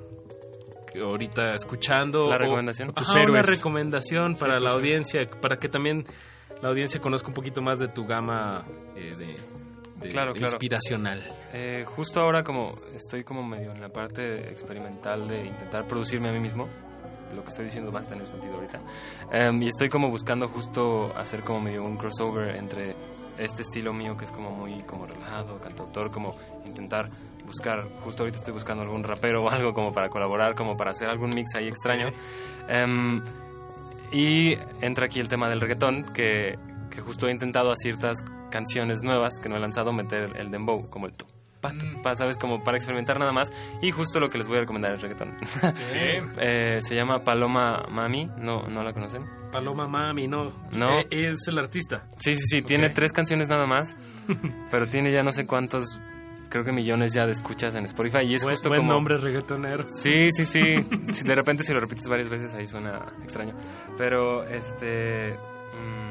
que 0.91 0.99
ahorita 0.99 1.55
escuchando? 1.55 2.27
La 2.29 2.35
o- 2.35 2.39
recomendación. 2.39 2.91
Ajá, 2.95 3.19
una 3.27 3.41
recomendación 3.41 4.35
para 4.35 4.59
la 4.59 4.71
audiencia, 4.71 5.21
para 5.41 5.55
que 5.55 5.67
también 5.69 6.05
la 6.61 6.69
audiencia 6.69 6.99
conozca 6.99 7.29
un 7.29 7.33
poquito 7.33 7.61
más 7.61 7.79
de 7.79 7.87
tu 7.87 8.05
gama 8.05 8.65
eh, 8.95 9.15
de, 9.17 9.37
de- 10.01 10.09
Claro, 10.09 10.33
claro. 10.33 10.53
inspiracional. 10.53 11.23
Eh, 11.53 11.85
justo 11.85 12.21
ahora 12.21 12.43
como 12.43 12.73
estoy 12.95 13.23
como 13.23 13.43
medio 13.43 13.71
en 13.71 13.81
la 13.81 13.89
parte 13.89 14.49
experimental 14.49 15.27
de 15.27 15.45
intentar 15.45 15.87
producirme 15.87 16.29
a 16.29 16.31
mí 16.33 16.39
mismo, 16.39 16.67
lo 17.35 17.43
que 17.43 17.49
estoy 17.49 17.65
diciendo 17.65 17.91
va 17.91 18.01
a 18.01 18.03
tener 18.03 18.27
sentido 18.27 18.55
ahorita, 18.55 18.81
Em, 19.31 19.61
y 19.63 19.67
estoy 19.67 19.87
como 19.89 20.09
buscando 20.09 20.49
justo 20.49 21.13
hacer 21.15 21.41
como 21.43 21.61
medio 21.61 21.83
un 21.83 21.95
crossover 21.95 22.55
entre 22.57 22.95
este 23.37 23.61
estilo 23.61 23.93
mío 23.93 24.17
que 24.17 24.25
es 24.25 24.31
como 24.31 24.51
muy 24.51 24.83
como 24.83 25.05
relajado, 25.05 25.57
cantautor, 25.59 26.11
como 26.11 26.35
intentar 26.65 27.09
buscar, 27.45 27.87
justo 28.03 28.23
ahorita 28.23 28.37
estoy 28.37 28.53
buscando 28.53 28.83
algún 28.83 29.03
rapero 29.03 29.43
o 29.43 29.49
algo 29.49 29.73
como 29.73 29.91
para 29.93 30.09
colaborar, 30.09 30.55
como 30.55 30.75
para 30.75 30.91
hacer 30.91 31.07
algún 31.09 31.29
mix 31.33 31.55
ahí 31.57 31.67
extraño. 31.67 32.07
Em, 32.67 33.21
y 34.11 34.53
entra 34.81 35.05
aquí 35.05 35.19
el 35.21 35.29
tema 35.29 35.47
del 35.49 35.61
reggaetón, 35.61 36.03
que, 36.13 36.55
que 36.91 37.01
justo 37.01 37.27
he 37.27 37.31
intentado 37.31 37.71
a 37.71 37.75
ciertas 37.75 38.19
canciones 38.51 39.01
nuevas 39.03 39.39
que 39.41 39.49
no 39.49 39.55
he 39.55 39.59
lanzado 39.59 39.91
meter 39.93 40.35
el 40.37 40.51
dembow, 40.51 40.89
como 40.89 41.07
el 41.07 41.15
tu, 41.15 41.25
pa, 41.61 41.71
tu, 41.71 42.01
pa, 42.01 42.13
¿sabes? 42.15 42.37
Como 42.37 42.63
para 42.63 42.77
experimentar 42.77 43.17
nada 43.17 43.31
más. 43.31 43.51
Y 43.81 43.91
justo 43.91 44.19
lo 44.19 44.27
que 44.29 44.37
les 44.37 44.47
voy 44.47 44.57
a 44.57 44.59
recomendar 44.61 44.93
es 44.93 45.01
reggaetón. 45.01 45.35
Eh, 46.39 46.81
se 46.81 46.95
llama 46.95 47.19
Paloma 47.19 47.83
Mami, 47.89 48.25
¿no, 48.37 48.63
¿no 48.67 48.83
la 48.83 48.91
conocen? 48.93 49.23
Paloma 49.51 49.87
Mami, 49.87 50.27
no. 50.27 50.51
No. 50.77 50.99
Eh, 50.99 51.07
es 51.11 51.47
el 51.47 51.57
artista. 51.59 52.07
Sí, 52.17 52.33
sí, 52.35 52.43
sí, 52.47 52.61
tiene 52.61 52.89
tres 52.89 53.11
canciones 53.13 53.47
nada 53.49 53.65
más, 53.67 53.97
pero 54.71 54.87
tiene 54.87 55.11
ya 55.13 55.21
no 55.23 55.31
sé 55.31 55.45
cuántos, 55.45 55.99
creo 56.49 56.63
que 56.63 56.71
millones 56.71 57.13
ya 57.13 57.25
de 57.25 57.31
escuchas 57.31 57.75
en 57.75 57.85
Spotify. 57.85 58.19
Y 58.25 58.35
es 58.35 58.43
Buen- 58.43 58.53
justo 58.55 58.69
buen 58.69 58.81
como... 58.81 58.93
nombre 58.93 59.17
reggaetonero. 59.17 59.85
Sí, 59.87 60.31
sí, 60.31 60.45
sí. 60.45 60.61
Si 61.11 61.25
de 61.27 61.35
repente 61.35 61.63
si 61.63 61.73
lo 61.73 61.79
repites 61.79 62.07
varias 62.07 62.29
veces 62.29 62.53
ahí 62.55 62.65
suena 62.65 63.13
extraño. 63.21 63.53
Pero 63.97 64.43
este... 64.45 65.29
mm, 65.31 66.10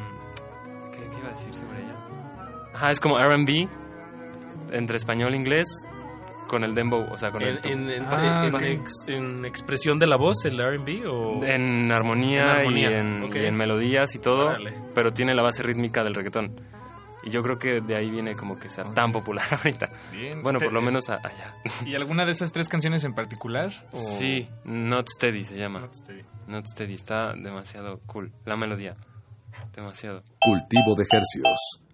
decir 1.47 1.55
sobre 1.55 1.83
ella? 1.83 1.97
Ajá, 2.75 2.91
es 2.91 3.01
como 3.01 3.19
RB 3.19 3.69
entre 4.73 4.97
español 4.97 5.35
e 5.35 5.37
inglés 5.37 5.67
con 6.47 6.65
el 6.65 6.75
dembow, 6.75 7.07
o 7.13 7.17
sea, 7.17 7.31
con 7.31 7.43
En, 7.43 7.49
el... 7.65 7.91
en- 7.93 8.05
Ah, 8.07 8.45
en 8.47 8.55
ok. 8.55 8.63
ex- 8.63 9.05
en 9.07 9.45
expresión 9.45 9.99
de 9.99 10.07
la 10.09 10.17
voz, 10.17 10.45
el 10.47 10.59
R&B 10.59 11.07
o 11.07 11.45
En 11.45 11.93
armonía, 11.93 12.43
armonía, 12.53 12.91
y, 12.91 12.95
en, 12.95 13.23
ok. 13.25 13.35
y 13.37 13.47
en 13.47 13.55
melodías 13.57 14.15
y 14.17 14.19
todo, 14.19 14.47
Órale. 14.49 14.75
pero 14.95 15.13
tiene 15.13 15.35
la 15.35 15.43
base 15.45 15.63
rítmica 15.63 16.03
del 16.03 16.15
reggaetón. 16.15 16.61
Y 17.23 17.31
yo 17.31 17.43
creo 17.43 17.59
que 17.59 17.81
de 17.83 17.97
ahí 17.97 18.11
viene 18.11 18.35
como 18.35 18.59
que 18.59 18.69
sea 18.71 18.83
tan 18.95 19.13
popular 19.13 19.47
ahorita. 19.59 19.91
Bien. 20.11 20.43
Bueno, 20.43 20.59
por 20.59 20.73
lo 20.73 20.81
menos 20.83 21.09
allá. 21.11 21.55
¿Y 21.87 21.95
alguna 21.95 22.25
de 22.25 22.33
esas 22.33 22.51
tres 22.51 22.69
canciones 22.69 23.05
en 23.05 23.15
particular? 23.15 23.71
o- 23.93 23.97
Sí, 23.99 24.49
Not 24.65 25.07
Steady 25.09 25.45
se 25.45 25.57
llama. 25.57 25.81
Not 25.81 25.93
Steady. 25.95 26.23
Not 26.49 26.65
Steady, 26.67 26.95
está 26.95 27.33
demasiado 27.35 28.01
cool. 28.07 28.33
La 28.45 28.57
melodía, 28.57 28.97
Cultivo 30.41 30.95
de 30.97 31.05
hercios. 31.11 31.90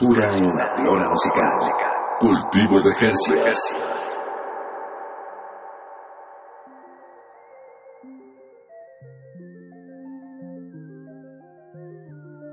Frescura 0.00 0.34
en 0.38 0.46
la 0.56 0.66
flora 0.76 1.08
musical. 1.10 1.72
Cultivo 2.18 2.80
de 2.80 2.90
ejercicios. 2.90 3.58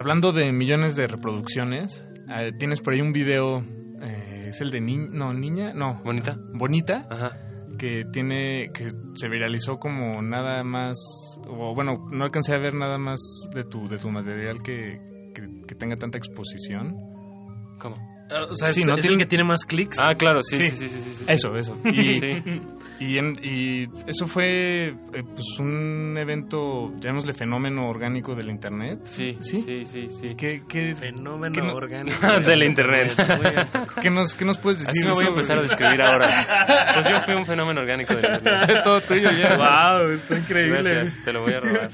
Hablando 0.01 0.33
de 0.33 0.51
millones 0.51 0.97
de 0.97 1.07
reproducciones, 1.07 2.03
eh, 2.37 2.51
tienes 2.59 2.81
por 2.81 2.93
ahí 2.93 2.99
un 3.01 3.13
video, 3.13 3.59
eh, 4.01 4.47
es 4.49 4.59
el 4.59 4.69
de 4.69 4.81
niña, 4.81 5.07
no, 5.09 5.33
niña, 5.33 5.73
no. 5.73 6.01
Bonita. 6.03 6.35
Bonita. 6.53 7.07
Que 7.79 8.03
tiene, 8.11 8.71
que 8.73 8.89
se 9.13 9.29
viralizó 9.29 9.77
como 9.77 10.21
nada 10.21 10.65
más, 10.65 10.97
o 11.47 11.73
bueno, 11.73 12.07
no 12.11 12.25
alcancé 12.25 12.55
a 12.55 12.59
ver 12.59 12.73
nada 12.73 12.97
más 12.97 13.19
de 13.53 13.63
tu, 13.63 13.87
de 13.87 13.99
tu 13.99 14.09
material 14.09 14.61
que, 14.61 14.99
que, 15.33 15.61
que 15.65 15.75
tenga 15.75 15.95
tanta 15.95 16.17
exposición. 16.17 17.16
¿Cómo? 17.79 17.95
o 18.29 18.55
sea, 18.55 18.67
¿es- 18.67 18.77
es 18.77 19.05
el 19.09 19.17
que 19.17 19.25
tiene 19.25 19.45
más 19.45 19.63
clics? 19.65 19.97
Ah, 20.01 20.13
claro, 20.13 20.41
sí, 20.41 20.57
sí, 20.57 20.63
sí, 20.71 20.89
sí, 20.89 20.99
sí, 20.99 21.11
sí. 21.13 21.25
Eso, 21.31 21.55
eso. 21.55 21.75
Y, 21.85 22.17
Sí. 22.17 22.27
y, 22.99 23.17
en- 23.19 23.37
y 23.41 23.83
eso 24.05 24.27
fue 24.27 24.89
eh, 24.89 24.93
pues 25.13 25.57
un 25.61 26.17
evento, 26.17 26.91
llamémosle 26.99 27.31
fenómeno 27.31 27.87
orgánico 27.87 28.35
del 28.35 28.49
internet. 28.49 28.99
Sí, 29.05 29.37
sí, 29.39 29.59
sí, 29.61 29.85
sí. 29.85 30.07
sí. 30.09 30.35
¿Qué, 30.37 30.61
qué, 30.67 30.93
Fenómeno 30.95 31.53
qué 31.55 31.61
no- 31.61 31.73
orgánico 31.73 32.17
Del 32.45 32.63
internet. 32.63 33.13
¿Qué 34.01 34.09
nos, 34.09 34.35
¿Qué 34.35 34.43
nos 34.43 34.57
puedes 34.57 34.79
decir? 34.79 34.97
Así 34.97 35.07
me 35.07 35.13
voy 35.13 35.25
a 35.25 35.29
empezar 35.29 35.59
a 35.59 35.61
describir 35.61 36.01
ahora. 36.01 36.27
Pues 36.95 37.07
yo 37.09 37.15
fui 37.23 37.33
un 37.35 37.45
fenómeno 37.45 37.79
orgánico 37.79 38.13
del 38.13 38.25
internet. 38.25 38.81
Todo 38.83 38.99
tuyo 39.07 39.29
ya. 39.31 39.55
Wow, 39.55 40.11
está 40.11 40.37
increíble. 40.37 40.81
Gracias, 40.83 41.23
te 41.23 41.31
lo 41.31 41.43
voy 41.43 41.53
a 41.53 41.59
robar. 41.61 41.89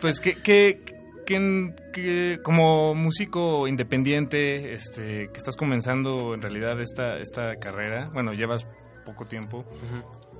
Pues 0.00 0.18
que, 0.20 0.32
que, 0.42 0.80
que, 1.24 1.74
que 1.92 2.38
como 2.42 2.94
músico 2.94 3.66
independiente, 3.66 4.72
este, 4.72 5.28
que 5.32 5.38
estás 5.38 5.56
comenzando 5.56 6.34
en 6.34 6.42
realidad 6.42 6.80
esta, 6.80 7.18
esta 7.18 7.56
carrera, 7.56 8.10
bueno, 8.12 8.32
llevas 8.32 8.66
poco 9.04 9.24
tiempo, 9.26 9.64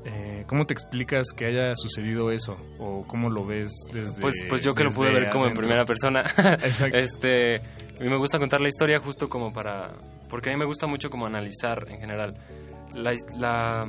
eh, 0.05 0.45
¿cómo 0.47 0.65
te 0.65 0.75
explicas 0.75 1.33
que 1.37 1.47
haya 1.47 1.75
sucedido 1.75 2.31
eso? 2.31 2.57
¿O 2.79 3.03
cómo 3.07 3.29
lo 3.29 3.45
ves 3.45 3.73
desde 3.93 4.21
Pues, 4.21 4.45
pues 4.49 4.63
yo 4.63 4.75
que 4.75 4.85
lo 4.85 4.91
pude 4.91 5.13
ver 5.13 5.31
como 5.33 5.47
en 5.47 5.55
primera 5.55 5.85
persona. 5.85 6.21
Exacto. 6.63 6.97
Este, 6.97 7.57
a 7.57 8.03
mí 8.03 8.09
me 8.09 8.17
gusta 8.17 8.39
contar 8.39 8.61
la 8.61 8.69
historia 8.69 8.99
justo 9.01 9.29
como 9.29 9.51
para... 9.51 9.93
Porque 10.29 10.51
a 10.51 10.53
mí 10.53 10.59
me 10.59 10.65
gusta 10.65 10.87
mucho 10.87 11.11
como 11.11 11.27
analizar 11.27 11.87
en 11.89 12.01
general. 12.01 12.35
La, 12.95 13.13
la, 13.37 13.85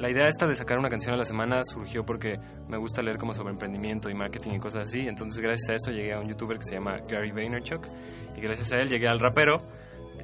la 0.00 0.10
idea 0.10 0.26
esta 0.28 0.46
de 0.46 0.56
sacar 0.56 0.78
una 0.78 0.88
canción 0.88 1.14
a 1.14 1.18
la 1.18 1.24
semana 1.24 1.62
surgió 1.62 2.04
porque 2.04 2.38
me 2.68 2.78
gusta 2.78 3.02
leer 3.02 3.18
como 3.18 3.34
sobre 3.34 3.50
emprendimiento 3.50 4.08
y 4.08 4.14
marketing 4.14 4.52
y 4.52 4.58
cosas 4.58 4.88
así. 4.88 5.06
Entonces 5.06 5.40
gracias 5.42 5.68
a 5.68 5.74
eso 5.74 5.90
llegué 5.90 6.14
a 6.14 6.18
un 6.18 6.26
youtuber 6.26 6.56
que 6.58 6.64
se 6.64 6.74
llama 6.74 6.96
Gary 7.06 7.30
Vaynerchuk. 7.32 7.86
Y 8.34 8.40
gracias 8.40 8.72
a 8.72 8.78
él 8.78 8.88
llegué 8.88 9.08
al 9.08 9.18
rapero 9.20 9.62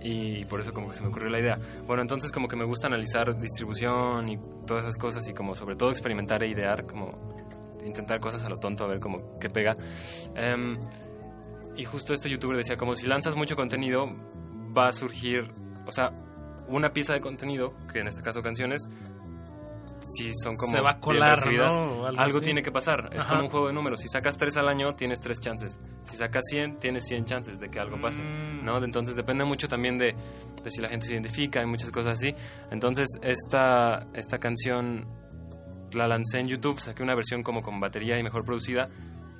y 0.02 0.46
por 0.46 0.60
eso 0.60 0.72
como 0.72 0.88
que 0.88 0.94
se 0.94 1.02
me 1.02 1.08
ocurrió 1.08 1.28
la 1.28 1.40
idea. 1.40 1.58
Bueno, 1.86 2.00
entonces 2.00 2.32
como 2.32 2.48
que 2.48 2.56
me 2.56 2.64
gusta 2.64 2.86
analizar 2.86 3.36
distribución 3.38 4.26
y 4.30 4.38
todas 4.66 4.84
esas 4.84 4.96
cosas 4.96 5.28
y 5.28 5.34
como 5.34 5.54
sobre 5.54 5.76
todo 5.76 5.90
experimentar 5.90 6.42
e 6.42 6.48
idear, 6.48 6.86
como 6.86 7.10
intentar 7.84 8.18
cosas 8.18 8.44
a 8.44 8.48
lo 8.48 8.56
tonto 8.56 8.84
a 8.84 8.88
ver 8.88 8.98
como 8.98 9.38
qué 9.38 9.50
pega. 9.50 9.74
Em, 10.34 10.78
y 11.76 11.84
justo 11.84 12.14
este 12.14 12.30
youtuber 12.30 12.56
decía 12.56 12.76
como 12.76 12.94
si 12.94 13.06
lanzas 13.06 13.36
mucho 13.36 13.56
contenido 13.56 14.06
va 14.76 14.88
a 14.88 14.92
surgir, 14.92 15.52
o 15.86 15.92
sea, 15.92 16.12
una 16.68 16.90
pieza 16.90 17.12
de 17.12 17.20
contenido, 17.20 17.74
que 17.92 18.00
en 18.00 18.08
este 18.08 18.22
caso 18.22 18.42
canciones, 18.42 18.88
si 20.14 20.32
son 20.34 20.56
como 20.56 20.72
Se 20.72 20.80
va 20.80 20.92
a 20.92 21.00
colar, 21.00 21.36
¿no? 21.46 22.06
Algo 22.06 22.20
algo 22.20 22.38
así. 22.38 22.44
tiene 22.44 22.62
que 22.62 22.70
pasar. 22.70 23.10
Es 23.12 23.20
Ajá. 23.20 23.30
como 23.30 23.42
un 23.44 23.50
juego 23.50 23.66
de 23.68 23.72
números. 23.72 24.00
Si 24.00 24.08
sacas 24.08 24.36
tres 24.36 24.56
al 24.56 24.68
año, 24.68 24.94
tienes 24.94 25.20
tres 25.20 25.40
chances. 25.40 25.78
Si 26.04 26.16
sacas 26.16 26.44
100, 26.50 26.78
tienes 26.78 27.04
100 27.06 27.24
chances 27.24 27.58
de 27.58 27.68
que 27.68 27.80
algo 27.80 28.00
pase. 28.00 28.22
Mm. 28.22 28.64
¿no? 28.64 28.82
Entonces 28.84 29.16
depende 29.16 29.44
mucho 29.44 29.68
también 29.68 29.98
de, 29.98 30.14
de 30.62 30.70
si 30.70 30.80
la 30.80 30.88
gente 30.88 31.06
se 31.06 31.12
identifica 31.14 31.62
y 31.62 31.66
muchas 31.66 31.90
cosas 31.90 32.14
así. 32.14 32.28
Entonces 32.70 33.08
esta, 33.22 34.06
esta 34.14 34.38
canción 34.38 35.06
la 35.92 36.06
lancé 36.06 36.40
en 36.40 36.48
YouTube, 36.48 36.78
saqué 36.78 37.02
una 37.02 37.14
versión 37.14 37.42
como 37.42 37.62
con 37.62 37.80
batería 37.80 38.18
y 38.18 38.22
mejor 38.22 38.44
producida 38.44 38.88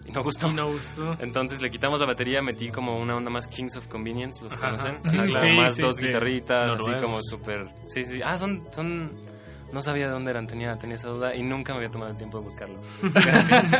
y 0.06 0.12
no 0.12 0.22
gustó. 0.22 0.48
Y 0.48 0.54
no 0.54 0.68
gustó. 0.68 1.16
Entonces 1.18 1.60
le 1.60 1.68
quitamos 1.68 2.00
la 2.00 2.06
batería, 2.06 2.40
metí 2.40 2.68
como 2.70 2.96
una 2.96 3.16
onda 3.16 3.30
más 3.30 3.48
Kings 3.48 3.76
of 3.76 3.88
Convenience, 3.88 4.42
¿los 4.44 4.52
Ajá, 4.52 4.70
conocen? 4.70 4.98
Sí, 5.04 5.10
claro, 5.10 5.36
sí, 5.36 5.52
más 5.52 5.74
sí, 5.74 5.82
dos 5.82 5.96
sí. 5.96 6.06
guitarritas, 6.06 6.64
así 6.64 6.90
Noruegos. 6.90 7.02
como 7.02 7.18
súper... 7.22 7.66
Sí, 7.86 8.04
sí. 8.04 8.20
Ah, 8.24 8.38
son... 8.38 8.62
son 8.72 9.35
no 9.72 9.80
sabía 9.80 10.06
de 10.06 10.12
dónde 10.12 10.30
eran, 10.30 10.46
tenía, 10.46 10.76
tenía 10.76 10.96
esa 10.96 11.08
duda 11.08 11.34
y 11.34 11.42
nunca 11.42 11.72
me 11.72 11.78
había 11.78 11.90
tomado 11.90 12.10
el 12.12 12.16
tiempo 12.16 12.38
de 12.38 12.44
buscarlo. 12.44 12.80
Gracias. 13.02 13.72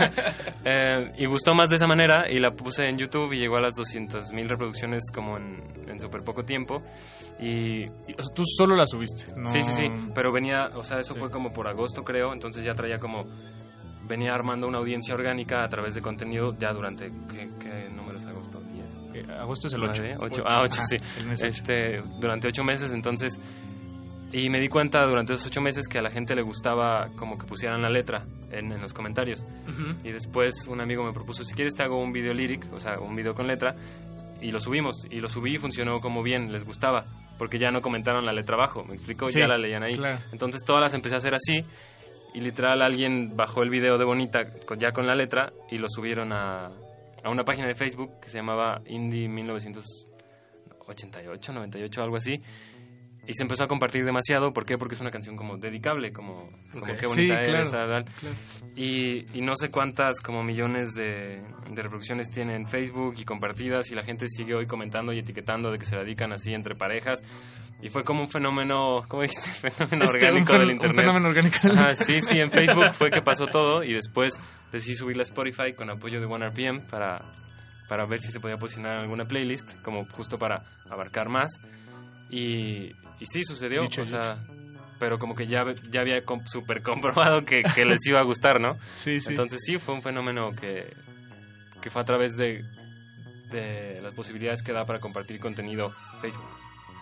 Eh, 0.64 1.12
y 1.18 1.26
gustó 1.26 1.54
más 1.54 1.68
de 1.70 1.76
esa 1.76 1.86
manera 1.86 2.30
y 2.30 2.40
la 2.40 2.50
puse 2.50 2.88
en 2.88 2.98
YouTube 2.98 3.32
y 3.32 3.38
llegó 3.38 3.56
a 3.56 3.60
las 3.60 3.74
200.000 3.74 4.48
reproducciones 4.48 5.04
como 5.14 5.36
en, 5.36 5.62
en 5.88 6.00
súper 6.00 6.22
poco 6.22 6.44
tiempo. 6.44 6.82
Y, 7.38 7.86
O 7.86 8.22
sea, 8.22 8.34
tú 8.34 8.42
solo 8.44 8.74
la 8.74 8.86
subiste. 8.86 9.26
No... 9.36 9.48
Sí, 9.50 9.62
sí, 9.62 9.72
sí, 9.72 9.84
pero 10.14 10.32
venía, 10.32 10.70
o 10.74 10.82
sea, 10.82 10.98
eso 10.98 11.14
fue 11.14 11.30
como 11.30 11.52
por 11.52 11.68
agosto 11.68 12.02
creo, 12.02 12.32
entonces 12.32 12.64
ya 12.64 12.72
traía 12.72 12.98
como, 12.98 13.26
venía 14.06 14.32
armando 14.32 14.66
una 14.66 14.78
audiencia 14.78 15.14
orgánica 15.14 15.62
a 15.64 15.68
través 15.68 15.94
de 15.94 16.00
contenido 16.00 16.52
ya 16.58 16.72
durante, 16.72 17.10
¿qué, 17.30 17.48
qué 17.60 17.88
número 17.94 18.18
es 18.18 18.26
agosto? 18.26 18.60
¿10? 18.60 19.14
Eh, 19.14 19.26
agosto 19.38 19.68
es 19.68 19.74
el 19.74 19.84
ocho. 19.84 20.02
¿Nueve? 20.02 20.16
Ocho. 20.20 20.42
Ocho. 20.42 20.44
Ah, 20.46 20.62
8, 20.62 20.72
Ajá, 20.72 20.86
sí. 20.86 20.96
Este, 21.46 22.00
durante 22.20 22.48
ocho 22.48 22.64
meses, 22.64 22.92
entonces, 22.92 23.38
y 24.38 24.50
me 24.50 24.60
di 24.60 24.68
cuenta 24.68 25.02
durante 25.06 25.32
esos 25.34 25.46
ocho 25.46 25.60
meses 25.62 25.86
que 25.88 25.98
a 25.98 26.02
la 26.02 26.10
gente 26.10 26.34
le 26.34 26.42
gustaba 26.42 27.08
como 27.16 27.38
que 27.38 27.46
pusieran 27.46 27.80
la 27.80 27.88
letra 27.88 28.24
en, 28.50 28.70
en 28.72 28.80
los 28.82 28.92
comentarios. 28.92 29.42
Ujú. 29.68 29.92
Y 30.04 30.12
después 30.12 30.66
un 30.68 30.80
amigo 30.80 31.04
me 31.04 31.12
propuso, 31.12 31.42
si 31.44 31.54
quieres 31.54 31.74
te 31.74 31.82
hago 31.84 31.96
un 31.98 32.12
video 32.12 32.34
lyric, 32.34 32.70
o 32.72 32.78
sea, 32.80 32.98
un 32.98 33.14
video 33.16 33.32
con 33.34 33.46
letra, 33.46 33.74
y 34.40 34.50
lo 34.50 34.58
subimos. 34.60 35.06
Y 35.10 35.20
lo 35.20 35.28
subí 35.28 35.54
y 35.54 35.58
funcionó 35.58 36.00
como 36.00 36.22
bien, 36.22 36.52
les 36.52 36.64
gustaba, 36.64 37.04
porque 37.38 37.58
ya 37.58 37.70
no 37.70 37.80
comentaron 37.80 38.26
la 38.26 38.32
letra 38.32 38.56
abajo, 38.56 38.84
me 38.84 38.92
explicó, 38.94 39.28
Sí, 39.30 39.38
ya 39.40 39.46
la 39.46 39.56
leían 39.56 39.82
ahí. 39.82 39.94
claro. 39.94 40.18
Entonces 40.32 40.62
todas 40.64 40.82
las 40.82 40.92
empecé 40.94 41.14
a 41.14 41.18
hacer 41.18 41.34
así, 41.34 41.62
y 42.34 42.40
literal 42.40 42.82
alguien 42.82 43.34
bajó 43.36 43.62
el 43.62 43.70
video 43.70 43.96
de 43.96 44.04
Bonita 44.04 44.52
con- 44.66 44.78
ya 44.78 44.92
con 44.92 45.06
la 45.06 45.14
letra 45.14 45.50
y 45.70 45.78
lo 45.78 45.88
subieron 45.88 46.34
a, 46.34 46.66
a 47.24 47.30
una 47.30 47.42
página 47.44 47.66
de 47.68 47.74
Facebook 47.74 48.20
que 48.20 48.28
se 48.28 48.36
llamaba 48.36 48.82
Indie 48.86 49.26
1988, 49.28 51.52
98, 51.52 52.02
algo 52.02 52.16
así. 52.16 52.40
Y 53.28 53.32
se 53.34 53.42
empezó 53.42 53.64
a 53.64 53.68
compartir 53.68 54.04
demasiado. 54.04 54.52
¿Por 54.52 54.64
qué? 54.64 54.78
Porque 54.78 54.94
es 54.94 55.00
una 55.00 55.10
canción 55.10 55.36
como 55.36 55.56
dedicable, 55.56 56.12
como, 56.12 56.50
como 56.72 56.84
Ok. 56.84 56.90
qué 57.00 57.06
Sí, 57.06 57.06
bonita 57.06 57.34
claro, 57.36 57.54
eres, 57.56 57.70
tal. 57.70 58.04
claro. 58.04 58.36
Y, 58.76 59.38
y 59.38 59.40
no 59.42 59.56
sé 59.56 59.68
cuántas 59.70 60.20
como 60.20 60.42
millones 60.44 60.94
de, 60.94 61.42
de 61.70 61.82
reproducciones 61.82 62.30
tiene 62.30 62.54
en 62.54 62.66
Facebook 62.66 63.14
y 63.18 63.24
compartidas 63.24 63.90
y 63.90 63.94
la 63.94 64.04
gente 64.04 64.26
sigue 64.28 64.54
hoy 64.54 64.66
comentando 64.66 65.12
y 65.12 65.18
etiquetando 65.18 65.70
de 65.70 65.78
que 65.78 65.84
se 65.86 65.96
dedican 65.96 66.32
así 66.32 66.52
entre 66.54 66.74
parejas. 66.74 67.22
Y 67.82 67.88
fue 67.90 68.04
como 68.04 68.22
un 68.22 68.28
fenómeno, 68.28 69.02
¿cómo 69.08 69.22
dijiste? 69.22 69.50
Fenómeno 69.70 70.04
Este, 70.04 70.16
un 70.16 70.24
orgánico 70.32 70.52
fen- 70.54 70.58
del 70.58 70.66
un 70.68 70.72
internet. 70.72 70.96
fenómeno 70.96 71.28
orgánico. 71.28 71.56
Ajá, 71.72 71.94
sí, 71.96 72.20
sí, 72.20 72.38
en 72.38 72.50
Facebook 72.50 72.92
fue 72.92 73.10
que 73.10 73.20
pasó 73.20 73.46
todo 73.46 73.82
y 73.82 73.92
después 73.92 74.40
decidí 74.72 74.94
subirla 74.96 75.22
a 75.22 75.24
Spotify 75.24 75.72
con 75.76 75.90
apoyo 75.90 76.18
de 76.18 76.26
OneRPM 76.26 76.88
para, 76.88 77.20
para 77.88 78.06
ver 78.06 78.20
si 78.20 78.32
se 78.32 78.40
podía 78.40 78.56
posicionar 78.56 78.94
en 78.94 79.00
alguna 79.00 79.24
playlist, 79.24 79.82
como 79.82 80.04
justo 80.06 80.38
para 80.38 80.62
abarcar 80.90 81.28
más. 81.28 81.60
Y, 82.30 82.92
y 83.20 83.26
sí, 83.26 83.42
sucedió, 83.42 83.82
Dicho 83.82 84.02
o 84.02 84.06
sea, 84.06 84.38
pero 84.98 85.18
como 85.18 85.34
que 85.34 85.46
ya, 85.46 85.62
ya 85.90 86.00
había 86.00 86.24
com- 86.24 86.44
súper 86.46 86.82
comprobado 86.82 87.42
que, 87.42 87.62
que 87.74 87.84
les 87.84 88.06
iba 88.06 88.20
a 88.20 88.24
gustar, 88.24 88.60
¿no? 88.60 88.76
Sí, 88.96 89.20
sí. 89.20 89.28
Entonces 89.30 89.60
sí, 89.64 89.78
fue 89.78 89.94
un 89.94 90.02
fenómeno 90.02 90.52
que, 90.52 90.92
que 91.82 91.90
fue 91.90 92.02
a 92.02 92.04
través 92.04 92.36
de, 92.36 92.64
de 93.50 94.00
las 94.02 94.14
posibilidades 94.14 94.62
que 94.62 94.72
da 94.72 94.84
para 94.84 94.98
compartir 95.00 95.38
contenido 95.40 95.90
Facebook 96.20 96.44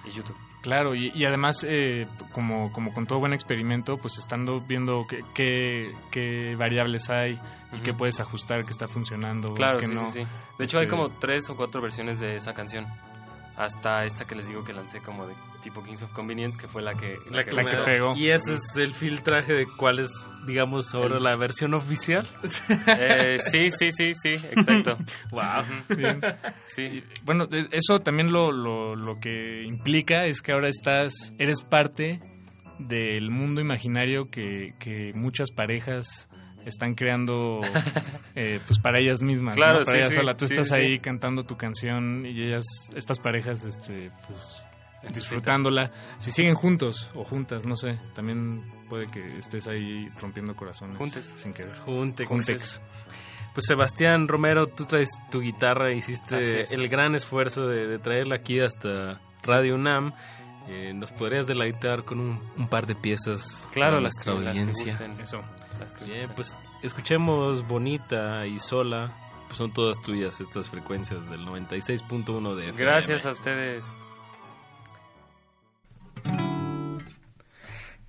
y 0.07 0.11
YouTube. 0.11 0.37
Claro, 0.63 0.95
y, 0.95 1.11
y 1.15 1.25
además, 1.25 1.65
eh, 1.69 2.07
como, 2.33 2.73
como 2.73 2.93
con 2.93 3.07
todo 3.07 3.19
buen 3.21 3.33
experimento, 3.33 3.97
pues 3.99 4.19
estando 4.19 4.61
viendo 4.61 5.07
qué, 5.09 5.21
qué, 5.35 5.93
qué 6.11 6.55
variables 6.57 7.09
hay 7.11 7.39
y 7.73 7.81
qué 7.81 7.93
puedes 7.95 8.21
ajustar, 8.21 8.65
qué 8.65 8.71
está 8.71 8.87
funcionando, 8.87 9.55
Claro, 9.55 9.79
qué 9.79 9.87
sí, 9.87 9.95
no. 9.95 10.11
sí, 10.11 10.21
sí. 10.21 10.27
De 10.59 10.65
hecho, 10.67 10.79
hay 10.79 10.85
Este, 10.85 10.97
como 10.97 11.11
tres 11.11 11.49
o 11.51 11.57
cuatro 11.57 11.81
versiones 11.81 12.19
de 12.21 12.37
esa 12.37 12.53
canción. 12.55 12.87
Hasta 13.57 14.05
esta 14.05 14.25
que 14.25 14.35
les 14.35 14.49
digo 14.49 14.65
que 14.65 14.73
lancé 14.73 15.01
como 15.01 15.27
de 15.27 15.35
tipo 15.63 15.83
Kings 15.83 16.03
of 16.03 16.13
Convenience, 16.13 16.59
que 16.61 16.67
fue 16.67 16.83
la 16.83 16.93
que, 16.95 17.17
La, 17.31 17.45
que, 17.45 17.55
me- 17.55 17.65
pegó. 17.85 18.15
Y 18.17 18.31
ese 18.31 18.55
es 18.55 18.77
el 18.77 18.93
filtraje 18.93 19.55
de 19.55 19.67
cuál 19.79 20.01
es, 20.01 20.11
digamos, 20.47 20.93
ahora 20.95 21.17
El- 21.19 21.23
la 21.23 21.37
versión 21.37 21.73
oficial. 21.75 22.27
Eh, 22.99 23.39
sí, 23.39 23.71
sí, 23.71 23.93
sí, 23.93 24.13
sí, 24.15 24.31
exacto. 24.33 24.99
Wow. 25.31 25.65
Bien. 25.97 26.21
Sí. 26.65 27.03
Bueno, 27.25 27.47
eso 27.73 28.01
también 28.01 28.33
lo, 28.33 28.51
lo, 28.53 28.97
lo 28.97 29.19
que 29.21 29.63
implica 29.65 30.27
es 30.27 30.43
que 30.43 30.53
ahora 30.53 30.69
estás, 30.69 31.33
eres 31.39 31.63
parte 31.63 32.21
del 32.81 33.31
mundo 33.31 33.61
imaginario 33.61 34.29
que, 34.31 34.75
que 34.81 35.13
muchas 35.15 35.53
parejas 35.53 36.29
están 36.67 36.95
creando 36.95 37.61
eh, 38.35 38.61
pues 38.67 38.79
para 38.79 38.99
ellas 39.01 39.23
mismas, 39.23 39.57
Claro, 39.57 39.81
¿no? 39.81 39.85
para 39.85 39.93
sí, 39.93 39.97
ellas 39.99 40.11
sí, 40.11 40.15
solas. 40.17 40.37
Tú 40.37 40.47
sí, 40.47 40.55
estás 40.55 40.69
sí. 40.69 40.75
ahí 40.75 40.99
cantando 40.99 41.45
tu 41.45 41.57
canción 41.57 42.27
y 42.27 42.43
ellas, 42.43 42.65
estas 42.95 43.21
parejas, 43.21 43.65
este, 43.65 44.11
pues 44.27 44.63
disfrutándola. 45.13 45.91
Si 46.19 46.31
siguen 46.31 46.55
juntos 46.55 47.11
o 47.15 47.25
juntas, 47.25 47.67
no 47.67 47.77
sé, 47.77 47.99
también 48.15 48.63
puede 48.89 49.07
que 49.09 49.39
estés 49.39 49.67
ahí 49.69 50.09
rompiendo 50.21 50.55
corazones. 50.55 50.97
Juntes. 50.97 51.35
Sin 51.37 51.53
querer. 51.53 51.77
Juntex. 51.81 52.29
Juntex. 52.29 52.81
Pues 53.53 53.67
Sebastián 53.67 54.27
Romero, 54.27 54.67
tú 54.67 54.85
traes 54.85 55.11
tu 55.31 55.41
guitarra, 55.41 55.93
hiciste 55.93 56.63
el 56.75 56.89
gran 56.89 57.15
esfuerzo 57.15 57.67
de, 57.69 57.87
de 57.87 57.99
traerla 57.99 58.37
aquí 58.37 58.61
hasta 58.61 59.21
Radio 59.45 59.77
UNAM. 59.77 60.13
Eh, 60.69 60.93
¿Nos 60.95 61.13
podrías 61.13 61.47
deleitar 61.47 62.05
con 62.05 62.21
un, 62.21 62.41
un 62.57 62.69
par 62.69 62.87
de 62.87 62.95
piezas 62.95 63.69
Claro, 63.73 63.97
para 63.97 64.01
las 64.03 64.15
que, 64.17 64.31
nuestra 64.31 64.35
las 64.35 64.43
que 64.55 64.61
audiencia? 64.61 64.93
gusten. 64.93 65.21
Eso. 65.21 65.41
Las 65.79 65.93
que 65.93 66.05
Bien, 66.05 66.19
gusten. 66.21 66.35
pues 66.37 66.57
escuchemos 66.83 67.67
Bonita 67.69 68.47
y 68.47 68.59
Sola. 68.59 69.13
Pues 69.47 69.59
son 69.59 69.73
todas 69.75 70.01
tuyas 70.01 70.41
estas 70.41 70.71
frecuencias 70.71 71.29
del 71.29 71.41
96.1 71.47 72.55
de 72.55 72.63
FM. 72.71 72.79
Gracias 72.83 73.27
a 73.27 73.33
ustedes. 73.33 73.85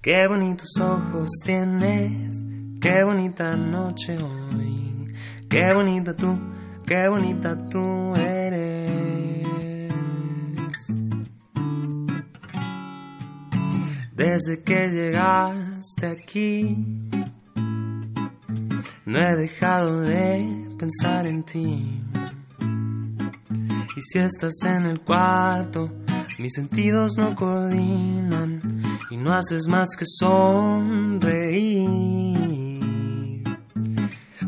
Qué 0.02 0.27
bonitos 0.27 0.69
ojos 0.80 1.30
tienes, 1.44 2.44
qué 2.80 3.03
bonita 3.03 3.56
noche 3.56 4.15
hoy, 4.22 5.14
qué 5.49 5.73
bonita 5.73 6.15
tú, 6.15 6.40
qué 6.86 7.10
bonita 7.10 7.57
tú 7.69 8.15
eres. 8.15 8.65
Desde 14.26 14.64
que 14.64 14.88
llegaste 14.90 16.08
aquí, 16.08 16.76
no 19.06 19.20
he 19.20 19.36
dejado 19.36 20.02
de 20.02 20.68
pensar 20.80 21.28
en 21.28 21.44
ti. 21.44 22.02
Y 23.96 24.02
si 24.02 24.18
estás 24.18 24.64
en 24.64 24.88
el 24.88 25.02
cuarto, 25.02 25.94
mis 26.40 26.54
sentidos 26.54 27.20
no 27.20 27.36
coordinan 27.36 28.82
y 29.12 29.18
no 29.18 29.32
haces 29.32 29.68
más 29.68 29.90
que 29.96 30.06
sonreír. 30.08 31.44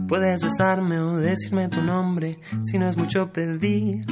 Puedes 0.08 0.42
besarme 0.42 1.00
o 1.00 1.18
decirme 1.18 1.70
tu 1.70 1.84
nombre 1.84 2.40
si 2.64 2.80
no 2.80 2.90
es 2.90 2.98
mucho 2.98 3.32
pedir. 3.32 4.08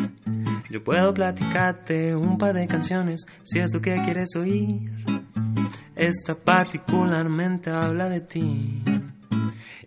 Yo 0.70 0.84
puedo 0.84 1.12
platicarte 1.12 2.16
un 2.16 2.38
par 2.38 2.54
de 2.54 2.68
canciones 2.68 3.26
si 3.44 3.58
es 3.58 3.74
lo 3.74 3.82
que 3.82 3.96
quieres 4.04 4.36
oír. 4.36 5.15
Esta 5.96 6.36
particularmente 6.36 7.70
habla 7.70 8.10
de 8.10 8.20
ti. 8.20 8.84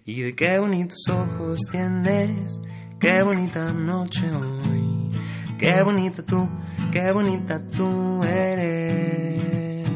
Y 0.07 0.23
de 0.23 0.35
qué 0.35 0.59
bonitos 0.59 1.01
ojos 1.13 1.61
tienes, 1.71 2.59
qué 2.99 3.23
bonita 3.23 3.75
noche 3.75 4.27
hoy, 4.33 5.11
qué 5.59 5.83
bonita 5.83 6.23
tú, 6.25 6.49
qué 6.91 7.13
bonita 7.13 7.63
tú 7.67 8.23
eres. 8.25 9.87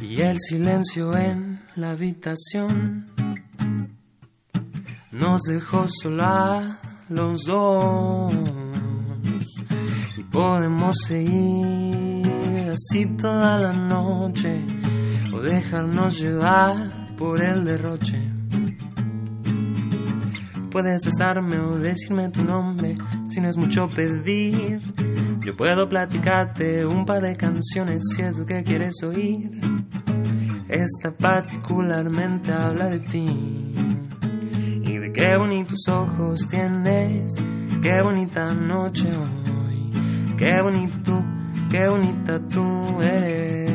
Y 0.00 0.22
el 0.22 0.38
silencio 0.38 1.16
en 1.16 1.60
la 1.74 1.90
habitación 1.90 3.10
nos 5.10 5.42
dejó 5.42 5.88
solo 5.88 6.22
a 6.22 6.78
los 7.08 7.42
dos. 7.46 8.32
Y 10.16 10.22
podemos 10.24 10.94
seguir 11.08 11.81
así 12.72 13.04
toda 13.16 13.58
la 13.58 13.72
noche 13.72 14.64
o 15.34 15.40
dejarnos 15.40 16.18
llevar 16.18 17.16
por 17.16 17.42
el 17.44 17.64
derroche. 17.64 18.18
Puedes 20.70 21.04
besarme 21.04 21.58
o 21.60 21.78
decirme 21.78 22.30
tu 22.30 22.42
nombre 22.42 22.96
si 23.28 23.40
no 23.40 23.48
es 23.50 23.58
mucho 23.58 23.86
pedir. 23.88 24.80
Yo 25.44 25.54
puedo 25.54 25.86
platicarte 25.86 26.86
un 26.86 27.04
par 27.04 27.20
de 27.20 27.36
canciones 27.36 28.02
si 28.14 28.22
es 28.22 28.38
lo 28.38 28.46
que 28.46 28.62
quieres 28.62 28.94
oír. 29.02 29.50
Esta 30.68 31.14
particularmente 31.14 32.52
habla 32.52 32.88
de 32.88 33.00
ti 33.00 33.72
y 34.84 34.98
de 34.98 35.12
qué 35.12 35.36
bonitos 35.36 35.86
ojos 35.88 36.46
tienes, 36.48 37.34
qué 37.82 38.00
bonita 38.02 38.54
noche 38.54 39.08
hoy, 39.08 39.90
qué 40.38 40.62
bonito 40.62 40.96
tú, 41.04 41.31
qué 41.72 41.88
bonita 41.88 42.38
tú 42.48 43.00
eres. 43.00 43.72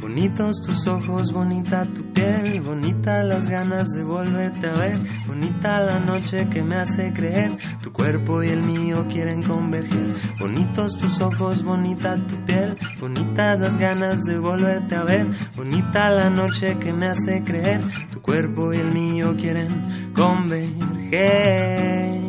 Bonitos 0.00 0.56
tus 0.66 0.86
ojos, 0.88 1.30
bonita 1.32 1.84
tu 1.84 2.02
piel, 2.12 2.60
bonita 2.62 3.22
las 3.22 3.48
ganas 3.48 3.86
de 3.90 4.02
volverte 4.02 4.66
a 4.66 4.72
ver, 4.72 4.98
bonita 5.28 5.78
la 5.80 6.00
noche 6.00 6.48
que 6.48 6.64
me 6.64 6.80
hace 6.80 7.12
creer, 7.12 7.56
tu 7.80 7.92
cuerpo 7.92 8.42
y 8.42 8.48
el 8.48 8.64
mío 8.64 9.06
quieren 9.08 9.40
converger. 9.42 10.12
Bonitos 10.40 10.98
tus 10.98 11.20
ojos, 11.20 11.62
bonita 11.62 12.16
tu 12.26 12.44
piel, 12.44 12.76
bonitas 12.98 13.60
las 13.60 13.78
ganas 13.78 14.22
de 14.22 14.38
volverte 14.38 14.96
a 14.96 15.04
ver, 15.04 15.28
bonita 15.54 16.10
la 16.10 16.28
noche 16.28 16.76
que 16.78 16.92
me 16.92 17.08
hace 17.08 17.44
creer, 17.44 17.82
tu 18.10 18.20
cuerpo 18.20 18.72
y 18.72 18.78
el 18.78 18.92
mío 18.92 19.36
quieren 19.38 20.12
converger. 20.12 22.25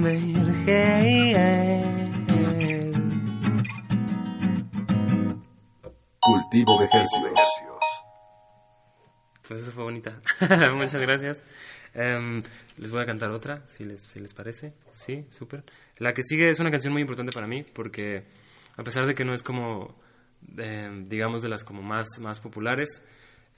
Converger. 0.00 1.90
Cultivo 6.20 6.78
de 6.78 6.84
ejercicios. 6.86 7.34
Pues 9.46 9.60
eso 9.60 9.72
fue 9.72 9.84
bonita. 9.84 10.18
Muchas 10.74 11.02
gracias. 11.02 11.44
Em, 11.92 12.42
les 12.78 12.90
voy 12.90 13.02
a 13.02 13.04
cantar 13.04 13.30
otra, 13.30 13.66
si 13.66 13.84
les, 13.84 14.00
si 14.00 14.20
les 14.20 14.32
parece. 14.32 14.72
Sí, 14.90 15.26
súper. 15.28 15.64
La 15.98 16.14
que 16.14 16.22
sigue 16.22 16.48
es 16.48 16.60
una 16.60 16.70
canción 16.70 16.94
muy 16.94 17.02
importante 17.02 17.32
para 17.34 17.46
mí 17.46 17.62
porque 17.62 18.24
a 18.78 18.82
pesar 18.82 19.04
de 19.04 19.14
que 19.14 19.26
no 19.26 19.34
es 19.34 19.42
como, 19.42 20.00
em, 20.56 21.10
digamos, 21.10 21.42
de 21.42 21.50
las 21.50 21.62
como 21.62 21.82
más, 21.82 22.06
más 22.20 22.40
populares, 22.40 23.04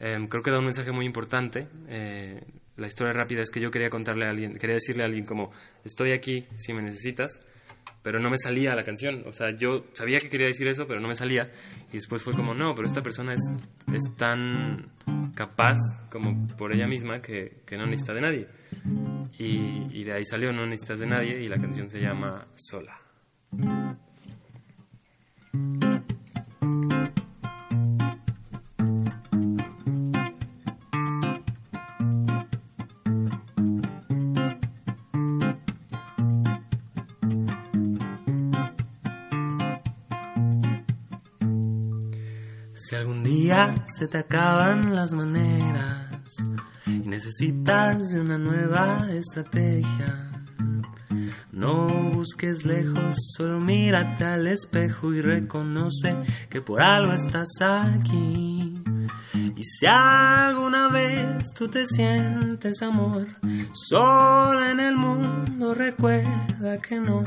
em, 0.01 0.27
creo 0.27 0.43
que 0.43 0.51
da 0.51 0.59
un 0.59 0.65
mensaje 0.65 0.91
muy 0.91 1.07
importante. 1.07 1.69
Eh, 1.87 2.45
la 2.83 2.89
historia 2.89 3.13
rápida 3.13 3.43
es 3.43 3.51
que 3.51 3.61
yo 3.61 3.71
quería 3.71 3.89
contarle 3.89 4.27
a 4.27 4.31
alguien, 4.31 4.59
quería 4.59 4.75
decirle 4.75 5.05
a 5.05 5.07
alguien 5.07 5.25
como, 5.25 5.53
estoy 5.85 6.13
aquí 6.13 6.47
si 6.57 6.75
me 6.75 6.83
necesitas, 6.83 7.41
pero 8.03 8.19
no 8.19 8.29
me 8.29 8.37
salía 8.37 8.75
la 8.75 8.83
canción. 8.83 9.23
O 9.27 9.33
sea, 9.33 9.57
yo 9.57 9.85
sabía 9.93 10.19
que 10.19 10.29
quería 10.29 10.49
decir 10.49 10.67
eso, 10.67 10.87
pero 10.87 11.01
no 11.01 11.09
me 11.09 11.15
salía. 11.15 11.45
Y 11.91 11.95
después 11.95 12.23
fue 12.23 12.35
como, 12.35 12.55
no, 12.55 12.75
pero 12.75 12.87
esta 12.87 13.01
persona 13.01 13.35
es, 13.35 13.41
es 13.95 14.17
tan 14.17 14.91
capaz, 15.35 15.79
como 16.11 16.49
por 16.57 16.75
ella 16.75 16.89
misma, 16.89 17.23
que, 17.23 17.63
que 17.65 17.77
no 17.77 17.87
necesita 17.87 18.15
de 18.15 18.21
nadie. 18.21 18.49
Y, 19.39 20.01
y 20.01 20.05
de 20.05 20.13
ahí 20.13 20.25
salió 20.25 20.53
No 20.53 20.67
necesitas 20.67 20.99
de 20.99 21.07
nadie 21.07 21.41
y 21.41 21.49
la 21.49 21.59
canción 21.59 21.89
se 21.89 22.01
llama 22.01 22.49
Sola. 22.57 22.99
Día 43.53 43.75
se 43.87 44.09
te 44.09 44.19
acaban 44.19 44.95
las 44.95 45.13
maneras 45.13 46.21
y 46.87 47.09
necesitas 47.09 48.11
de 48.11 48.21
una 48.21 48.39
nueva 48.39 49.09
estrategia, 49.11 50.31
no 51.51 51.87
busques 52.13 52.65
lejos, 52.65 53.17
solo 53.37 53.61
mírate 53.61 54.25
al 54.25 54.47
espejo 54.47 55.13
y 55.13 55.21
reconoce 55.21 56.17
que 56.49 56.63
por 56.63 56.83
algo 56.83 57.13
estás 57.13 57.51
aquí. 57.61 58.52
Y 59.63 59.65
si 59.65 59.87
alguna 59.87 60.89
vez 60.89 61.53
tú 61.57 61.69
te 61.69 61.87
sientes 61.87 62.83
amor, 62.83 63.29
sola 63.73 64.73
en 64.73 64.81
el 64.81 64.97
mundo, 64.97 65.73
recuerda 65.73 66.79
que 66.79 66.99
no, 66.99 67.23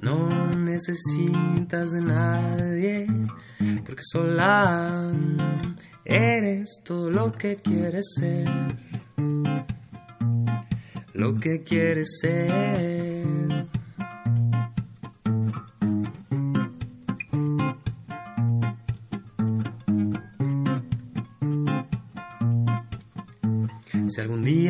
no 0.00 0.54
necesitas 0.56 1.90
de 1.90 2.00
nadie, 2.00 3.06
porque 3.84 4.02
sola 4.10 5.12
eres 6.06 6.80
todo 6.82 7.10
lo 7.10 7.30
que 7.30 7.56
quieres 7.56 8.06
ser, 8.18 8.48
lo 11.12 11.34
que 11.34 11.62
quieres 11.62 12.20
ser. 12.22 13.49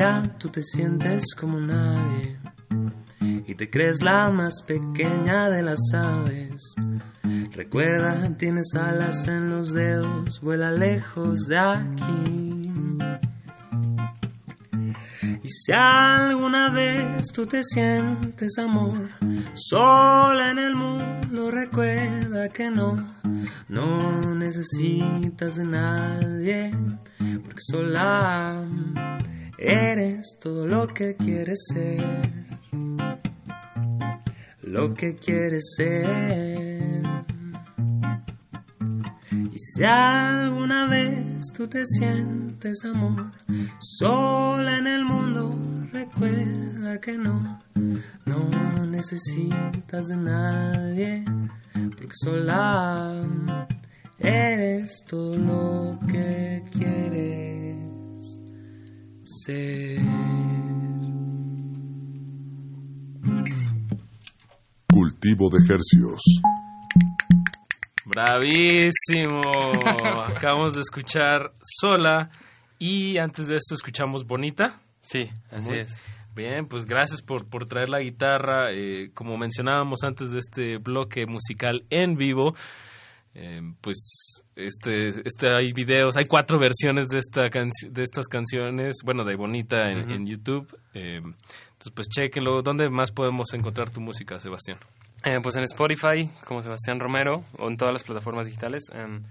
Día 0.01 0.23
tú 0.39 0.49
te 0.49 0.63
sientes 0.63 1.35
como 1.39 1.61
nadie 1.61 2.39
y 3.21 3.55
te 3.55 3.69
crees 3.69 4.03
la 4.03 4.31
más 4.31 4.63
pequeña 4.67 5.51
de 5.51 5.63
las 5.63 5.81
aves, 5.93 6.75
recuerda, 7.53 8.33
tienes 8.39 8.73
alas 8.75 9.29
en 9.29 9.51
los 9.51 9.75
dedos, 9.75 10.41
vuela 10.41 10.71
lejos 10.71 11.41
de 11.49 11.59
aquí. 11.59 12.73
Y 15.43 15.49
si 15.49 15.73
alguna 15.73 16.71
vez 16.71 17.27
tú 17.33 17.47
te 17.47 17.63
sientes 17.63 18.57
amor, 18.59 19.11
sola 19.55 20.51
en 20.51 20.59
el 20.61 20.77
mundo, 20.77 21.51
recuerda 21.51 22.49
que 22.49 22.71
no, 22.71 23.07
no 23.69 24.35
necesitas 24.35 25.57
de 25.57 25.65
nadie, 25.65 26.71
porque 27.45 27.61
sola 27.61 28.65
eres 29.61 30.39
todo 30.41 30.67
lo 30.67 30.87
que 30.89 31.15
quieres 31.17 31.59
ser, 31.73 32.03
lo 34.63 34.95
que 34.95 35.17
quieres 35.17 35.75
ser. 35.77 37.03
Y 39.31 39.59
si 39.59 39.85
alguna 39.85 40.87
vez 40.87 41.53
tú 41.55 41.69
te 41.69 41.85
sientes 41.85 42.85
amor, 42.85 43.33
sola 43.81 44.79
en 44.79 44.87
el 44.87 45.05
mundo, 45.05 45.55
recuerda 45.93 46.99
que 46.99 47.19
no, 47.19 47.61
no 48.25 48.87
necesitas 48.87 50.09
de 50.09 50.17
nadie, 50.17 51.25
porque 51.73 52.15
sola 52.15 53.29
eres 54.19 55.05
todo 55.07 55.37
lo 55.37 55.99
que 56.07 56.63
quieres 56.73 57.90
ser. 59.45 60.01
Cultivo 64.93 65.49
de 65.51 65.59
hercios. 65.59 66.21
Bravísimo. 68.05 69.41
Acabamos 70.27 70.75
de 70.75 70.81
escuchar 70.81 71.53
Sola 71.63 72.31
y 72.79 73.19
antes 73.19 73.47
de 73.47 73.57
esto 73.57 73.75
escuchamos 73.75 74.27
Bonita. 74.27 74.81
Sí, 75.01 75.29
así 75.51 75.71
Muy- 75.71 75.81
es. 75.81 76.01
Bien, 76.35 76.67
pues 76.69 76.87
gracias 76.87 77.23
por, 77.23 77.49
por 77.49 77.67
traer 77.67 77.89
la 77.89 77.99
guitarra. 78.01 78.73
Eh, 78.73 79.11
como 79.15 79.37
mencionábamos 79.37 80.01
antes 80.05 80.31
de 80.31 80.39
este 80.39 80.79
bloque 80.79 81.27
musical 81.27 81.85
en 81.91 82.15
vivo, 82.17 82.55
eh, 83.35 83.61
pues 83.81 84.43
este, 84.57 85.09
este 85.25 85.55
hay 85.55 85.73
videos, 85.73 86.17
hay 86.17 86.25
cuatro 86.25 86.59
versiones 86.59 87.09
de 87.09 87.19
esta 87.19 87.43
de 87.43 88.03
estas 88.03 88.27
canciones, 88.27 88.99
bueno, 89.05 89.25
de 89.25 89.37
Bonita 89.37 89.91
en, 89.91 90.11
en 90.11 90.27
YouTube. 90.27 90.67
Eh, 90.95 91.17
entonces, 91.17 91.93
pues 91.95 92.09
chequenlo. 92.09 92.63
¿Dónde 92.63 92.91
más 92.91 93.13
podemos 93.13 93.55
encontrar 93.55 93.91
tu 93.91 94.01
música, 94.01 94.39
Sebastián? 94.39 94.79
Eh, 95.25 95.39
pues 95.43 95.57
en 95.57 95.63
Spotify, 95.65 96.31
como 96.45 96.63
Sebastián 96.63 96.99
Romero, 96.99 97.45
o 97.59 97.69
en 97.69 97.77
todas 97.77 97.93
las 97.93 98.05
plataformas 98.05 98.47
digitales. 98.47 98.85
En 98.93 99.25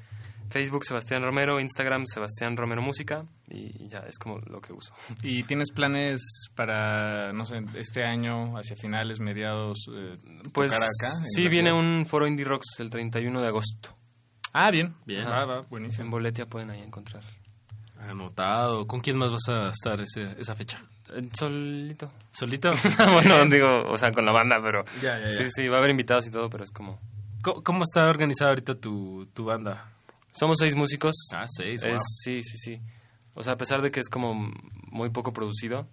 Facebook, 0.50 0.84
Sebastián 0.86 1.24
Romero, 1.24 1.60
Instagram, 1.60 2.06
Sebastián 2.06 2.58
Romero 2.58 2.82
Música, 2.82 3.24
y 3.48 3.88
ya 3.88 4.00
es 4.00 4.18
como 4.18 4.40
lo 4.40 4.60
que 4.62 4.74
uso. 4.74 4.94
¿Y 5.24 5.44
tienes 5.44 5.72
planes 5.72 6.22
para, 6.56 7.32
no 7.34 7.46
sé, 7.46 7.60
este 7.76 8.04
año, 8.04 8.58
hacia 8.58 8.76
finales, 8.76 9.20
mediados, 9.20 9.80
eh, 9.94 10.16
Pues 10.54 10.72
tocar 10.72 10.84
acá? 10.88 11.14
sí, 11.26 11.48
viene 11.48 11.72
un 11.74 12.06
foro 12.06 12.28
Indie 12.28 12.46
Rocks 12.46 12.80
el 12.80 12.90
31 12.90 13.42
de 13.42 13.48
agosto. 13.48 13.96
Ah, 14.54 14.72
bien. 14.72 14.96
Bien. 15.06 15.26
Va, 15.28 15.46
va, 15.46 15.62
buenísimo. 15.70 16.06
En 16.06 16.12
Boletia 16.12 16.46
pueden 16.48 16.72
ahí 16.72 16.82
encontrar. 16.82 17.24
Anotado. 18.00 18.88
¿Con 18.88 19.02
quién 19.02 19.18
más 19.18 19.32
vas 19.32 19.50
a 19.50 19.68
estar 19.70 20.00
ese- 20.02 20.40
esa 20.40 20.56
fecha? 20.56 20.80
Eh, 21.14 21.28
Solito. 21.34 22.10
¿Solito? 22.32 22.70
bueno, 23.14 23.46
digo, 23.50 23.68
o 23.92 23.98
sea, 23.98 24.12
con 24.12 24.26
la 24.26 24.32
banda, 24.32 24.58
pero... 24.64 24.84
Ya, 25.02 25.20
ya, 25.20 25.28
ya. 25.28 25.30
Sí, 25.30 25.44
sí, 25.50 25.68
va 25.68 25.76
a 25.76 25.80
haber 25.80 25.92
invitados 25.92 26.28
y 26.28 26.32
todo, 26.32 26.50
pero 26.50 26.64
es 26.64 26.72
como... 26.72 27.00
¿Cómo, 27.42 27.62
cómo 27.64 27.84
está 27.84 28.08
organizada 28.10 28.52
ahorita 28.52 28.76
tu, 28.76 29.28
tu 29.34 29.46
banda? 29.46 29.92
Somos 30.32 30.58
seis 30.60 30.76
músicos. 30.76 31.16
Ah, 31.34 31.46
seis, 31.48 31.82
Es- 31.84 31.90
wow. 31.90 32.00
Sí, 32.24 32.44
sí, 32.44 32.58
sí. 32.58 32.82
O 33.36 33.44
sea, 33.44 33.54
a 33.54 33.58
pesar 33.58 33.82
de 33.82 33.92
que 33.92 34.00
es 34.00 34.10
como 34.10 34.52
muy 34.92 35.10
poco 35.10 35.32
producido, 35.34 35.88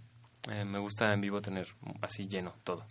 eh, 0.50 0.64
me 0.64 0.78
gusta 0.78 1.12
en 1.12 1.20
vivo 1.20 1.40
tener 1.40 1.68
así 2.02 2.26
lleno 2.28 2.54
todo. 2.64 2.84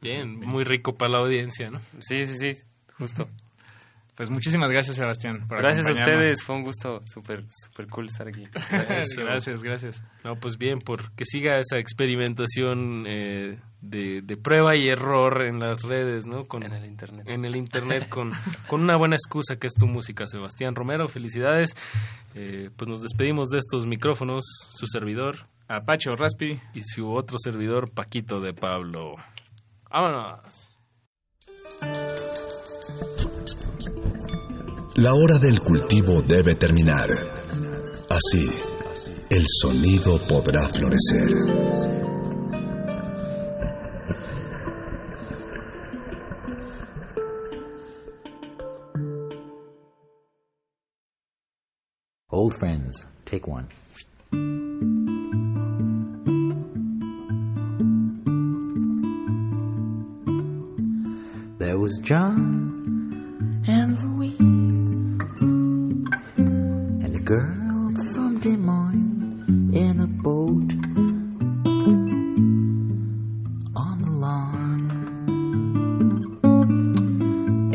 Bien, 0.00 0.38
muy 0.38 0.64
rico 0.64 0.94
para 0.96 1.12
la 1.12 1.18
audiencia, 1.18 1.70
¿no? 1.70 1.80
Sí, 1.98 2.24
sí, 2.26 2.36
sí, 2.38 2.62
justo. 2.96 3.28
Pues 4.18 4.30
muchísimas 4.30 4.72
gracias, 4.72 4.96
Sebastián. 4.96 5.46
por 5.46 5.58
Gracias 5.58 5.86
a 5.88 5.92
ustedes, 5.92 6.42
fue 6.42 6.56
un 6.56 6.64
gusto 6.64 6.98
súper, 7.06 7.44
súper 7.50 7.86
cool 7.86 8.06
estar 8.06 8.26
aquí. 8.26 8.42
Gracias, 8.68 9.16
gracias, 9.16 9.62
gracias. 9.62 10.02
No, 10.24 10.34
pues 10.34 10.58
bien, 10.58 10.80
por 10.80 11.12
que 11.12 11.24
siga 11.24 11.60
esa 11.60 11.78
experimentación 11.78 13.04
eh, 13.06 13.60
de, 13.80 14.20
de 14.22 14.36
prueba 14.36 14.76
y 14.76 14.88
error 14.88 15.42
en 15.42 15.60
las 15.60 15.84
redes, 15.84 16.26
¿no? 16.26 16.46
Con, 16.46 16.64
En 16.64 16.72
el 16.72 16.84
internet. 16.86 17.28
En 17.28 17.44
el 17.44 17.54
internet, 17.54 18.08
con, 18.08 18.32
con 18.66 18.82
una 18.82 18.96
buena 18.96 19.14
excusa 19.14 19.54
que 19.54 19.68
es 19.68 19.74
tu 19.74 19.86
música, 19.86 20.26
Sebastián 20.26 20.74
Romero. 20.74 21.06
Felicidades. 21.06 21.76
Eh, 22.34 22.70
pues 22.76 22.88
nos 22.88 23.00
despedimos 23.00 23.50
de 23.50 23.58
estos 23.58 23.86
micrófonos, 23.86 24.44
su 24.68 24.88
servidor, 24.88 25.46
Apache 25.68 26.10
o 26.10 26.16
Raspi. 26.16 26.58
y 26.74 26.82
su 26.82 27.08
otro 27.08 27.36
servidor, 27.38 27.92
Paquito 27.92 28.40
de 28.40 28.52
Pablo. 28.52 29.14
Vámonos. 29.88 30.76
La 34.98 35.14
hora 35.14 35.38
del 35.38 35.60
cultivo 35.60 36.22
debe 36.22 36.56
terminar. 36.56 37.08
Así, 38.10 38.50
el 39.30 39.44
sonido 39.46 40.20
podrá 40.28 40.68
florecer. 40.68 41.30
Old 52.28 52.54
friends, 52.58 53.06
take 53.24 53.46
one. 53.46 53.68
There 61.58 61.78
was 61.78 62.00
John 62.02 62.67
girl 67.28 67.92
from 68.14 68.40
Des 68.40 68.56
Moines 68.56 69.74
in 69.74 70.00
a 70.00 70.06
boat 70.06 70.72
on 73.76 74.00
the 74.00 74.10
lawn. 74.10 74.88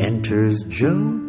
Enters 0.00 0.64
Joe 0.64 1.23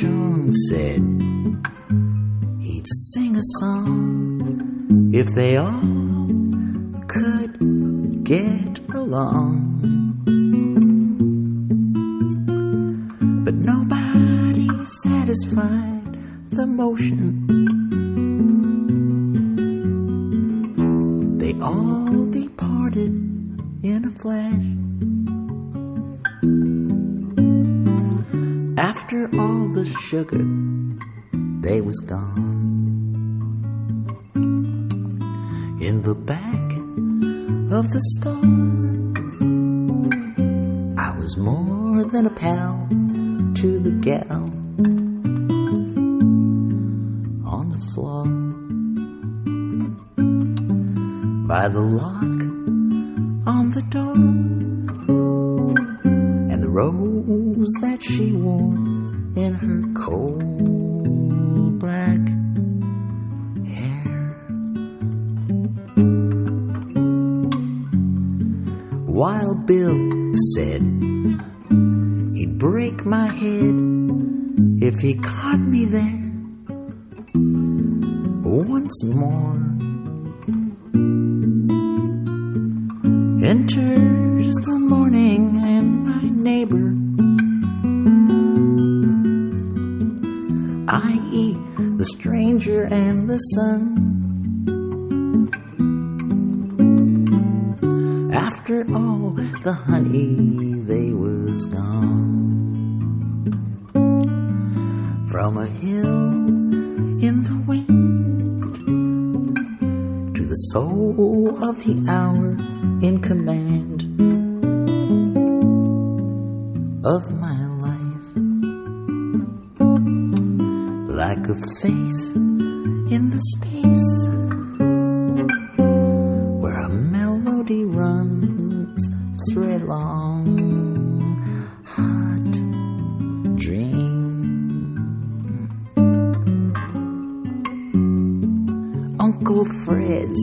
fortune 0.00 0.52
said 0.68 1.00
he'd 2.60 2.86
sing 2.86 3.36
a 3.36 3.42
song 3.60 5.10
if 5.14 5.26
they 5.34 5.56
all 5.56 6.28
could 7.08 8.24
get 8.24 8.78
along. 8.94 9.55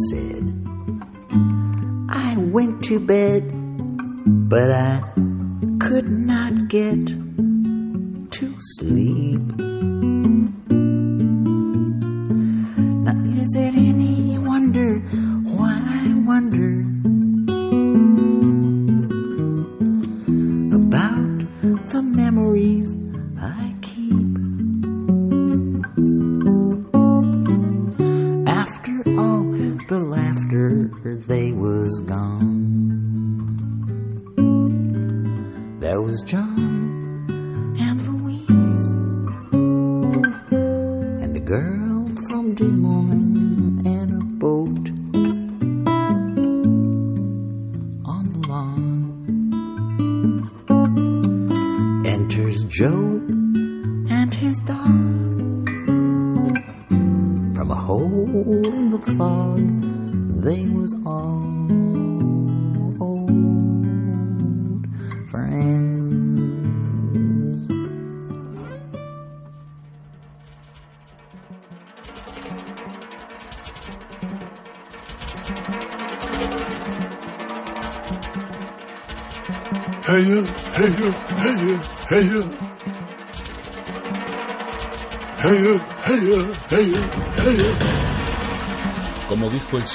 said. 0.10 0.52
I 2.10 2.36
went 2.38 2.84
to 2.86 3.00
bed, 3.00 3.52
but 4.50 4.70
I 4.72 5.02
could 5.80 6.10
not 6.10 6.68
get 6.68 7.23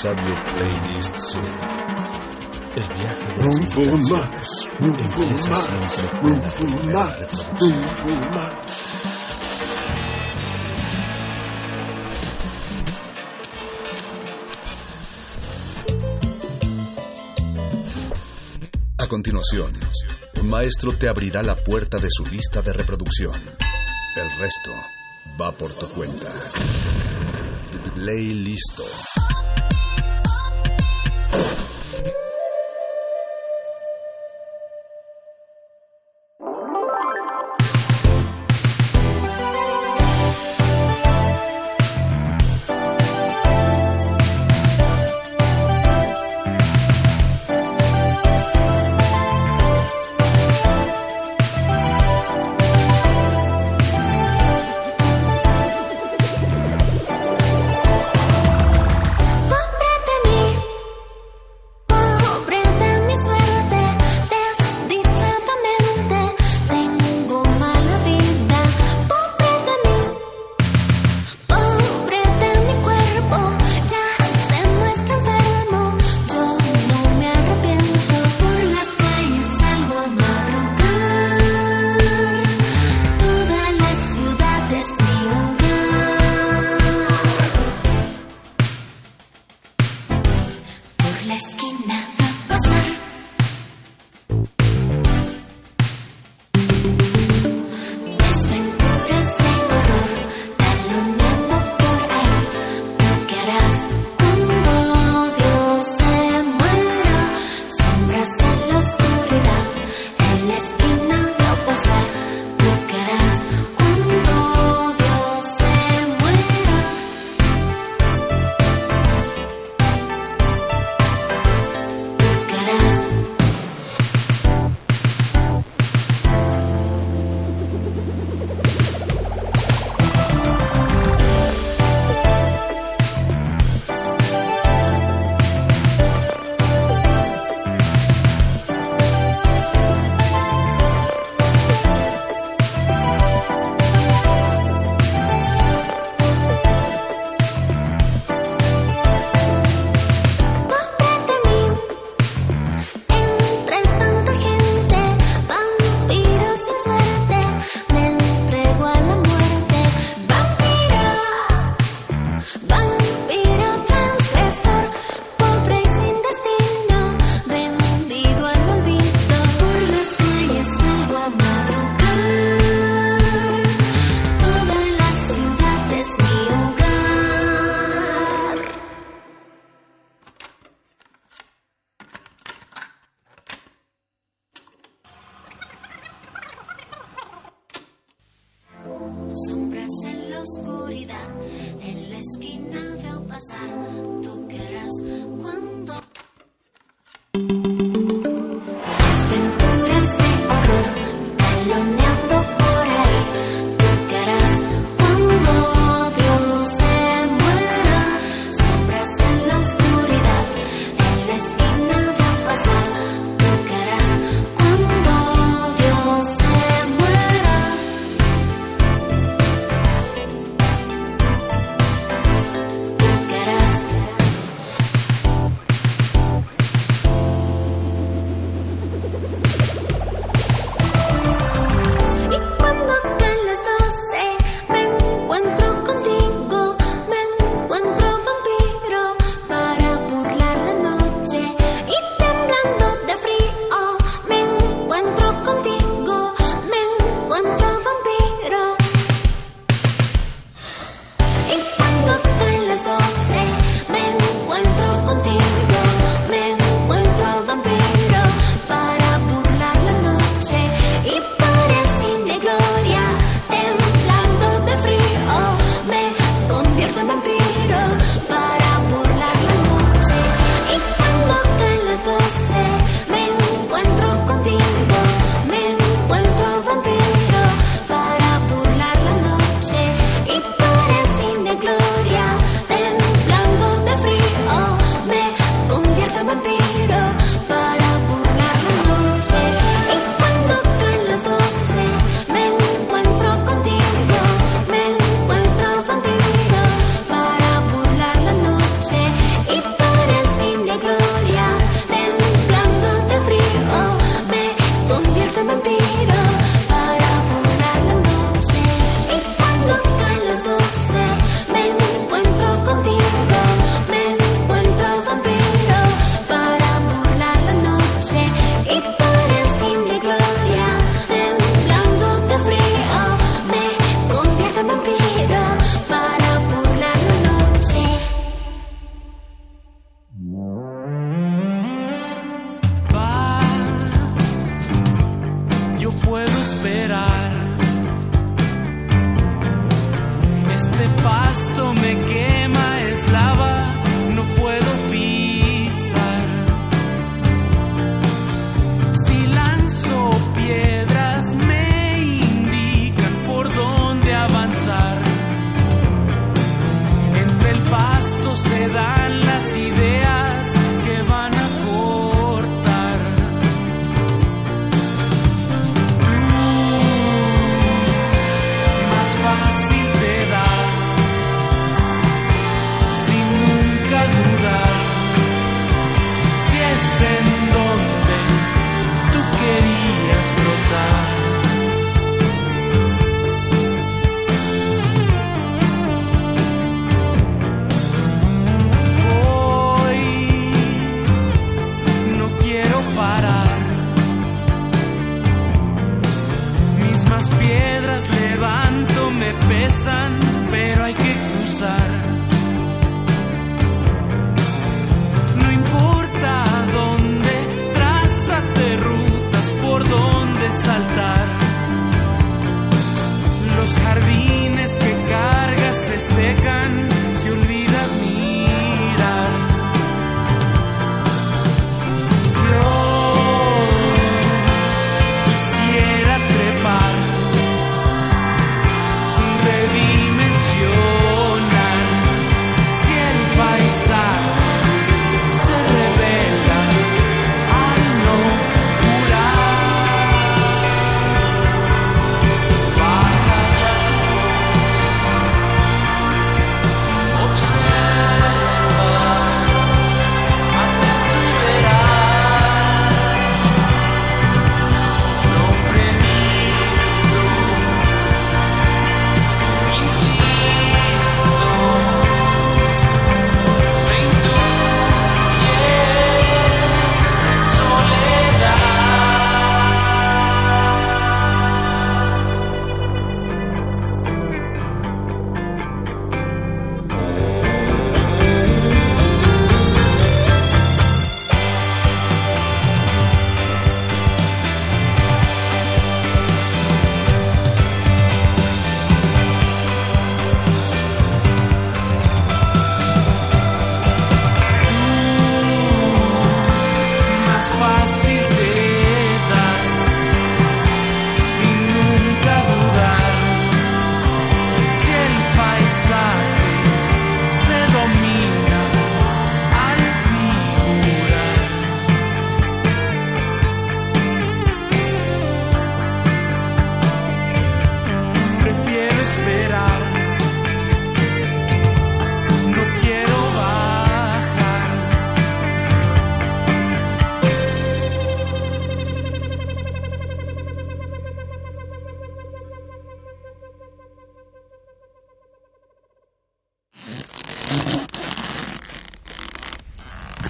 sabio 0.02 0.32
playlist 0.54 1.18
sur. 1.18 1.40
El 2.76 2.86
viaje 2.94 3.32
de 3.34 3.44
las 3.44 3.58
mutaciones 3.58 4.68
empieza 4.78 5.56
siempre 5.56 6.20
con 6.20 6.40
la 6.40 6.50
primera 6.50 7.16
reproducción. 7.16 7.74
A 18.98 19.08
continuación, 19.08 19.72
un 20.40 20.48
maestro 20.48 20.92
te 20.92 21.08
abrirá 21.08 21.42
la 21.42 21.56
puerta 21.56 21.98
de 21.98 22.08
su 22.08 22.24
lista 22.24 22.62
de 22.62 22.72
reproducción. 22.72 23.34
El 24.14 24.30
resto 24.38 24.70
va 25.40 25.50
por 25.50 25.72
tu 25.72 25.88
cuenta. 25.88 26.32
Play 27.96 28.32
listo. 28.32 28.84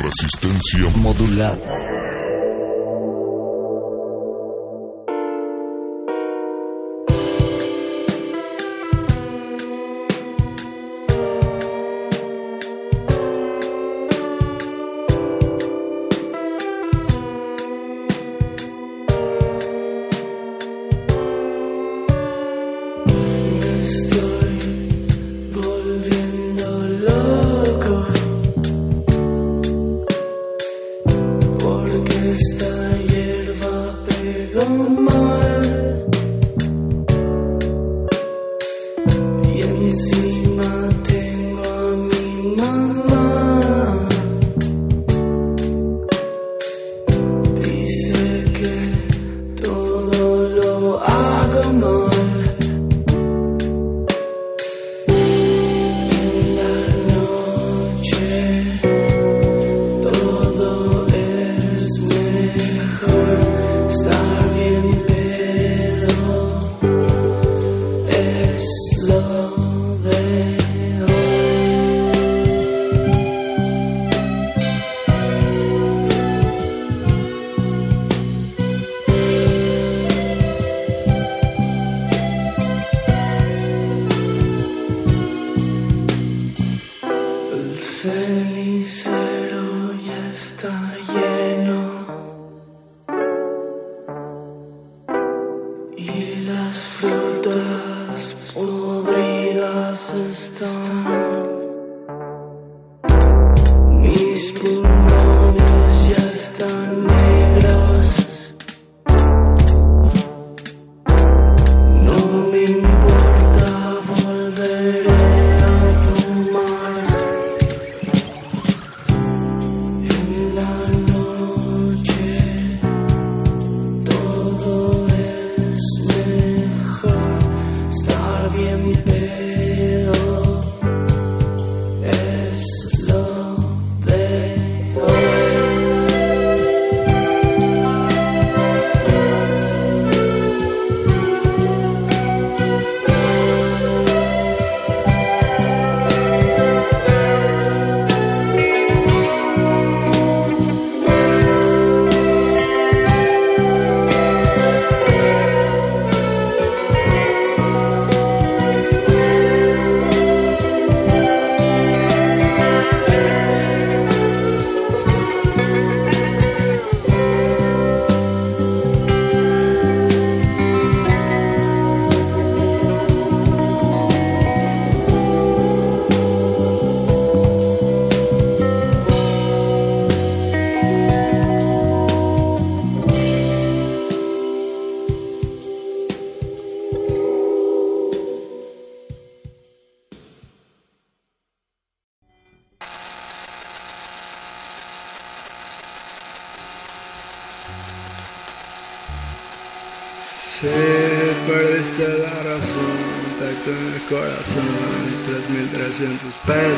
Resistencia 0.01 0.89
modulada. 0.97 1.98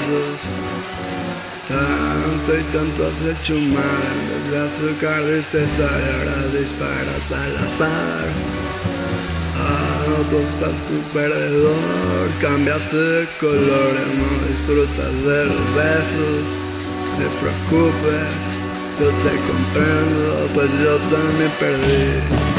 besos. 0.09 0.41
Tanto 1.69 2.59
y 2.59 2.65
tanto 2.73 3.07
has 3.07 3.23
hecho 3.23 3.55
mal, 3.55 4.45
desde 4.45 4.59
azúcar, 4.59 5.23
tristeza 5.23 5.83
y 5.83 6.15
ahora 6.15 6.47
disparas 6.49 7.33
al 7.33 7.57
azar. 7.59 8.29
Ah, 9.57 10.01
Adoptas 10.21 10.83
tu 10.87 11.01
perdedor, 11.13 12.31
cambiaste 12.41 12.97
de 12.97 13.29
color, 13.39 13.95
no 13.95 14.49
disfrutas 14.49 15.25
de 15.25 15.45
los 15.45 15.75
besos. 15.75 16.47
Te 17.19 17.27
preocupes, 17.41 18.35
yo 18.99 19.09
te 19.23 19.37
comprendo, 19.47 20.49
pues 20.55 20.71
yo 20.83 20.97
también 21.09 21.53
perdí. 21.59 22.50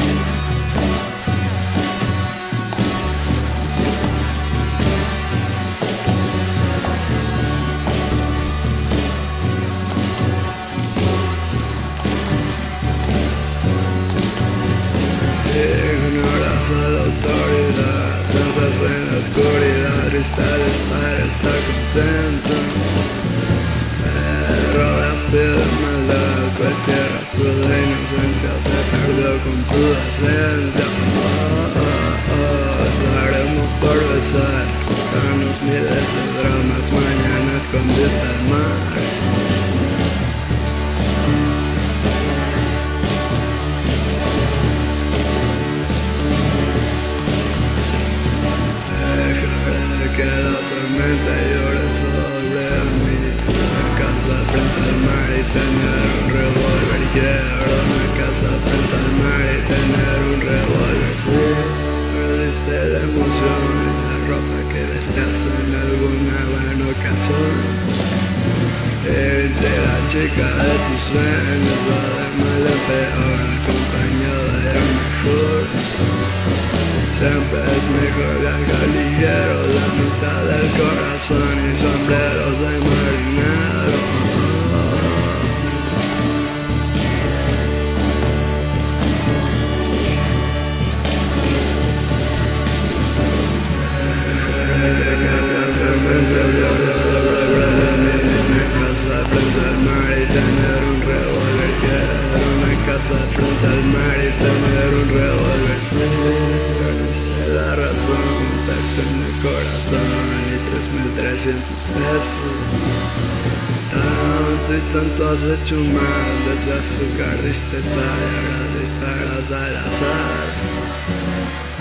Tanto 113.92 114.78
y 114.78 114.82
tanto 114.94 115.30
has 115.30 115.44
hecho 115.44 115.76
mal 115.76 116.46
Desde 116.46 116.74
azúcar, 116.74 117.36
tristeza 117.42 117.98
y 117.98 118.00
ahora 118.00 118.80
disparas 118.80 119.52
al 119.52 119.78
azar. 119.78 120.48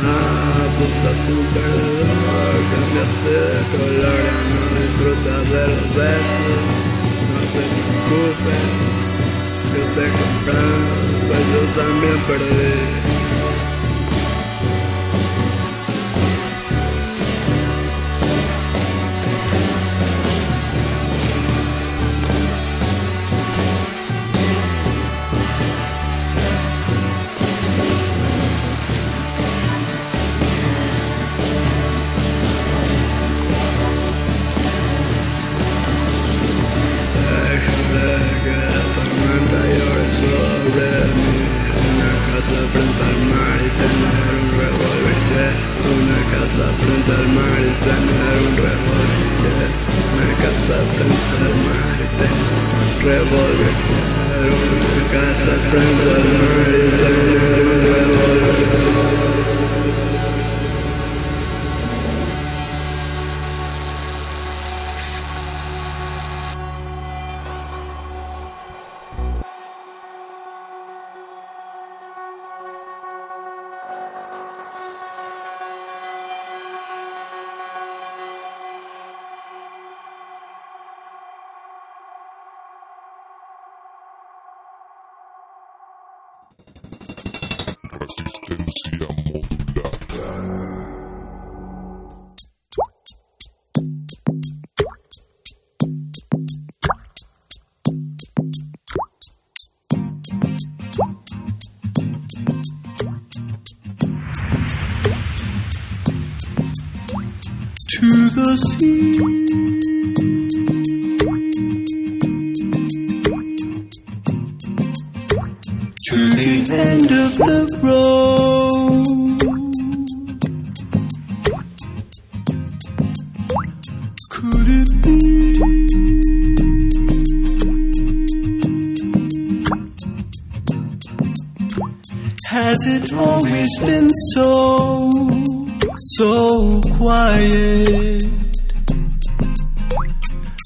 Apostas 0.01 1.19
tu 1.27 1.37
perdedor 1.55 2.57
Cambiaste 2.73 3.31
de 3.31 3.61
color 3.77 4.19
Ya 4.25 4.39
no 4.51 4.63
disfrutas 4.81 5.45
de 5.51 5.63
los 5.69 5.89
besos. 5.95 6.61
No 7.31 7.41
te 7.53 7.63
preocupes 8.09 8.69
Yo 9.75 9.83
te 9.95 10.07
compré 10.19 10.65
Pues 11.29 11.45
yo 11.53 11.63
también 11.83 12.19
perdí. 12.27 13.00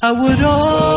I 0.06 0.12
would 0.12 0.42
all 0.42 0.93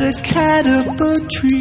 a 0.00 0.12
caterpillar 0.22 1.14
tree. 1.30 1.59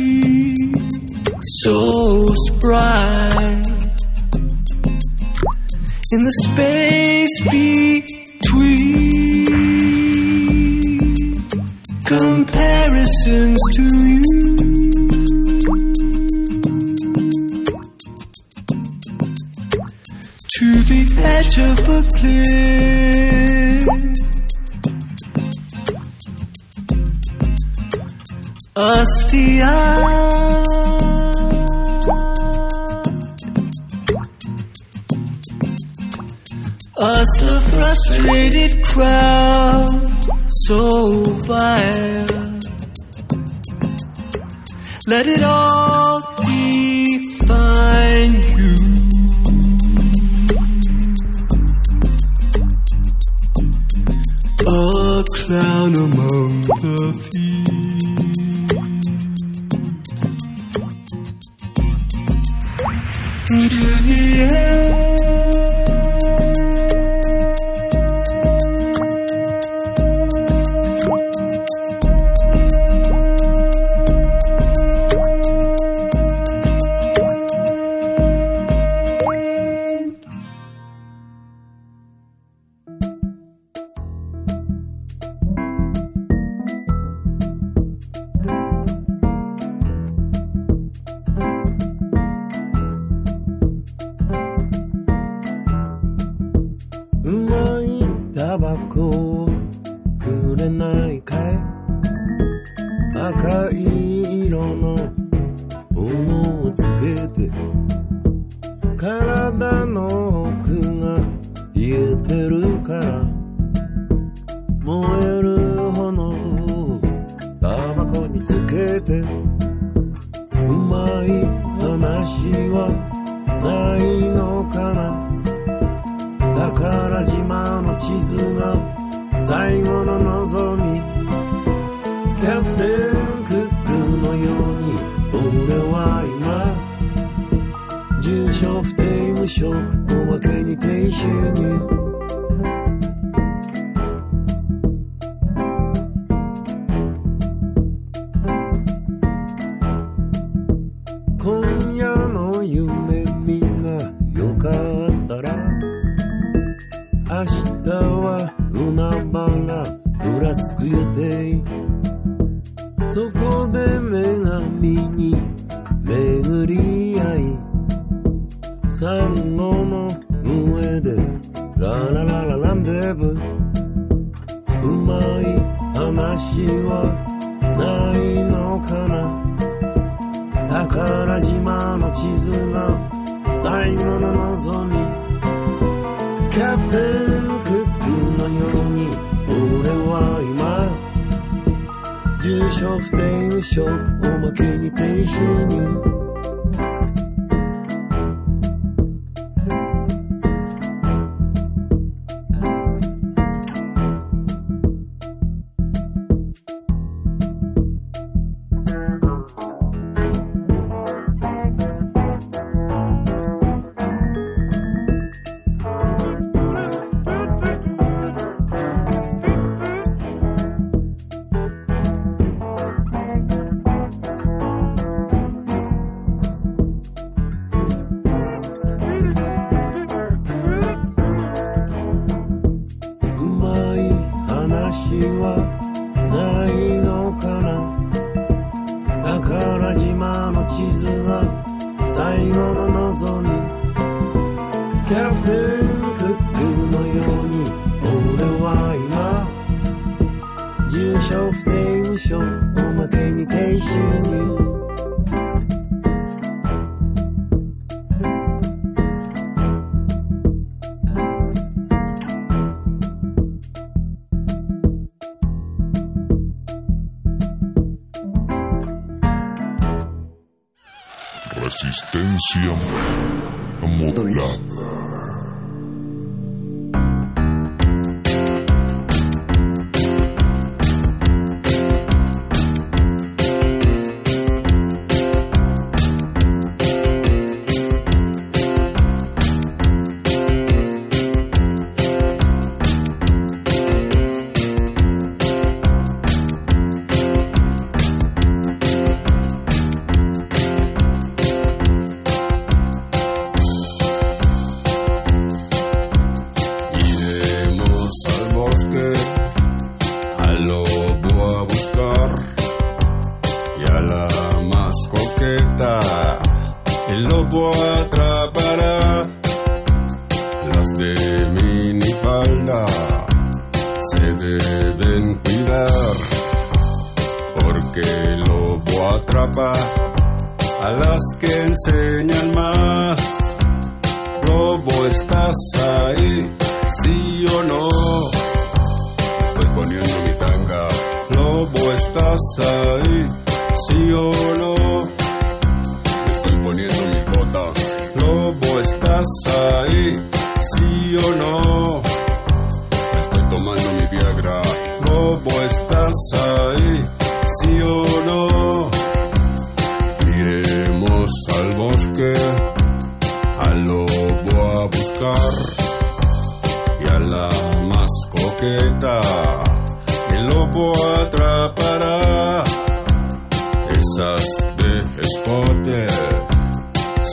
ground 39.00 39.92
so 40.50 41.24
vile. 41.48 42.60
Let 45.08 45.26
it 45.26 45.42
all 45.42 46.20
define 46.50 48.34
you. 48.60 48.76
A 54.68 55.24
clown 55.36 55.92
among 56.08 56.62
the 56.84 56.98
thieves. 57.30 57.70
To 63.48 63.58
the 64.06 64.22
end. 64.54 65.19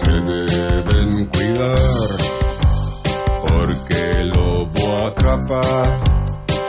se 0.04 0.12
deben 0.12 1.26
cuidar, 1.26 1.78
porque 3.46 4.20
el 4.20 4.28
lobo 4.28 5.06
atrapa 5.06 5.96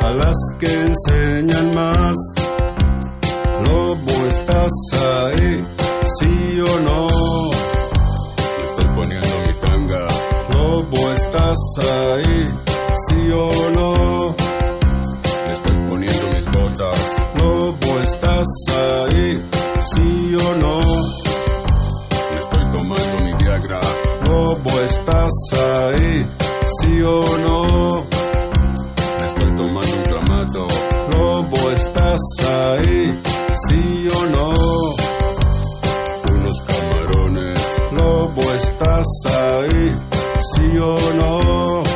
a 0.01 0.11
las 0.11 0.37
que 0.59 0.71
enseñan 0.71 1.73
más. 1.73 2.15
Lobo, 3.67 4.27
estás 4.27 4.71
ahí, 4.93 5.57
sí 6.19 6.59
o 6.59 6.79
no. 6.81 7.07
Estoy 8.65 8.89
poniendo 8.95 9.27
mi 9.47 9.53
tanga. 9.65 10.07
Lobo, 10.55 11.11
estás 11.11 11.57
ahí, 11.81 12.47
sí 13.09 13.31
o 13.31 13.69
no. 13.71 14.35
¿Cómo 24.27 24.81
estás 24.81 25.31
ahí? 25.53 26.25
¿Sí 26.81 27.01
o 27.01 27.23
no? 27.45 28.05
Me 29.19 29.25
estoy 29.25 29.55
tomando 29.55 29.93
un 29.95 30.03
clamato. 30.03 30.67
¿Cómo 31.13 31.71
estás 31.71 32.19
ahí? 32.41 33.21
¿Sí 33.69 34.07
o 34.13 34.25
no? 34.27 34.53
Unos 36.33 36.61
camarones. 36.63 37.81
¿Cómo 37.97 38.41
estás 38.51 39.07
ahí? 39.25 39.91
¿Sí 40.55 40.77
o 40.77 40.97
no? 41.15 41.86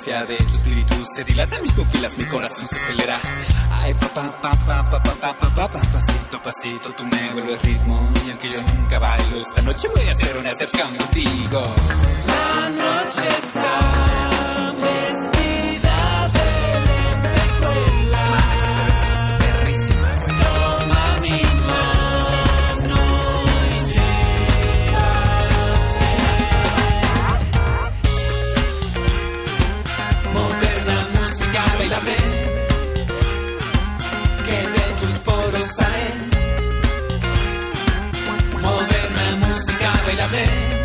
gracia 0.00 0.24
de 0.24 0.36
tu 0.36 0.54
espíritu 0.54 0.94
se 1.04 1.24
dilata 1.24 1.60
mis 1.60 1.72
pupilas, 1.72 2.16
mi 2.16 2.24
corazón 2.24 2.66
se 2.66 2.76
acelera. 2.76 3.20
Ay, 3.70 3.92
papá, 3.94 4.40
papá, 4.40 4.88
papá, 4.88 5.14
papá, 5.14 5.50
papá, 5.54 5.80
pasito 5.92 6.42
pasito 6.42 6.92
tú 6.92 7.04
me 7.04 7.32
vuelves 7.32 7.62
ritmo 7.62 8.10
y 8.24 8.30
aunque 8.30 8.48
yo 8.50 8.62
nunca 8.62 8.98
bailo, 8.98 9.40
esta 9.40 9.62
noche 9.62 9.88
voy 9.94 10.06
a 10.06 10.08
hacer 10.08 10.36
una 10.38 10.50
excepción 10.50 10.96
contigo. 10.96 11.74
La 12.26 12.70
noche 12.70 13.28
está 13.28 14.29
Bailame. 40.10 40.79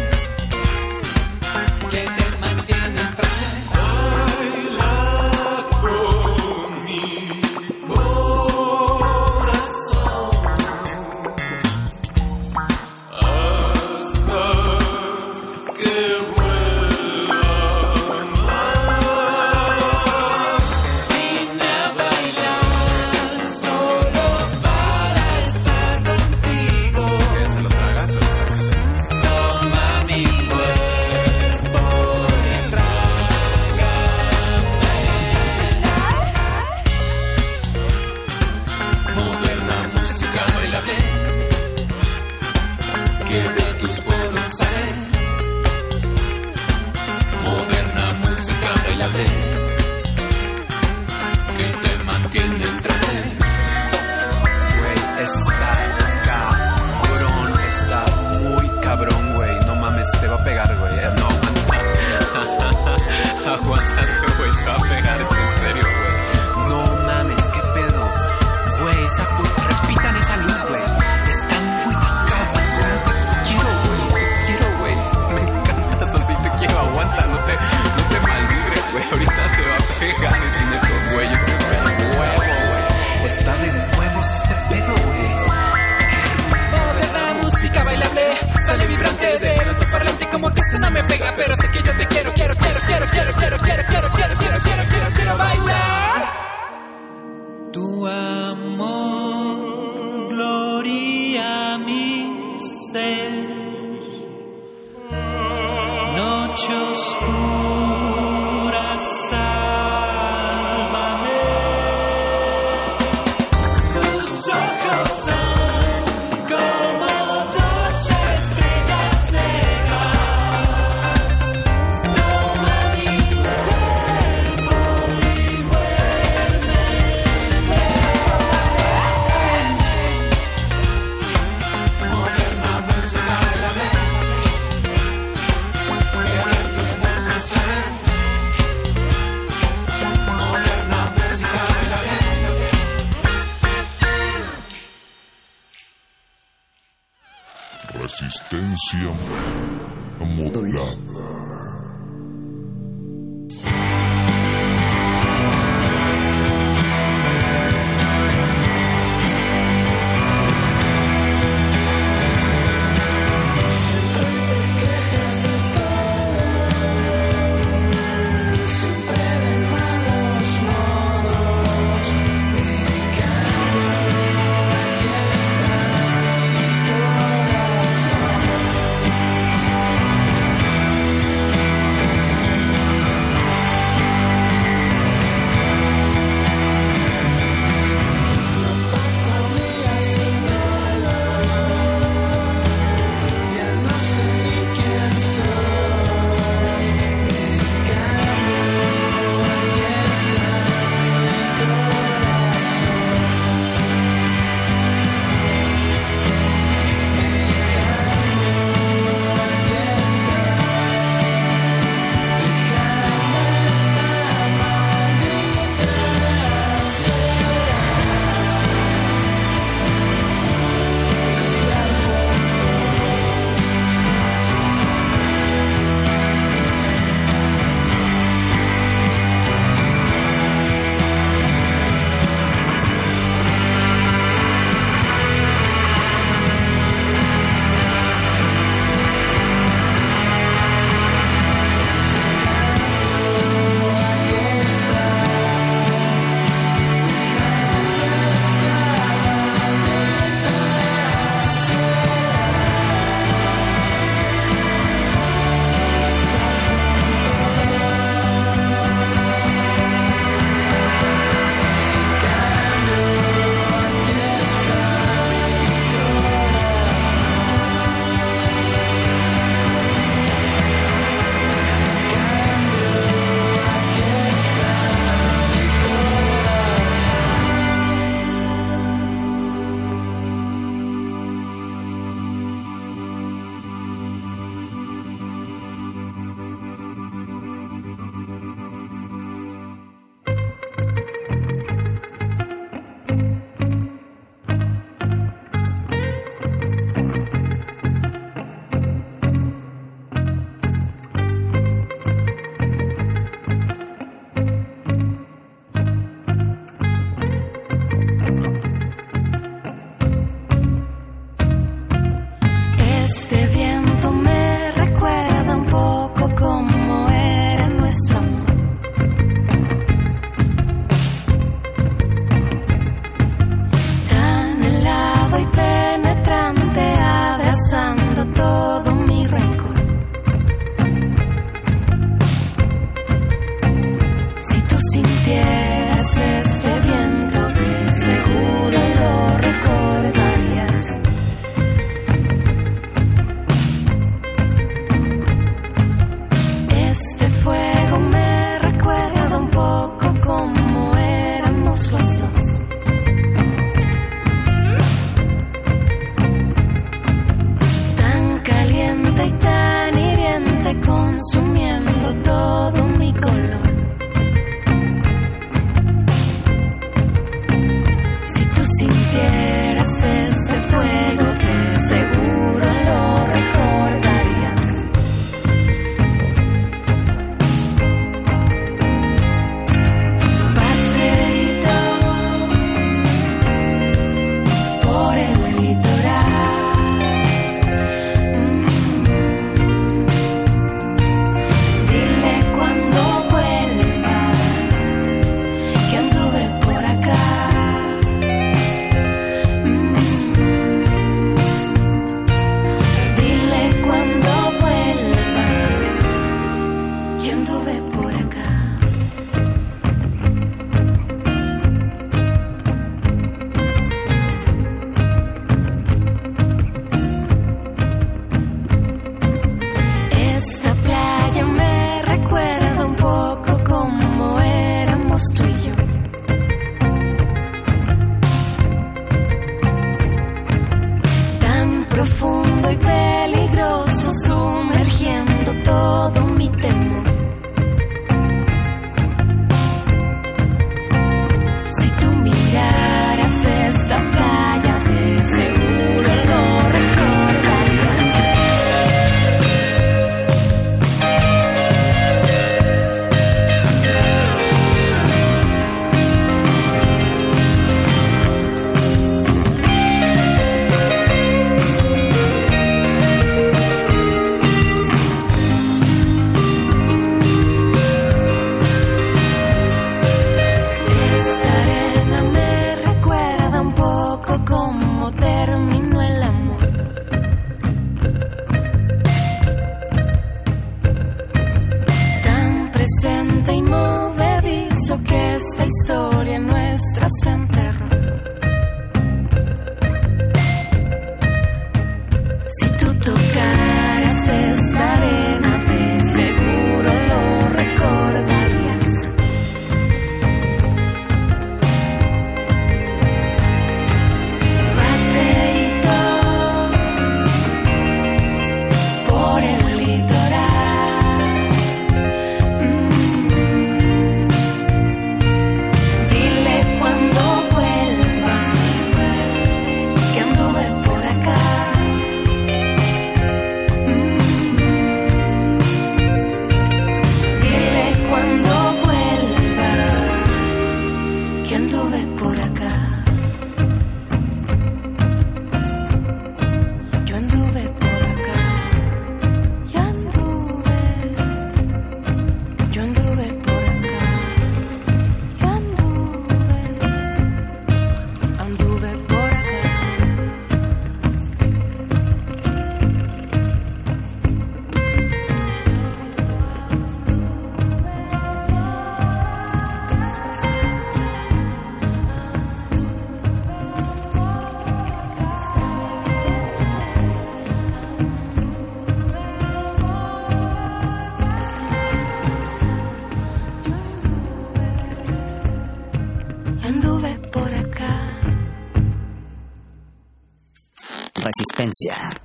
Resistencia. 581.65 582.24